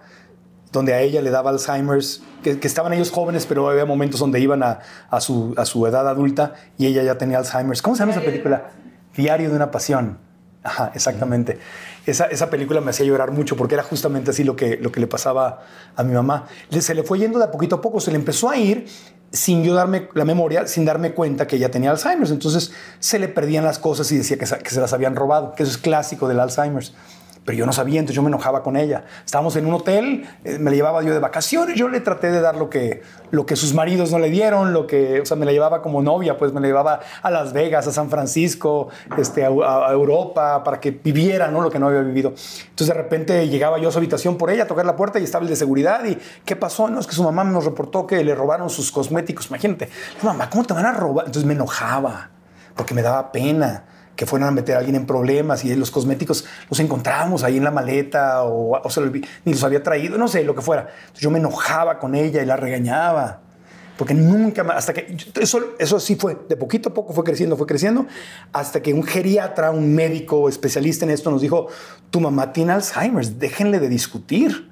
donde 0.72 0.94
a 0.94 1.00
ella 1.02 1.22
le 1.22 1.30
daba 1.30 1.52
Alzheimer's, 1.52 2.22
que, 2.44 2.60
que 2.60 2.68
estaban 2.68 2.92
ellos 2.94 3.12
jóvenes, 3.12 3.46
pero 3.46 3.70
había 3.70 3.86
momentos 3.86 4.20
donde 4.20 4.40
iban 4.40 4.64
a, 4.64 4.80
a 5.10 5.22
su, 5.22 5.54
a 5.58 5.66
su 5.66 5.86
edad 5.88 6.08
adulta 6.10 6.54
y 6.78 6.88
ella 6.88 7.04
ya 7.04 7.18
tenía 7.18 7.38
Alzheimer's. 7.38 7.82
¿Cómo 7.82 7.96
se 7.96 8.02
llama 8.02 8.12
esa 8.12 8.22
película? 8.22 8.72
Diario 9.16 9.50
de 9.50 9.56
una 9.56 9.72
pasión. 9.72 10.18
Ajá, 10.64 10.92
exactamente. 10.94 11.60
Esa, 12.06 12.26
esa 12.26 12.50
película 12.50 12.82
me 12.82 12.90
hacía 12.90 13.06
llorar 13.06 13.32
mucho 13.32 13.56
porque 13.56 13.76
era 13.76 13.84
justamente 13.84 14.32
así 14.32 14.44
lo 14.44 14.56
que, 14.58 14.76
lo 14.78 14.92
que 14.92 15.00
le 15.00 15.08
pasaba 15.08 15.62
a 15.96 16.04
mi 16.04 16.14
mamá. 16.14 16.48
Le- 16.70 16.82
Se 16.82 16.94
le 16.94 17.04
fue 17.04 17.20
yendo 17.20 17.40
de 17.40 17.46
a 17.46 17.52
poquito 17.52 17.78
a 17.78 17.82
poco, 17.82 18.02
se 18.02 18.12
le 18.12 18.18
empezó 18.18 18.50
a 18.50 18.58
ir 18.58 18.88
sin 19.32 19.64
yo 19.64 19.74
darme 19.74 20.10
la 20.14 20.26
memoria, 20.26 20.68
sin 20.68 20.84
darme 20.84 21.14
cuenta 21.14 21.48
que 21.48 21.56
ella 21.56 21.72
tenía 21.72 21.92
Alzheimer's. 21.92 22.32
Entonces 22.32 22.74
se 23.00 23.20
le 23.20 23.30
perdían 23.30 23.64
las 23.64 23.80
cosas 23.80 24.12
y 24.12 24.18
decía 24.18 24.38
que, 24.38 24.46
que 24.46 24.70
se 24.70 24.82
las 24.82 24.92
habían 24.92 25.16
robado, 25.16 25.54
que 25.56 25.64
eso 25.64 25.72
es 25.72 25.78
clásico 25.78 26.28
del 26.28 26.42
Alzheimer's 26.42 26.94
pero 27.48 27.60
yo 27.60 27.66
no 27.66 27.72
sabía, 27.72 28.02
entonces 28.02 28.18
yo 28.18 28.24
me 28.24 28.28
enojaba 28.28 28.62
con 28.62 28.76
ella. 28.76 29.06
Estábamos 29.26 29.56
en 29.56 29.68
un 29.68 29.76
hotel, 29.76 30.28
eh, 30.44 30.60
me 30.60 30.70
la 30.70 30.76
llevaba 30.76 31.02
yo 31.02 31.14
de 31.14 31.20
vacaciones, 31.20 31.78
yo 31.78 31.88
le 31.88 32.02
traté 32.02 32.30
de 32.30 32.42
dar 32.42 32.58
lo 32.58 32.70
que, 32.70 33.04
lo 33.32 33.46
que 33.46 33.56
sus 33.56 33.74
maridos 33.74 34.12
no 34.12 34.20
le 34.20 34.30
dieron, 34.30 34.74
lo 34.74 34.86
que, 34.86 35.22
o 35.22 35.26
sea, 35.26 35.38
me 35.38 35.46
la 35.46 35.54
llevaba 35.54 35.82
como 35.82 36.02
novia, 36.02 36.38
pues 36.38 36.52
me 36.52 36.60
la 36.60 36.68
llevaba 36.68 37.00
a 37.22 37.32
Las 37.32 37.54
Vegas, 37.54 37.88
a 37.88 37.94
San 37.94 38.10
Francisco, 38.10 38.90
este, 39.18 39.46
a, 39.46 39.48
Europa, 39.48 40.62
para 40.62 40.82
que 40.82 40.92
viviera, 40.92 41.48
¿no? 41.48 41.62
Lo 41.62 41.72
que 41.72 41.80
no 41.80 41.88
había 41.88 42.02
vivido. 42.02 42.32
Entonces 42.32 42.88
de 42.88 42.94
repente 42.94 43.48
llegaba 43.48 43.78
yo 43.78 43.88
a 43.88 43.92
su 43.94 43.98
habitación 44.00 44.38
por 44.38 44.52
ella 44.52 44.64
a 44.64 44.68
tocar 44.68 44.86
la 44.86 44.98
puerta 44.98 45.18
y 45.18 45.24
estaba 45.24 45.44
el 45.44 45.50
de 45.50 45.56
seguridad 45.56 46.04
y 46.04 46.18
¿qué 46.44 46.58
pasó? 46.58 46.90
No, 46.90 47.00
es 47.00 47.08
que 47.08 47.14
su 47.14 47.24
mamá 47.24 47.46
nos 47.46 47.64
reportó 47.64 48.06
que 48.06 48.26
le 48.26 48.36
robaron 48.36 48.70
sus 48.70 48.92
cosméticos. 48.92 49.48
Imagínate, 49.48 49.88
mamá, 50.22 50.50
¿cómo 50.50 50.66
te 50.66 50.74
van 50.74 50.86
a 50.86 50.92
robar? 50.92 51.28
Entonces 51.28 51.48
me 51.48 51.54
enojaba 51.54 52.30
porque 52.76 52.94
me 52.94 53.02
daba 53.02 53.32
pena 53.32 53.86
que 54.18 54.26
fueran 54.26 54.50
a 54.50 54.52
meter 54.52 54.76
a 54.76 54.80
alguien 54.80 54.96
en 54.98 55.06
problemas 55.06 55.64
y 55.64 55.74
los 55.76 55.92
cosméticos 55.92 56.44
los 56.70 56.80
encontrábamos 56.82 57.44
ahí 57.44 57.56
en 57.56 57.64
la 57.64 57.72
maleta 57.72 58.44
o, 58.44 58.78
o 58.84 58.90
se 58.90 59.00
lo 59.00 59.08
olvi- 59.10 59.26
ni 59.46 59.54
los 59.54 59.64
había 59.64 59.82
traído, 59.82 60.18
no 60.18 60.28
sé, 60.28 60.44
lo 60.44 60.54
que 60.54 60.62
fuera. 60.62 60.88
Yo 61.16 61.32
me 61.32 61.40
enojaba 61.40 62.00
con 62.00 62.16
ella 62.16 62.42
y 62.42 62.46
la 62.46 62.58
regañaba. 62.58 63.42
Porque 63.98 64.14
nunca 64.14 64.64
más, 64.64 64.78
hasta 64.78 64.94
que, 64.94 65.18
eso, 65.40 65.60
eso 65.80 66.00
sí 66.00 66.16
fue, 66.16 66.38
de 66.48 66.56
poquito 66.56 66.90
a 66.90 66.94
poco 66.94 67.14
fue 67.14 67.24
creciendo, 67.24 67.58
fue 67.58 67.66
creciendo, 67.66 68.06
hasta 68.54 68.82
que 68.82 68.94
un 68.94 69.02
geriatra, 69.04 69.72
un 69.72 69.96
médico 69.96 70.50
especialista 70.50 71.04
en 71.06 71.10
esto 71.10 71.32
nos 71.32 71.42
dijo, 71.42 71.68
tu 72.12 72.20
mamá 72.20 72.54
tiene 72.54 72.74
Alzheimer, 72.74 73.26
déjenle 73.26 73.80
de 73.80 73.90
discutir 73.90 74.70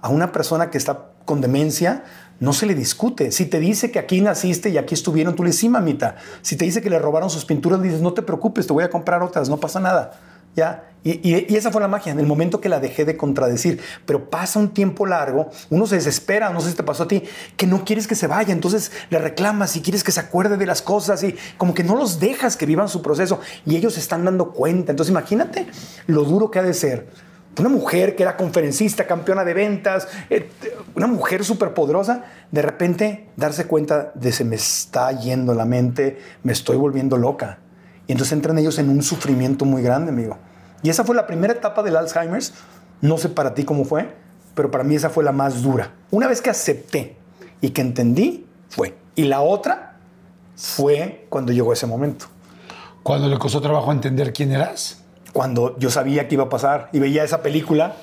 a 0.00 0.08
una 0.08 0.32
persona 0.32 0.70
que 0.70 0.78
está 0.78 1.10
con 1.26 1.42
demencia 1.42 2.04
no 2.40 2.52
se 2.52 2.66
le 2.66 2.74
discute. 2.74 3.32
Si 3.32 3.46
te 3.46 3.58
dice 3.60 3.90
que 3.90 3.98
aquí 3.98 4.20
naciste 4.20 4.70
y 4.70 4.78
aquí 4.78 4.94
estuvieron, 4.94 5.34
tú 5.34 5.42
le 5.42 5.48
dices, 5.50 5.60
sí, 5.60 5.68
mamita. 5.68 6.16
Si 6.42 6.56
te 6.56 6.64
dice 6.64 6.80
que 6.82 6.90
le 6.90 6.98
robaron 6.98 7.30
sus 7.30 7.44
pinturas, 7.44 7.82
dices, 7.82 8.00
no 8.00 8.12
te 8.14 8.22
preocupes, 8.22 8.66
te 8.66 8.72
voy 8.72 8.84
a 8.84 8.90
comprar 8.90 9.22
otras, 9.22 9.48
no 9.48 9.58
pasa 9.58 9.80
nada. 9.80 10.20
¿Ya? 10.56 10.88
Y, 11.04 11.10
y- 11.28 11.46
y 11.48 11.56
esa 11.56 11.70
fue 11.70 11.80
la 11.80 11.86
magia, 11.86 12.10
en 12.10 12.18
el 12.18 12.26
momento 12.26 12.60
que 12.60 12.68
la 12.68 12.80
dejé 12.80 13.04
de 13.04 13.16
contradecir. 13.16 13.80
Pero 14.06 14.28
pasa 14.28 14.58
un 14.58 14.70
tiempo 14.70 15.06
largo, 15.06 15.50
uno 15.70 15.86
se 15.86 15.94
desespera, 15.96 16.50
no 16.50 16.60
sé 16.60 16.70
si 16.70 16.74
te 16.76 16.82
pasó 16.82 17.04
a 17.04 17.08
ti, 17.08 17.22
que 17.56 17.66
no 17.68 17.84
quieres 17.84 18.08
que 18.08 18.16
se 18.16 18.26
vaya, 18.26 18.52
entonces 18.52 18.90
le 19.10 19.18
reclamas 19.20 19.76
y 19.76 19.82
quieres 19.82 20.02
que 20.02 20.10
se 20.10 20.18
acuerde 20.18 20.56
de 20.56 20.66
las 20.66 20.82
cosas 20.82 21.22
y 21.22 21.36
como 21.58 21.74
que 21.74 21.84
no 21.84 21.94
los 21.94 22.18
dejas 22.18 22.56
que 22.56 22.66
vivan 22.66 22.88
su 22.88 23.02
proceso 23.02 23.40
y 23.66 23.76
ellos 23.76 23.94
se 23.94 24.00
están 24.00 24.24
dando 24.24 24.50
cuenta. 24.52 24.90
Entonces 24.90 25.10
imagínate 25.12 25.66
lo 26.08 26.24
duro 26.24 26.50
que 26.50 26.58
ha 26.58 26.62
de 26.64 26.74
ser 26.74 27.06
una 27.58 27.68
mujer 27.68 28.16
que 28.16 28.22
era 28.22 28.36
conferencista, 28.36 29.06
campeona 29.06 29.44
de 29.44 29.54
ventas, 29.54 30.08
eh, 30.30 30.50
una 30.94 31.06
mujer 31.06 31.44
súper 31.44 31.74
poderosa, 31.74 32.24
de 32.50 32.62
repente 32.62 33.28
darse 33.36 33.66
cuenta 33.66 34.12
de 34.14 34.32
se 34.32 34.44
me 34.44 34.56
está 34.56 35.12
yendo 35.12 35.54
la 35.54 35.64
mente, 35.64 36.18
me 36.42 36.52
estoy 36.52 36.76
volviendo 36.76 37.16
loca. 37.16 37.58
Y 38.06 38.12
entonces 38.12 38.32
entran 38.32 38.58
ellos 38.58 38.78
en 38.78 38.88
un 38.88 39.02
sufrimiento 39.02 39.64
muy 39.64 39.82
grande, 39.82 40.10
amigo. 40.10 40.38
Y 40.82 40.90
esa 40.90 41.04
fue 41.04 41.14
la 41.14 41.26
primera 41.26 41.52
etapa 41.52 41.82
del 41.82 41.96
Alzheimer's. 41.96 42.54
No 43.00 43.18
sé 43.18 43.28
para 43.28 43.54
ti 43.54 43.64
cómo 43.64 43.84
fue, 43.84 44.14
pero 44.54 44.70
para 44.70 44.84
mí 44.84 44.94
esa 44.94 45.10
fue 45.10 45.24
la 45.24 45.32
más 45.32 45.62
dura. 45.62 45.92
Una 46.10 46.26
vez 46.26 46.40
que 46.40 46.50
acepté 46.50 47.16
y 47.60 47.70
que 47.70 47.80
entendí, 47.80 48.46
fue. 48.68 48.96
Y 49.14 49.24
la 49.24 49.40
otra 49.40 49.96
fue 50.56 51.26
cuando 51.28 51.52
llegó 51.52 51.72
ese 51.72 51.86
momento 51.86 52.26
Cuando 53.02 53.28
le 53.28 53.38
costó 53.38 53.60
trabajo 53.60 53.92
entender 53.92 54.32
quién 54.32 54.52
eras. 54.52 55.02
Cuando 55.32 55.78
yo 55.78 55.90
sabía 55.90 56.28
que 56.28 56.34
iba 56.34 56.44
a 56.44 56.48
pasar 56.48 56.88
y 56.92 56.98
veía 56.98 57.24
esa 57.24 57.42
película 57.42 57.94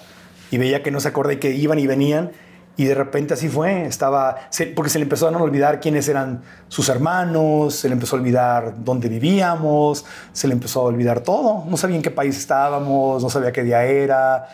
y 0.52 0.58
veía 0.58 0.84
que 0.84 0.92
no 0.92 1.00
se 1.00 1.08
acordaba 1.08 1.34
y 1.34 1.38
que 1.38 1.52
iban 1.52 1.80
y 1.80 1.88
venían 1.88 2.32
y 2.78 2.86
de 2.86 2.96
repente 2.96 3.34
así 3.34 3.48
fue, 3.48 3.86
estaba, 3.86 4.36
porque 4.76 4.90
se 4.90 5.00
le 5.00 5.04
empezó 5.04 5.30
a 5.30 5.32
no 5.32 5.42
olvidar 5.42 5.80
quiénes 5.80 6.10
eran 6.10 6.44
sus 6.68 6.90
hermanos, 6.90 7.76
se 7.76 7.88
le 7.88 7.94
empezó 7.94 8.18
a 8.18 8.20
olvidar 8.20 8.74
dónde 8.84 9.08
vivíamos, 9.08 10.06
se 10.34 10.48
le 10.48 10.54
empezó 10.54 10.82
a 10.82 10.84
olvidar 10.84 11.22
todo, 11.22 11.64
no 11.68 11.78
sabía 11.78 11.96
en 11.96 12.02
qué 12.02 12.12
país 12.12 12.38
estábamos, 12.38 13.24
no 13.24 13.30
sabía 13.30 13.54
qué 13.54 13.64
día 13.64 13.86
era. 13.86 14.48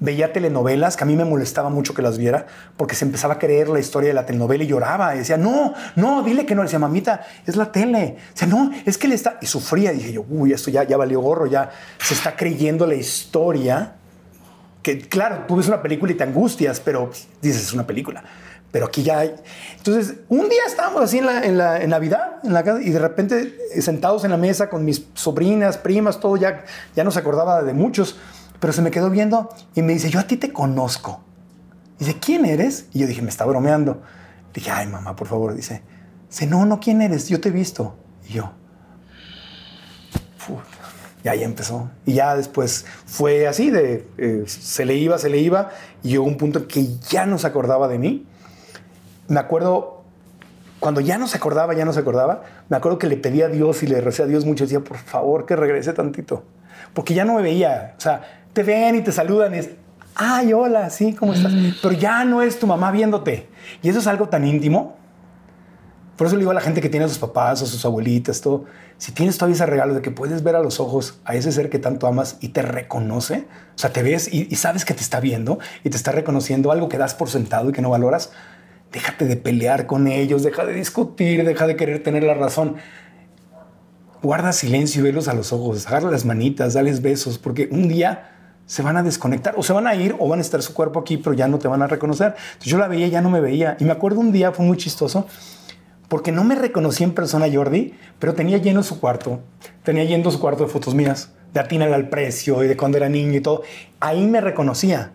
Veía 0.00 0.32
telenovelas 0.32 0.96
que 0.96 1.02
a 1.02 1.06
mí 1.06 1.16
me 1.16 1.24
molestaba 1.24 1.70
mucho 1.70 1.92
que 1.92 2.02
las 2.02 2.18
viera 2.18 2.46
porque 2.76 2.94
se 2.94 3.04
empezaba 3.04 3.34
a 3.34 3.38
creer 3.38 3.68
la 3.68 3.80
historia 3.80 4.08
de 4.08 4.14
la 4.14 4.26
telenovela 4.26 4.62
y 4.62 4.68
lloraba 4.68 5.14
y 5.14 5.18
decía, 5.18 5.36
no, 5.36 5.74
no, 5.96 6.22
dile 6.22 6.46
que 6.46 6.54
no. 6.54 6.62
Decía, 6.62 6.78
mamita, 6.78 7.26
es 7.46 7.56
la 7.56 7.72
tele. 7.72 8.16
O 8.32 8.36
sea, 8.36 8.46
no, 8.46 8.70
es 8.86 8.96
que 8.96 9.08
le 9.08 9.16
está. 9.16 9.38
Y 9.40 9.46
sufría. 9.46 9.92
Dije 9.92 10.12
yo, 10.12 10.24
uy, 10.28 10.52
esto 10.52 10.70
ya, 10.70 10.84
ya 10.84 10.96
valió 10.96 11.20
gorro, 11.20 11.46
ya 11.46 11.70
se 11.98 12.14
está 12.14 12.36
creyendo 12.36 12.86
la 12.86 12.94
historia. 12.94 13.94
Que 14.82 15.00
claro, 15.00 15.44
tú 15.48 15.56
ves 15.56 15.66
una 15.66 15.82
película 15.82 16.12
y 16.12 16.14
te 16.14 16.22
angustias, 16.22 16.78
pero 16.78 17.10
dices, 17.42 17.62
es 17.62 17.72
una 17.72 17.86
película. 17.86 18.22
Pero 18.70 18.86
aquí 18.86 19.02
ya 19.02 19.20
hay. 19.20 19.34
Entonces, 19.78 20.14
un 20.28 20.48
día 20.48 20.60
estábamos 20.66 21.02
así 21.02 21.18
en, 21.18 21.26
la, 21.26 21.42
en, 21.42 21.58
la, 21.58 21.82
en 21.82 21.90
Navidad, 21.90 22.36
en 22.44 22.52
la 22.52 22.62
casa, 22.62 22.82
y 22.82 22.90
de 22.90 22.98
repente 22.98 23.56
eh, 23.74 23.82
sentados 23.82 24.24
en 24.24 24.30
la 24.30 24.36
mesa 24.36 24.68
con 24.68 24.84
mis 24.84 25.06
sobrinas, 25.14 25.78
primas, 25.78 26.20
todo, 26.20 26.36
ya, 26.36 26.64
ya 26.94 27.02
no 27.02 27.10
se 27.10 27.18
acordaba 27.18 27.62
de 27.62 27.72
muchos. 27.72 28.16
Pero 28.60 28.72
se 28.72 28.82
me 28.82 28.90
quedó 28.90 29.10
viendo 29.10 29.48
y 29.74 29.82
me 29.82 29.92
dice, 29.92 30.10
yo 30.10 30.18
a 30.20 30.24
ti 30.26 30.36
te 30.36 30.52
conozco. 30.52 31.20
Dice, 31.98 32.18
¿quién 32.18 32.44
eres? 32.44 32.86
Y 32.92 33.00
yo 33.00 33.06
dije, 33.06 33.22
me 33.22 33.28
está 33.28 33.44
bromeando. 33.44 34.02
Dije, 34.54 34.70
ay, 34.70 34.86
mamá, 34.86 35.14
por 35.16 35.28
favor. 35.28 35.54
Dice, 35.54 35.82
dice, 36.28 36.46
no, 36.46 36.64
no, 36.66 36.80
¿quién 36.80 37.00
eres? 37.02 37.28
Yo 37.28 37.40
te 37.40 37.48
he 37.50 37.52
visto. 37.52 37.96
Y 38.28 38.34
yo, 38.34 38.52
"Fu". 40.36 40.58
y 41.24 41.28
ahí 41.28 41.42
empezó. 41.42 41.90
Y 42.06 42.14
ya 42.14 42.36
después 42.36 42.86
fue 43.06 43.46
así, 43.48 43.70
de 43.70 44.06
eh, 44.18 44.44
se 44.46 44.84
le 44.84 44.94
iba, 44.94 45.18
se 45.18 45.28
le 45.28 45.38
iba. 45.38 45.70
Y 46.02 46.10
llegó 46.10 46.24
un 46.24 46.36
punto 46.36 46.60
en 46.60 46.66
que 46.66 46.86
ya 47.10 47.26
no 47.26 47.38
se 47.38 47.46
acordaba 47.46 47.88
de 47.88 47.98
mí. 47.98 48.26
Me 49.28 49.40
acuerdo, 49.40 50.02
cuando 50.80 51.00
ya 51.00 51.18
no 51.18 51.26
se 51.26 51.36
acordaba, 51.36 51.74
ya 51.74 51.84
no 51.84 51.92
se 51.92 52.00
acordaba, 52.00 52.42
me 52.68 52.76
acuerdo 52.76 52.98
que 52.98 53.06
le 53.08 53.16
pedí 53.16 53.42
a 53.42 53.48
Dios 53.48 53.82
y 53.82 53.86
le 53.86 54.00
recé 54.00 54.22
a 54.22 54.26
Dios 54.26 54.44
mucho. 54.44 54.64
Decía, 54.64 54.80
por 54.80 54.96
favor, 54.96 55.46
que 55.46 55.56
regrese 55.56 55.92
tantito. 55.92 56.44
Porque 56.94 57.14
ya 57.14 57.24
no 57.24 57.34
me 57.34 57.42
veía. 57.42 57.94
O 57.98 58.00
sea, 58.00 58.37
te 58.58 58.64
ven 58.64 58.96
y 58.96 59.02
te 59.02 59.12
saludan 59.12 59.54
y 59.54 59.58
es, 59.58 59.70
ay, 60.16 60.52
hola, 60.52 60.90
sí, 60.90 61.12
¿cómo 61.12 61.32
estás? 61.32 61.52
Pero 61.80 61.94
ya 61.94 62.24
no 62.24 62.42
es 62.42 62.58
tu 62.58 62.66
mamá 62.66 62.90
viéndote. 62.90 63.46
Y 63.84 63.88
eso 63.88 64.00
es 64.00 64.08
algo 64.08 64.28
tan 64.28 64.44
íntimo. 64.44 64.96
Por 66.16 66.26
eso 66.26 66.34
le 66.34 66.40
digo 66.40 66.50
a 66.50 66.54
la 66.54 66.60
gente 66.60 66.80
que 66.80 66.88
tiene 66.88 67.06
a 67.06 67.08
sus 67.08 67.18
papás 67.18 67.62
o 67.62 67.66
sus 67.66 67.84
abuelitas, 67.84 68.40
todo, 68.40 68.64
si 68.96 69.12
tienes 69.12 69.38
todavía 69.38 69.54
ese 69.54 69.66
regalo 69.66 69.94
de 69.94 70.02
que 70.02 70.10
puedes 70.10 70.42
ver 70.42 70.56
a 70.56 70.60
los 70.60 70.80
ojos 70.80 71.20
a 71.24 71.36
ese 71.36 71.52
ser 71.52 71.70
que 71.70 71.78
tanto 71.78 72.08
amas 72.08 72.38
y 72.40 72.48
te 72.48 72.62
reconoce, 72.62 73.46
o 73.76 73.78
sea, 73.78 73.92
te 73.92 74.02
ves 74.02 74.28
y, 74.32 74.48
y 74.50 74.56
sabes 74.56 74.84
que 74.84 74.92
te 74.92 75.02
está 75.02 75.20
viendo 75.20 75.60
y 75.84 75.90
te 75.90 75.96
está 75.96 76.10
reconociendo 76.10 76.72
algo 76.72 76.88
que 76.88 76.98
das 76.98 77.14
por 77.14 77.30
sentado 77.30 77.70
y 77.70 77.72
que 77.72 77.80
no 77.80 77.90
valoras, 77.90 78.32
déjate 78.90 79.26
de 79.26 79.36
pelear 79.36 79.86
con 79.86 80.08
ellos, 80.08 80.42
deja 80.42 80.66
de 80.66 80.72
discutir, 80.72 81.44
deja 81.44 81.68
de 81.68 81.76
querer 81.76 82.02
tener 82.02 82.24
la 82.24 82.34
razón. 82.34 82.74
Guarda 84.20 84.52
silencio 84.52 85.02
y 85.02 85.04
velos 85.04 85.28
a 85.28 85.34
los 85.34 85.52
ojos, 85.52 85.86
agarra 85.86 86.10
las 86.10 86.24
manitas, 86.24 86.74
dales 86.74 87.02
besos, 87.02 87.38
porque 87.38 87.68
un 87.70 87.86
día 87.86 88.34
se 88.68 88.82
van 88.82 88.98
a 88.98 89.02
desconectar 89.02 89.54
o 89.56 89.62
se 89.62 89.72
van 89.72 89.86
a 89.86 89.94
ir 89.94 90.14
o 90.18 90.28
van 90.28 90.40
a 90.40 90.42
estar 90.42 90.60
su 90.62 90.74
cuerpo 90.74 91.00
aquí, 91.00 91.16
pero 91.16 91.32
ya 91.32 91.48
no 91.48 91.58
te 91.58 91.68
van 91.68 91.80
a 91.80 91.86
reconocer. 91.86 92.36
Yo 92.60 92.76
la 92.76 92.86
veía, 92.86 93.08
ya 93.08 93.22
no 93.22 93.30
me 93.30 93.40
veía. 93.40 93.78
Y 93.80 93.84
me 93.84 93.92
acuerdo 93.92 94.20
un 94.20 94.30
día, 94.30 94.52
fue 94.52 94.66
muy 94.66 94.76
chistoso, 94.76 95.26
porque 96.08 96.32
no 96.32 96.44
me 96.44 96.54
reconocí 96.54 97.02
en 97.02 97.12
persona 97.14 97.46
Jordi, 97.50 97.94
pero 98.18 98.34
tenía 98.34 98.58
lleno 98.58 98.82
su 98.82 99.00
cuarto. 99.00 99.40
Tenía 99.84 100.04
lleno 100.04 100.30
su 100.30 100.38
cuarto 100.38 100.64
de 100.64 100.70
fotos 100.70 100.94
mías, 100.94 101.30
de 101.54 101.60
atínale 101.60 101.94
al 101.94 102.10
precio 102.10 102.62
y 102.62 102.68
de 102.68 102.76
cuando 102.76 102.98
era 102.98 103.08
niño 103.08 103.38
y 103.38 103.40
todo. 103.40 103.62
Ahí 104.00 104.26
me 104.26 104.42
reconocía. 104.42 105.12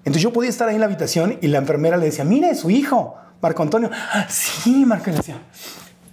Entonces 0.00 0.22
yo 0.22 0.32
podía 0.32 0.50
estar 0.50 0.68
ahí 0.68 0.74
en 0.74 0.80
la 0.80 0.86
habitación 0.86 1.38
y 1.40 1.48
la 1.48 1.58
enfermera 1.58 1.96
le 1.96 2.04
decía, 2.04 2.24
mire, 2.24 2.54
su 2.54 2.68
hijo, 2.70 3.16
Marco 3.40 3.62
Antonio. 3.62 3.90
"Ah, 4.12 4.26
sí, 4.28 4.84
Marco, 4.84 5.10
le 5.10 5.16
decía. 5.16 5.36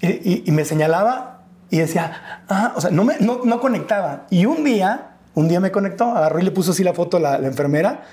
Y 0.01 0.49
me 0.51 0.63
señalaba 0.63 1.41
y 1.69 1.79
decía, 1.79 2.43
ah, 2.47 2.73
o 2.75 2.81
sea, 2.81 2.91
no, 2.91 3.03
me, 3.03 3.17
no, 3.19 3.41
no 3.43 3.59
conectaba. 3.59 4.27
Y 4.29 4.45
un 4.45 4.63
día, 4.63 5.14
un 5.35 5.47
día 5.47 5.59
me 5.59 5.71
conectó, 5.71 6.05
agarró 6.05 6.39
y 6.39 6.43
le 6.43 6.51
puso 6.51 6.71
así 6.71 6.83
la 6.83 6.93
foto 6.93 7.17
a 7.17 7.19
la, 7.19 7.47
enfermera, 7.47 8.05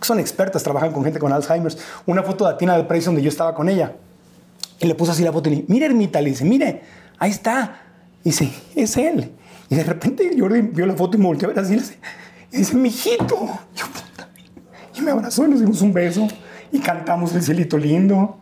son 0.00 0.18
expertas, 0.18 0.62
trabajan 0.62 0.92
con 0.92 1.04
gente 1.04 1.18
con 1.18 1.32
Alzheimer's, 1.32 1.78
una 2.06 2.22
foto 2.22 2.44
de 2.44 2.50
Atina 2.52 2.76
del 2.76 2.86
Precio 2.86 3.10
donde 3.10 3.22
yo 3.22 3.28
estaba 3.28 3.54
con 3.54 3.68
ella. 3.68 3.94
Y 4.80 4.86
le 4.86 4.94
puso 4.94 5.12
así 5.12 5.22
la 5.22 5.32
foto 5.32 5.48
y 5.48 5.52
le 5.52 5.56
dije, 5.60 5.72
mire, 5.72 5.86
Ermita, 5.86 6.20
le 6.20 6.30
dice, 6.30 6.44
mire, 6.44 6.82
ahí 7.18 7.30
está. 7.30 7.80
Y 8.22 8.30
dice, 8.30 8.52
es 8.74 8.96
él. 8.96 9.32
Y 9.68 9.76
de 9.76 9.84
repente 9.84 10.30
Jordi 10.38 10.62
vio 10.62 10.86
la 10.86 10.94
foto 10.94 11.16
y 11.16 11.20
me 11.20 11.26
volteó 11.26 11.48
a 11.48 11.52
ver 11.52 11.60
así 11.60 11.74
y 11.74 11.76
le 11.76 11.82
dice, 11.82 11.98
y 12.52 12.56
dice, 12.58 12.76
mijito. 12.76 13.36
Y 13.74 13.78
yo, 13.78 13.86
puta. 13.86 14.28
Y 14.94 15.00
me 15.00 15.10
abrazó 15.10 15.46
y 15.46 15.50
nos 15.50 15.60
dimos 15.60 15.80
un 15.80 15.92
beso 15.92 16.26
y 16.72 16.80
cantamos 16.80 17.34
el 17.34 17.42
cielito 17.42 17.78
lindo. 17.78 18.36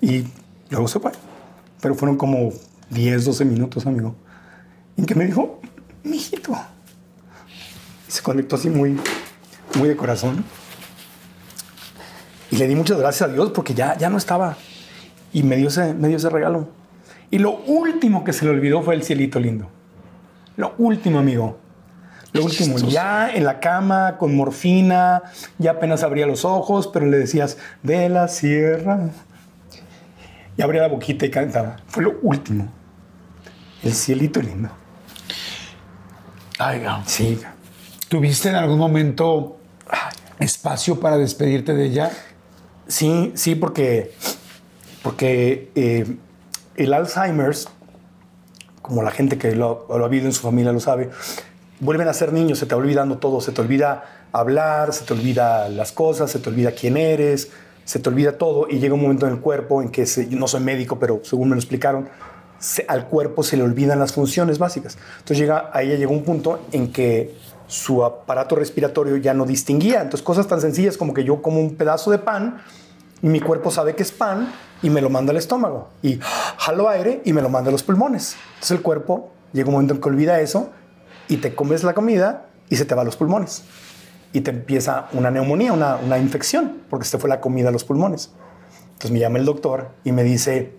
Y 0.00 0.24
luego 0.68 0.88
se 0.88 0.98
fue. 0.98 1.12
Pero 1.80 1.94
fueron 1.94 2.16
como 2.16 2.52
10, 2.90 3.24
12 3.24 3.44
minutos, 3.44 3.86
amigo. 3.86 4.14
En 4.96 5.06
que 5.06 5.14
me 5.14 5.24
dijo, 5.24 5.60
mijito. 6.04 6.52
Y 8.08 8.10
se 8.10 8.22
conectó 8.22 8.56
así 8.56 8.68
muy, 8.70 8.98
muy 9.78 9.88
de 9.88 9.96
corazón. 9.96 10.44
Y 12.50 12.56
le 12.56 12.68
di 12.68 12.74
muchas 12.74 12.98
gracias 12.98 13.30
a 13.30 13.32
Dios 13.32 13.50
porque 13.54 13.74
ya, 13.74 13.96
ya 13.96 14.10
no 14.10 14.18
estaba. 14.18 14.56
Y 15.32 15.42
me 15.42 15.56
dio, 15.56 15.68
ese, 15.68 15.94
me 15.94 16.08
dio 16.08 16.18
ese 16.18 16.28
regalo. 16.28 16.68
Y 17.30 17.38
lo 17.38 17.52
último 17.52 18.24
que 18.24 18.34
se 18.34 18.44
le 18.44 18.50
olvidó 18.50 18.82
fue 18.82 18.94
el 18.94 19.02
cielito 19.02 19.40
lindo. 19.40 19.70
Lo 20.56 20.74
último, 20.76 21.18
amigo. 21.18 21.58
Lo 22.32 22.44
último, 22.44 22.78
ya 22.78 23.30
en 23.30 23.44
la 23.44 23.60
cama, 23.60 24.16
con 24.18 24.34
morfina, 24.34 25.22
ya 25.58 25.72
apenas 25.72 26.02
abría 26.02 26.26
los 26.26 26.46
ojos, 26.46 26.88
pero 26.88 27.06
le 27.06 27.18
decías, 27.18 27.58
de 27.82 28.08
la 28.08 28.28
sierra. 28.28 29.10
Y 30.56 30.62
abría 30.62 30.82
la 30.82 30.88
boquita 30.88 31.26
y 31.26 31.30
cantaba. 31.30 31.76
Fue 31.86 32.02
lo 32.02 32.18
último. 32.22 32.68
El 33.82 33.92
cielito 33.92 34.40
lindo. 34.40 34.70
Sí. 37.06 37.40
¿Tuviste 38.08 38.48
en 38.50 38.56
algún 38.56 38.78
momento 38.78 39.56
espacio 40.38 41.00
para 41.00 41.16
despedirte 41.16 41.74
de 41.74 41.84
ella? 41.86 42.10
Sí, 42.86 43.32
sí, 43.34 43.54
porque, 43.54 44.12
porque 45.02 45.70
eh, 45.74 46.16
el 46.76 46.92
Alzheimer's, 46.94 47.68
como 48.82 49.02
la 49.02 49.10
gente 49.10 49.38
que 49.38 49.54
lo, 49.54 49.86
lo 49.88 50.04
ha 50.04 50.08
vivido 50.08 50.26
en 50.28 50.32
su 50.34 50.42
familia 50.42 50.72
lo 50.72 50.80
sabe, 50.80 51.10
vuelven 51.80 52.08
a 52.08 52.12
ser 52.12 52.32
niños, 52.32 52.58
se 52.58 52.66
te 52.66 52.74
va 52.74 52.80
olvidando 52.80 53.18
todo, 53.18 53.40
se 53.40 53.52
te 53.52 53.60
olvida 53.60 54.04
hablar, 54.32 54.92
se 54.92 55.04
te 55.04 55.12
olvida 55.14 55.68
las 55.68 55.92
cosas, 55.92 56.30
se 56.30 56.38
te 56.38 56.48
olvida 56.48 56.72
quién 56.72 56.96
eres, 56.96 57.50
se 57.84 57.98
te 57.98 58.08
olvida 58.08 58.38
todo 58.38 58.66
y 58.68 58.78
llega 58.78 58.94
un 58.94 59.02
momento 59.02 59.26
en 59.26 59.32
el 59.34 59.40
cuerpo 59.40 59.82
en 59.82 59.88
que, 59.90 60.06
se- 60.06 60.28
yo 60.28 60.38
no 60.38 60.46
soy 60.48 60.60
médico, 60.60 60.98
pero 60.98 61.20
según 61.24 61.48
me 61.50 61.54
lo 61.54 61.60
explicaron, 61.60 62.08
al 62.88 63.06
cuerpo 63.06 63.42
se 63.42 63.56
le 63.56 63.62
olvidan 63.62 63.98
las 63.98 64.12
funciones 64.12 64.58
básicas. 64.58 64.96
Entonces 65.14 65.38
llega, 65.38 65.70
a 65.72 65.82
ella 65.82 66.06
un 66.08 66.22
punto 66.24 66.60
en 66.72 66.92
que 66.92 67.34
su 67.66 68.04
aparato 68.04 68.54
respiratorio 68.54 69.16
ya 69.16 69.34
no 69.34 69.46
distinguía. 69.46 70.02
Entonces 70.02 70.22
cosas 70.22 70.46
tan 70.46 70.60
sencillas 70.60 70.96
como 70.96 71.14
que 71.14 71.24
yo 71.24 71.42
como 71.42 71.60
un 71.60 71.74
pedazo 71.74 72.10
de 72.10 72.18
pan 72.18 72.62
y 73.22 73.28
mi 73.28 73.40
cuerpo 73.40 73.70
sabe 73.70 73.94
que 73.94 74.02
es 74.02 74.12
pan 74.12 74.52
y 74.82 74.90
me 74.90 75.00
lo 75.00 75.10
manda 75.10 75.30
al 75.30 75.36
estómago 75.36 75.88
y 76.02 76.18
jalo 76.58 76.88
aire 76.88 77.22
y 77.24 77.32
me 77.32 77.42
lo 77.42 77.48
manda 77.48 77.68
a 77.68 77.72
los 77.72 77.82
pulmones. 77.82 78.36
Entonces 78.54 78.72
el 78.72 78.82
cuerpo 78.82 79.30
llega 79.52 79.68
un 79.68 79.74
momento 79.74 79.94
en 79.94 80.00
que 80.00 80.08
olvida 80.08 80.40
eso 80.40 80.70
y 81.28 81.38
te 81.38 81.54
comes 81.54 81.84
la 81.84 81.94
comida 81.94 82.46
y 82.68 82.76
se 82.76 82.84
te 82.84 82.94
va 82.94 83.02
a 83.02 83.04
los 83.04 83.16
pulmones 83.16 83.64
y 84.32 84.40
te 84.40 84.50
empieza 84.50 85.08
una 85.12 85.30
neumonía, 85.30 85.72
una, 85.72 85.96
una 85.96 86.18
infección, 86.18 86.78
porque 86.88 87.04
se 87.04 87.18
fue 87.18 87.28
la 87.28 87.40
comida 87.40 87.68
a 87.68 87.72
los 87.72 87.84
pulmones. 87.84 88.30
Entonces 88.84 89.10
me 89.10 89.18
llama 89.18 89.38
el 89.38 89.44
doctor 89.44 89.90
y 90.04 90.12
me 90.12 90.24
dice, 90.24 90.72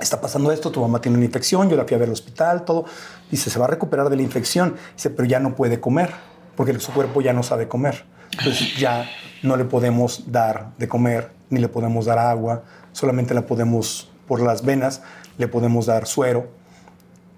está 0.00 0.20
pasando 0.20 0.52
esto, 0.52 0.70
tu 0.70 0.80
mamá 0.80 1.00
tiene 1.00 1.16
una 1.16 1.26
infección, 1.26 1.68
yo 1.68 1.76
la 1.76 1.84
fui 1.84 1.94
a 1.94 1.98
ver 1.98 2.08
al 2.08 2.12
hospital, 2.12 2.64
todo. 2.64 2.84
Dice, 3.30 3.50
se 3.50 3.58
va 3.58 3.64
a 3.64 3.68
recuperar 3.68 4.08
de 4.10 4.16
la 4.16 4.22
infección. 4.22 4.76
Dice, 4.94 5.10
pero 5.10 5.26
ya 5.26 5.40
no 5.40 5.54
puede 5.54 5.80
comer, 5.80 6.12
porque 6.56 6.78
su 6.78 6.92
cuerpo 6.92 7.20
ya 7.20 7.32
no 7.32 7.42
sabe 7.42 7.68
comer. 7.68 8.04
Entonces 8.38 8.76
ya 8.76 9.08
no 9.42 9.56
le 9.56 9.64
podemos 9.64 10.30
dar 10.30 10.70
de 10.78 10.88
comer, 10.88 11.30
ni 11.50 11.60
le 11.60 11.68
podemos 11.68 12.06
dar 12.06 12.18
agua, 12.18 12.64
solamente 12.92 13.34
la 13.34 13.46
podemos, 13.46 14.10
por 14.26 14.40
las 14.40 14.64
venas, 14.64 15.02
le 15.38 15.48
podemos 15.48 15.86
dar 15.86 16.06
suero. 16.06 16.48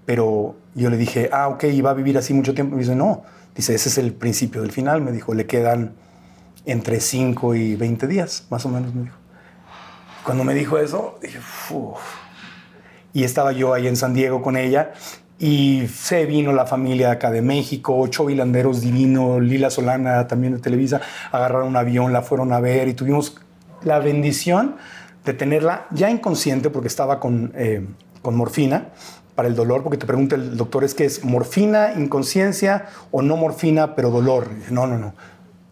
Pero 0.05 0.55
yo 0.73 0.89
le 0.89 0.97
dije, 0.97 1.29
ah, 1.31 1.47
ok, 1.49 1.65
¿y 1.65 1.81
va 1.81 1.91
a 1.91 1.93
vivir 1.93 2.17
así 2.17 2.33
mucho 2.33 2.53
tiempo? 2.53 2.75
Me 2.75 2.81
dice, 2.81 2.95
no. 2.95 3.23
Dice, 3.55 3.75
ese 3.75 3.89
es 3.89 3.97
el 3.97 4.13
principio 4.13 4.61
del 4.61 4.71
final. 4.71 5.01
Me 5.01 5.11
dijo, 5.11 5.33
le 5.33 5.45
quedan 5.45 5.93
entre 6.65 6.99
5 6.99 7.55
y 7.55 7.75
20 7.75 8.07
días, 8.07 8.45
más 8.49 8.65
o 8.65 8.69
menos, 8.69 8.93
me 8.93 9.03
dijo. 9.03 9.15
Cuando 10.23 10.43
me 10.43 10.53
dijo 10.53 10.77
eso, 10.77 11.17
dije, 11.21 11.39
"Uf". 11.71 11.99
Y 13.13 13.23
estaba 13.23 13.51
yo 13.51 13.73
ahí 13.73 13.87
en 13.87 13.95
San 13.95 14.13
Diego 14.13 14.41
con 14.41 14.57
ella 14.57 14.93
y 15.39 15.87
se 15.87 16.25
vino 16.25 16.51
la 16.51 16.65
familia 16.65 17.11
acá 17.11 17.31
de 17.31 17.41
México, 17.41 17.97
ocho 17.97 18.27
divinos, 18.27 19.41
Lila 19.41 19.69
Solana 19.69 20.27
también 20.27 20.53
de 20.53 20.59
Televisa, 20.59 20.99
agarraron 21.31 21.69
un 21.69 21.77
avión, 21.77 22.11
la 22.11 22.21
fueron 22.21 22.51
a 22.51 22.59
ver 22.59 22.89
y 22.89 22.93
tuvimos 22.93 23.37
la 23.83 23.99
bendición 23.99 24.75
de 25.23 25.33
tenerla 25.33 25.87
ya 25.91 26.09
inconsciente 26.09 26.69
porque 26.69 26.89
estaba 26.89 27.21
con, 27.21 27.53
eh, 27.55 27.87
con 28.21 28.35
morfina 28.35 28.89
para 29.35 29.47
el 29.47 29.55
dolor, 29.55 29.83
porque 29.83 29.97
te 29.97 30.05
pregunta 30.05 30.35
el 30.35 30.57
doctor, 30.57 30.83
¿es 30.83 30.93
que 30.93 31.05
es 31.05 31.23
morfina, 31.23 31.93
inconsciencia 31.93 32.87
o 33.11 33.21
no 33.21 33.37
morfina, 33.37 33.95
pero 33.95 34.11
dolor? 34.11 34.49
No, 34.69 34.87
no, 34.87 34.97
no, 34.97 35.13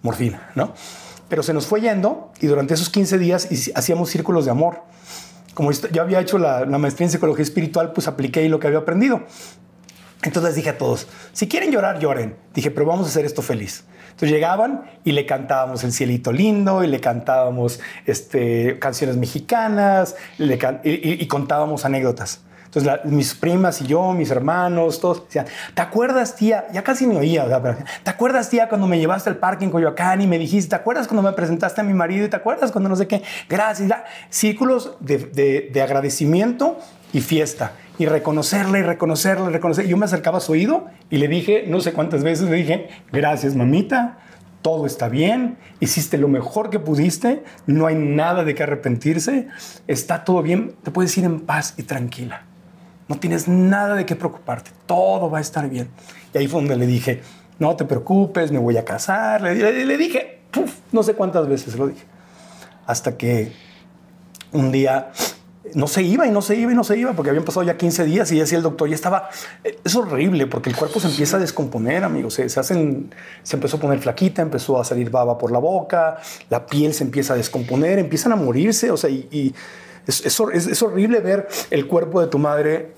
morfina, 0.01 0.51
¿no? 0.55 0.73
Pero 1.27 1.43
se 1.43 1.53
nos 1.53 1.67
fue 1.67 1.81
yendo 1.81 2.31
y 2.39 2.47
durante 2.47 2.73
esos 2.73 2.89
15 2.89 3.17
días 3.17 3.49
hacíamos 3.75 4.09
círculos 4.09 4.45
de 4.45 4.51
amor. 4.51 4.83
Como 5.57 5.71
yo 5.71 6.03
había 6.03 6.19
hecho 6.19 6.37
la, 6.37 6.67
maestría 6.67 7.07
en 7.07 7.11
psicología 7.11 7.41
espiritual, 7.41 7.91
pues 7.91 8.07
apliqué 8.07 8.47
lo 8.47 8.59
que 8.59 8.67
había 8.67 8.77
aprendido. 8.77 9.23
Entonces 10.21 10.53
dije 10.53 10.69
a 10.69 10.77
todos, 10.77 11.07
si 11.33 11.47
quieren 11.47 11.71
llorar, 11.71 11.97
lloren. 11.97 12.35
Dije, 12.53 12.69
pero 12.69 12.85
vamos 12.85 13.07
a 13.07 13.09
hacer 13.09 13.25
esto 13.25 13.41
feliz. 13.41 13.83
Entonces 14.11 14.29
llegaban 14.29 14.83
y 15.03 15.13
le 15.13 15.25
cantábamos 15.25 15.83
El 15.83 15.93
Cielito 15.93 16.31
Lindo 16.31 16.83
y 16.83 16.87
le 16.87 16.99
cantábamos 16.99 17.79
este, 18.05 18.77
canciones 18.77 19.17
mexicanas 19.17 20.15
y 20.37 21.25
contábamos 21.25 21.85
anécdotas. 21.85 22.41
Entonces 22.77 23.11
mis 23.11 23.33
primas 23.33 23.81
y 23.81 23.87
yo, 23.87 24.13
mis 24.13 24.31
hermanos, 24.31 24.99
todos 24.99 25.25
decían, 25.25 25.45
¿te 25.73 25.81
acuerdas 25.81 26.35
tía? 26.35 26.67
Ya 26.71 26.83
casi 26.83 27.07
me 27.07 27.17
oía, 27.17 27.45
¿te 28.03 28.09
acuerdas 28.09 28.49
tía 28.49 28.69
cuando 28.69 28.87
me 28.87 28.99
llevaste 28.99 29.29
al 29.29 29.37
parque 29.37 29.65
en 29.65 29.71
Coyoacán 29.71 30.21
y 30.21 30.27
me 30.27 30.37
dijiste, 30.37 30.69
¿te 30.69 30.75
acuerdas 30.75 31.07
cuando 31.07 31.21
me 31.21 31.33
presentaste 31.33 31.81
a 31.81 31.83
mi 31.83 31.93
marido? 31.93 32.25
¿Y 32.25 32.29
te 32.29 32.35
acuerdas 32.35 32.71
cuando 32.71 32.89
no 32.89 32.95
sé 32.95 33.07
qué? 33.07 33.23
Gracias. 33.49 33.91
Círculos 34.29 34.95
de, 34.99 35.69
de 35.71 35.81
agradecimiento 35.81 36.77
y 37.13 37.21
fiesta 37.21 37.73
y 37.97 38.05
reconocerle 38.05 38.79
y 38.79 38.83
reconocerle 38.83 39.49
reconocerle. 39.49 39.89
Yo 39.89 39.97
me 39.97 40.05
acercaba 40.05 40.37
a 40.37 40.41
su 40.41 40.51
oído 40.51 40.85
y 41.09 41.17
le 41.17 41.27
dije, 41.27 41.65
no 41.67 41.79
sé 41.79 41.93
cuántas 41.93 42.23
veces, 42.23 42.49
le 42.49 42.57
dije, 42.57 42.89
gracias 43.11 43.55
mamita, 43.55 44.19
todo 44.61 44.85
está 44.85 45.07
bien, 45.07 45.57
hiciste 45.79 46.17
lo 46.17 46.27
mejor 46.27 46.69
que 46.69 46.79
pudiste, 46.79 47.43
no 47.65 47.87
hay 47.87 47.95
nada 47.95 48.43
de 48.43 48.53
qué 48.55 48.63
arrepentirse, 48.63 49.47
está 49.87 50.23
todo 50.23 50.41
bien, 50.41 50.75
te 50.83 50.91
puedes 50.91 51.17
ir 51.17 51.25
en 51.25 51.41
paz 51.41 51.73
y 51.77 51.83
tranquila. 51.83 52.46
No 53.07 53.17
tienes 53.17 53.47
nada 53.47 53.95
de 53.95 54.05
qué 54.05 54.15
preocuparte, 54.15 54.71
todo 54.85 55.29
va 55.29 55.37
a 55.37 55.41
estar 55.41 55.69
bien. 55.69 55.89
Y 56.33 56.37
ahí 56.37 56.47
fue 56.47 56.61
donde 56.61 56.75
le 56.75 56.85
dije, 56.85 57.21
no 57.59 57.75
te 57.75 57.85
preocupes, 57.85 58.51
me 58.51 58.59
voy 58.59 58.77
a 58.77 58.85
casar. 58.85 59.41
Le, 59.41 59.97
dije, 59.97 60.41
no 60.91 61.03
sé 61.03 61.13
cuántas 61.13 61.47
veces 61.47 61.77
lo 61.77 61.87
dije. 61.87 62.05
Hasta 62.85 63.17
que 63.17 63.51
un 64.51 64.71
día 64.71 65.11
no 65.73 65.87
se 65.87 66.01
iba 66.01 66.25
y 66.27 66.31
no 66.31 66.41
se 66.41 66.55
iba 66.55 66.71
y 66.71 66.75
no 66.75 66.83
se 66.83 66.97
iba 66.97 67.13
porque 67.13 67.29
habían 67.29 67.43
pasado 67.43 67.63
ya 67.63 67.77
15 67.77 68.05
días 68.05 68.31
y 68.31 68.39
decía 68.39 68.57
el 68.57 68.63
doctor, 68.63 68.87
ya 68.87 68.95
estaba, 68.95 69.29
es 69.83 69.95
horrible 69.95 70.47
porque 70.47 70.69
el 70.69 70.75
cuerpo 70.75 70.99
se 70.99 71.07
empieza 71.07 71.37
a 71.37 71.39
descomponer, 71.39 72.03
amigos, 72.03 72.35
se, 72.35 72.45
hacen, 72.45 73.13
se 73.43 73.55
empezó 73.55 73.77
a 73.77 73.79
poner 73.79 73.99
flaquita, 73.99 74.41
empezó 74.41 74.79
a 74.79 74.85
salir 74.85 75.09
baba 75.09 75.37
por 75.37 75.51
la 75.51 75.59
boca, 75.59 76.17
la 76.49 76.65
piel 76.65 76.93
se 76.93 77.03
empieza 77.03 77.33
a 77.33 77.37
descomponer, 77.37 77.99
empiezan 77.99 78.31
a 78.31 78.35
morirse, 78.35 78.91
o 78.91 78.97
sea, 78.97 79.09
y, 79.09 79.53
es, 80.07 80.25
es, 80.25 80.81
horrible 80.81 81.19
ver 81.19 81.47
el 81.69 81.87
cuerpo 81.87 82.21
de 82.21 82.27
tu 82.27 82.39
madre 82.39 82.93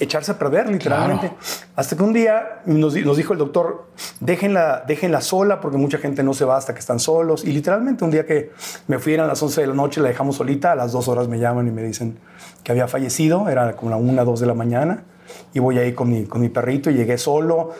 echarse 0.00 0.32
a 0.32 0.38
perder, 0.38 0.68
literalmente. 0.68 1.32
Hasta 1.76 1.96
que 1.96 2.02
un 2.02 2.12
día 2.12 2.62
nos, 2.64 2.94
dijo 2.94 3.32
el 3.34 3.38
doctor, 3.38 3.86
déjenla, 4.20 4.84
déjenla 4.86 5.20
sola 5.20 5.60
porque 5.60 5.76
mucha 5.76 5.98
gente 5.98 6.22
no 6.22 6.32
se 6.32 6.44
va 6.46 6.56
hasta 6.56 6.72
que 6.72 6.80
están 6.80 6.98
solos. 6.98 7.44
Y 7.44 7.52
literalmente 7.52 8.02
un 8.04 8.10
día 8.10 8.24
que 8.24 8.50
me 8.88 8.98
fui 8.98 9.14
a 9.14 9.26
las 9.26 9.42
11 9.42 9.60
de 9.60 9.66
la 9.66 9.74
noche, 9.74 10.00
la 10.00 10.08
dejamos 10.08 10.36
solita, 10.36 10.72
a 10.72 10.74
las 10.74 10.92
dos 10.92 11.06
horas 11.08 11.28
me 11.28 11.38
llaman 11.38 11.68
y 11.68 11.70
me 11.70 11.82
dicen 11.82 12.18
que 12.64 12.72
había 12.72 12.88
fallecido, 12.88 13.48
era 13.48 13.76
como 13.76 13.90
la 13.90 13.96
1, 13.96 14.24
2 14.24 14.40
de 14.40 14.46
la 14.46 14.54
mañana. 14.54 15.04
Y 15.52 15.60
voy 15.60 15.78
ahí 15.78 15.92
con 15.92 16.08
mi, 16.08 16.24
con 16.24 16.40
mi 16.40 16.48
perrito 16.48 16.90
y 16.90 16.94
llegué 16.94 17.18
solo, 17.18 17.72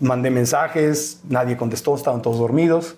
mandé 0.00 0.30
mensajes, 0.30 1.20
nadie 1.28 1.56
contestó, 1.56 1.94
estaban 1.94 2.22
todos 2.22 2.38
dormidos 2.38 2.96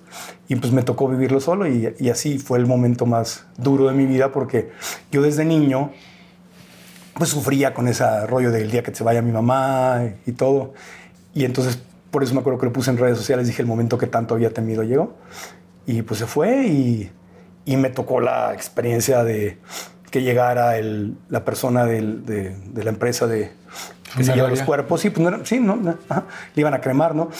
y 0.48 0.56
pues 0.56 0.72
me 0.72 0.82
tocó 0.82 1.08
vivirlo 1.08 1.40
solo 1.40 1.66
y, 1.66 2.10
así 2.10 2.38
fue 2.38 2.58
el 2.58 2.66
momento 2.66 3.06
más 3.06 3.46
duro 3.56 3.88
de 3.88 3.94
mi 3.94 4.06
vida 4.06 4.32
porque 4.32 4.70
yo 5.10 5.22
desde 5.22 5.44
niño 5.44 5.92
pues 7.14 7.30
sufría 7.30 7.74
con 7.74 7.88
ese 7.88 8.26
rollo 8.26 8.50
del 8.50 8.70
día 8.70 8.82
que 8.82 8.94
se 8.94 9.04
vaya 9.04 9.20
mi 9.20 9.32
mamá 9.32 10.02
y 10.26 10.32
todo. 10.32 10.72
Y 11.34 11.44
entonces, 11.44 11.78
por 12.10 12.22
eso 12.22 12.32
me 12.34 12.40
acuerdo 12.40 12.58
que 12.58 12.66
lo 12.66 12.72
puse 12.72 12.90
en 12.90 12.96
redes 12.96 13.18
sociales, 13.18 13.46
dije 13.46 13.60
el 13.60 13.68
momento 13.68 13.98
que 13.98 14.06
tanto 14.06 14.34
había 14.34 14.54
temido 14.54 14.82
llegó. 14.84 15.16
Y 15.86 16.02
pues 16.02 16.20
se 16.20 16.26
fue 16.26 16.66
y, 16.66 17.10
me 17.66 17.90
tocó 17.90 18.20
la 18.20 18.52
experiencia 18.52 19.22
de 19.22 19.58
que 20.10 20.22
llegara 20.22 20.76
el, 20.76 21.16
la 21.28 21.44
persona 21.44 21.84
de, 21.84 22.54
la 22.74 22.90
empresa 22.90 23.26
de 23.26 23.52
que 24.16 24.24
se 24.24 24.34
lleva 24.34 24.48
los 24.48 24.62
cuerpos. 24.62 25.00
Sí, 25.00 25.10
pues 25.10 25.20
no 25.20 25.28
era, 25.28 25.44
sí, 25.44 25.60
no, 25.60 25.76
le 25.76 25.94
iban 26.60 26.74
a 26.74 26.80
cremar, 26.80 27.14
¿no? 27.14 27.30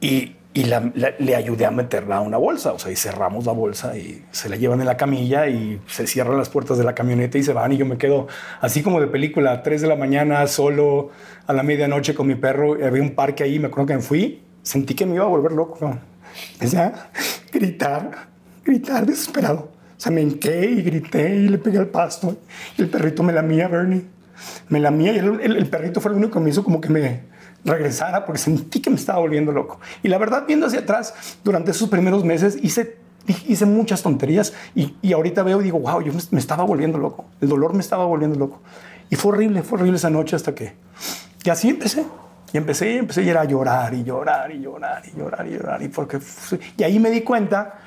Y, 0.00 0.36
y 0.54 0.64
le 0.64 1.36
ayudé 1.36 1.66
a 1.66 1.70
meterla 1.70 2.16
a 2.16 2.20
una 2.20 2.38
bolsa, 2.38 2.72
o 2.72 2.78
sea, 2.78 2.90
y 2.90 2.96
cerramos 2.96 3.44
la 3.44 3.52
bolsa 3.52 3.96
y 3.98 4.24
se 4.30 4.48
la 4.48 4.56
llevan 4.56 4.80
en 4.80 4.86
la 4.86 4.96
camilla 4.96 5.48
y 5.48 5.80
se 5.86 6.06
cierran 6.06 6.38
las 6.38 6.48
puertas 6.48 6.78
de 6.78 6.84
la 6.84 6.94
camioneta 6.94 7.36
y 7.36 7.42
se 7.42 7.52
van. 7.52 7.72
Y 7.72 7.76
yo 7.76 7.84
me 7.84 7.98
quedo 7.98 8.26
así 8.60 8.82
como 8.82 9.00
de 9.00 9.06
película, 9.06 9.52
a 9.52 9.62
3 9.62 9.82
de 9.82 9.88
la 9.88 9.96
mañana, 9.96 10.46
solo 10.46 11.10
a 11.46 11.52
la 11.52 11.62
medianoche 11.62 12.14
con 12.14 12.26
mi 12.26 12.36
perro, 12.36 12.72
había 12.82 13.02
un 13.02 13.14
parque 13.14 13.44
ahí, 13.44 13.58
me 13.58 13.66
acuerdo 13.66 13.88
que 13.88 13.94
me 13.96 14.02
fui, 14.02 14.42
sentí 14.62 14.94
que 14.94 15.04
me 15.04 15.16
iba 15.16 15.24
a 15.24 15.28
volver 15.28 15.52
loco, 15.52 15.78
¿no? 15.80 16.16
empecé 16.54 16.78
a 16.78 17.10
gritar, 17.52 18.28
gritar 18.64 19.06
desesperado, 19.06 19.70
o 19.96 20.00
sea, 20.00 20.12
me 20.12 20.20
hinqué 20.20 20.64
y 20.64 20.82
grité 20.82 21.36
y 21.36 21.48
le 21.48 21.58
pegué 21.58 21.78
al 21.78 21.88
pasto. 21.88 22.36
Y 22.76 22.82
el 22.82 22.88
perrito 22.88 23.22
me 23.22 23.32
lamía, 23.32 23.68
Bernie, 23.68 24.04
me 24.68 24.80
lamía 24.80 25.12
y 25.12 25.18
el, 25.18 25.40
el 25.40 25.68
perrito 25.68 26.00
fue 26.00 26.10
el 26.10 26.18
único 26.18 26.34
que 26.34 26.40
me 26.40 26.50
hizo 26.50 26.64
como 26.64 26.80
que 26.80 26.88
me 26.88 27.36
regresara 27.66 28.24
porque 28.24 28.38
sentí 28.38 28.80
que 28.80 28.90
me 28.90 28.96
estaba 28.96 29.18
volviendo 29.18 29.52
loco. 29.52 29.80
Y 30.02 30.08
la 30.08 30.18
verdad, 30.18 30.44
viendo 30.46 30.66
hacia 30.66 30.80
atrás, 30.80 31.14
durante 31.44 31.72
esos 31.72 31.88
primeros 31.88 32.24
meses 32.24 32.56
hice, 32.62 32.96
hice 33.46 33.66
muchas 33.66 34.02
tonterías 34.02 34.54
y, 34.74 34.96
y 35.02 35.12
ahorita 35.12 35.42
veo 35.42 35.60
y 35.60 35.64
digo, 35.64 35.80
wow, 35.80 36.00
yo 36.00 36.12
me, 36.30 36.38
estaba 36.38 36.64
volviendo 36.64 36.98
loco. 36.98 37.26
El 37.40 37.48
dolor 37.48 37.74
me 37.74 37.80
estaba 37.80 38.06
volviendo 38.06 38.38
loco. 38.38 38.62
Y 39.10 39.16
fue 39.16 39.32
horrible, 39.32 39.62
fue 39.62 39.78
horrible 39.78 39.96
esa 39.96 40.10
noche 40.10 40.36
hasta 40.36 40.54
que... 40.54 40.74
Y 41.44 41.50
así 41.50 41.68
empecé. 41.68 42.04
Y 42.52 42.56
empecé 42.56 42.94
y 42.94 42.98
empecé 42.98 43.22
y 43.22 43.28
era 43.28 43.42
a 43.42 43.44
llorar 43.44 43.92
y 43.94 44.04
llorar 44.04 44.52
y 44.52 44.60
llorar 44.60 45.02
y 45.06 45.18
llorar 45.18 45.46
y 45.46 45.50
llorar. 45.50 45.82
Y, 45.82 45.88
porque, 45.88 46.18
y 46.76 46.82
ahí 46.82 46.98
me 46.98 47.10
di 47.10 47.22
cuenta 47.22 47.80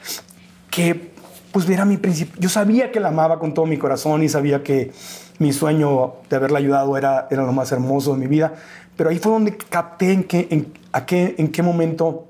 que 0.69 1.13
pues 1.51 1.67
era 1.69 1.85
mi 1.85 1.97
principio. 1.97 2.35
Yo 2.39 2.49
sabía 2.49 2.91
que 2.91 2.99
la 2.99 3.07
amaba 3.07 3.39
con 3.39 3.53
todo 3.53 3.65
mi 3.65 3.77
corazón 3.77 4.21
y 4.21 4.29
sabía 4.29 4.61
que 4.61 4.91
mi 5.39 5.53
sueño 5.53 6.15
de 6.29 6.35
haberla 6.35 6.59
ayudado 6.59 6.97
era, 6.97 7.27
era 7.31 7.43
lo 7.43 7.53
más 7.53 7.71
hermoso 7.71 8.13
de 8.13 8.19
mi 8.19 8.27
vida. 8.27 8.53
Pero 8.95 9.09
ahí 9.09 9.17
fue 9.17 9.31
donde 9.31 9.57
capté 9.57 10.11
en 10.11 10.25
qué, 10.25 10.47
en, 10.51 10.73
a 10.91 11.05
qué, 11.05 11.35
en 11.37 11.47
qué 11.47 11.63
momento, 11.63 12.27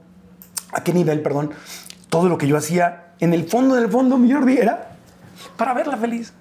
a 0.71 0.83
qué 0.83 0.93
nivel, 0.93 1.21
perdón, 1.21 1.51
todo 2.09 2.29
lo 2.29 2.37
que 2.37 2.47
yo 2.47 2.55
hacía, 2.55 3.13
en 3.19 3.33
el 3.33 3.47
fondo 3.47 3.75
del 3.75 3.89
fondo, 3.89 4.17
mi 4.17 4.31
Jordi, 4.31 4.57
era 4.57 4.91
para 5.57 5.73
verla 5.73 5.97
feliz. 5.97 6.31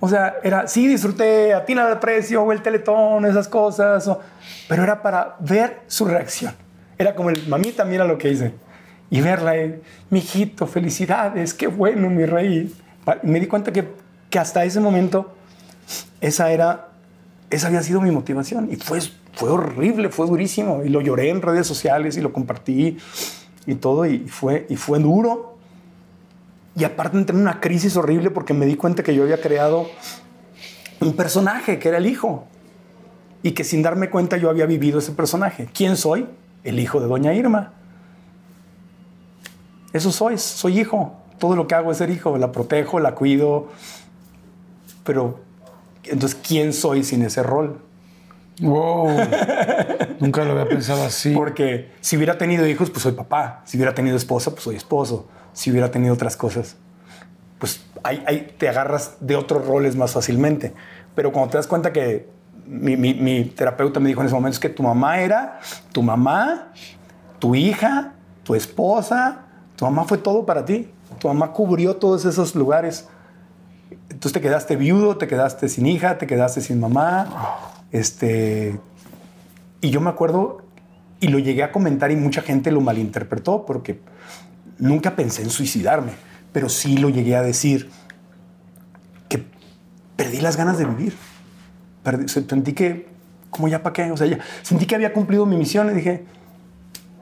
O 0.00 0.08
sea, 0.08 0.36
era, 0.42 0.66
sí, 0.66 0.88
disfruté 0.88 1.52
a 1.52 1.66
Tina 1.66 1.86
del 1.86 1.98
Precio 1.98 2.42
o 2.42 2.52
el 2.52 2.62
Teletón, 2.62 3.26
esas 3.26 3.46
cosas, 3.46 4.10
pero 4.66 4.82
era 4.82 5.02
para 5.02 5.36
ver 5.40 5.82
su 5.86 6.06
reacción. 6.06 6.54
Era 6.96 7.14
como 7.14 7.28
el, 7.28 7.46
mamita, 7.46 7.84
mira 7.84 8.06
lo 8.06 8.16
que 8.16 8.30
hice. 8.30 8.54
Y 9.10 9.20
verla, 9.20 9.56
eh, 9.56 9.82
mi 10.08 10.20
hijito, 10.20 10.66
felicidades, 10.66 11.52
qué 11.52 11.66
bueno, 11.66 12.08
mi 12.08 12.24
rey. 12.24 12.74
Me 13.22 13.40
di 13.40 13.46
cuenta 13.46 13.72
que, 13.72 13.92
que 14.30 14.38
hasta 14.38 14.64
ese 14.64 14.80
momento 14.80 15.34
esa 16.20 16.52
era 16.52 16.90
esa 17.50 17.66
había 17.66 17.82
sido 17.82 18.00
mi 18.00 18.10
motivación 18.10 18.68
y 18.70 18.76
fue, 18.76 19.00
fue 19.34 19.50
horrible, 19.50 20.08
fue 20.08 20.26
durísimo 20.26 20.82
y 20.84 20.88
lo 20.88 21.00
lloré 21.00 21.30
en 21.30 21.42
redes 21.42 21.66
sociales 21.66 22.16
y 22.16 22.20
lo 22.20 22.32
compartí 22.32 22.96
y 23.66 23.74
todo 23.74 24.06
y 24.06 24.20
fue, 24.20 24.66
y 24.70 24.76
fue 24.76 25.00
duro. 25.00 25.56
Y 26.76 26.84
aparte 26.84 27.18
entré 27.18 27.34
en 27.34 27.42
una 27.42 27.60
crisis 27.60 27.96
horrible 27.96 28.30
porque 28.30 28.54
me 28.54 28.66
di 28.66 28.76
cuenta 28.76 29.02
que 29.02 29.14
yo 29.14 29.24
había 29.24 29.40
creado 29.40 29.90
un 31.00 31.14
personaje 31.14 31.80
que 31.80 31.88
era 31.88 31.98
el 31.98 32.06
hijo 32.06 32.46
y 33.42 33.52
que 33.52 33.64
sin 33.64 33.82
darme 33.82 34.10
cuenta 34.10 34.36
yo 34.36 34.48
había 34.48 34.66
vivido 34.66 35.00
ese 35.00 35.12
personaje. 35.12 35.68
¿Quién 35.74 35.96
soy? 35.96 36.28
El 36.62 36.78
hijo 36.78 37.00
de 37.00 37.08
doña 37.08 37.34
Irma. 37.34 37.72
Eso 39.92 40.12
soy, 40.12 40.38
soy 40.38 40.78
hijo. 40.78 41.16
Todo 41.38 41.56
lo 41.56 41.66
que 41.66 41.74
hago 41.74 41.90
es 41.90 41.98
ser 41.98 42.10
hijo, 42.10 42.38
la 42.38 42.52
protejo, 42.52 43.00
la 43.00 43.14
cuido, 43.14 43.68
pero 45.04 45.40
entonces, 46.10 46.38
¿quién 46.46 46.72
soy 46.72 47.04
sin 47.04 47.22
ese 47.22 47.42
rol? 47.42 47.80
Wow. 48.60 49.08
Nunca 50.20 50.44
lo 50.44 50.52
había 50.52 50.68
pensado 50.68 51.02
así. 51.04 51.32
Porque 51.32 51.92
si 52.00 52.16
hubiera 52.16 52.36
tenido 52.38 52.66
hijos, 52.66 52.90
pues 52.90 53.02
soy 53.02 53.12
papá. 53.12 53.62
Si 53.64 53.76
hubiera 53.76 53.94
tenido 53.94 54.16
esposa, 54.16 54.50
pues 54.50 54.62
soy 54.64 54.76
esposo. 54.76 55.28
Si 55.52 55.70
hubiera 55.70 55.90
tenido 55.90 56.14
otras 56.14 56.36
cosas, 56.36 56.76
pues 57.58 57.84
ahí, 58.02 58.54
te 58.58 58.68
agarras 58.68 59.16
de 59.20 59.36
otros 59.36 59.66
roles 59.66 59.96
más 59.96 60.12
fácilmente. 60.12 60.72
Pero 61.14 61.32
cuando 61.32 61.50
te 61.50 61.56
das 61.58 61.66
cuenta 61.66 61.92
que 61.92 62.28
mi, 62.66 62.96
mi, 62.96 63.44
terapeuta 63.44 63.98
me 63.98 64.08
dijo 64.08 64.20
en 64.20 64.26
ese 64.26 64.34
momento 64.34 64.54
es 64.54 64.60
que 64.60 64.68
tu 64.68 64.82
mamá 64.82 65.20
era 65.20 65.58
tu 65.92 66.02
mamá, 66.02 66.72
tu 67.38 67.54
hija, 67.54 68.12
tu 68.44 68.54
esposa, 68.54 69.46
tu 69.76 69.84
mamá 69.84 70.04
fue 70.04 70.18
todo 70.18 70.46
para 70.46 70.64
ti. 70.64 70.90
Tu 71.18 71.26
mamá 71.26 71.52
cubrió 71.52 71.96
todos 71.96 72.24
esos 72.24 72.54
lugares. 72.54 73.08
Entonces 74.20 74.34
te 74.34 74.42
quedaste 74.42 74.76
viudo, 74.76 75.16
te 75.16 75.26
quedaste 75.26 75.66
sin 75.70 75.86
hija, 75.86 76.18
te 76.18 76.26
quedaste 76.26 76.60
sin 76.60 76.78
mamá. 76.78 77.56
Este, 77.90 78.78
y 79.80 79.88
yo 79.88 80.02
me 80.02 80.10
acuerdo, 80.10 80.60
y 81.20 81.28
lo 81.28 81.38
llegué 81.38 81.62
a 81.62 81.72
comentar 81.72 82.10
y 82.10 82.16
mucha 82.16 82.42
gente 82.42 82.70
lo 82.70 82.82
malinterpretó 82.82 83.64
porque 83.64 84.02
nunca 84.78 85.16
pensé 85.16 85.40
en 85.40 85.48
suicidarme, 85.48 86.12
pero 86.52 86.68
sí 86.68 86.98
lo 86.98 87.08
llegué 87.08 87.34
a 87.34 87.40
decir 87.40 87.88
que 89.30 89.42
perdí 90.16 90.42
las 90.42 90.58
ganas 90.58 90.76
de 90.76 90.84
vivir. 90.84 91.16
sentí 92.26 92.74
que, 92.74 93.08
como 93.48 93.68
ya 93.68 93.82
para 93.82 93.94
qué, 93.94 94.12
o 94.12 94.18
sea, 94.18 94.38
sentí 94.60 94.84
que 94.84 94.96
había 94.96 95.14
cumplido 95.14 95.46
mi 95.46 95.56
misión 95.56 95.90
y 95.90 95.94
dije, 95.94 96.26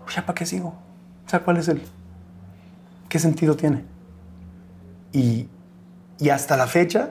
pues 0.03 0.17
ya 0.17 0.27
para 0.27 0.35
qué 0.35 0.45
sigo. 0.45 0.75
O 1.25 1.31
sea, 1.31 1.45
¿cuál 1.45 1.59
es 1.59 1.69
el, 1.69 1.81
qué 3.09 3.21
sentido 3.21 3.55
tiene? 3.55 3.85
Y, 5.13 5.47
y 6.19 6.31
hasta 6.31 6.57
la 6.57 6.67
fecha, 6.67 7.11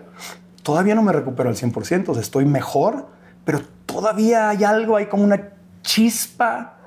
todavía 0.64 0.96
no 0.96 1.02
me 1.02 1.12
recupero 1.12 1.50
al 1.50 1.56
100%, 1.56 2.10
o 2.10 2.14
sea, 2.14 2.22
estoy 2.22 2.46
mejor, 2.46 3.08
pero 3.46 3.62
todavía 3.86 4.50
hay 4.50 4.64
algo, 4.64 4.96
hay 4.96 5.06
como 5.06 5.24
una 5.24 5.50
chispa 5.82 6.78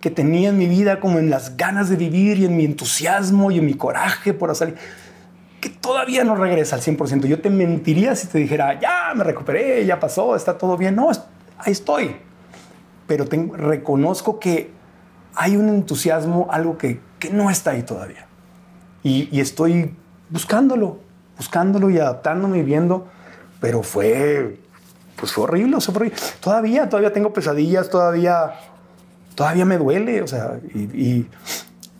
que 0.00 0.10
tenía 0.10 0.48
en 0.48 0.58
mi 0.58 0.66
vida, 0.66 1.00
como 1.00 1.18
en 1.18 1.30
las 1.30 1.56
ganas 1.56 1.88
de 1.88 1.96
vivir 1.96 2.38
y 2.38 2.46
en 2.46 2.56
mi 2.56 2.64
entusiasmo 2.64 3.50
y 3.50 3.58
en 3.58 3.66
mi 3.66 3.74
coraje 3.74 4.32
por 4.32 4.50
hacer. 4.50 4.76
que 5.60 5.68
todavía 5.68 6.24
no 6.24 6.36
regresa 6.36 6.76
al 6.76 6.82
100%. 6.82 7.26
Yo 7.26 7.40
te 7.42 7.50
mentiría 7.50 8.16
si 8.16 8.26
te 8.28 8.38
dijera, 8.38 8.80
ya 8.80 9.12
me 9.14 9.24
recuperé, 9.24 9.84
ya 9.84 10.00
pasó, 10.00 10.34
está 10.34 10.56
todo 10.56 10.78
bien. 10.78 10.96
No, 10.96 11.10
ahí 11.58 11.72
estoy. 11.72 12.16
Pero 13.06 13.26
reconozco 13.26 14.38
que 14.40 14.70
hay 15.34 15.56
un 15.56 15.68
entusiasmo, 15.68 16.48
algo 16.50 16.78
que, 16.78 17.00
que 17.18 17.30
no 17.30 17.50
está 17.50 17.72
ahí 17.72 17.82
todavía. 17.82 18.26
Y, 19.02 19.40
estoy 19.40 19.94
buscándolo, 20.28 21.00
buscándolo 21.40 21.88
y 21.88 21.98
adaptándome 21.98 22.58
y 22.58 22.62
viendo. 22.62 23.08
Pero 23.60 23.82
fue, 23.82 24.58
pues 25.16 25.32
fue 25.32 25.44
horrible, 25.44 25.80
fue 25.80 25.94
horrible. 25.94 26.16
Todavía, 26.40 26.88
todavía 26.88 27.12
tengo 27.12 27.32
pesadillas, 27.32 27.88
todavía, 27.88 28.52
todavía 29.34 29.64
me 29.64 29.78
duele. 29.78 30.20
O 30.20 30.26
sea, 30.26 30.58
y 30.74 31.26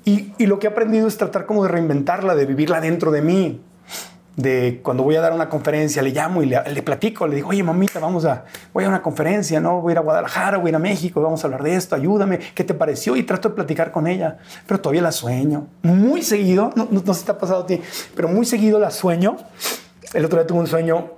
y, 0.05 0.47
lo 0.47 0.59
que 0.59 0.67
he 0.67 0.71
aprendido 0.71 1.07
es 1.07 1.17
tratar 1.17 1.47
como 1.47 1.63
de 1.63 1.69
reinventarla, 1.69 2.35
de 2.35 2.47
vivirla 2.47 2.81
dentro 2.81 3.11
de 3.11 3.23
mí. 3.23 3.61
De 4.37 4.81
cuando 4.83 5.03
voy 5.03 5.17
a 5.17 5.21
dar 5.21 5.33
una 5.33 5.49
conferencia, 5.49 6.01
le 6.03 6.11
llamo 6.11 6.43
y 6.43 6.47
le, 6.47 6.83
platico, 6.83 7.27
le 7.27 7.37
digo, 7.37 7.49
oye, 7.49 7.63
mamita, 7.63 7.99
vamos 7.99 8.25
a, 8.25 8.45
voy 8.73 8.85
a 8.85 8.89
una 8.89 9.03
voy 9.03 9.91
a 9.91 9.93
ir 9.93 9.99
a 9.99 10.01
Guadalajara, 10.01 10.59
voy 10.59 10.69
a 10.69 10.71
ir 10.71 10.77
a 10.77 10.79
México, 10.79 11.21
vamos 11.21 11.43
a 11.43 11.49
hablar 11.49 11.63
de 11.63 11.75
esto, 11.75 11.95
ayúdame, 11.95 12.39
¿qué 12.55 12.65
te 12.65 12.73
pareció? 12.73 13.17
Y 13.17 13.25
trato 13.25 13.49
de 13.51 13.55
platicar 13.57 13.91
con 13.91 14.07
ella, 14.07 14.39
pero 14.67 14.81
todavía 14.81 15.03
la 15.03 15.13
sueño. 15.13 15.67
Muy 15.83 16.23
seguido, 16.23 16.73
no, 16.77 16.89
no, 16.91 17.01
sé 17.13 17.21
si 17.21 17.27
te 17.27 17.33
ha 17.33 17.39
pasado 17.39 17.65
a 17.65 17.67
ti, 17.67 17.81
pero 18.15 18.29
muy 18.29 18.47
seguido 18.47 18.79
la 18.79 18.91
sueño. 18.91 19.37
El 20.15 20.25
otro 20.25 20.39
día 20.39 20.47
tuve 20.47 20.61
un 20.61 20.67
sueño, 20.67 21.11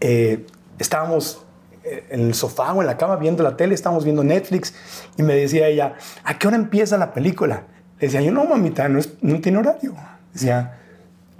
eh, 0.00 0.44
estábamos 0.78 1.44
eh, 1.84 2.06
en 2.10 2.20
el 2.20 2.34
sofá 2.34 2.72
o 2.72 2.80
en 2.80 2.86
la 2.86 2.96
cama 2.96 3.16
viendo 3.16 3.42
la 3.42 3.56
tele, 3.56 3.74
estábamos 3.74 4.04
viendo 4.04 4.22
Netflix 4.22 4.74
y 5.16 5.22
me 5.22 5.34
decía 5.34 5.66
ella, 5.68 5.94
¿a 6.24 6.38
qué 6.38 6.46
hora 6.46 6.56
empieza 6.56 6.96
la 6.96 7.12
película? 7.12 7.64
Le 7.98 8.06
decía 8.06 8.20
yo, 8.20 8.32
no, 8.32 8.44
mamita, 8.44 8.88
no, 8.88 8.98
es, 8.98 9.14
no 9.20 9.40
tiene 9.40 9.58
horario. 9.58 9.94
Decía, 10.32 10.78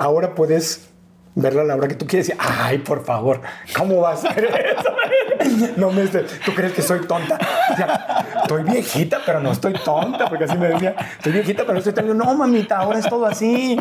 ahora 0.02 0.34
puedes 0.34 0.88
verla 1.34 1.62
a 1.62 1.64
la 1.64 1.76
hora 1.76 1.88
que 1.88 1.94
tú 1.94 2.06
quieres. 2.06 2.28
Y, 2.28 2.32
ay, 2.38 2.78
por 2.78 3.04
favor, 3.04 3.40
¿cómo 3.76 4.00
vas 4.00 4.24
a 4.24 4.30
hacer 4.30 4.44
eso? 4.44 5.72
no 5.76 5.90
me 5.90 6.06
¿tú 6.06 6.54
crees 6.54 6.72
que 6.72 6.82
soy 6.82 7.00
tonta? 7.06 7.38
Decía, 7.70 8.26
estoy 8.42 8.64
viejita, 8.64 9.20
pero 9.24 9.40
no 9.40 9.52
estoy 9.52 9.74
tonta, 9.84 10.28
porque 10.28 10.44
así 10.44 10.58
me 10.58 10.68
decía, 10.68 10.94
estoy 11.16 11.32
viejita, 11.32 11.62
pero 11.62 11.74
no 11.74 11.78
estoy 11.78 11.92
tonta. 11.92 12.14
No, 12.14 12.34
mamita, 12.34 12.78
ahora 12.78 12.98
es 12.98 13.08
todo 13.08 13.26
así. 13.26 13.80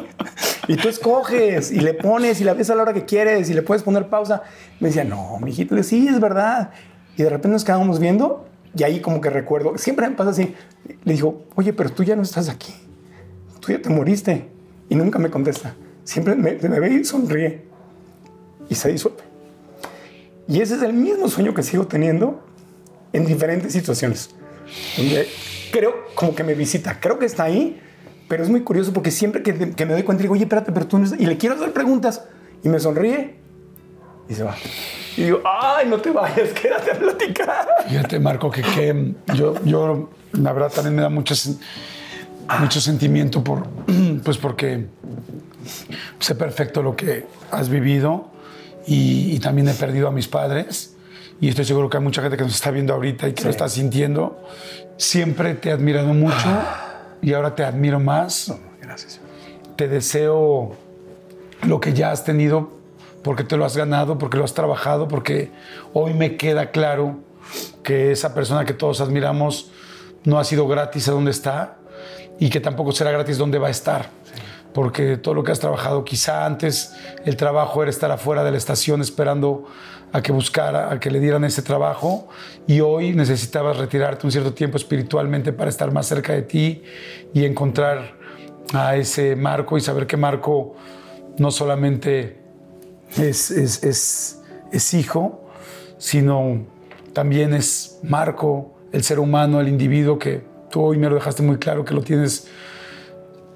Y 0.68 0.76
tú 0.76 0.89
escoges 0.89 1.72
y 1.72 1.80
le 1.80 1.93
pones 1.93 2.39
y 2.39 2.43
la 2.43 2.53
ves 2.53 2.69
a 2.69 2.76
la 2.76 2.84
hora 2.84 2.93
que 2.93 3.06
quieres 3.06 3.49
y 3.49 3.53
le 3.53 3.64
puedes 3.64 3.84
poner 3.84 4.07
pausa. 4.07 4.43
Me 4.80 4.89
decía, 4.89 5.03
no, 5.03 5.39
mijito, 5.39 5.76
le 5.76 5.84
sí, 5.84 6.07
es 6.07 6.19
verdad. 6.19 6.69
Y 7.18 7.23
de 7.23 7.30
repente 7.30 7.49
nos 7.49 7.64
quedábamos 7.64 7.99
viendo 7.99 8.45
y 8.77 8.84
ahí 8.84 9.02
como 9.02 9.19
que 9.19 9.30
recuerdo, 9.30 9.77
siempre 9.77 10.07
me 10.07 10.15
pasa 10.15 10.30
así. 10.30 10.56
Le 11.03 11.14
digo, 11.14 11.45
oye, 11.56 11.73
pero 11.73 11.89
tú 11.89 12.03
ya 12.03 12.15
no 12.15 12.22
estás 12.22 12.48
aquí. 12.48 12.73
Tú 13.60 13.72
ya 13.72 13.81
te 13.81 13.89
moriste. 13.89 14.49
Y 14.88 14.95
nunca 14.95 15.19
me 15.19 15.30
contesta. 15.30 15.73
Siempre 16.03 16.36
me, 16.36 16.53
me 16.53 16.80
ve 16.80 16.94
y 16.94 17.03
sonríe. 17.03 17.65
Y 18.69 18.76
se 18.76 18.91
disuelve. 18.91 19.23
Y 20.48 20.61
ese 20.61 20.76
es 20.76 20.82
el 20.82 20.94
mismo 20.94 21.30
sueño 21.30 21.53
que 21.53 21.64
sigo 21.64 21.88
teniendo 21.88 22.44
en 23.14 23.26
diferentes 23.26 23.73
situaciones. 23.73 24.32
Donde 24.98 25.28
creo 25.72 26.06
como 26.15 26.36
que 26.36 26.44
me 26.44 26.53
visita. 26.53 26.99
Creo 26.99 27.19
que 27.19 27.26
está 27.26 27.44
ahí, 27.44 27.82
pero 28.28 28.44
es 28.44 28.49
muy 28.49 28.61
curioso 28.61 28.94
porque 28.94 29.11
siempre 29.11 29.44
que, 29.44 29.53
me 29.53 29.94
doy 29.94 30.03
cuenta 30.03 30.22
digo, 30.22 30.34
oye, 30.34 30.44
espérate, 30.44 30.72
pero 30.72 30.88
tú 30.88 30.98
no 30.98 31.07
Y 31.18 31.26
le 31.26 31.38
quiero 31.38 31.56
hacer 31.56 31.73
preguntas 31.73 32.23
y 32.64 32.69
me 32.69 32.80
sonríe 32.80 33.36
y 34.30 34.34
se 34.34 34.44
va. 34.44 34.56
Y 35.18 35.23
digo, 35.23 35.41
ay, 35.45 35.88
no 35.88 35.99
te 35.99 36.11
vayas, 36.11 36.49
quédate 36.61 36.91
a 36.91 36.99
platicar. 36.99 37.68
Fíjate, 37.88 38.19
Marco, 38.19 38.49
que, 38.49 38.61
que 38.61 39.14
yo, 39.36 39.56
yo, 39.65 40.10
la 40.34 40.53
verdad, 40.53 40.72
también 40.72 40.95
me 40.95 41.02
da 41.02 41.10
mucho, 41.10 41.36
mucho 42.60 42.82
sentimiento 42.82 43.44
por, 43.44 43.68
pues 44.23 44.38
porque 44.38 44.88
sé 46.20 46.36
perfecto 46.36 46.82
lo 46.82 46.96
que 46.96 47.26
has 47.52 47.70
vivido 47.70 48.30
y, 48.88 49.34
y, 49.36 49.40
también 49.40 49.68
he 49.68 49.74
perdido 49.74 50.08
a 50.08 50.12
mis 50.12 50.28
padres. 50.28 50.96
Y 51.40 51.50
estoy 51.50 51.66
seguro 51.66 51.90
que 51.90 51.98
hay 51.98 52.04
mucha 52.04 52.22
gente 52.22 52.38
que 52.38 52.44
nos 52.44 52.54
está 52.54 52.72
viendo 52.72 52.94
ahorita 52.94 53.28
y 53.28 53.34
que 53.34 53.44
lo 53.44 53.50
está 53.50 53.68
sintiendo. 53.68 54.44
Siempre 54.98 55.56
te 55.56 55.70
he 55.70 55.72
admirado 55.72 56.14
mucho 56.14 56.48
y 57.22 57.34
ahora 57.34 57.56
te 57.56 57.64
admiro 57.64 58.00
más. 58.00 58.54
gracias. 58.82 59.20
Te 59.76 59.88
deseo 59.88 60.76
lo 61.64 61.80
que 61.80 61.94
ya 61.94 62.12
has 62.12 62.24
tenido 62.24 62.82
porque 63.24 63.44
te 63.44 63.58
lo 63.58 63.66
has 63.66 63.78
ganado, 63.78 64.18
porque 64.18 64.38
lo 64.38 64.44
has 64.44 64.54
trabajado, 64.54 65.08
porque 65.08 65.52
hoy 65.94 66.14
me 66.14 66.38
queda 66.38 66.72
claro 66.72 67.20
que 67.84 68.12
esa 68.12 68.34
persona 68.34 68.66
que 68.66 68.74
todos 68.74 69.02
admiramos 69.02 69.72
no 70.24 70.40
ha 70.40 70.44
sido 70.44 70.68
gratis 70.68 71.08
a 71.08 71.12
donde 71.12 71.32
está 71.32 71.78
y 72.40 72.50
que 72.50 72.60
tampoco 72.60 72.92
será 72.92 73.12
gratis 73.12 73.38
donde 73.38 73.60
va 73.60 73.68
a 73.68 73.72
estar. 73.72 74.10
Porque 74.73 75.18
todo 75.18 75.34
lo 75.34 75.43
que 75.43 75.52
has 75.52 75.60
trabajado, 75.60 76.06
quizá 76.06 76.45
antes 76.45 76.95
el 77.26 77.35
trabajo 77.35 77.81
era 77.81 77.89
estar 77.89 78.11
afuera 78.11 78.43
de 78.43 78.52
la 78.52 78.57
estación 78.57 79.02
esperando 79.02 79.65
a 80.14 80.22
que 80.22 80.31
buscara, 80.31 80.91
a 80.91 80.99
que 80.99 81.10
le 81.10 81.19
dieran 81.19 81.43
ese 81.43 81.61
trabajo 81.61 82.27
y 82.68 82.81
hoy 82.81 83.14
necesitabas 83.14 83.77
retirarte 83.77 84.26
un 84.27 84.31
cierto 84.31 84.53
tiempo 84.53 84.77
espiritualmente 84.77 85.53
para 85.53 85.69
estar 85.69 85.91
más 85.91 86.07
cerca 86.07 86.34
de 86.34 86.41
ti 86.41 86.84
y 87.34 87.45
encontrar 87.45 88.15
a 88.73 88.95
ese 88.95 89.35
Marco 89.35 89.77
y 89.77 89.81
saber 89.81 90.07
que 90.07 90.18
Marco 90.18 90.76
no 91.38 91.52
solamente 91.52 92.38
es, 93.18 93.52
es, 93.52 94.93
hijo, 94.93 95.45
sino 95.98 96.65
también 97.14 97.53
es 97.53 97.99
Marco, 98.03 98.73
el 98.91 99.03
ser 99.03 99.19
humano, 99.19 99.60
el 99.60 99.68
individuo 99.68 100.18
que 100.19 100.43
tú 100.69 100.81
hoy 100.81 100.98
me 100.98 101.10
lo 101.10 101.15
dejaste 101.15 101.43
muy 101.43 101.57
claro 101.57 101.85
que 101.85 101.93
lo 101.93 102.02
tienes 102.02 102.48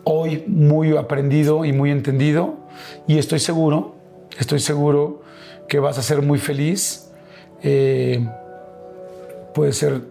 hoy 0.06 0.44
muy 0.48 0.96
aprendido 0.96 1.66
y 1.66 1.74
muy 1.74 1.92
entendido 1.92 2.56
y 3.08 3.18
estoy 3.18 3.40
seguro, 3.40 3.96
estoy 4.40 4.60
seguro 4.60 5.22
que 5.68 5.80
vas 5.80 5.98
a 5.98 6.02
ser 6.02 6.22
muy 6.22 6.40
feliz. 6.40 7.12
Eh, 7.64 8.26
puede 9.54 9.74
ser 9.74 10.02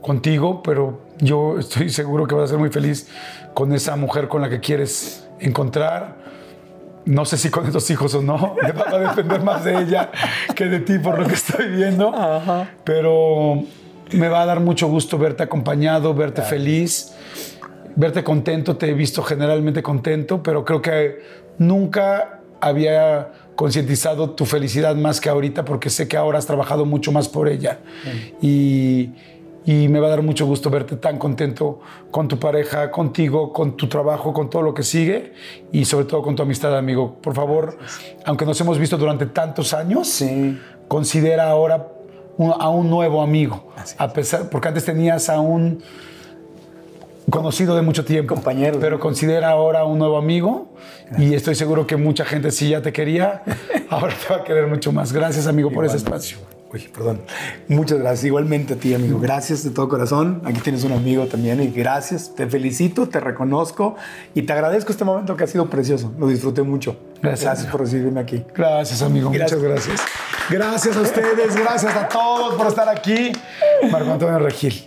contigo, 0.00 0.62
pero 0.62 1.00
yo 1.18 1.58
estoy 1.58 1.90
seguro 1.90 2.26
que 2.26 2.34
vas 2.34 2.44
a 2.44 2.48
ser 2.48 2.58
muy 2.58 2.70
feliz 2.70 3.08
con 3.54 3.72
esa 3.72 3.96
mujer 3.96 4.28
con 4.28 4.42
la 4.42 4.48
que 4.48 4.60
quieres 4.60 5.28
encontrar 5.38 6.20
no 7.06 7.24
sé 7.24 7.38
si 7.38 7.50
con 7.50 7.66
estos 7.66 7.90
hijos 7.90 8.14
o 8.14 8.22
no, 8.22 8.36
va 8.62 8.96
a 8.96 9.14
depender 9.14 9.42
más 9.42 9.64
de 9.64 9.82
ella 9.82 10.10
que 10.54 10.66
de 10.66 10.80
ti 10.80 10.98
por 10.98 11.18
lo 11.18 11.26
que 11.26 11.34
estoy 11.34 11.68
viendo. 11.68 12.12
Pero 12.84 13.64
me 14.12 14.28
va 14.28 14.42
a 14.42 14.46
dar 14.46 14.60
mucho 14.60 14.88
gusto 14.88 15.18
verte 15.18 15.42
acompañado, 15.42 16.14
verte 16.14 16.42
feliz, 16.42 17.14
verte 18.00 18.24
contento. 18.24 18.76
Te 18.76 18.90
he 18.90 18.94
visto 18.94 19.22
generalmente 19.22 19.82
contento, 19.82 20.42
pero 20.42 20.64
creo 20.64 20.82
que 20.82 21.18
nunca 21.58 22.40
había 22.60 23.32
concientizado 23.54 24.30
tu 24.30 24.46
felicidad 24.46 24.94
más 24.96 25.20
que 25.20 25.28
ahorita 25.28 25.64
porque 25.64 25.90
sé 25.90 26.08
que 26.08 26.16
ahora 26.16 26.38
has 26.38 26.46
trabajado 26.46 26.84
mucho 26.84 27.12
más 27.12 27.28
por 27.28 27.48
ella. 27.48 27.78
Y 28.40 29.10
y 29.64 29.88
me 29.88 30.00
va 30.00 30.06
a 30.06 30.10
dar 30.10 30.22
mucho 30.22 30.46
gusto 30.46 30.70
verte 30.70 30.96
tan 30.96 31.18
contento 31.18 31.80
con 32.10 32.28
tu 32.28 32.38
pareja, 32.38 32.90
contigo, 32.90 33.52
con 33.52 33.76
tu 33.76 33.88
trabajo, 33.88 34.32
con 34.32 34.48
todo 34.48 34.62
lo 34.62 34.74
que 34.74 34.82
sigue 34.82 35.32
y 35.70 35.84
sobre 35.84 36.06
todo 36.06 36.22
con 36.22 36.34
tu 36.34 36.42
amistad, 36.42 36.76
amigo. 36.76 37.16
Por 37.20 37.34
favor, 37.34 37.78
aunque 38.24 38.46
nos 38.46 38.60
hemos 38.60 38.78
visto 38.78 38.96
durante 38.96 39.26
tantos 39.26 39.74
años, 39.74 40.24
considera 40.88 41.50
ahora 41.50 41.88
a 42.58 42.68
un 42.70 42.88
nuevo 42.88 43.20
amigo, 43.20 43.70
a 43.98 44.12
pesar 44.12 44.48
porque 44.48 44.68
antes 44.68 44.84
tenías 44.86 45.28
a 45.28 45.40
un 45.40 45.82
conocido 47.30 47.76
de 47.76 47.82
mucho 47.82 48.04
tiempo, 48.04 48.34
compañero, 48.34 48.78
pero 48.80 48.98
considera 48.98 49.50
ahora 49.50 49.84
un 49.84 49.98
nuevo 49.98 50.16
amigo 50.16 50.68
y 51.18 51.34
estoy 51.34 51.54
seguro 51.54 51.86
que 51.86 51.96
mucha 51.96 52.24
gente 52.24 52.50
si 52.50 52.70
ya 52.70 52.82
te 52.82 52.92
quería, 52.92 53.42
ahora 53.90 54.14
te 54.14 54.32
va 54.32 54.40
a 54.40 54.44
querer 54.44 54.66
mucho 54.66 54.92
más. 54.92 55.12
Gracias, 55.12 55.46
amigo, 55.46 55.70
por 55.70 55.84
ese 55.84 55.96
espacio. 55.96 56.38
Uy, 56.72 56.88
perdón. 56.94 57.22
Muchas 57.66 57.98
gracias. 57.98 58.24
Igualmente 58.24 58.74
a 58.74 58.76
ti, 58.76 58.94
amigo. 58.94 59.18
Gracias 59.18 59.64
de 59.64 59.70
todo 59.70 59.88
corazón. 59.88 60.40
Aquí 60.44 60.60
tienes 60.60 60.84
un 60.84 60.92
amigo 60.92 61.26
también 61.26 61.60
y 61.60 61.66
gracias. 61.66 62.32
Te 62.36 62.46
felicito, 62.46 63.08
te 63.08 63.18
reconozco 63.18 63.96
y 64.34 64.42
te 64.42 64.52
agradezco 64.52 64.92
este 64.92 65.04
momento 65.04 65.36
que 65.36 65.42
ha 65.42 65.46
sido 65.48 65.68
precioso. 65.68 66.12
Lo 66.16 66.28
disfruté 66.28 66.62
mucho. 66.62 66.96
Gracias. 67.20 67.44
Gracias 67.44 67.72
por 67.72 67.80
recibirme 67.80 68.20
aquí. 68.20 68.44
Gracias, 68.54 69.02
amigo. 69.02 69.30
Muchas 69.30 69.60
gracias. 69.60 70.00
Gracias 70.48 70.96
a 70.96 71.00
ustedes. 71.00 71.56
Gracias 71.56 71.96
a 71.96 72.06
todos 72.06 72.54
por 72.54 72.68
estar 72.68 72.88
aquí. 72.88 73.32
Marco 73.90 74.12
Antonio 74.12 74.38
Regil. 74.38 74.86